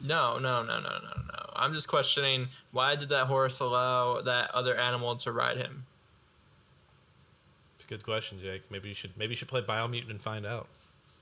No, 0.00 0.38
no, 0.38 0.62
no, 0.62 0.78
no, 0.80 0.88
no, 0.88 1.22
no. 1.32 1.50
I'm 1.54 1.72
just 1.72 1.88
questioning 1.88 2.48
why 2.72 2.96
did 2.96 3.08
that 3.08 3.26
horse 3.26 3.60
allow 3.60 4.20
that 4.22 4.50
other 4.50 4.76
animal 4.76 5.16
to 5.16 5.32
ride 5.32 5.56
him? 5.56 5.84
It's 7.76 7.84
a 7.84 7.88
good 7.88 8.04
question, 8.04 8.38
Jake. 8.40 8.62
Maybe 8.70 8.88
you 8.90 8.94
should 8.94 9.16
maybe 9.16 9.32
you 9.32 9.36
should 9.36 9.48
play 9.48 9.62
Biomutant 9.62 10.10
and 10.10 10.20
find 10.20 10.44
out. 10.44 10.66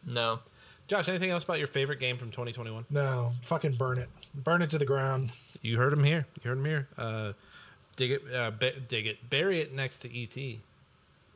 No. 0.06 0.40
Josh, 0.86 1.08
anything 1.08 1.30
else 1.30 1.44
about 1.44 1.58
your 1.58 1.66
favorite 1.66 1.98
game 1.98 2.18
from 2.18 2.30
2021? 2.30 2.84
No, 2.90 3.32
fucking 3.42 3.72
burn 3.72 3.96
it. 3.98 4.08
Burn 4.34 4.60
it 4.60 4.68
to 4.70 4.78
the 4.78 4.84
ground. 4.84 5.30
You 5.62 5.78
heard 5.78 5.94
him 5.94 6.04
here. 6.04 6.26
You 6.42 6.50
heard 6.50 6.58
him 6.58 6.64
here. 6.66 6.88
Uh, 6.98 7.32
dig 7.96 8.10
it, 8.10 8.22
uh, 8.34 8.50
ba- 8.50 8.78
dig 8.80 9.06
it, 9.06 9.30
bury 9.30 9.60
it 9.60 9.72
next 9.72 9.98
to 9.98 10.22
ET. 10.22 10.58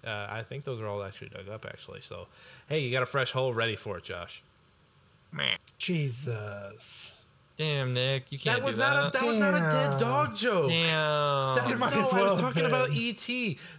Uh, 0.07 0.27
I 0.31 0.43
think 0.43 0.65
those 0.65 0.81
are 0.81 0.87
all 0.87 1.03
actually 1.03 1.31
dug 1.31 1.49
up, 1.49 1.65
actually. 1.65 2.03
So, 2.03 2.27
hey, 2.69 2.81
you 2.81 2.91
got 2.91 3.03
a 3.03 3.07
fresh 3.07 3.33
hole 3.33 3.55
ready 3.55 3.75
for 3.75 3.97
it, 3.97 4.05
Josh. 4.05 4.43
Man. 5.33 5.57
Jesus. 5.79 7.13
Damn, 7.59 7.93
Nick, 7.93 8.31
you 8.31 8.39
can't 8.39 8.59
That 8.59 8.65
was 8.65 8.75
do 8.75 8.81
not 8.81 8.97
a 8.97 9.03
that. 9.11 9.13
that 9.15 9.23
was 9.27 9.37
not 9.37 9.53
a 9.55 9.59
dead 9.59 9.99
dog 9.99 10.37
joke. 10.37 10.71
Damn. 10.71 11.57
That- 11.57 11.69
You 11.69 11.77
might 11.77 11.93
no, 11.93 12.03
as 12.03 12.13
I 12.13 12.17
well 12.17 12.25
was 12.33 12.41
have 12.41 12.55
talking 12.55 12.65
about. 12.65 12.91
ET. 12.93 13.27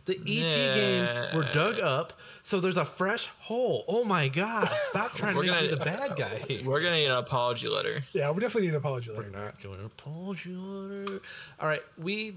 The 0.05 0.15
ET 0.19 0.75
games 0.75 1.33
were 1.33 1.45
dug 1.53 1.79
up, 1.79 2.11
so 2.43 2.59
there's 2.59 2.75
a 2.75 2.83
fresh 2.83 3.29
hole. 3.39 3.85
Oh 3.87 4.03
my 4.03 4.27
god! 4.27 4.69
Stop 4.89 5.13
trying 5.15 5.33
to 5.33 5.37
We're 5.39 5.45
make 5.45 5.61
me 5.61 5.67
gonna- 5.69 5.77
the 5.77 5.85
bad 5.85 6.17
guy. 6.17 6.39
here. 6.45 6.61
We're 6.65 6.81
gonna 6.81 6.97
need 6.97 7.05
an 7.05 7.11
apology 7.13 7.69
letter. 7.69 8.03
Yeah, 8.11 8.31
we 8.31 8.41
definitely 8.41 8.63
need 8.67 8.71
an 8.75 8.75
apology 8.75 9.11
We're 9.11 9.17
letter. 9.23 9.29
not 9.31 9.61
doing 9.61 9.79
an 9.79 9.85
apology 9.85 10.53
letter. 10.53 11.21
All 11.61 11.67
right, 11.69 11.81
we 11.97 12.35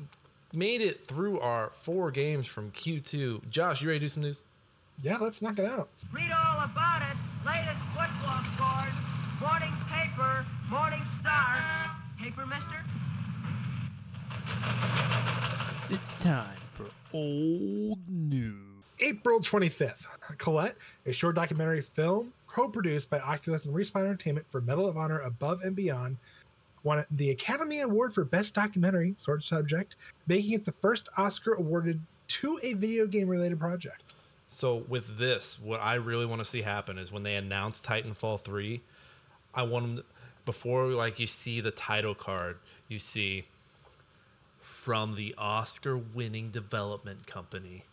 made 0.52 0.80
it 0.80 1.08
through 1.08 1.40
our 1.40 1.72
four 1.80 2.12
games 2.12 2.46
from 2.46 2.70
Q2. 2.70 3.48
Josh, 3.50 3.82
you 3.82 3.88
ready 3.88 3.98
to 3.98 4.04
do 4.04 4.08
some 4.08 4.22
news? 4.22 4.44
Yeah, 5.02 5.16
let's 5.16 5.42
knock 5.42 5.58
it 5.58 5.64
out. 5.64 5.88
Read 6.12 6.30
all 6.30 6.62
about 6.64 7.02
it. 7.02 7.16
Latest 7.44 7.80
football 7.96 8.44
scores. 8.54 8.94
Morning 9.40 9.72
paper. 9.72 9.81
Morning 10.72 11.02
star. 11.20 11.62
Paper, 12.18 12.46
mister? 12.46 12.82
It's 15.90 16.22
time 16.22 16.56
for 16.72 16.86
old 17.12 17.98
news. 18.08 18.56
April 18.98 19.40
25th. 19.40 20.06
Colette, 20.38 20.76
a 21.04 21.12
short 21.12 21.34
documentary 21.34 21.82
film 21.82 22.32
co-produced 22.46 23.10
by 23.10 23.20
Oculus 23.20 23.66
and 23.66 23.74
Respawn 23.74 24.04
Entertainment 24.04 24.46
for 24.48 24.62
Medal 24.62 24.88
of 24.88 24.96
Honor 24.96 25.20
Above 25.20 25.60
and 25.60 25.76
Beyond, 25.76 26.16
won 26.84 27.04
the 27.10 27.32
Academy 27.32 27.80
Award 27.80 28.14
for 28.14 28.24
Best 28.24 28.54
Documentary, 28.54 29.14
sort 29.18 29.40
of 29.40 29.44
subject, 29.44 29.96
making 30.26 30.52
it 30.52 30.64
the 30.64 30.72
first 30.72 31.10
Oscar 31.18 31.52
awarded 31.52 32.00
to 32.28 32.58
a 32.62 32.72
video 32.72 33.06
game 33.06 33.28
related 33.28 33.60
project. 33.60 34.14
So 34.48 34.86
with 34.88 35.18
this, 35.18 35.58
what 35.62 35.80
I 35.82 35.96
really 35.96 36.24
want 36.24 36.38
to 36.38 36.46
see 36.46 36.62
happen 36.62 36.96
is 36.96 37.12
when 37.12 37.24
they 37.24 37.34
announce 37.34 37.78
Titanfall 37.78 38.40
3, 38.40 38.80
I 39.54 39.64
want 39.64 39.96
them 39.96 40.04
before 40.44 40.86
like 40.88 41.18
you 41.18 41.26
see 41.26 41.60
the 41.60 41.70
title 41.70 42.14
card, 42.14 42.56
you 42.88 42.98
see 42.98 43.46
from 44.60 45.14
the 45.16 45.34
Oscar 45.38 45.96
winning 45.96 46.50
development 46.50 47.26
company. 47.26 47.84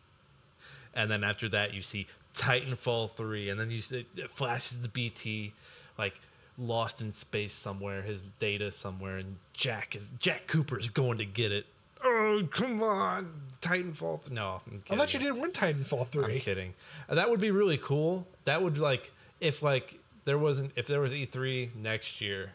And 0.93 1.09
then 1.11 1.23
after 1.23 1.47
that 1.49 1.73
you 1.73 1.81
see 1.81 2.07
Titanfall 2.35 3.15
3 3.15 3.49
and 3.49 3.59
then 3.59 3.69
you 3.69 3.81
see 3.81 4.05
it 4.15 4.31
flashes 4.31 4.79
the 4.81 4.89
BT 4.89 5.53
like 5.97 6.19
lost 6.57 7.01
in 7.01 7.13
space 7.13 7.53
somewhere, 7.53 8.01
his 8.01 8.21
data 8.39 8.71
somewhere 8.71 9.17
and 9.17 9.37
Jack 9.53 9.95
is 9.95 10.11
Jack 10.19 10.47
Cooper 10.47 10.79
is 10.79 10.89
going 10.89 11.17
to 11.19 11.25
get 11.25 11.51
it. 11.51 11.65
Oh, 12.03 12.47
come 12.51 12.81
on, 12.81 13.29
Titanfall. 13.61 14.21
th- 14.23 14.31
No, 14.31 14.61
I'm 14.65 14.81
I 14.89 14.95
thought 14.95 15.13
you 15.13 15.19
did 15.19 15.33
win 15.33 15.51
Titanfall 15.51 16.07
3. 16.07 16.35
I'm 16.35 16.39
kidding. 16.39 16.73
That 17.09 17.29
would 17.29 17.41
be 17.41 17.51
really 17.51 17.77
cool. 17.77 18.25
That 18.45 18.61
would 18.63 18.77
like 18.77 19.11
if 19.41 19.61
like 19.61 19.99
there 20.29 20.37
wasn't 20.37 20.71
if 20.75 20.85
there 20.85 21.01
was 21.01 21.11
E3 21.11 21.73
next 21.75 22.21
year, 22.21 22.51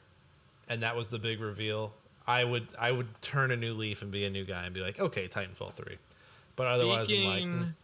and 0.69 0.85
that 0.85 0.95
was 0.95 1.09
the 1.09 1.19
big 1.19 1.41
reveal. 1.41 1.93
I 2.25 2.45
would 2.45 2.69
I 2.79 2.93
would 2.93 3.09
turn 3.21 3.51
a 3.51 3.57
new 3.57 3.75
leaf 3.75 4.01
and 4.01 4.13
be 4.13 4.25
a 4.25 4.31
new 4.31 4.45
guy 4.45 4.65
and 4.65 4.73
be 4.73 4.81
like, 4.81 5.01
okay, 5.01 5.27
Titanfall 5.27 5.75
three. 5.75 5.99
But 6.55 6.69
otherwise, 6.69 7.11
I'm 7.11 7.25
like, 7.25 7.39
Speaking, 7.41 7.51
mm, 7.51 7.75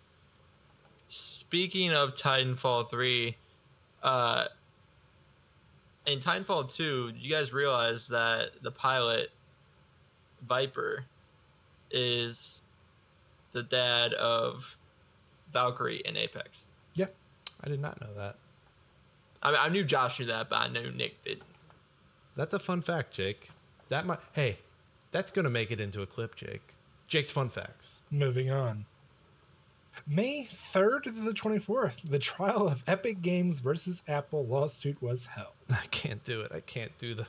speaking 1.09 1.93
of 1.93 2.15
Titanfall 2.15 2.89
3, 2.89 3.37
uh, 4.05 4.45
in 6.07 6.21
Titanfall 6.21 6.73
2, 6.73 7.11
did 7.11 7.21
you 7.21 7.29
guys 7.33 7.53
realize 7.53 8.07
that 8.07 8.63
the 8.63 8.71
pilot, 8.71 9.31
Viper, 10.47 11.05
is 11.91 12.61
the 13.51 13.65
dad 13.65 14.13
of 14.13 14.77
Valkyrie 15.53 16.03
in 16.05 16.17
Apex? 16.17 16.61
Yeah, 16.95 17.07
I 17.65 17.69
did 17.69 17.81
not 17.81 18.01
know 18.01 18.15
that. 18.17 18.37
I, 19.43 19.55
I 19.55 19.69
knew 19.69 19.85
Josh 19.85 20.19
knew 20.19 20.27
that, 20.27 20.49
but 20.49 20.57
I 20.57 20.69
knew 20.69 20.91
Nick 20.91 21.23
didn't. 21.25 21.43
That's 22.37 22.55
a 22.55 22.59
fun 22.59 22.83
fact, 22.83 23.13
Jake. 23.13 23.51
That 23.89 24.07
might. 24.07 24.19
Hey, 24.33 24.59
that's 25.11 25.31
gonna 25.31 25.51
make 25.51 25.71
it 25.71 25.81
into 25.81 26.03
a 26.03 26.07
clip, 26.07 26.37
Jake. 26.37 26.75
Jake's 27.09 27.33
fun 27.33 27.51
facts. 27.51 28.03
Moving 28.11 28.51
on. 28.51 28.87
May 30.07 30.45
3rd 30.45 31.05
to 31.05 31.11
the 31.11 31.33
24th, 31.33 32.09
the 32.09 32.19
trial 32.19 32.69
of 32.69 32.85
Epic 32.87 33.21
Games 33.21 33.61
versus 33.61 34.03
Apple 34.07 34.47
lawsuit 34.47 35.03
was 35.03 35.27
held. 35.27 35.53
I 35.71 35.87
can't 35.91 36.23
do 36.25 36.41
it. 36.43 36.53
I 36.55 36.61
can't 36.61 36.97
do 36.99 37.15
the. 37.15 37.27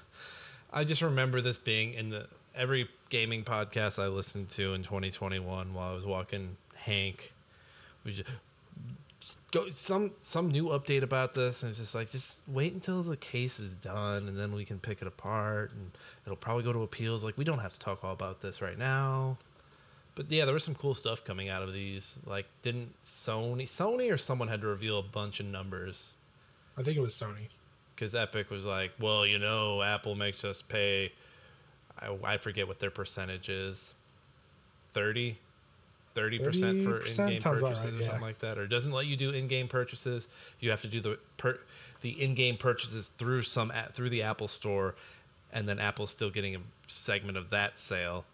I 0.72 0.84
just 0.84 1.02
remember 1.02 1.42
this 1.42 1.58
being 1.58 1.94
in 1.94 2.10
the 2.10 2.28
every 2.56 2.90
gaming 3.10 3.44
podcast 3.44 4.02
I 4.02 4.08
listened 4.08 4.50
to 4.52 4.74
in 4.74 4.84
2021 4.84 5.74
while 5.74 5.92
I 5.92 5.94
was 5.94 6.06
walking 6.06 6.58
Hank. 6.76 7.34
We 8.04 8.14
just, 8.14 8.30
just 9.22 9.38
go 9.52 9.70
some 9.70 10.12
some 10.22 10.50
new 10.50 10.66
update 10.66 11.04
about 11.04 11.34
this, 11.34 11.64
and 11.64 11.70
it's 11.70 11.80
just 11.80 11.96
like 11.96 12.12
just 12.12 12.40
wait 12.48 12.74
until 12.74 13.04
the 13.04 13.18
case 13.18 13.60
is 13.60 13.74
done, 13.74 14.28
and 14.28 14.38
then 14.38 14.54
we 14.54 14.66
can 14.66 14.80
pick 14.80 15.02
it 15.02 15.08
apart, 15.08 15.72
and 15.72 15.92
it'll 16.26 16.36
probably 16.36 16.64
go 16.64 16.74
to 16.74 16.84
appeals. 16.84 17.24
Like 17.24 17.38
we 17.38 17.44
don't 17.46 17.60
have 17.60 17.74
to 17.74 17.80
talk 17.80 18.04
all 18.04 18.14
about 18.14 18.42
this 18.42 18.62
right 18.62 18.78
now. 18.78 19.38
But 20.16 20.30
yeah, 20.30 20.46
there 20.46 20.54
was 20.54 20.64
some 20.66 20.76
cool 20.76 20.94
stuff 20.94 21.24
coming 21.24 21.48
out 21.50 21.64
of 21.64 21.74
these. 21.74 22.16
Like, 22.26 22.46
didn't 22.64 22.94
Sony, 23.06 23.64
Sony, 23.64 24.12
or 24.12 24.18
someone 24.18 24.50
had 24.50 24.62
to 24.62 24.68
reveal 24.68 25.00
a 25.00 25.04
bunch 25.04 25.40
of 25.40 25.46
numbers 25.46 26.16
I 26.78 26.84
think 26.84 26.98
it 26.98 27.02
was 27.02 27.14
Sony. 27.14 27.48
because 27.96 28.16
Epic 28.16 28.50
was 28.50 28.66
like, 28.66 28.92
well, 29.00 29.26
you 29.26 29.40
know, 29.40 29.82
Apple 29.82 30.16
makes 30.16 30.44
us 30.44 30.62
pay. 30.62 31.12
I, 32.00 32.16
I 32.24 32.38
forget 32.38 32.68
what 32.68 32.80
their 32.80 32.92
percentage 32.92 33.50
is 33.50 33.94
30 34.94 35.38
30% 36.16 36.84
for 36.84 37.02
in-game 37.06 37.42
purchases 37.42 37.86
right, 37.86 37.94
or 37.94 37.98
yeah. 37.98 38.06
something 38.06 38.22
like 38.22 38.40
that 38.40 38.58
or 38.58 38.68
doesn't 38.68 38.92
let 38.92 39.06
you 39.06 39.16
do 39.16 39.32
in-game 39.32 39.68
purchases 39.68 40.28
you 40.60 40.70
have 40.70 40.82
to 40.82 40.88
do 40.88 41.00
the 41.00 41.18
per, 41.38 41.60
the 42.02 42.22
in-game 42.22 42.58
purchases 42.58 43.12
through 43.18 43.42
some 43.44 43.72
a- 43.72 43.92
through 43.94 44.10
the 44.10 44.22
Apple 44.22 44.48
store 44.48 44.96
and 45.54 45.68
then 45.68 45.80
Apple's 45.80 46.12
still 46.12 46.30
getting 46.30 46.56
a 46.56 46.60
segment 46.88 47.38
of 47.38 47.50
that 47.52 47.78
sale 47.80 48.26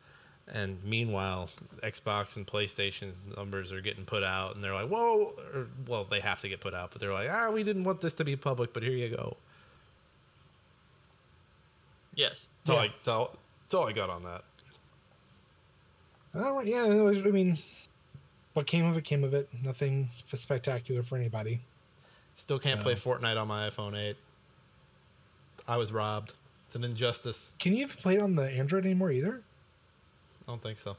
and 0.47 0.83
meanwhile 0.83 1.49
Xbox 1.83 2.35
and 2.35 2.47
PlayStation 2.47 3.11
numbers 3.35 3.71
are 3.71 3.81
getting 3.81 4.05
put 4.05 4.23
out 4.23 4.55
and 4.55 4.63
they're 4.63 4.73
like 4.73 4.87
whoa 4.87 5.33
or, 5.53 5.67
well 5.87 6.05
they 6.05 6.19
have 6.19 6.39
to 6.41 6.49
get 6.49 6.59
put 6.61 6.73
out 6.73 6.91
but 6.91 6.99
they're 7.01 7.13
like 7.13 7.29
ah 7.29 7.51
we 7.51 7.63
didn't 7.63 7.83
want 7.83 8.01
this 8.01 8.13
to 8.13 8.23
be 8.23 8.35
public 8.35 8.73
but 8.73 8.81
here 8.83 8.93
you 8.93 9.09
go 9.09 9.37
Yes. 12.15 12.47
that's, 12.63 12.69
all, 12.71 12.75
Yeah. 12.77 12.81
I, 12.81 12.87
that's, 12.87 13.07
all, 13.07 13.35
that's 13.63 13.73
all 13.75 13.87
I 13.87 13.91
got 13.93 14.09
on 14.09 14.23
that 14.23 14.43
Oh, 16.37 16.59
yeah, 16.61 16.85
it 16.85 17.01
was, 17.01 17.17
I 17.19 17.31
mean, 17.31 17.57
what 18.53 18.67
came 18.67 18.85
of 18.85 18.97
it 18.97 19.03
came 19.03 19.23
of 19.23 19.33
it. 19.33 19.49
Nothing 19.63 20.09
f- 20.31 20.39
spectacular 20.39 21.03
for 21.03 21.15
anybody. 21.17 21.61
Still 22.35 22.59
can't 22.59 22.81
play 22.81 22.95
Fortnite 22.95 23.39
on 23.39 23.47
my 23.47 23.69
iPhone 23.69 23.97
8. 23.97 24.15
I 25.67 25.77
was 25.77 25.91
robbed. 25.91 26.33
It's 26.67 26.75
an 26.75 26.83
injustice. 26.83 27.51
Can 27.59 27.73
you 27.73 27.83
even 27.85 27.97
play 27.97 28.15
it 28.15 28.21
on 28.21 28.35
the 28.35 28.43
Android 28.43 28.85
anymore 28.85 29.11
either? 29.11 29.41
I 30.47 30.51
don't 30.51 30.61
think 30.61 30.77
so. 30.77 30.95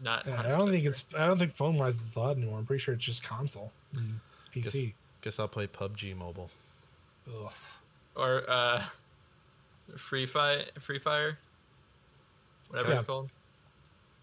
Not. 0.00 0.26
Yeah, 0.26 0.40
I 0.40 0.48
don't 0.48 0.70
think 0.70 0.84
it's. 0.84 1.04
I 1.16 1.26
don't 1.26 1.38
think 1.38 1.54
phone 1.54 1.76
wise 1.76 1.94
it's 1.94 2.14
allowed 2.16 2.36
anymore. 2.38 2.58
I'm 2.58 2.66
pretty 2.66 2.82
sure 2.82 2.94
it's 2.94 3.04
just 3.04 3.22
console, 3.22 3.70
and 3.94 4.18
Guess, 4.52 4.72
PC. 4.72 4.94
guess 5.20 5.38
I'll 5.38 5.48
play 5.48 5.66
PUBG 5.68 6.16
Mobile. 6.16 6.50
Ugh. 7.28 7.52
Or 8.16 8.42
uh, 8.50 8.82
Free 9.96 10.26
Fire. 10.26 10.64
Free 10.80 10.98
Fire. 10.98 11.38
Whatever 12.72 12.90
Yeah. 12.92 12.98
it's 12.98 13.06
called. 13.06 13.30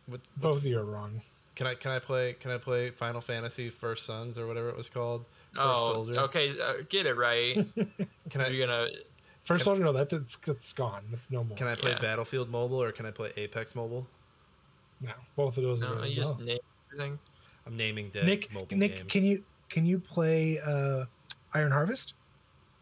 What, 0.08 0.22
Both 0.38 0.58
of 0.58 0.66
you 0.66 0.80
are 0.80 0.84
wrong. 0.84 1.22
can 1.56 1.68
I 1.68 1.76
can 1.76 1.92
I 1.92 2.00
play 2.00 2.34
can 2.34 2.52
I 2.52 2.58
play 2.58 2.90
Final 2.90 3.22
Fantasy 3.22 3.70
First 3.70 4.06
Sons 4.06 4.38
or 4.38 4.48
whatever 4.48 4.70
it 4.70 4.76
was 4.78 4.90
called? 4.90 5.24
First 5.54 5.62
oh, 5.66 5.94
Soldier. 5.94 6.20
okay. 6.22 6.60
Uh, 6.60 6.74
get 6.90 7.06
it 7.06 7.16
right. 7.16 7.56
Can 8.30 8.42
I 8.42 8.50
You're 8.50 8.68
gonna. 8.68 8.88
First 9.44 9.60
Can- 9.62 9.66
Soldier, 9.66 9.84
no, 9.84 9.94
that, 9.94 10.10
that's, 10.10 10.36
that's 10.38 10.74
gone. 10.74 11.04
That's 11.10 11.32
no 11.32 11.44
more. 11.44 11.58
can 11.58 11.66
I 11.68 11.74
play 11.76 11.92
Yeah. 11.94 12.00
Battlefield 12.02 12.50
Mobile 12.52 12.84
or 12.84 12.92
can 12.92 13.06
I 13.08 13.12
play 13.12 13.32
Apex 13.38 13.74
Mobile? 13.76 14.06
No, 15.02 15.12
both 15.36 15.58
of 15.58 15.64
those 15.64 15.82
are 15.82 15.86
No, 15.90 15.96
gone 15.96 16.04
as 16.04 16.10
you 16.12 16.16
just 16.18 16.36
well. 16.38 16.46
name 16.46 16.60
everything. 16.94 17.20
I'm 17.66 17.78
naming 17.78 18.10
dead 18.10 18.26
Nick, 18.26 18.52
mobile 18.54 18.78
Nick, 18.78 18.98
games. 18.98 19.12
can 19.12 19.24
you 19.24 19.44
can 19.70 19.86
you 19.86 19.98
play 20.00 20.60
uh, 20.60 21.06
Iron 21.54 21.72
Harvest? 21.72 22.14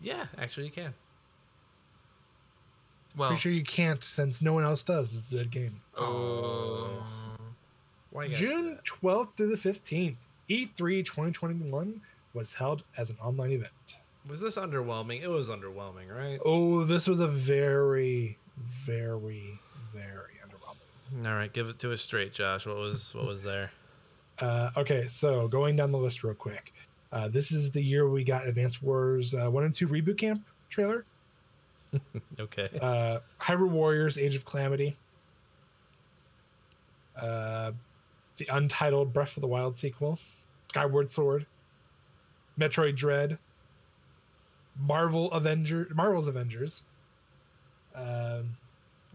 Yeah, 0.01 0.26
actually 0.38 0.65
you 0.65 0.72
can. 0.72 0.93
Well. 3.18 3.30
Pretty 3.30 3.41
sure 3.41 3.51
you 3.51 3.63
can't 3.63 4.03
since 4.03 4.41
no 4.41 4.53
one 4.53 4.63
else 4.63 4.84
does. 4.84 5.13
It's 5.13 5.32
a 5.32 5.38
dead 5.38 5.51
game. 5.51 5.82
Oh. 5.97 7.03
Why 8.11 8.26
you 8.26 8.30
gotta 8.30 8.41
do 8.41 8.47
June 8.47 8.80
12th 8.86 9.36
through 9.36 9.55
the 9.55 9.57
15th, 9.57 10.15
E3 10.49 11.03
2021 11.03 12.01
was 12.34 12.53
held 12.53 12.84
as 12.95 13.09
an 13.09 13.18
online 13.22 13.51
event. 13.51 13.97
Was 14.30 14.39
this 14.39 14.55
underwhelming? 14.55 15.24
It 15.24 15.30
was 15.30 15.49
underwhelming, 15.49 16.15
right? 16.15 16.39
Oh, 16.45 16.84
this 16.84 17.07
was 17.07 17.20
a 17.20 17.28
very, 17.28 18.38
very, 18.57 19.59
very 19.93 20.34
underwhelming. 20.45 21.26
All 21.26 21.36
right, 21.36 21.51
give 21.51 21.70
it 21.70 21.80
to 21.80 21.91
us 21.91 22.01
straight, 22.01 22.34
Josh. 22.34 22.65
What 22.65 22.76
was 22.78 23.13
what 23.13 23.26
was 23.26 23.43
there? 23.43 23.72
Uh, 24.39 24.70
okay, 24.78 25.07
so 25.07 25.47
going 25.47 25.76
down 25.76 25.91
the 25.91 25.97
list 25.97 26.24
real 26.24 26.36
quick. 26.36 26.72
Uh, 27.11 27.28
this 27.28 27.51
is 27.51 27.72
the 27.72 27.82
year 27.82 28.07
we 28.07 28.24
got 28.24 28.45
Advance 28.45 28.84
Wars 28.84 29.34
uh, 29.34 29.49
1 29.49 29.63
and 29.63 29.74
2 29.74 29.88
Reboot 29.88 30.20
Camp 30.20 30.45
trailer. 30.70 31.05
Okay. 32.39 32.70
Uh, 32.82 33.20
Hyrule 33.41 33.70
Warriors 33.70 34.18
Age 34.18 34.36
of 34.36 34.45
Calamity. 34.45 34.95
Uh, 37.20 37.72
the 38.38 38.48
untitled 38.52 39.12
Breath 39.12 39.36
of 39.38 39.41
the 39.41 39.48
Wild 39.48 39.76
sequel. 39.76 40.20
Skyward 40.70 41.10
Sword. 41.10 41.48
Metroid 42.60 42.95
Dread. 42.95 43.39
Marvel 44.80 45.32
Avenger 45.32 45.88
Marvel's 45.93 46.28
Avengers. 46.28 46.84
Um, 47.95 48.58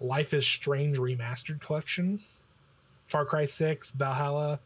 Life 0.01 0.35
is 0.35 0.45
Strange 0.45 0.99
Remastered 0.99 1.61
Collection. 1.61 2.19
Far 3.07 3.25
Cry 3.25 3.45
6, 3.45 3.93
Valhalla. 3.93 4.59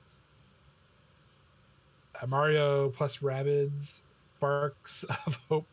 Uh, 2.21 2.27
Mario 2.27 2.89
plus 2.89 3.19
Rabbids. 3.19 3.95
Barks 4.41 5.05
of 5.27 5.39
Hope. 5.49 5.67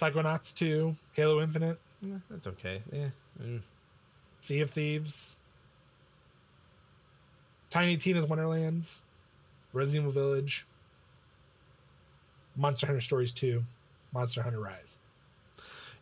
Psychonauts 0.00 0.54
2, 0.54 0.94
Halo 1.12 1.42
Infinite, 1.42 1.78
Yeah, 2.00 2.16
that's 2.30 2.46
okay. 2.46 2.82
Yeah. 2.90 3.10
Mm. 3.42 3.60
Sea 4.40 4.60
of 4.60 4.70
Thieves, 4.70 5.36
Tiny 7.68 7.98
Tina's 7.98 8.24
Wonderlands, 8.24 9.02
Resident 9.74 10.08
Evil 10.08 10.12
Village, 10.12 10.64
Monster 12.56 12.86
Hunter 12.86 13.02
Stories 13.02 13.32
2, 13.32 13.62
Monster 14.14 14.42
Hunter 14.42 14.60
Rise. 14.60 14.98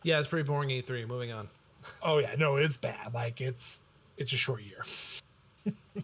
Yeah, 0.03 0.19
it's 0.19 0.29
pretty 0.29 0.47
boring 0.47 0.69
E3. 0.69 1.05
Moving 1.05 1.33
on. 1.33 1.49
Oh 2.01 2.19
yeah, 2.19 2.35
no, 2.37 2.55
it's 2.55 2.77
bad. 2.77 3.13
Like 3.13 3.41
it's 3.41 3.81
it's 4.17 4.31
a 4.31 4.37
short 4.37 4.61
year. 4.63 4.83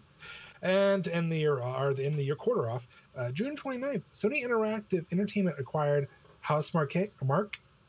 and 0.62 1.02
to 1.02 1.14
end 1.14 1.32
the 1.32 1.38
year 1.38 1.58
or 1.58 1.94
the 1.94 2.04
end 2.04 2.12
of 2.12 2.18
the 2.18 2.24
year 2.24 2.36
quarter 2.36 2.68
off, 2.68 2.86
uh, 3.16 3.30
June 3.30 3.56
29th, 3.56 4.02
Sony 4.12 4.44
Interactive 4.44 5.06
Entertainment 5.10 5.56
acquired 5.58 6.08
House 6.40 6.74
Mark 6.74 6.94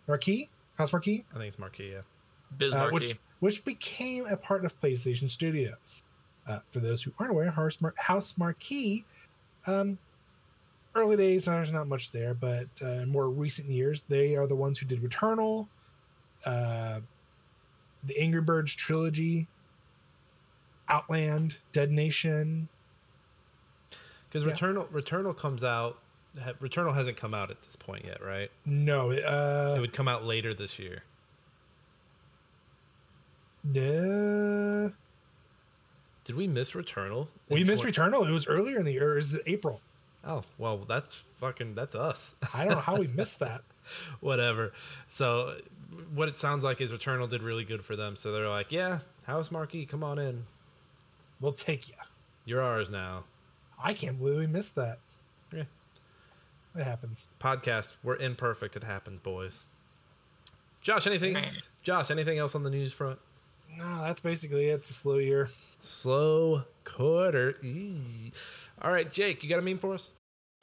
Marquee, 0.07 0.49
House 0.77 0.91
Marquee, 0.93 1.25
I 1.31 1.37
think 1.37 1.47
it's 1.47 1.59
Marquee, 1.59 1.91
yeah. 1.91 2.01
Biz 2.57 2.73
uh, 2.73 2.77
Markie. 2.77 2.93
which 2.93 3.17
which 3.39 3.65
became 3.65 4.25
a 4.25 4.37
part 4.37 4.65
of 4.65 4.79
PlayStation 4.81 5.29
Studios. 5.29 6.03
Uh, 6.47 6.59
for 6.71 6.79
those 6.79 7.01
who 7.03 7.11
aren't 7.19 7.31
aware, 7.31 7.51
House, 7.51 7.77
Mar- 7.81 7.93
House 7.97 8.33
Marquee, 8.37 9.03
um, 9.67 9.97
early 10.95 11.17
days 11.17 11.45
there's 11.45 11.71
not 11.73 11.87
much 11.87 12.11
there, 12.11 12.33
but 12.33 12.67
uh, 12.81 12.87
in 12.87 13.09
more 13.09 13.29
recent 13.29 13.69
years, 13.69 14.03
they 14.07 14.35
are 14.35 14.47
the 14.47 14.55
ones 14.55 14.79
who 14.79 14.85
did 14.85 15.01
Returnal, 15.01 15.67
uh, 16.45 17.01
the 18.05 18.17
Angry 18.17 18.39
Birds 18.41 18.73
trilogy, 18.73 19.45
Outland, 20.87 21.57
Dead 21.73 21.91
Nation. 21.91 22.69
Because 24.29 24.45
Yeah. 24.47 24.53
Returnal 24.53 24.87
Returnal 24.87 25.37
comes 25.37 25.63
out. 25.63 25.99
Returnal 26.61 26.93
hasn't 26.93 27.17
come 27.17 27.33
out 27.33 27.49
at 27.51 27.61
this 27.61 27.75
point 27.75 28.05
yet, 28.05 28.23
right? 28.23 28.49
No, 28.65 29.09
it 29.11 29.23
uh, 29.25 29.77
would 29.79 29.93
come 29.93 30.07
out 30.07 30.23
later 30.25 30.53
this 30.53 30.77
year. 30.79 31.03
No, 33.63 34.91
Did 36.23 36.35
we 36.35 36.47
miss 36.47 36.71
Returnal? 36.71 37.27
we 37.49 37.63
missed 37.63 37.81
twen- 37.81 37.93
Returnal. 37.93 38.27
It 38.27 38.31
was 38.31 38.47
earlier 38.47 38.79
in 38.79 38.85
the 38.85 38.93
year. 38.93 39.13
It 39.13 39.15
was 39.15 39.35
April. 39.45 39.81
Oh 40.25 40.43
well, 40.57 40.77
that's 40.87 41.23
fucking 41.39 41.75
that's 41.75 41.95
us. 41.95 42.35
I 42.53 42.63
don't 42.65 42.75
know 42.75 42.79
how 42.81 42.95
we 42.97 43.07
missed 43.15 43.39
that. 43.39 43.61
Whatever. 44.19 44.73
So, 45.07 45.57
what 46.13 46.27
it 46.27 46.37
sounds 46.37 46.63
like 46.63 46.81
is 46.81 46.91
Returnal 46.91 47.29
did 47.29 47.41
really 47.43 47.63
good 47.63 47.83
for 47.83 47.95
them. 47.95 48.15
So 48.15 48.31
they're 48.31 48.49
like, 48.49 48.71
yeah, 48.71 48.99
House 49.23 49.51
Marquee, 49.51 49.85
come 49.85 50.03
on 50.03 50.19
in. 50.19 50.45
We'll 51.39 51.53
take 51.53 51.87
you. 51.89 51.95
You're 52.45 52.61
ours 52.61 52.89
now. 52.89 53.25
I 53.81 53.93
can't 53.93 54.17
believe 54.17 54.37
we 54.39 54.47
missed 54.47 54.75
that. 54.75 54.99
Yeah. 56.77 56.83
It 56.83 56.85
happens. 56.87 57.27
Podcast. 57.41 57.93
We're 58.03 58.17
imperfect. 58.17 58.75
It 58.75 58.83
happens, 58.83 59.19
boys. 59.21 59.63
Josh, 60.81 61.07
anything? 61.07 61.35
Josh, 61.83 62.11
anything 62.11 62.37
else 62.37 62.53
on 62.55 62.63
the 62.63 62.69
news 62.69 62.93
front? 62.93 63.19
No, 63.77 64.01
that's 64.03 64.19
basically 64.19 64.69
it. 64.69 64.75
It's 64.75 64.89
a 64.89 64.93
slow 64.93 65.17
year. 65.17 65.47
Slow 65.81 66.63
quarter. 66.83 67.55
Eee. 67.63 68.31
All 68.81 68.91
right, 68.91 69.11
Jake, 69.11 69.43
you 69.43 69.49
got 69.49 69.59
a 69.59 69.61
meme 69.61 69.79
for 69.79 69.93
us? 69.95 70.11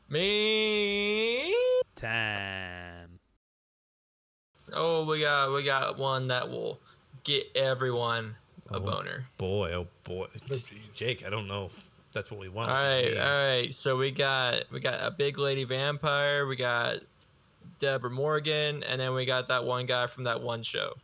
Me. 0.08 1.54
Time. 1.96 3.18
Oh, 4.72 5.04
we 5.04 5.20
got 5.20 5.52
we 5.52 5.62
got 5.64 5.98
one 5.98 6.28
that 6.28 6.48
will 6.48 6.80
get 7.24 7.44
everyone 7.54 8.36
a 8.70 8.76
Oh. 8.76 8.80
boner. 8.80 9.26
Boy, 9.38 9.72
oh 9.72 9.88
boy, 10.04 10.26
Oh. 10.50 10.56
Jake, 10.94 11.24
I 11.26 11.30
don't 11.30 11.46
know 11.46 11.66
if 11.66 11.83
that's 12.14 12.30
what 12.30 12.40
we 12.40 12.48
want. 12.48 12.70
All 12.70 12.76
right, 12.76 13.16
all 13.16 13.46
right. 13.46 13.74
So 13.74 13.96
we 13.96 14.10
got 14.10 14.64
we 14.72 14.80
got 14.80 15.00
a 15.02 15.10
big 15.10 15.36
lady 15.36 15.64
vampire. 15.64 16.46
We 16.46 16.56
got 16.56 16.98
Debra 17.80 18.10
Morgan, 18.10 18.82
and 18.84 19.00
then 19.00 19.12
we 19.12 19.26
got 19.26 19.48
that 19.48 19.64
one 19.64 19.84
guy 19.86 20.06
from 20.06 20.24
that 20.24 20.40
one 20.40 20.62
show. 20.62 20.94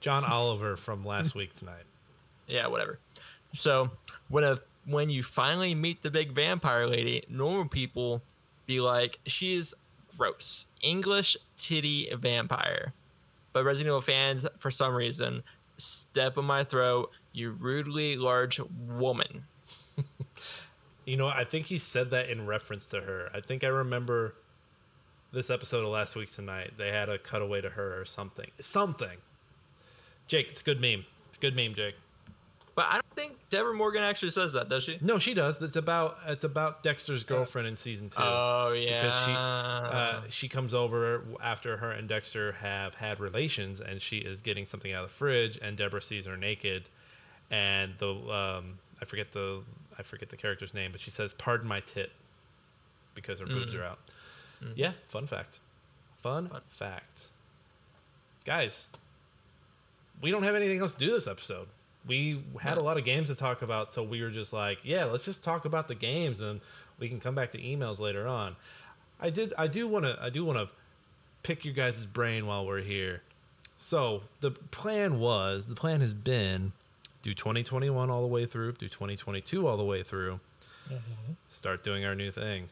John 0.00 0.24
Oliver 0.24 0.76
from 0.76 1.04
last 1.04 1.34
week 1.34 1.54
tonight. 1.54 1.82
Yeah, 2.50 2.66
whatever. 2.68 2.98
So 3.52 3.90
when 4.30 4.42
a 4.42 4.58
when 4.86 5.10
you 5.10 5.22
finally 5.22 5.74
meet 5.74 6.02
the 6.02 6.10
big 6.10 6.32
vampire 6.32 6.86
lady, 6.86 7.22
normal 7.28 7.66
people 7.68 8.22
be 8.64 8.80
like, 8.80 9.18
she's 9.26 9.74
gross, 10.16 10.64
English 10.80 11.36
titty 11.58 12.10
vampire. 12.18 12.94
But 13.52 13.64
Resident 13.64 13.88
Evil 13.88 14.00
fans, 14.00 14.46
for 14.58 14.70
some 14.70 14.94
reason, 14.94 15.42
step 15.76 16.38
on 16.38 16.46
my 16.46 16.64
throat, 16.64 17.10
you 17.32 17.50
rudely 17.50 18.16
large 18.16 18.60
woman. 18.86 19.44
You 21.08 21.16
know, 21.16 21.26
I 21.26 21.44
think 21.44 21.64
he 21.64 21.78
said 21.78 22.10
that 22.10 22.28
in 22.28 22.44
reference 22.44 22.84
to 22.88 23.00
her. 23.00 23.30
I 23.32 23.40
think 23.40 23.64
I 23.64 23.68
remember 23.68 24.34
this 25.32 25.48
episode 25.48 25.82
of 25.82 25.90
last 25.90 26.14
week 26.14 26.34
tonight. 26.34 26.72
They 26.76 26.90
had 26.90 27.08
a 27.08 27.16
cutaway 27.16 27.62
to 27.62 27.70
her 27.70 27.98
or 27.98 28.04
something. 28.04 28.50
Something. 28.60 29.16
Jake, 30.26 30.48
it's 30.50 30.60
a 30.60 30.64
good 30.64 30.82
meme. 30.82 31.06
It's 31.28 31.38
a 31.38 31.40
good 31.40 31.56
meme, 31.56 31.74
Jake. 31.74 31.94
But 32.74 32.88
I 32.90 32.92
don't 32.96 33.16
think 33.16 33.38
Debra 33.48 33.72
Morgan 33.74 34.02
actually 34.02 34.32
says 34.32 34.52
that, 34.52 34.68
does 34.68 34.84
she? 34.84 34.98
No, 35.00 35.18
she 35.18 35.32
does. 35.32 35.60
It's 35.62 35.76
about 35.76 36.18
it's 36.26 36.44
about 36.44 36.82
Dexter's 36.82 37.24
girlfriend 37.24 37.66
in 37.66 37.74
season 37.74 38.10
two. 38.10 38.16
Oh 38.18 38.72
yeah. 38.72 39.02
because 39.02 39.24
she 39.24 39.32
uh, 39.32 40.20
she 40.28 40.48
comes 40.48 40.74
over 40.74 41.24
after 41.42 41.78
her 41.78 41.90
and 41.90 42.06
Dexter 42.06 42.52
have 42.52 42.94
had 42.96 43.18
relations, 43.18 43.80
and 43.80 44.02
she 44.02 44.18
is 44.18 44.40
getting 44.40 44.66
something 44.66 44.92
out 44.92 45.04
of 45.04 45.10
the 45.10 45.16
fridge, 45.16 45.58
and 45.62 45.78
Deborah 45.78 46.02
sees 46.02 46.26
her 46.26 46.36
naked, 46.36 46.84
and 47.50 47.94
the 47.98 48.10
um, 48.10 48.78
I 49.00 49.06
forget 49.06 49.32
the 49.32 49.62
I 49.98 50.02
forget 50.02 50.28
the 50.28 50.36
character's 50.36 50.74
name, 50.74 50.92
but 50.92 51.00
she 51.00 51.10
says, 51.10 51.34
"Pardon 51.34 51.68
my 51.68 51.80
tit," 51.80 52.12
because 53.14 53.40
her 53.40 53.46
mm. 53.46 53.50
boobs 53.50 53.74
are 53.74 53.84
out. 53.84 53.98
Mm. 54.62 54.72
Yeah, 54.76 54.92
fun 55.08 55.26
fact. 55.26 55.60
Fun, 56.22 56.50
fact. 56.70 57.22
Guys, 58.44 58.86
we 60.20 60.30
don't 60.30 60.42
have 60.42 60.54
anything 60.54 60.80
else 60.80 60.94
to 60.94 60.98
do 60.98 61.10
this 61.10 61.26
episode. 61.26 61.68
We 62.06 62.42
had 62.60 62.78
a 62.78 62.82
lot 62.82 62.96
of 62.96 63.04
games 63.04 63.28
to 63.28 63.34
talk 63.34 63.62
about, 63.62 63.92
so 63.92 64.02
we 64.02 64.22
were 64.22 64.30
just 64.30 64.52
like, 64.52 64.78
yeah, 64.82 65.04
let's 65.04 65.24
just 65.24 65.44
talk 65.44 65.64
about 65.64 65.88
the 65.88 65.94
games, 65.94 66.40
and 66.40 66.60
we 66.98 67.08
can 67.08 67.20
come 67.20 67.34
back 67.34 67.52
to 67.52 67.58
emails 67.58 67.98
later 67.98 68.26
on. 68.26 68.56
I 69.20 69.30
did. 69.30 69.52
I 69.58 69.66
do 69.66 69.86
want 69.88 70.04
to. 70.04 70.16
I 70.20 70.30
do 70.30 70.44
want 70.44 70.58
to 70.58 70.68
pick 71.42 71.64
your 71.64 71.74
guys' 71.74 72.04
brain 72.04 72.46
while 72.46 72.66
we're 72.66 72.82
here. 72.82 73.22
So 73.78 74.22
the 74.40 74.50
plan 74.50 75.20
was, 75.20 75.68
the 75.68 75.74
plan 75.74 76.00
has 76.00 76.12
been, 76.12 76.72
do 77.28 77.34
2021 77.34 78.10
all 78.10 78.22
the 78.22 78.26
way 78.26 78.46
through, 78.46 78.72
do 78.72 78.88
2022 78.88 79.66
all 79.66 79.76
the 79.76 79.84
way 79.84 80.02
through, 80.02 80.40
start 81.50 81.84
doing 81.84 82.04
our 82.04 82.14
new 82.14 82.30
thing. 82.30 82.68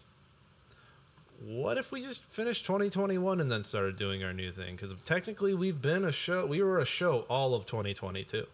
What 1.44 1.76
if 1.76 1.92
we 1.92 2.00
just 2.02 2.24
finished 2.24 2.64
2021 2.64 3.40
and 3.40 3.50
then 3.52 3.62
started 3.62 3.98
doing 3.98 4.24
our 4.24 4.32
new 4.32 4.50
thing? 4.50 4.76
Because 4.76 4.94
technically, 5.04 5.52
we've 5.52 5.82
been 5.82 6.04
a 6.04 6.12
show. 6.12 6.46
We 6.46 6.62
were 6.62 6.78
a 6.78 6.86
show 6.86 7.26
all 7.28 7.54
of 7.54 7.66
2022. 7.66 8.46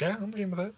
Yeah, 0.00 0.16
I'm 0.20 0.32
game 0.32 0.50
with 0.50 0.58
that. 0.58 0.74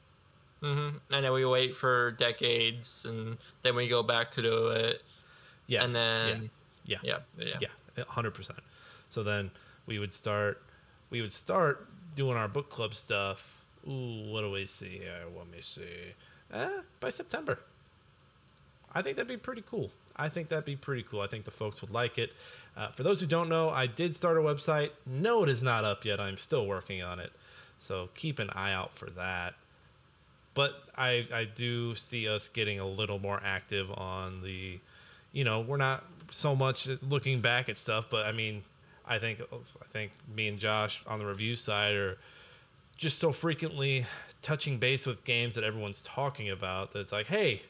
hmm 0.60 0.96
And 1.10 1.24
then 1.24 1.32
we 1.32 1.46
wait 1.46 1.74
for 1.74 2.10
decades, 2.12 3.06
and 3.08 3.38
then 3.62 3.74
we 3.74 3.88
go 3.88 4.02
back 4.02 4.30
to 4.32 4.42
do 4.42 4.68
it, 4.68 5.02
Yeah, 5.66 5.84
and 5.84 5.96
then 5.96 6.50
yeah, 6.84 6.98
yeah, 7.02 7.18
yeah, 7.38 7.68
yeah, 7.96 8.04
hundred 8.06 8.34
percent. 8.34 8.58
So 9.08 9.22
then 9.22 9.50
we 9.86 9.98
would 9.98 10.12
start, 10.12 10.60
we 11.08 11.22
would 11.22 11.32
start 11.32 11.88
doing 12.14 12.36
our 12.36 12.48
book 12.48 12.68
club 12.68 12.94
stuff. 12.94 13.61
Ooh, 13.88 14.30
what 14.30 14.42
do 14.42 14.50
we 14.50 14.66
see 14.66 14.98
here? 14.98 15.24
Let 15.36 15.50
me 15.50 15.60
see. 15.60 16.14
Eh, 16.52 16.80
by 17.00 17.10
September. 17.10 17.58
I 18.94 19.02
think 19.02 19.16
that'd 19.16 19.28
be 19.28 19.36
pretty 19.36 19.64
cool. 19.68 19.90
I 20.14 20.28
think 20.28 20.48
that'd 20.48 20.64
be 20.64 20.76
pretty 20.76 21.02
cool. 21.02 21.20
I 21.20 21.26
think 21.26 21.44
the 21.44 21.50
folks 21.50 21.80
would 21.80 21.90
like 21.90 22.18
it. 22.18 22.32
Uh, 22.76 22.88
for 22.88 23.02
those 23.02 23.20
who 23.20 23.26
don't 23.26 23.48
know, 23.48 23.70
I 23.70 23.86
did 23.86 24.14
start 24.14 24.36
a 24.36 24.40
website. 24.40 24.90
No, 25.06 25.42
it 25.42 25.48
is 25.48 25.62
not 25.62 25.84
up 25.84 26.04
yet. 26.04 26.20
I'm 26.20 26.36
still 26.36 26.66
working 26.66 27.02
on 27.02 27.18
it. 27.18 27.32
So 27.86 28.10
keep 28.14 28.38
an 28.38 28.50
eye 28.50 28.72
out 28.72 28.96
for 28.98 29.10
that. 29.10 29.54
But 30.54 30.82
I, 30.96 31.26
I 31.32 31.44
do 31.44 31.94
see 31.94 32.28
us 32.28 32.48
getting 32.48 32.78
a 32.78 32.86
little 32.86 33.18
more 33.18 33.40
active 33.42 33.90
on 33.90 34.42
the, 34.42 34.78
you 35.32 35.44
know, 35.44 35.60
we're 35.60 35.78
not 35.78 36.04
so 36.30 36.54
much 36.54 36.88
looking 37.08 37.40
back 37.40 37.68
at 37.70 37.78
stuff, 37.78 38.06
but 38.10 38.26
I 38.26 38.32
mean, 38.32 38.62
I 39.06 39.18
think 39.18 39.40
I 39.40 39.84
think 39.92 40.12
me 40.34 40.48
and 40.48 40.58
Josh 40.58 41.02
on 41.06 41.18
the 41.18 41.26
review 41.26 41.56
side 41.56 41.94
are 41.94 42.18
just 43.02 43.18
so 43.18 43.32
frequently 43.32 44.06
touching 44.42 44.78
base 44.78 45.06
with 45.06 45.24
games 45.24 45.56
that 45.56 45.64
everyone's 45.64 46.00
talking 46.02 46.48
about 46.48 46.92
that 46.92 47.00
it's 47.00 47.10
like, 47.10 47.26
hey, 47.26 47.60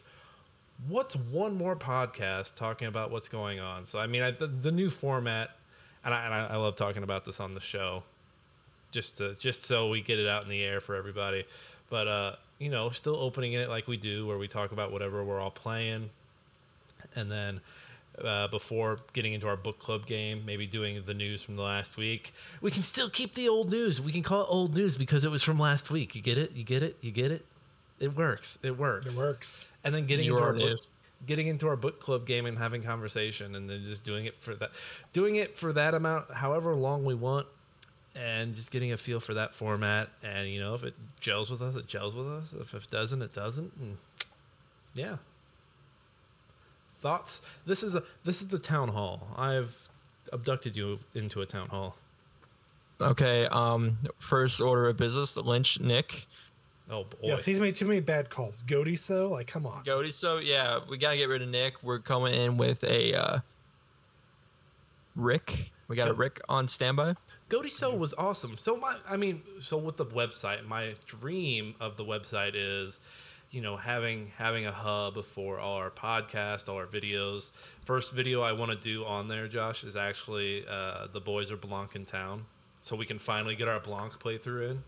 what's 0.88 1.16
one 1.16 1.56
more 1.56 1.74
podcast 1.74 2.54
talking 2.54 2.86
about 2.86 3.10
what's 3.10 3.30
going 3.30 3.58
on? 3.58 3.86
So 3.86 3.98
I 3.98 4.06
mean, 4.06 4.20
I, 4.20 4.32
the, 4.32 4.46
the 4.46 4.70
new 4.70 4.90
format, 4.90 5.52
and 6.04 6.12
I, 6.12 6.24
and 6.26 6.34
I 6.34 6.46
I 6.48 6.56
love 6.56 6.76
talking 6.76 7.02
about 7.02 7.24
this 7.24 7.40
on 7.40 7.54
the 7.54 7.62
show, 7.62 8.02
just 8.90 9.16
to 9.16 9.34
just 9.36 9.64
so 9.64 9.88
we 9.88 10.02
get 10.02 10.18
it 10.18 10.28
out 10.28 10.44
in 10.44 10.50
the 10.50 10.62
air 10.62 10.82
for 10.82 10.96
everybody. 10.96 11.46
But 11.88 12.08
uh, 12.08 12.36
you 12.58 12.68
know, 12.68 12.90
still 12.90 13.16
opening 13.16 13.54
it 13.54 13.70
like 13.70 13.88
we 13.88 13.96
do, 13.96 14.26
where 14.26 14.36
we 14.36 14.48
talk 14.48 14.72
about 14.72 14.92
whatever 14.92 15.24
we're 15.24 15.40
all 15.40 15.50
playing, 15.50 16.10
and 17.16 17.32
then 17.32 17.62
uh, 18.22 18.48
before 18.48 18.98
getting 19.12 19.32
into 19.32 19.48
our 19.48 19.56
book 19.56 19.78
club 19.78 20.06
game, 20.06 20.44
maybe 20.44 20.66
doing 20.66 21.02
the 21.06 21.14
news 21.14 21.42
from 21.42 21.56
the 21.56 21.62
last 21.62 21.96
week. 21.96 22.34
We 22.60 22.70
can 22.70 22.82
still 22.82 23.08
keep 23.08 23.34
the 23.34 23.48
old 23.48 23.70
news. 23.70 24.00
We 24.00 24.12
can 24.12 24.22
call 24.22 24.42
it 24.42 24.46
old 24.48 24.74
news 24.74 24.96
because 24.96 25.24
it 25.24 25.30
was 25.30 25.42
from 25.42 25.58
last 25.58 25.90
week. 25.90 26.14
You 26.14 26.22
get 26.22 26.38
it? 26.38 26.52
You 26.52 26.64
get 26.64 26.82
it? 26.82 26.96
You 27.00 27.10
get 27.10 27.30
it? 27.30 27.46
It 27.98 28.16
works. 28.16 28.58
It 28.62 28.76
works. 28.78 29.06
It 29.06 29.14
works. 29.14 29.66
And 29.84 29.94
then 29.94 30.06
getting 30.06 30.26
Your 30.26 30.38
into 30.38 30.46
our 30.46 30.52
news. 30.52 30.80
book, 30.80 30.90
getting 31.26 31.46
into 31.46 31.68
our 31.68 31.76
book 31.76 32.00
club 32.00 32.26
game 32.26 32.46
and 32.46 32.58
having 32.58 32.82
conversation, 32.82 33.54
and 33.54 33.70
then 33.70 33.84
just 33.84 34.04
doing 34.04 34.26
it 34.26 34.34
for 34.40 34.54
that, 34.56 34.70
doing 35.12 35.36
it 35.36 35.56
for 35.56 35.72
that 35.72 35.94
amount, 35.94 36.32
however 36.32 36.74
long 36.74 37.04
we 37.04 37.14
want, 37.14 37.46
and 38.14 38.54
just 38.54 38.70
getting 38.70 38.92
a 38.92 38.98
feel 38.98 39.20
for 39.20 39.34
that 39.34 39.54
format. 39.54 40.08
And 40.22 40.48
you 40.48 40.60
know, 40.60 40.74
if 40.74 40.82
it 40.82 40.94
gels 41.20 41.50
with 41.50 41.62
us, 41.62 41.76
it 41.76 41.86
gels 41.86 42.14
with 42.14 42.26
us. 42.26 42.48
If 42.60 42.74
it 42.74 42.90
doesn't, 42.90 43.22
it 43.22 43.32
doesn't. 43.32 43.72
And 43.80 43.98
yeah. 44.94 45.16
Thoughts? 47.02 47.42
This 47.66 47.82
is 47.82 47.94
a 47.94 48.02
this 48.24 48.40
is 48.40 48.48
the 48.48 48.58
town 48.58 48.88
hall. 48.88 49.26
I've 49.36 49.76
abducted 50.32 50.76
you 50.76 51.00
into 51.14 51.40
a 51.42 51.46
town 51.46 51.68
hall. 51.68 51.96
Okay. 53.00 53.46
Um. 53.46 53.98
First 54.18 54.60
order 54.60 54.88
of 54.88 54.96
business: 54.96 55.36
Lynch 55.36 55.80
Nick. 55.80 56.26
Oh 56.90 57.04
boy. 57.04 57.16
Yes, 57.22 57.44
he's 57.44 57.58
made 57.58 57.76
too 57.76 57.86
many 57.86 58.00
bad 58.00 58.30
calls. 58.30 58.62
Goaty, 58.66 58.96
so 58.96 59.28
like, 59.28 59.48
come 59.48 59.66
on. 59.66 59.82
Goaty. 59.84 60.12
So 60.12 60.38
yeah, 60.38 60.78
we 60.88 60.96
gotta 60.96 61.16
get 61.16 61.28
rid 61.28 61.42
of 61.42 61.48
Nick. 61.48 61.82
We're 61.82 61.98
coming 61.98 62.34
in 62.34 62.56
with 62.56 62.84
a 62.84 63.14
uh, 63.14 63.40
Rick. 65.16 65.72
We 65.88 65.96
got 65.96 66.08
a 66.08 66.14
Rick 66.14 66.40
on 66.48 66.68
standby. 66.68 67.16
Goaty 67.50 67.68
So 67.68 67.94
was 67.94 68.14
awesome. 68.16 68.56
So 68.56 68.76
my, 68.76 68.96
I 69.06 69.18
mean, 69.18 69.42
so 69.60 69.76
with 69.76 69.98
the 69.98 70.06
website, 70.06 70.66
my 70.66 70.94
dream 71.06 71.74
of 71.80 71.98
the 71.98 72.04
website 72.04 72.52
is, 72.54 72.98
you 73.52 73.60
know, 73.60 73.76
having 73.76 74.32
having 74.36 74.66
a 74.66 74.72
hub 74.72 75.24
for 75.34 75.60
all 75.60 75.76
our 75.76 75.90
podcast, 75.90 76.68
all 76.68 76.76
our 76.76 76.86
videos. 76.86 77.50
First 77.84 78.12
video 78.12 78.40
I 78.42 78.52
want 78.52 78.70
to 78.72 78.76
do 78.76 79.04
on 79.04 79.28
there, 79.28 79.46
Josh, 79.46 79.84
is 79.84 79.94
actually 79.94 80.64
uh, 80.68 81.06
the 81.12 81.20
boys 81.20 81.50
are 81.52 81.56
Blanc 81.56 81.94
in 81.94 82.04
town, 82.06 82.44
so 82.80 82.96
we 82.96 83.06
can 83.06 83.18
finally 83.18 83.54
get 83.54 83.68
our 83.68 83.78
Blanc 83.78 84.12
playthrough 84.18 84.70
in. 84.72 84.82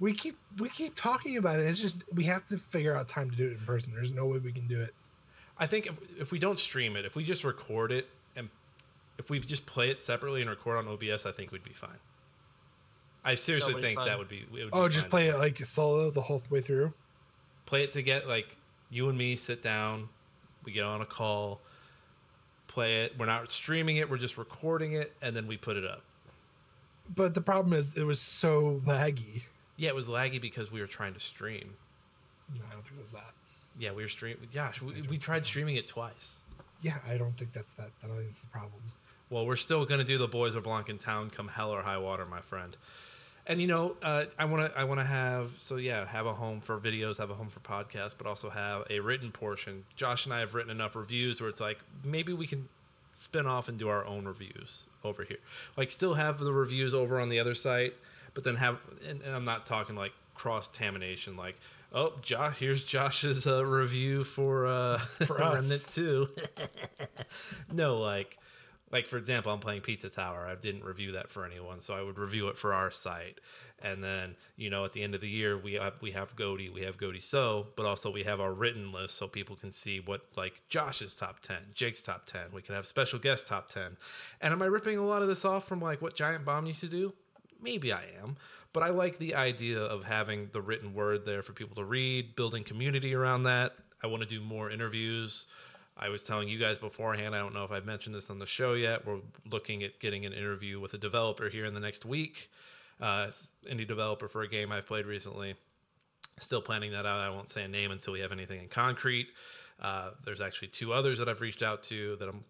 We 0.00 0.14
keep 0.14 0.38
we 0.58 0.68
keep 0.68 0.94
talking 0.94 1.36
about 1.38 1.58
it. 1.58 1.66
It's 1.66 1.80
just 1.80 1.96
we 2.14 2.24
have 2.24 2.46
to 2.46 2.58
figure 2.58 2.94
out 2.94 3.08
time 3.08 3.30
to 3.30 3.36
do 3.36 3.46
it 3.48 3.52
in 3.52 3.58
person. 3.66 3.92
There's 3.94 4.12
no 4.12 4.26
way 4.26 4.38
we 4.38 4.52
can 4.52 4.68
do 4.68 4.80
it. 4.80 4.94
I 5.58 5.66
think 5.66 5.86
if, 5.86 5.94
if 6.20 6.30
we 6.30 6.38
don't 6.38 6.58
stream 6.58 6.94
it, 6.94 7.04
if 7.04 7.16
we 7.16 7.24
just 7.24 7.42
record 7.42 7.90
it 7.90 8.06
and 8.36 8.48
if 9.18 9.28
we 9.28 9.40
just 9.40 9.66
play 9.66 9.90
it 9.90 9.98
separately 9.98 10.40
and 10.40 10.48
record 10.48 10.76
on 10.78 10.86
OBS, 10.86 11.26
I 11.26 11.32
think 11.32 11.50
we'd 11.50 11.64
be 11.64 11.72
fine. 11.72 11.98
I 13.24 13.34
seriously 13.34 13.72
Nobody's 13.72 13.88
think 13.88 13.98
fun. 13.98 14.06
that 14.08 14.18
would 14.18 14.28
be. 14.28 14.38
It 14.38 14.52
would 14.52 14.68
Oh, 14.72 14.86
be 14.86 14.92
just 14.94 15.06
fine. 15.06 15.10
play 15.10 15.28
it 15.30 15.38
like 15.38 15.58
solo 15.64 16.10
the 16.10 16.20
whole 16.20 16.40
way 16.48 16.60
through. 16.60 16.92
Play 17.68 17.82
it 17.84 17.92
to 17.92 18.02
get 18.02 18.26
like 18.26 18.56
you 18.88 19.10
and 19.10 19.18
me 19.18 19.36
sit 19.36 19.62
down, 19.62 20.08
we 20.64 20.72
get 20.72 20.84
on 20.84 21.02
a 21.02 21.06
call, 21.06 21.60
play 22.66 23.02
it. 23.02 23.12
We're 23.18 23.26
not 23.26 23.50
streaming 23.50 23.98
it, 23.98 24.08
we're 24.08 24.16
just 24.16 24.38
recording 24.38 24.94
it, 24.94 25.14
and 25.20 25.36
then 25.36 25.46
we 25.46 25.58
put 25.58 25.76
it 25.76 25.84
up. 25.84 26.02
But 27.14 27.34
the 27.34 27.42
problem 27.42 27.74
is, 27.74 27.92
it 27.94 28.04
was 28.04 28.20
so 28.20 28.80
laggy. 28.86 29.42
Yeah, 29.76 29.90
it 29.90 29.94
was 29.94 30.06
laggy 30.06 30.40
because 30.40 30.72
we 30.72 30.80
were 30.80 30.86
trying 30.86 31.12
to 31.12 31.20
stream. 31.20 31.74
No, 32.54 32.62
I 32.66 32.72
don't 32.72 32.82
think 32.82 32.98
it 32.98 33.02
was 33.02 33.12
that. 33.12 33.34
Yeah, 33.78 33.92
we 33.92 34.02
were 34.02 34.08
streaming. 34.08 34.48
Josh, 34.50 34.80
we, 34.80 35.02
we 35.02 35.18
tried 35.18 35.44
streaming 35.44 35.76
it 35.76 35.86
twice. 35.86 36.38
Yeah, 36.80 36.96
I 37.06 37.18
don't 37.18 37.36
think 37.36 37.52
that's 37.52 37.72
that. 37.72 37.90
I 38.02 38.06
don't 38.06 38.16
think 38.16 38.30
it's 38.30 38.40
the 38.40 38.46
problem. 38.46 38.80
Well, 39.28 39.44
we're 39.44 39.56
still 39.56 39.84
gonna 39.84 40.04
do 40.04 40.16
the 40.16 40.26
boys 40.26 40.56
are 40.56 40.62
Blanc 40.62 40.88
in 40.88 40.96
town, 40.96 41.28
come 41.28 41.48
hell 41.48 41.70
or 41.70 41.82
high 41.82 41.98
water, 41.98 42.24
my 42.24 42.40
friend. 42.40 42.74
And 43.48 43.62
you 43.62 43.66
know, 43.66 43.96
uh, 44.02 44.26
I 44.38 44.44
want 44.44 44.70
to, 44.70 44.78
I 44.78 44.84
want 44.84 45.00
to 45.00 45.06
have, 45.06 45.52
so 45.58 45.76
yeah, 45.76 46.06
have 46.06 46.26
a 46.26 46.34
home 46.34 46.60
for 46.60 46.78
videos, 46.78 47.16
have 47.16 47.30
a 47.30 47.34
home 47.34 47.48
for 47.48 47.60
podcasts, 47.60 48.14
but 48.16 48.26
also 48.26 48.50
have 48.50 48.84
a 48.90 49.00
written 49.00 49.32
portion. 49.32 49.84
Josh 49.96 50.26
and 50.26 50.34
I 50.34 50.40
have 50.40 50.54
written 50.54 50.70
enough 50.70 50.94
reviews 50.94 51.40
where 51.40 51.48
it's 51.48 51.60
like 51.60 51.78
maybe 52.04 52.34
we 52.34 52.46
can 52.46 52.68
spin 53.14 53.46
off 53.46 53.66
and 53.68 53.78
do 53.78 53.88
our 53.88 54.04
own 54.04 54.26
reviews 54.26 54.84
over 55.02 55.24
here. 55.24 55.38
Like, 55.78 55.90
still 55.90 56.14
have 56.14 56.38
the 56.38 56.52
reviews 56.52 56.92
over 56.94 57.18
on 57.18 57.30
the 57.30 57.40
other 57.40 57.54
site, 57.54 57.94
but 58.34 58.44
then 58.44 58.56
have, 58.56 58.78
and, 59.08 59.22
and 59.22 59.34
I'm 59.34 59.46
not 59.46 59.64
talking 59.64 59.96
like 59.96 60.12
cross 60.34 60.68
contamination, 60.68 61.36
like. 61.36 61.56
Oh, 61.90 62.12
Josh! 62.20 62.58
Here's 62.58 62.84
Josh's 62.84 63.46
uh, 63.46 63.64
review 63.64 64.22
for 64.22 64.66
uh, 64.66 64.98
For 65.26 65.42
us. 65.42 65.54
Remnant 65.54 65.88
Two. 65.90 66.28
no, 67.72 67.98
like, 67.98 68.36
like 68.90 69.06
for 69.06 69.16
example, 69.16 69.52
I'm 69.52 69.60
playing 69.60 69.82
Pizza 69.82 70.08
Tower. 70.08 70.46
I 70.46 70.54
didn't 70.54 70.84
review 70.84 71.12
that 71.12 71.30
for 71.30 71.44
anyone, 71.44 71.80
so 71.80 71.94
I 71.94 72.02
would 72.02 72.18
review 72.18 72.48
it 72.48 72.58
for 72.58 72.72
our 72.72 72.90
site. 72.90 73.40
And 73.80 74.02
then, 74.02 74.34
you 74.56 74.70
know, 74.70 74.84
at 74.84 74.92
the 74.92 75.04
end 75.04 75.14
of 75.14 75.20
the 75.20 75.28
year, 75.28 75.56
we 75.56 75.74
have, 75.74 75.94
we 76.00 76.10
have 76.10 76.34
Goaty, 76.34 76.68
we 76.68 76.80
have 76.82 76.98
Goaty 76.98 77.20
So, 77.20 77.68
but 77.76 77.86
also 77.86 78.10
we 78.10 78.24
have 78.24 78.40
our 78.40 78.52
written 78.52 78.90
list 78.90 79.14
so 79.14 79.28
people 79.28 79.54
can 79.54 79.70
see 79.70 80.00
what 80.00 80.22
like 80.36 80.62
Josh's 80.68 81.14
top 81.14 81.40
ten, 81.40 81.58
Jake's 81.74 82.02
top 82.02 82.26
ten. 82.26 82.46
We 82.52 82.62
can 82.62 82.74
have 82.74 82.86
special 82.86 83.18
guest 83.18 83.46
top 83.46 83.68
ten. 83.68 83.96
And 84.40 84.52
am 84.52 84.62
I 84.62 84.66
ripping 84.66 84.98
a 84.98 85.06
lot 85.06 85.22
of 85.22 85.28
this 85.28 85.44
off 85.44 85.68
from 85.68 85.80
like 85.80 86.02
what 86.02 86.16
Giant 86.16 86.44
Bomb 86.44 86.66
used 86.66 86.80
to 86.80 86.88
do? 86.88 87.12
Maybe 87.62 87.92
I 87.92 88.02
am, 88.22 88.36
but 88.72 88.82
I 88.82 88.90
like 88.90 89.18
the 89.18 89.34
idea 89.34 89.80
of 89.80 90.04
having 90.04 90.50
the 90.52 90.60
written 90.60 90.94
word 90.94 91.24
there 91.24 91.42
for 91.42 91.52
people 91.52 91.76
to 91.76 91.84
read, 91.84 92.34
building 92.36 92.64
community 92.64 93.14
around 93.14 93.44
that. 93.44 93.72
I 94.02 94.06
want 94.06 94.22
to 94.22 94.28
do 94.28 94.40
more 94.40 94.70
interviews. 94.70 95.44
I 95.98 96.08
was 96.08 96.22
telling 96.22 96.48
you 96.48 96.58
guys 96.58 96.78
beforehand, 96.78 97.34
I 97.34 97.38
don't 97.38 97.54
know 97.54 97.64
if 97.64 97.72
I've 97.72 97.84
mentioned 97.84 98.14
this 98.14 98.30
on 98.30 98.38
the 98.38 98.46
show 98.46 98.74
yet. 98.74 99.04
We're 99.04 99.18
looking 99.50 99.82
at 99.82 99.98
getting 99.98 100.24
an 100.24 100.32
interview 100.32 100.78
with 100.78 100.94
a 100.94 100.98
developer 100.98 101.48
here 101.48 101.64
in 101.64 101.74
the 101.74 101.80
next 101.80 102.04
week. 102.04 102.50
Uh, 103.00 103.30
indie 103.70 103.86
developer 103.86 104.28
for 104.28 104.42
a 104.42 104.48
game 104.48 104.70
I've 104.70 104.86
played 104.86 105.06
recently. 105.06 105.56
Still 106.40 106.62
planning 106.62 106.92
that 106.92 107.04
out. 107.04 107.18
I 107.18 107.30
won't 107.30 107.50
say 107.50 107.64
a 107.64 107.68
name 107.68 107.90
until 107.90 108.12
we 108.12 108.20
have 108.20 108.30
anything 108.30 108.60
in 108.60 108.68
concrete. 108.68 109.28
Uh, 109.80 110.10
there's 110.24 110.40
actually 110.40 110.68
two 110.68 110.92
others 110.92 111.18
that 111.18 111.28
I've 111.28 111.40
reached 111.40 111.62
out 111.62 111.82
to 111.84 112.16
that 112.16 112.28
I'm 112.28 112.44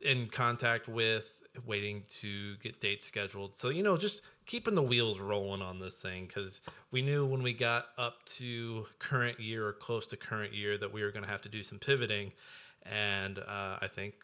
in 0.00 0.28
contact 0.28 0.88
with, 0.88 1.32
waiting 1.66 2.02
to 2.20 2.56
get 2.56 2.80
dates 2.80 3.06
scheduled. 3.06 3.56
So, 3.56 3.68
you 3.68 3.82
know, 3.82 3.96
just 3.96 4.22
keeping 4.46 4.74
the 4.74 4.82
wheels 4.82 5.18
rolling 5.18 5.62
on 5.62 5.78
this 5.78 5.94
thing 5.94 6.26
because 6.26 6.60
we 6.90 7.02
knew 7.02 7.26
when 7.26 7.42
we 7.42 7.52
got 7.52 7.86
up 7.98 8.24
to 8.36 8.86
current 8.98 9.40
year 9.40 9.66
or 9.66 9.72
close 9.72 10.06
to 10.08 10.16
current 10.16 10.52
year 10.52 10.76
that 10.78 10.92
we 10.92 11.02
were 11.02 11.10
going 11.10 11.24
to 11.24 11.30
have 11.30 11.42
to 11.42 11.48
do 11.48 11.62
some 11.62 11.78
pivoting. 11.78 12.32
And 12.82 13.38
uh, 13.38 13.78
I 13.80 13.88
think, 13.92 14.14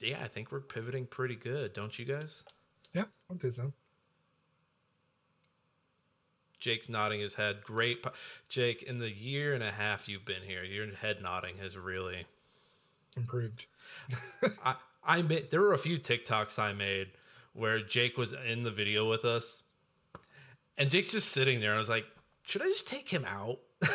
yeah, 0.00 0.18
I 0.22 0.28
think 0.28 0.52
we're 0.52 0.60
pivoting 0.60 1.06
pretty 1.06 1.36
good, 1.36 1.72
don't 1.72 1.98
you 1.98 2.04
guys? 2.04 2.42
Yeah, 2.94 3.04
I 3.30 3.34
think 3.34 3.54
so. 3.54 3.72
Jake's 6.58 6.90
nodding 6.90 7.20
his 7.20 7.34
head. 7.34 7.62
Great. 7.64 8.02
po- 8.02 8.12
Jake, 8.48 8.82
in 8.82 8.98
the 8.98 9.10
year 9.10 9.54
and 9.54 9.62
a 9.62 9.70
half 9.70 10.08
you've 10.08 10.26
been 10.26 10.42
here, 10.46 10.62
your 10.62 10.94
head 10.94 11.22
nodding 11.22 11.56
has 11.56 11.76
really 11.76 12.26
Improved. 13.16 13.66
I, 14.64 14.76
I 15.10 15.22
made 15.22 15.50
there 15.50 15.60
were 15.60 15.72
a 15.72 15.78
few 15.78 15.98
TikToks 15.98 16.56
I 16.60 16.72
made 16.72 17.08
where 17.52 17.82
Jake 17.82 18.16
was 18.16 18.32
in 18.48 18.62
the 18.62 18.70
video 18.70 19.10
with 19.10 19.24
us, 19.24 19.64
and 20.78 20.88
Jake's 20.88 21.10
just 21.10 21.30
sitting 21.30 21.58
there. 21.58 21.74
I 21.74 21.78
was 21.78 21.88
like, 21.88 22.04
should 22.42 22.62
I 22.62 22.66
just 22.66 22.86
take 22.86 23.08
him 23.08 23.24
out? 23.24 23.58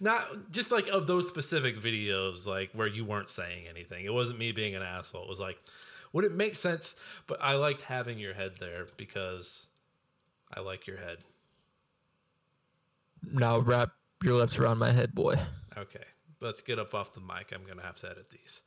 Not 0.00 0.50
just 0.50 0.70
like 0.70 0.88
of 0.88 1.06
those 1.06 1.26
specific 1.26 1.80
videos, 1.80 2.44
like 2.44 2.68
where 2.74 2.86
you 2.86 3.06
weren't 3.06 3.30
saying 3.30 3.66
anything. 3.66 4.04
It 4.04 4.12
wasn't 4.12 4.40
me 4.40 4.52
being 4.52 4.74
an 4.74 4.82
asshole. 4.82 5.22
It 5.22 5.28
was 5.30 5.40
like, 5.40 5.56
would 6.12 6.26
it 6.26 6.34
make 6.34 6.54
sense? 6.54 6.94
But 7.26 7.38
I 7.40 7.54
liked 7.54 7.80
having 7.80 8.18
your 8.18 8.34
head 8.34 8.56
there 8.60 8.88
because 8.98 9.68
I 10.52 10.60
like 10.60 10.86
your 10.86 10.98
head. 10.98 11.24
Now 13.22 13.58
wrap 13.58 13.88
your 14.22 14.34
lips 14.34 14.58
around 14.58 14.76
my 14.76 14.92
head, 14.92 15.14
boy. 15.14 15.36
Okay, 15.78 16.04
let's 16.42 16.60
get 16.60 16.78
up 16.78 16.92
off 16.92 17.14
the 17.14 17.20
mic. 17.20 17.54
I'm 17.54 17.66
gonna 17.66 17.86
have 17.86 17.96
to 18.00 18.10
edit 18.10 18.28
these. 18.28 18.60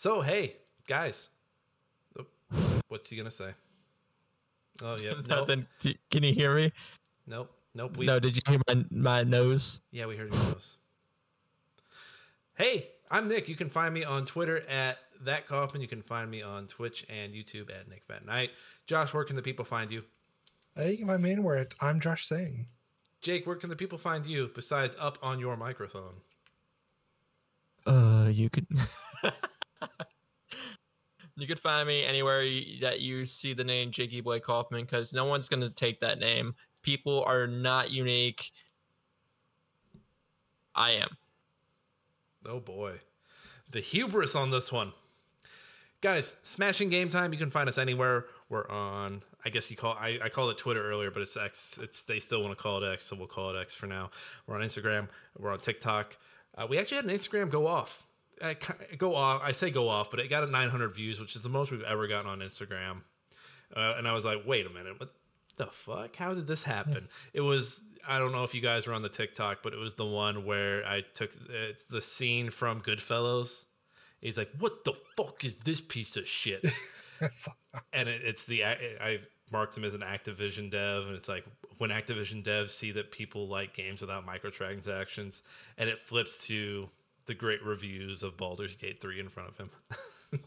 So 0.00 0.22
hey, 0.22 0.56
guys, 0.88 1.28
what's 2.88 3.10
he 3.10 3.18
gonna 3.18 3.30
say? 3.30 3.50
Oh 4.80 4.96
yeah, 4.96 5.12
Nothing. 5.28 5.66
D- 5.82 5.98
Can 6.10 6.22
you 6.22 6.32
hear 6.32 6.54
me? 6.54 6.72
nope, 7.26 7.50
nope. 7.74 7.98
We, 7.98 8.06
no. 8.06 8.18
Did 8.18 8.34
you 8.34 8.40
hear 8.46 8.60
my 8.66 8.84
my 8.90 9.22
nose? 9.24 9.78
yeah, 9.90 10.06
we 10.06 10.16
heard 10.16 10.32
your 10.32 10.42
nose. 10.44 10.78
Hey, 12.54 12.88
I'm 13.10 13.28
Nick. 13.28 13.46
You 13.46 13.56
can 13.56 13.68
find 13.68 13.92
me 13.92 14.02
on 14.02 14.24
Twitter 14.24 14.66
at 14.70 14.96
that 15.26 15.46
Coffman. 15.46 15.82
You 15.82 15.88
can 15.88 16.00
find 16.00 16.30
me 16.30 16.40
on 16.40 16.66
Twitch 16.66 17.04
and 17.10 17.34
YouTube 17.34 17.68
at 17.68 17.86
Nick 17.86 18.04
Fat 18.08 18.24
Night. 18.24 18.52
Josh, 18.86 19.12
where 19.12 19.24
can 19.24 19.36
the 19.36 19.42
people 19.42 19.66
find 19.66 19.92
you? 19.92 20.02
I 20.78 20.84
think 20.84 21.00
my 21.02 21.18
main 21.18 21.42
word. 21.42 21.74
I'm 21.78 22.00
Josh 22.00 22.26
saying. 22.26 22.68
Jake, 23.20 23.46
where 23.46 23.56
can 23.56 23.68
the 23.68 23.76
people 23.76 23.98
find 23.98 24.24
you 24.24 24.50
besides 24.54 24.96
up 24.98 25.18
on 25.20 25.38
your 25.38 25.58
microphone? 25.58 26.14
Uh, 27.86 28.30
you 28.32 28.48
could. 28.48 28.66
you 31.36 31.46
could 31.46 31.60
find 31.60 31.86
me 31.86 32.04
anywhere 32.04 32.42
that 32.80 33.00
you 33.00 33.26
see 33.26 33.54
the 33.54 33.64
name 33.64 33.90
Jakey 33.90 34.20
Boy 34.20 34.40
Coffman, 34.40 34.82
because 34.82 35.12
no 35.12 35.24
one's 35.24 35.48
gonna 35.48 35.70
take 35.70 36.00
that 36.00 36.18
name. 36.18 36.54
People 36.82 37.22
are 37.24 37.46
not 37.46 37.90
unique. 37.90 38.50
I 40.74 40.92
am. 40.92 41.16
Oh 42.46 42.60
boy. 42.60 43.00
The 43.70 43.80
hubris 43.80 44.34
on 44.34 44.50
this 44.50 44.72
one. 44.72 44.92
Guys, 46.00 46.34
smashing 46.42 46.88
game 46.88 47.10
time. 47.10 47.32
You 47.32 47.38
can 47.38 47.50
find 47.50 47.68
us 47.68 47.76
anywhere. 47.76 48.26
We're 48.48 48.68
on 48.68 49.22
I 49.44 49.48
guess 49.48 49.70
you 49.70 49.76
call 49.76 49.94
I, 49.94 50.18
I 50.22 50.28
called 50.28 50.50
it 50.50 50.58
Twitter 50.58 50.82
earlier, 50.82 51.10
but 51.10 51.22
it's 51.22 51.36
X. 51.36 51.78
It's 51.80 52.04
they 52.04 52.20
still 52.20 52.42
want 52.42 52.56
to 52.56 52.62
call 52.62 52.82
it 52.82 52.92
X, 52.92 53.06
so 53.06 53.16
we'll 53.16 53.26
call 53.26 53.54
it 53.54 53.60
X 53.60 53.74
for 53.74 53.86
now. 53.86 54.10
We're 54.46 54.56
on 54.56 54.62
Instagram, 54.62 55.08
we're 55.38 55.52
on 55.52 55.60
TikTok. 55.60 56.16
Uh, 56.56 56.66
we 56.68 56.78
actually 56.78 56.96
had 56.96 57.04
an 57.06 57.12
Instagram 57.12 57.50
go 57.50 57.66
off. 57.66 58.04
Ki- 58.40 58.96
go 58.96 59.14
off. 59.14 59.42
I 59.44 59.52
say 59.52 59.70
go 59.70 59.88
off, 59.88 60.10
but 60.10 60.20
it 60.20 60.28
got 60.28 60.44
a 60.44 60.46
900 60.46 60.94
views, 60.94 61.20
which 61.20 61.36
is 61.36 61.42
the 61.42 61.48
most 61.48 61.70
we've 61.70 61.82
ever 61.82 62.06
gotten 62.08 62.30
on 62.30 62.40
Instagram. 62.40 63.02
Uh, 63.76 63.94
and 63.96 64.08
I 64.08 64.12
was 64.12 64.24
like, 64.24 64.38
wait 64.46 64.66
a 64.66 64.70
minute, 64.70 64.98
what 64.98 65.12
the 65.56 65.66
fuck? 65.66 66.16
How 66.16 66.34
did 66.34 66.46
this 66.46 66.62
happen? 66.62 67.08
it 67.32 67.42
was 67.42 67.82
I 68.06 68.18
don't 68.18 68.32
know 68.32 68.44
if 68.44 68.54
you 68.54 68.60
guys 68.60 68.86
were 68.86 68.94
on 68.94 69.02
the 69.02 69.08
TikTok, 69.08 69.58
but 69.62 69.72
it 69.72 69.78
was 69.78 69.94
the 69.94 70.06
one 70.06 70.44
where 70.44 70.84
I 70.86 71.02
took 71.02 71.32
it's 71.48 71.84
the 71.84 72.00
scene 72.00 72.50
from 72.50 72.80
Goodfellas. 72.80 73.64
He's 74.20 74.36
like, 74.36 74.50
"What 74.58 74.84
the 74.84 74.94
fuck 75.16 75.44
is 75.44 75.56
this 75.56 75.80
piece 75.80 76.16
of 76.16 76.26
shit?" 76.26 76.64
and 77.92 78.08
it, 78.08 78.22
it's 78.24 78.44
the 78.44 78.64
I 78.64 78.72
I 79.00 79.18
marked 79.52 79.76
him 79.76 79.84
as 79.84 79.94
an 79.94 80.00
Activision 80.00 80.70
dev, 80.70 81.06
and 81.06 81.14
it's 81.14 81.28
like 81.28 81.44
when 81.78 81.90
Activision 81.90 82.44
devs 82.44 82.70
see 82.70 82.92
that 82.92 83.10
people 83.10 83.48
like 83.48 83.74
games 83.74 84.00
without 84.00 84.26
microtransactions, 84.26 85.42
and 85.76 85.88
it 85.88 86.00
flips 86.06 86.46
to 86.46 86.88
the 87.30 87.34
great 87.36 87.62
reviews 87.64 88.24
of 88.24 88.36
Baldur's 88.36 88.74
Gate 88.74 89.00
three 89.00 89.20
in 89.20 89.28
front 89.28 89.50
of 89.50 89.56
him. 89.56 89.70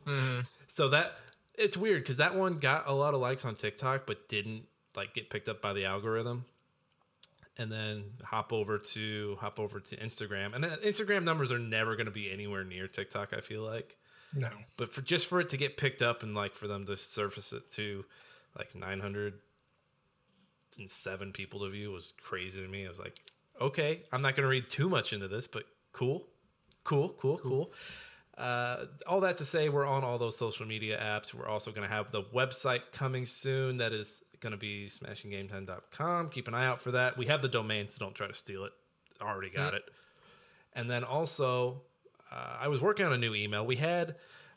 Mm-hmm. 0.07 0.39
So 0.69 0.87
that 0.91 1.17
it's 1.55 1.75
weird 1.75 2.03
because 2.03 2.15
that 2.17 2.35
one 2.35 2.59
got 2.59 2.87
a 2.87 2.93
lot 2.93 3.13
of 3.13 3.19
likes 3.19 3.43
on 3.43 3.57
TikTok, 3.57 4.05
but 4.07 4.29
didn't 4.29 4.63
like 4.95 5.13
get 5.13 5.29
picked 5.29 5.49
up 5.49 5.61
by 5.61 5.73
the 5.73 5.83
algorithm. 5.83 6.45
And 7.57 7.69
then 7.69 8.05
hop 8.23 8.53
over 8.53 8.77
to 8.79 9.35
hop 9.41 9.59
over 9.59 9.81
to 9.81 9.97
Instagram, 9.97 10.55
and 10.55 10.63
Instagram 10.63 11.25
numbers 11.25 11.51
are 11.51 11.59
never 11.59 11.97
going 11.97 12.05
to 12.05 12.13
be 12.13 12.31
anywhere 12.31 12.63
near 12.63 12.87
TikTok. 12.87 13.33
I 13.33 13.41
feel 13.41 13.61
like 13.61 13.97
No. 14.33 14.47
but 14.77 14.93
for 14.93 15.01
just 15.01 15.27
for 15.27 15.41
it 15.41 15.49
to 15.49 15.57
get 15.57 15.75
picked 15.75 16.01
up 16.01 16.23
and 16.23 16.33
like 16.33 16.55
for 16.55 16.67
them 16.67 16.85
to 16.85 16.95
surface 16.95 17.51
it 17.51 17.69
to 17.73 18.05
like 18.57 18.73
907 18.73 21.31
people 21.33 21.59
to 21.59 21.69
view 21.69 21.91
was 21.91 22.13
crazy 22.23 22.61
to 22.61 22.67
me. 22.67 22.85
I 22.85 22.89
was 22.89 22.99
like, 22.99 23.19
okay, 23.59 24.01
I'm 24.11 24.21
not 24.21 24.35
going 24.35 24.43
to 24.43 24.49
read 24.49 24.67
too 24.69 24.89
much 24.89 25.13
into 25.13 25.27
this, 25.27 25.47
but 25.47 25.63
cool, 25.91 26.25
cool, 26.83 27.09
cool, 27.19 27.37
cool. 27.37 27.71
Uh, 28.37 28.85
all 29.05 29.21
that 29.21 29.37
to 29.37 29.45
say, 29.45 29.69
we're 29.69 29.85
on 29.85 30.03
all 30.03 30.17
those 30.17 30.37
social 30.37 30.65
media 30.65 30.99
apps. 30.99 31.33
We're 31.33 31.47
also 31.47 31.71
going 31.71 31.87
to 31.87 31.93
have 31.93 32.11
the 32.11 32.23
website 32.23 32.91
coming 32.91 33.25
soon. 33.25 33.77
That 33.77 33.93
is 33.93 34.23
going 34.39 34.51
to 34.51 34.57
be 34.57 34.87
smashinggametime.com. 34.87 36.29
Keep 36.29 36.47
an 36.47 36.53
eye 36.53 36.65
out 36.65 36.81
for 36.81 36.91
that. 36.91 37.17
We 37.17 37.27
have 37.27 37.41
the 37.41 37.47
domain, 37.47 37.89
so 37.89 37.97
don't 37.99 38.15
try 38.15 38.27
to 38.27 38.33
steal 38.33 38.65
it. 38.65 38.71
Already 39.21 39.49
got 39.49 39.73
it. 39.73 39.83
And 40.73 40.89
then 40.89 41.03
also, 41.03 41.81
uh, 42.31 42.57
I 42.59 42.67
was 42.67 42.81
working 42.81 43.05
on 43.05 43.13
a 43.13 43.17
new 43.17 43.35
email. 43.35 43.65
We 43.65 43.75
had 43.75 44.15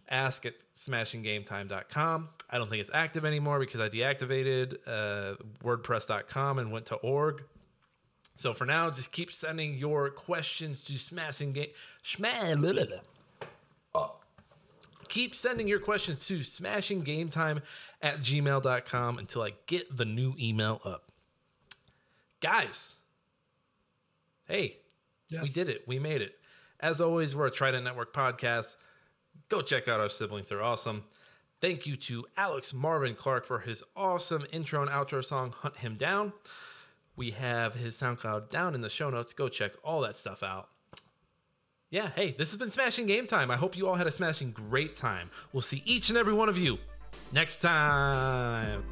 ask 0.09 0.47
at 0.47 0.55
smashinggametime.com. 0.77 2.29
I 2.49 2.59
don't 2.59 2.71
think 2.71 2.81
it's 2.81 2.91
active 2.95 3.25
anymore 3.25 3.59
because 3.59 3.81
I 3.81 3.89
deactivated 3.89 4.77
uh, 4.87 5.35
WordPress.com 5.65 6.59
and 6.59 6.73
went 6.73 6.87
to 6.87 6.95
org. 6.97 7.43
So 8.37 8.53
for 8.53 8.67
now, 8.67 8.91
just 8.91 9.13
keep 9.13 9.33
sending 9.33 9.75
your 9.75 10.11
questions 10.11 10.85
to 10.85 10.99
smashing 10.99 11.53
game. 11.53 11.69
Shma- 12.05 13.01
keep 15.09 15.35
sending 15.35 15.69
your 15.69 15.79
questions 15.81 16.27
to 16.27 16.41
smashinggametime 16.41 17.63
at 18.03 18.21
gmail.com 18.21 19.19
until 19.19 19.43
I 19.43 19.53
get 19.67 19.97
the 19.97 20.05
new 20.05 20.35
email 20.39 20.81
up. 20.85 21.11
Guys, 22.41 22.93
hey, 24.47 24.79
we 25.43 25.49
did 25.49 25.69
it. 25.69 25.85
We 25.87 25.99
made 25.99 26.21
it. 26.23 26.35
As 26.81 27.01
always, 27.01 27.35
we're 27.35 27.47
a 27.47 27.51
Trident 27.51 27.85
Network 27.85 28.13
podcast. 28.13 28.77
Go 29.49 29.63
check 29.63 29.89
out 29.89 30.01
our 30.01 30.11
siblings. 30.11 30.49
They're 30.49 30.63
awesome. 30.63 31.05
Thank 31.61 31.87
you 31.87 31.97
to 31.97 32.27
Alex 32.37 32.75
Marvin 32.75 33.15
Clark 33.15 33.47
for 33.47 33.61
his 33.61 33.83
awesome 33.97 34.45
intro 34.53 34.83
and 34.83 34.91
outro 34.91 35.25
song, 35.25 35.53
Hunt 35.53 35.79
Him 35.79 35.97
Down. 35.97 36.35
We 37.17 37.31
have 37.33 37.75
his 37.75 37.97
SoundCloud 37.97 38.51
down 38.51 38.75
in 38.75 38.83
the 38.83 38.91
show 38.91 39.11
notes. 39.11 39.33
Go 39.33 39.49
check 39.49 39.73
all 39.83 40.03
that 40.03 40.17
stuff 40.17 40.43
out. 40.43 40.69
Yeah, 41.89 42.11
hey, 42.15 42.35
this 42.37 42.51
has 42.51 42.59
been 42.59 42.71
Smashing 42.71 43.07
Game 43.07 43.27
Time. 43.27 43.51
I 43.51 43.57
hope 43.57 43.77
you 43.77 43.89
all 43.89 43.95
had 43.95 44.07
a 44.07 44.13
smashing 44.13 44.51
great 44.53 44.97
time. 44.97 45.31
We'll 45.53 45.63
see 45.63 45.83
each 45.87 46.09
and 46.09 46.19
every 46.19 46.35
one 46.35 46.49
of 46.49 46.59
you 46.59 46.79
next 47.33 47.61
time. 47.61 48.85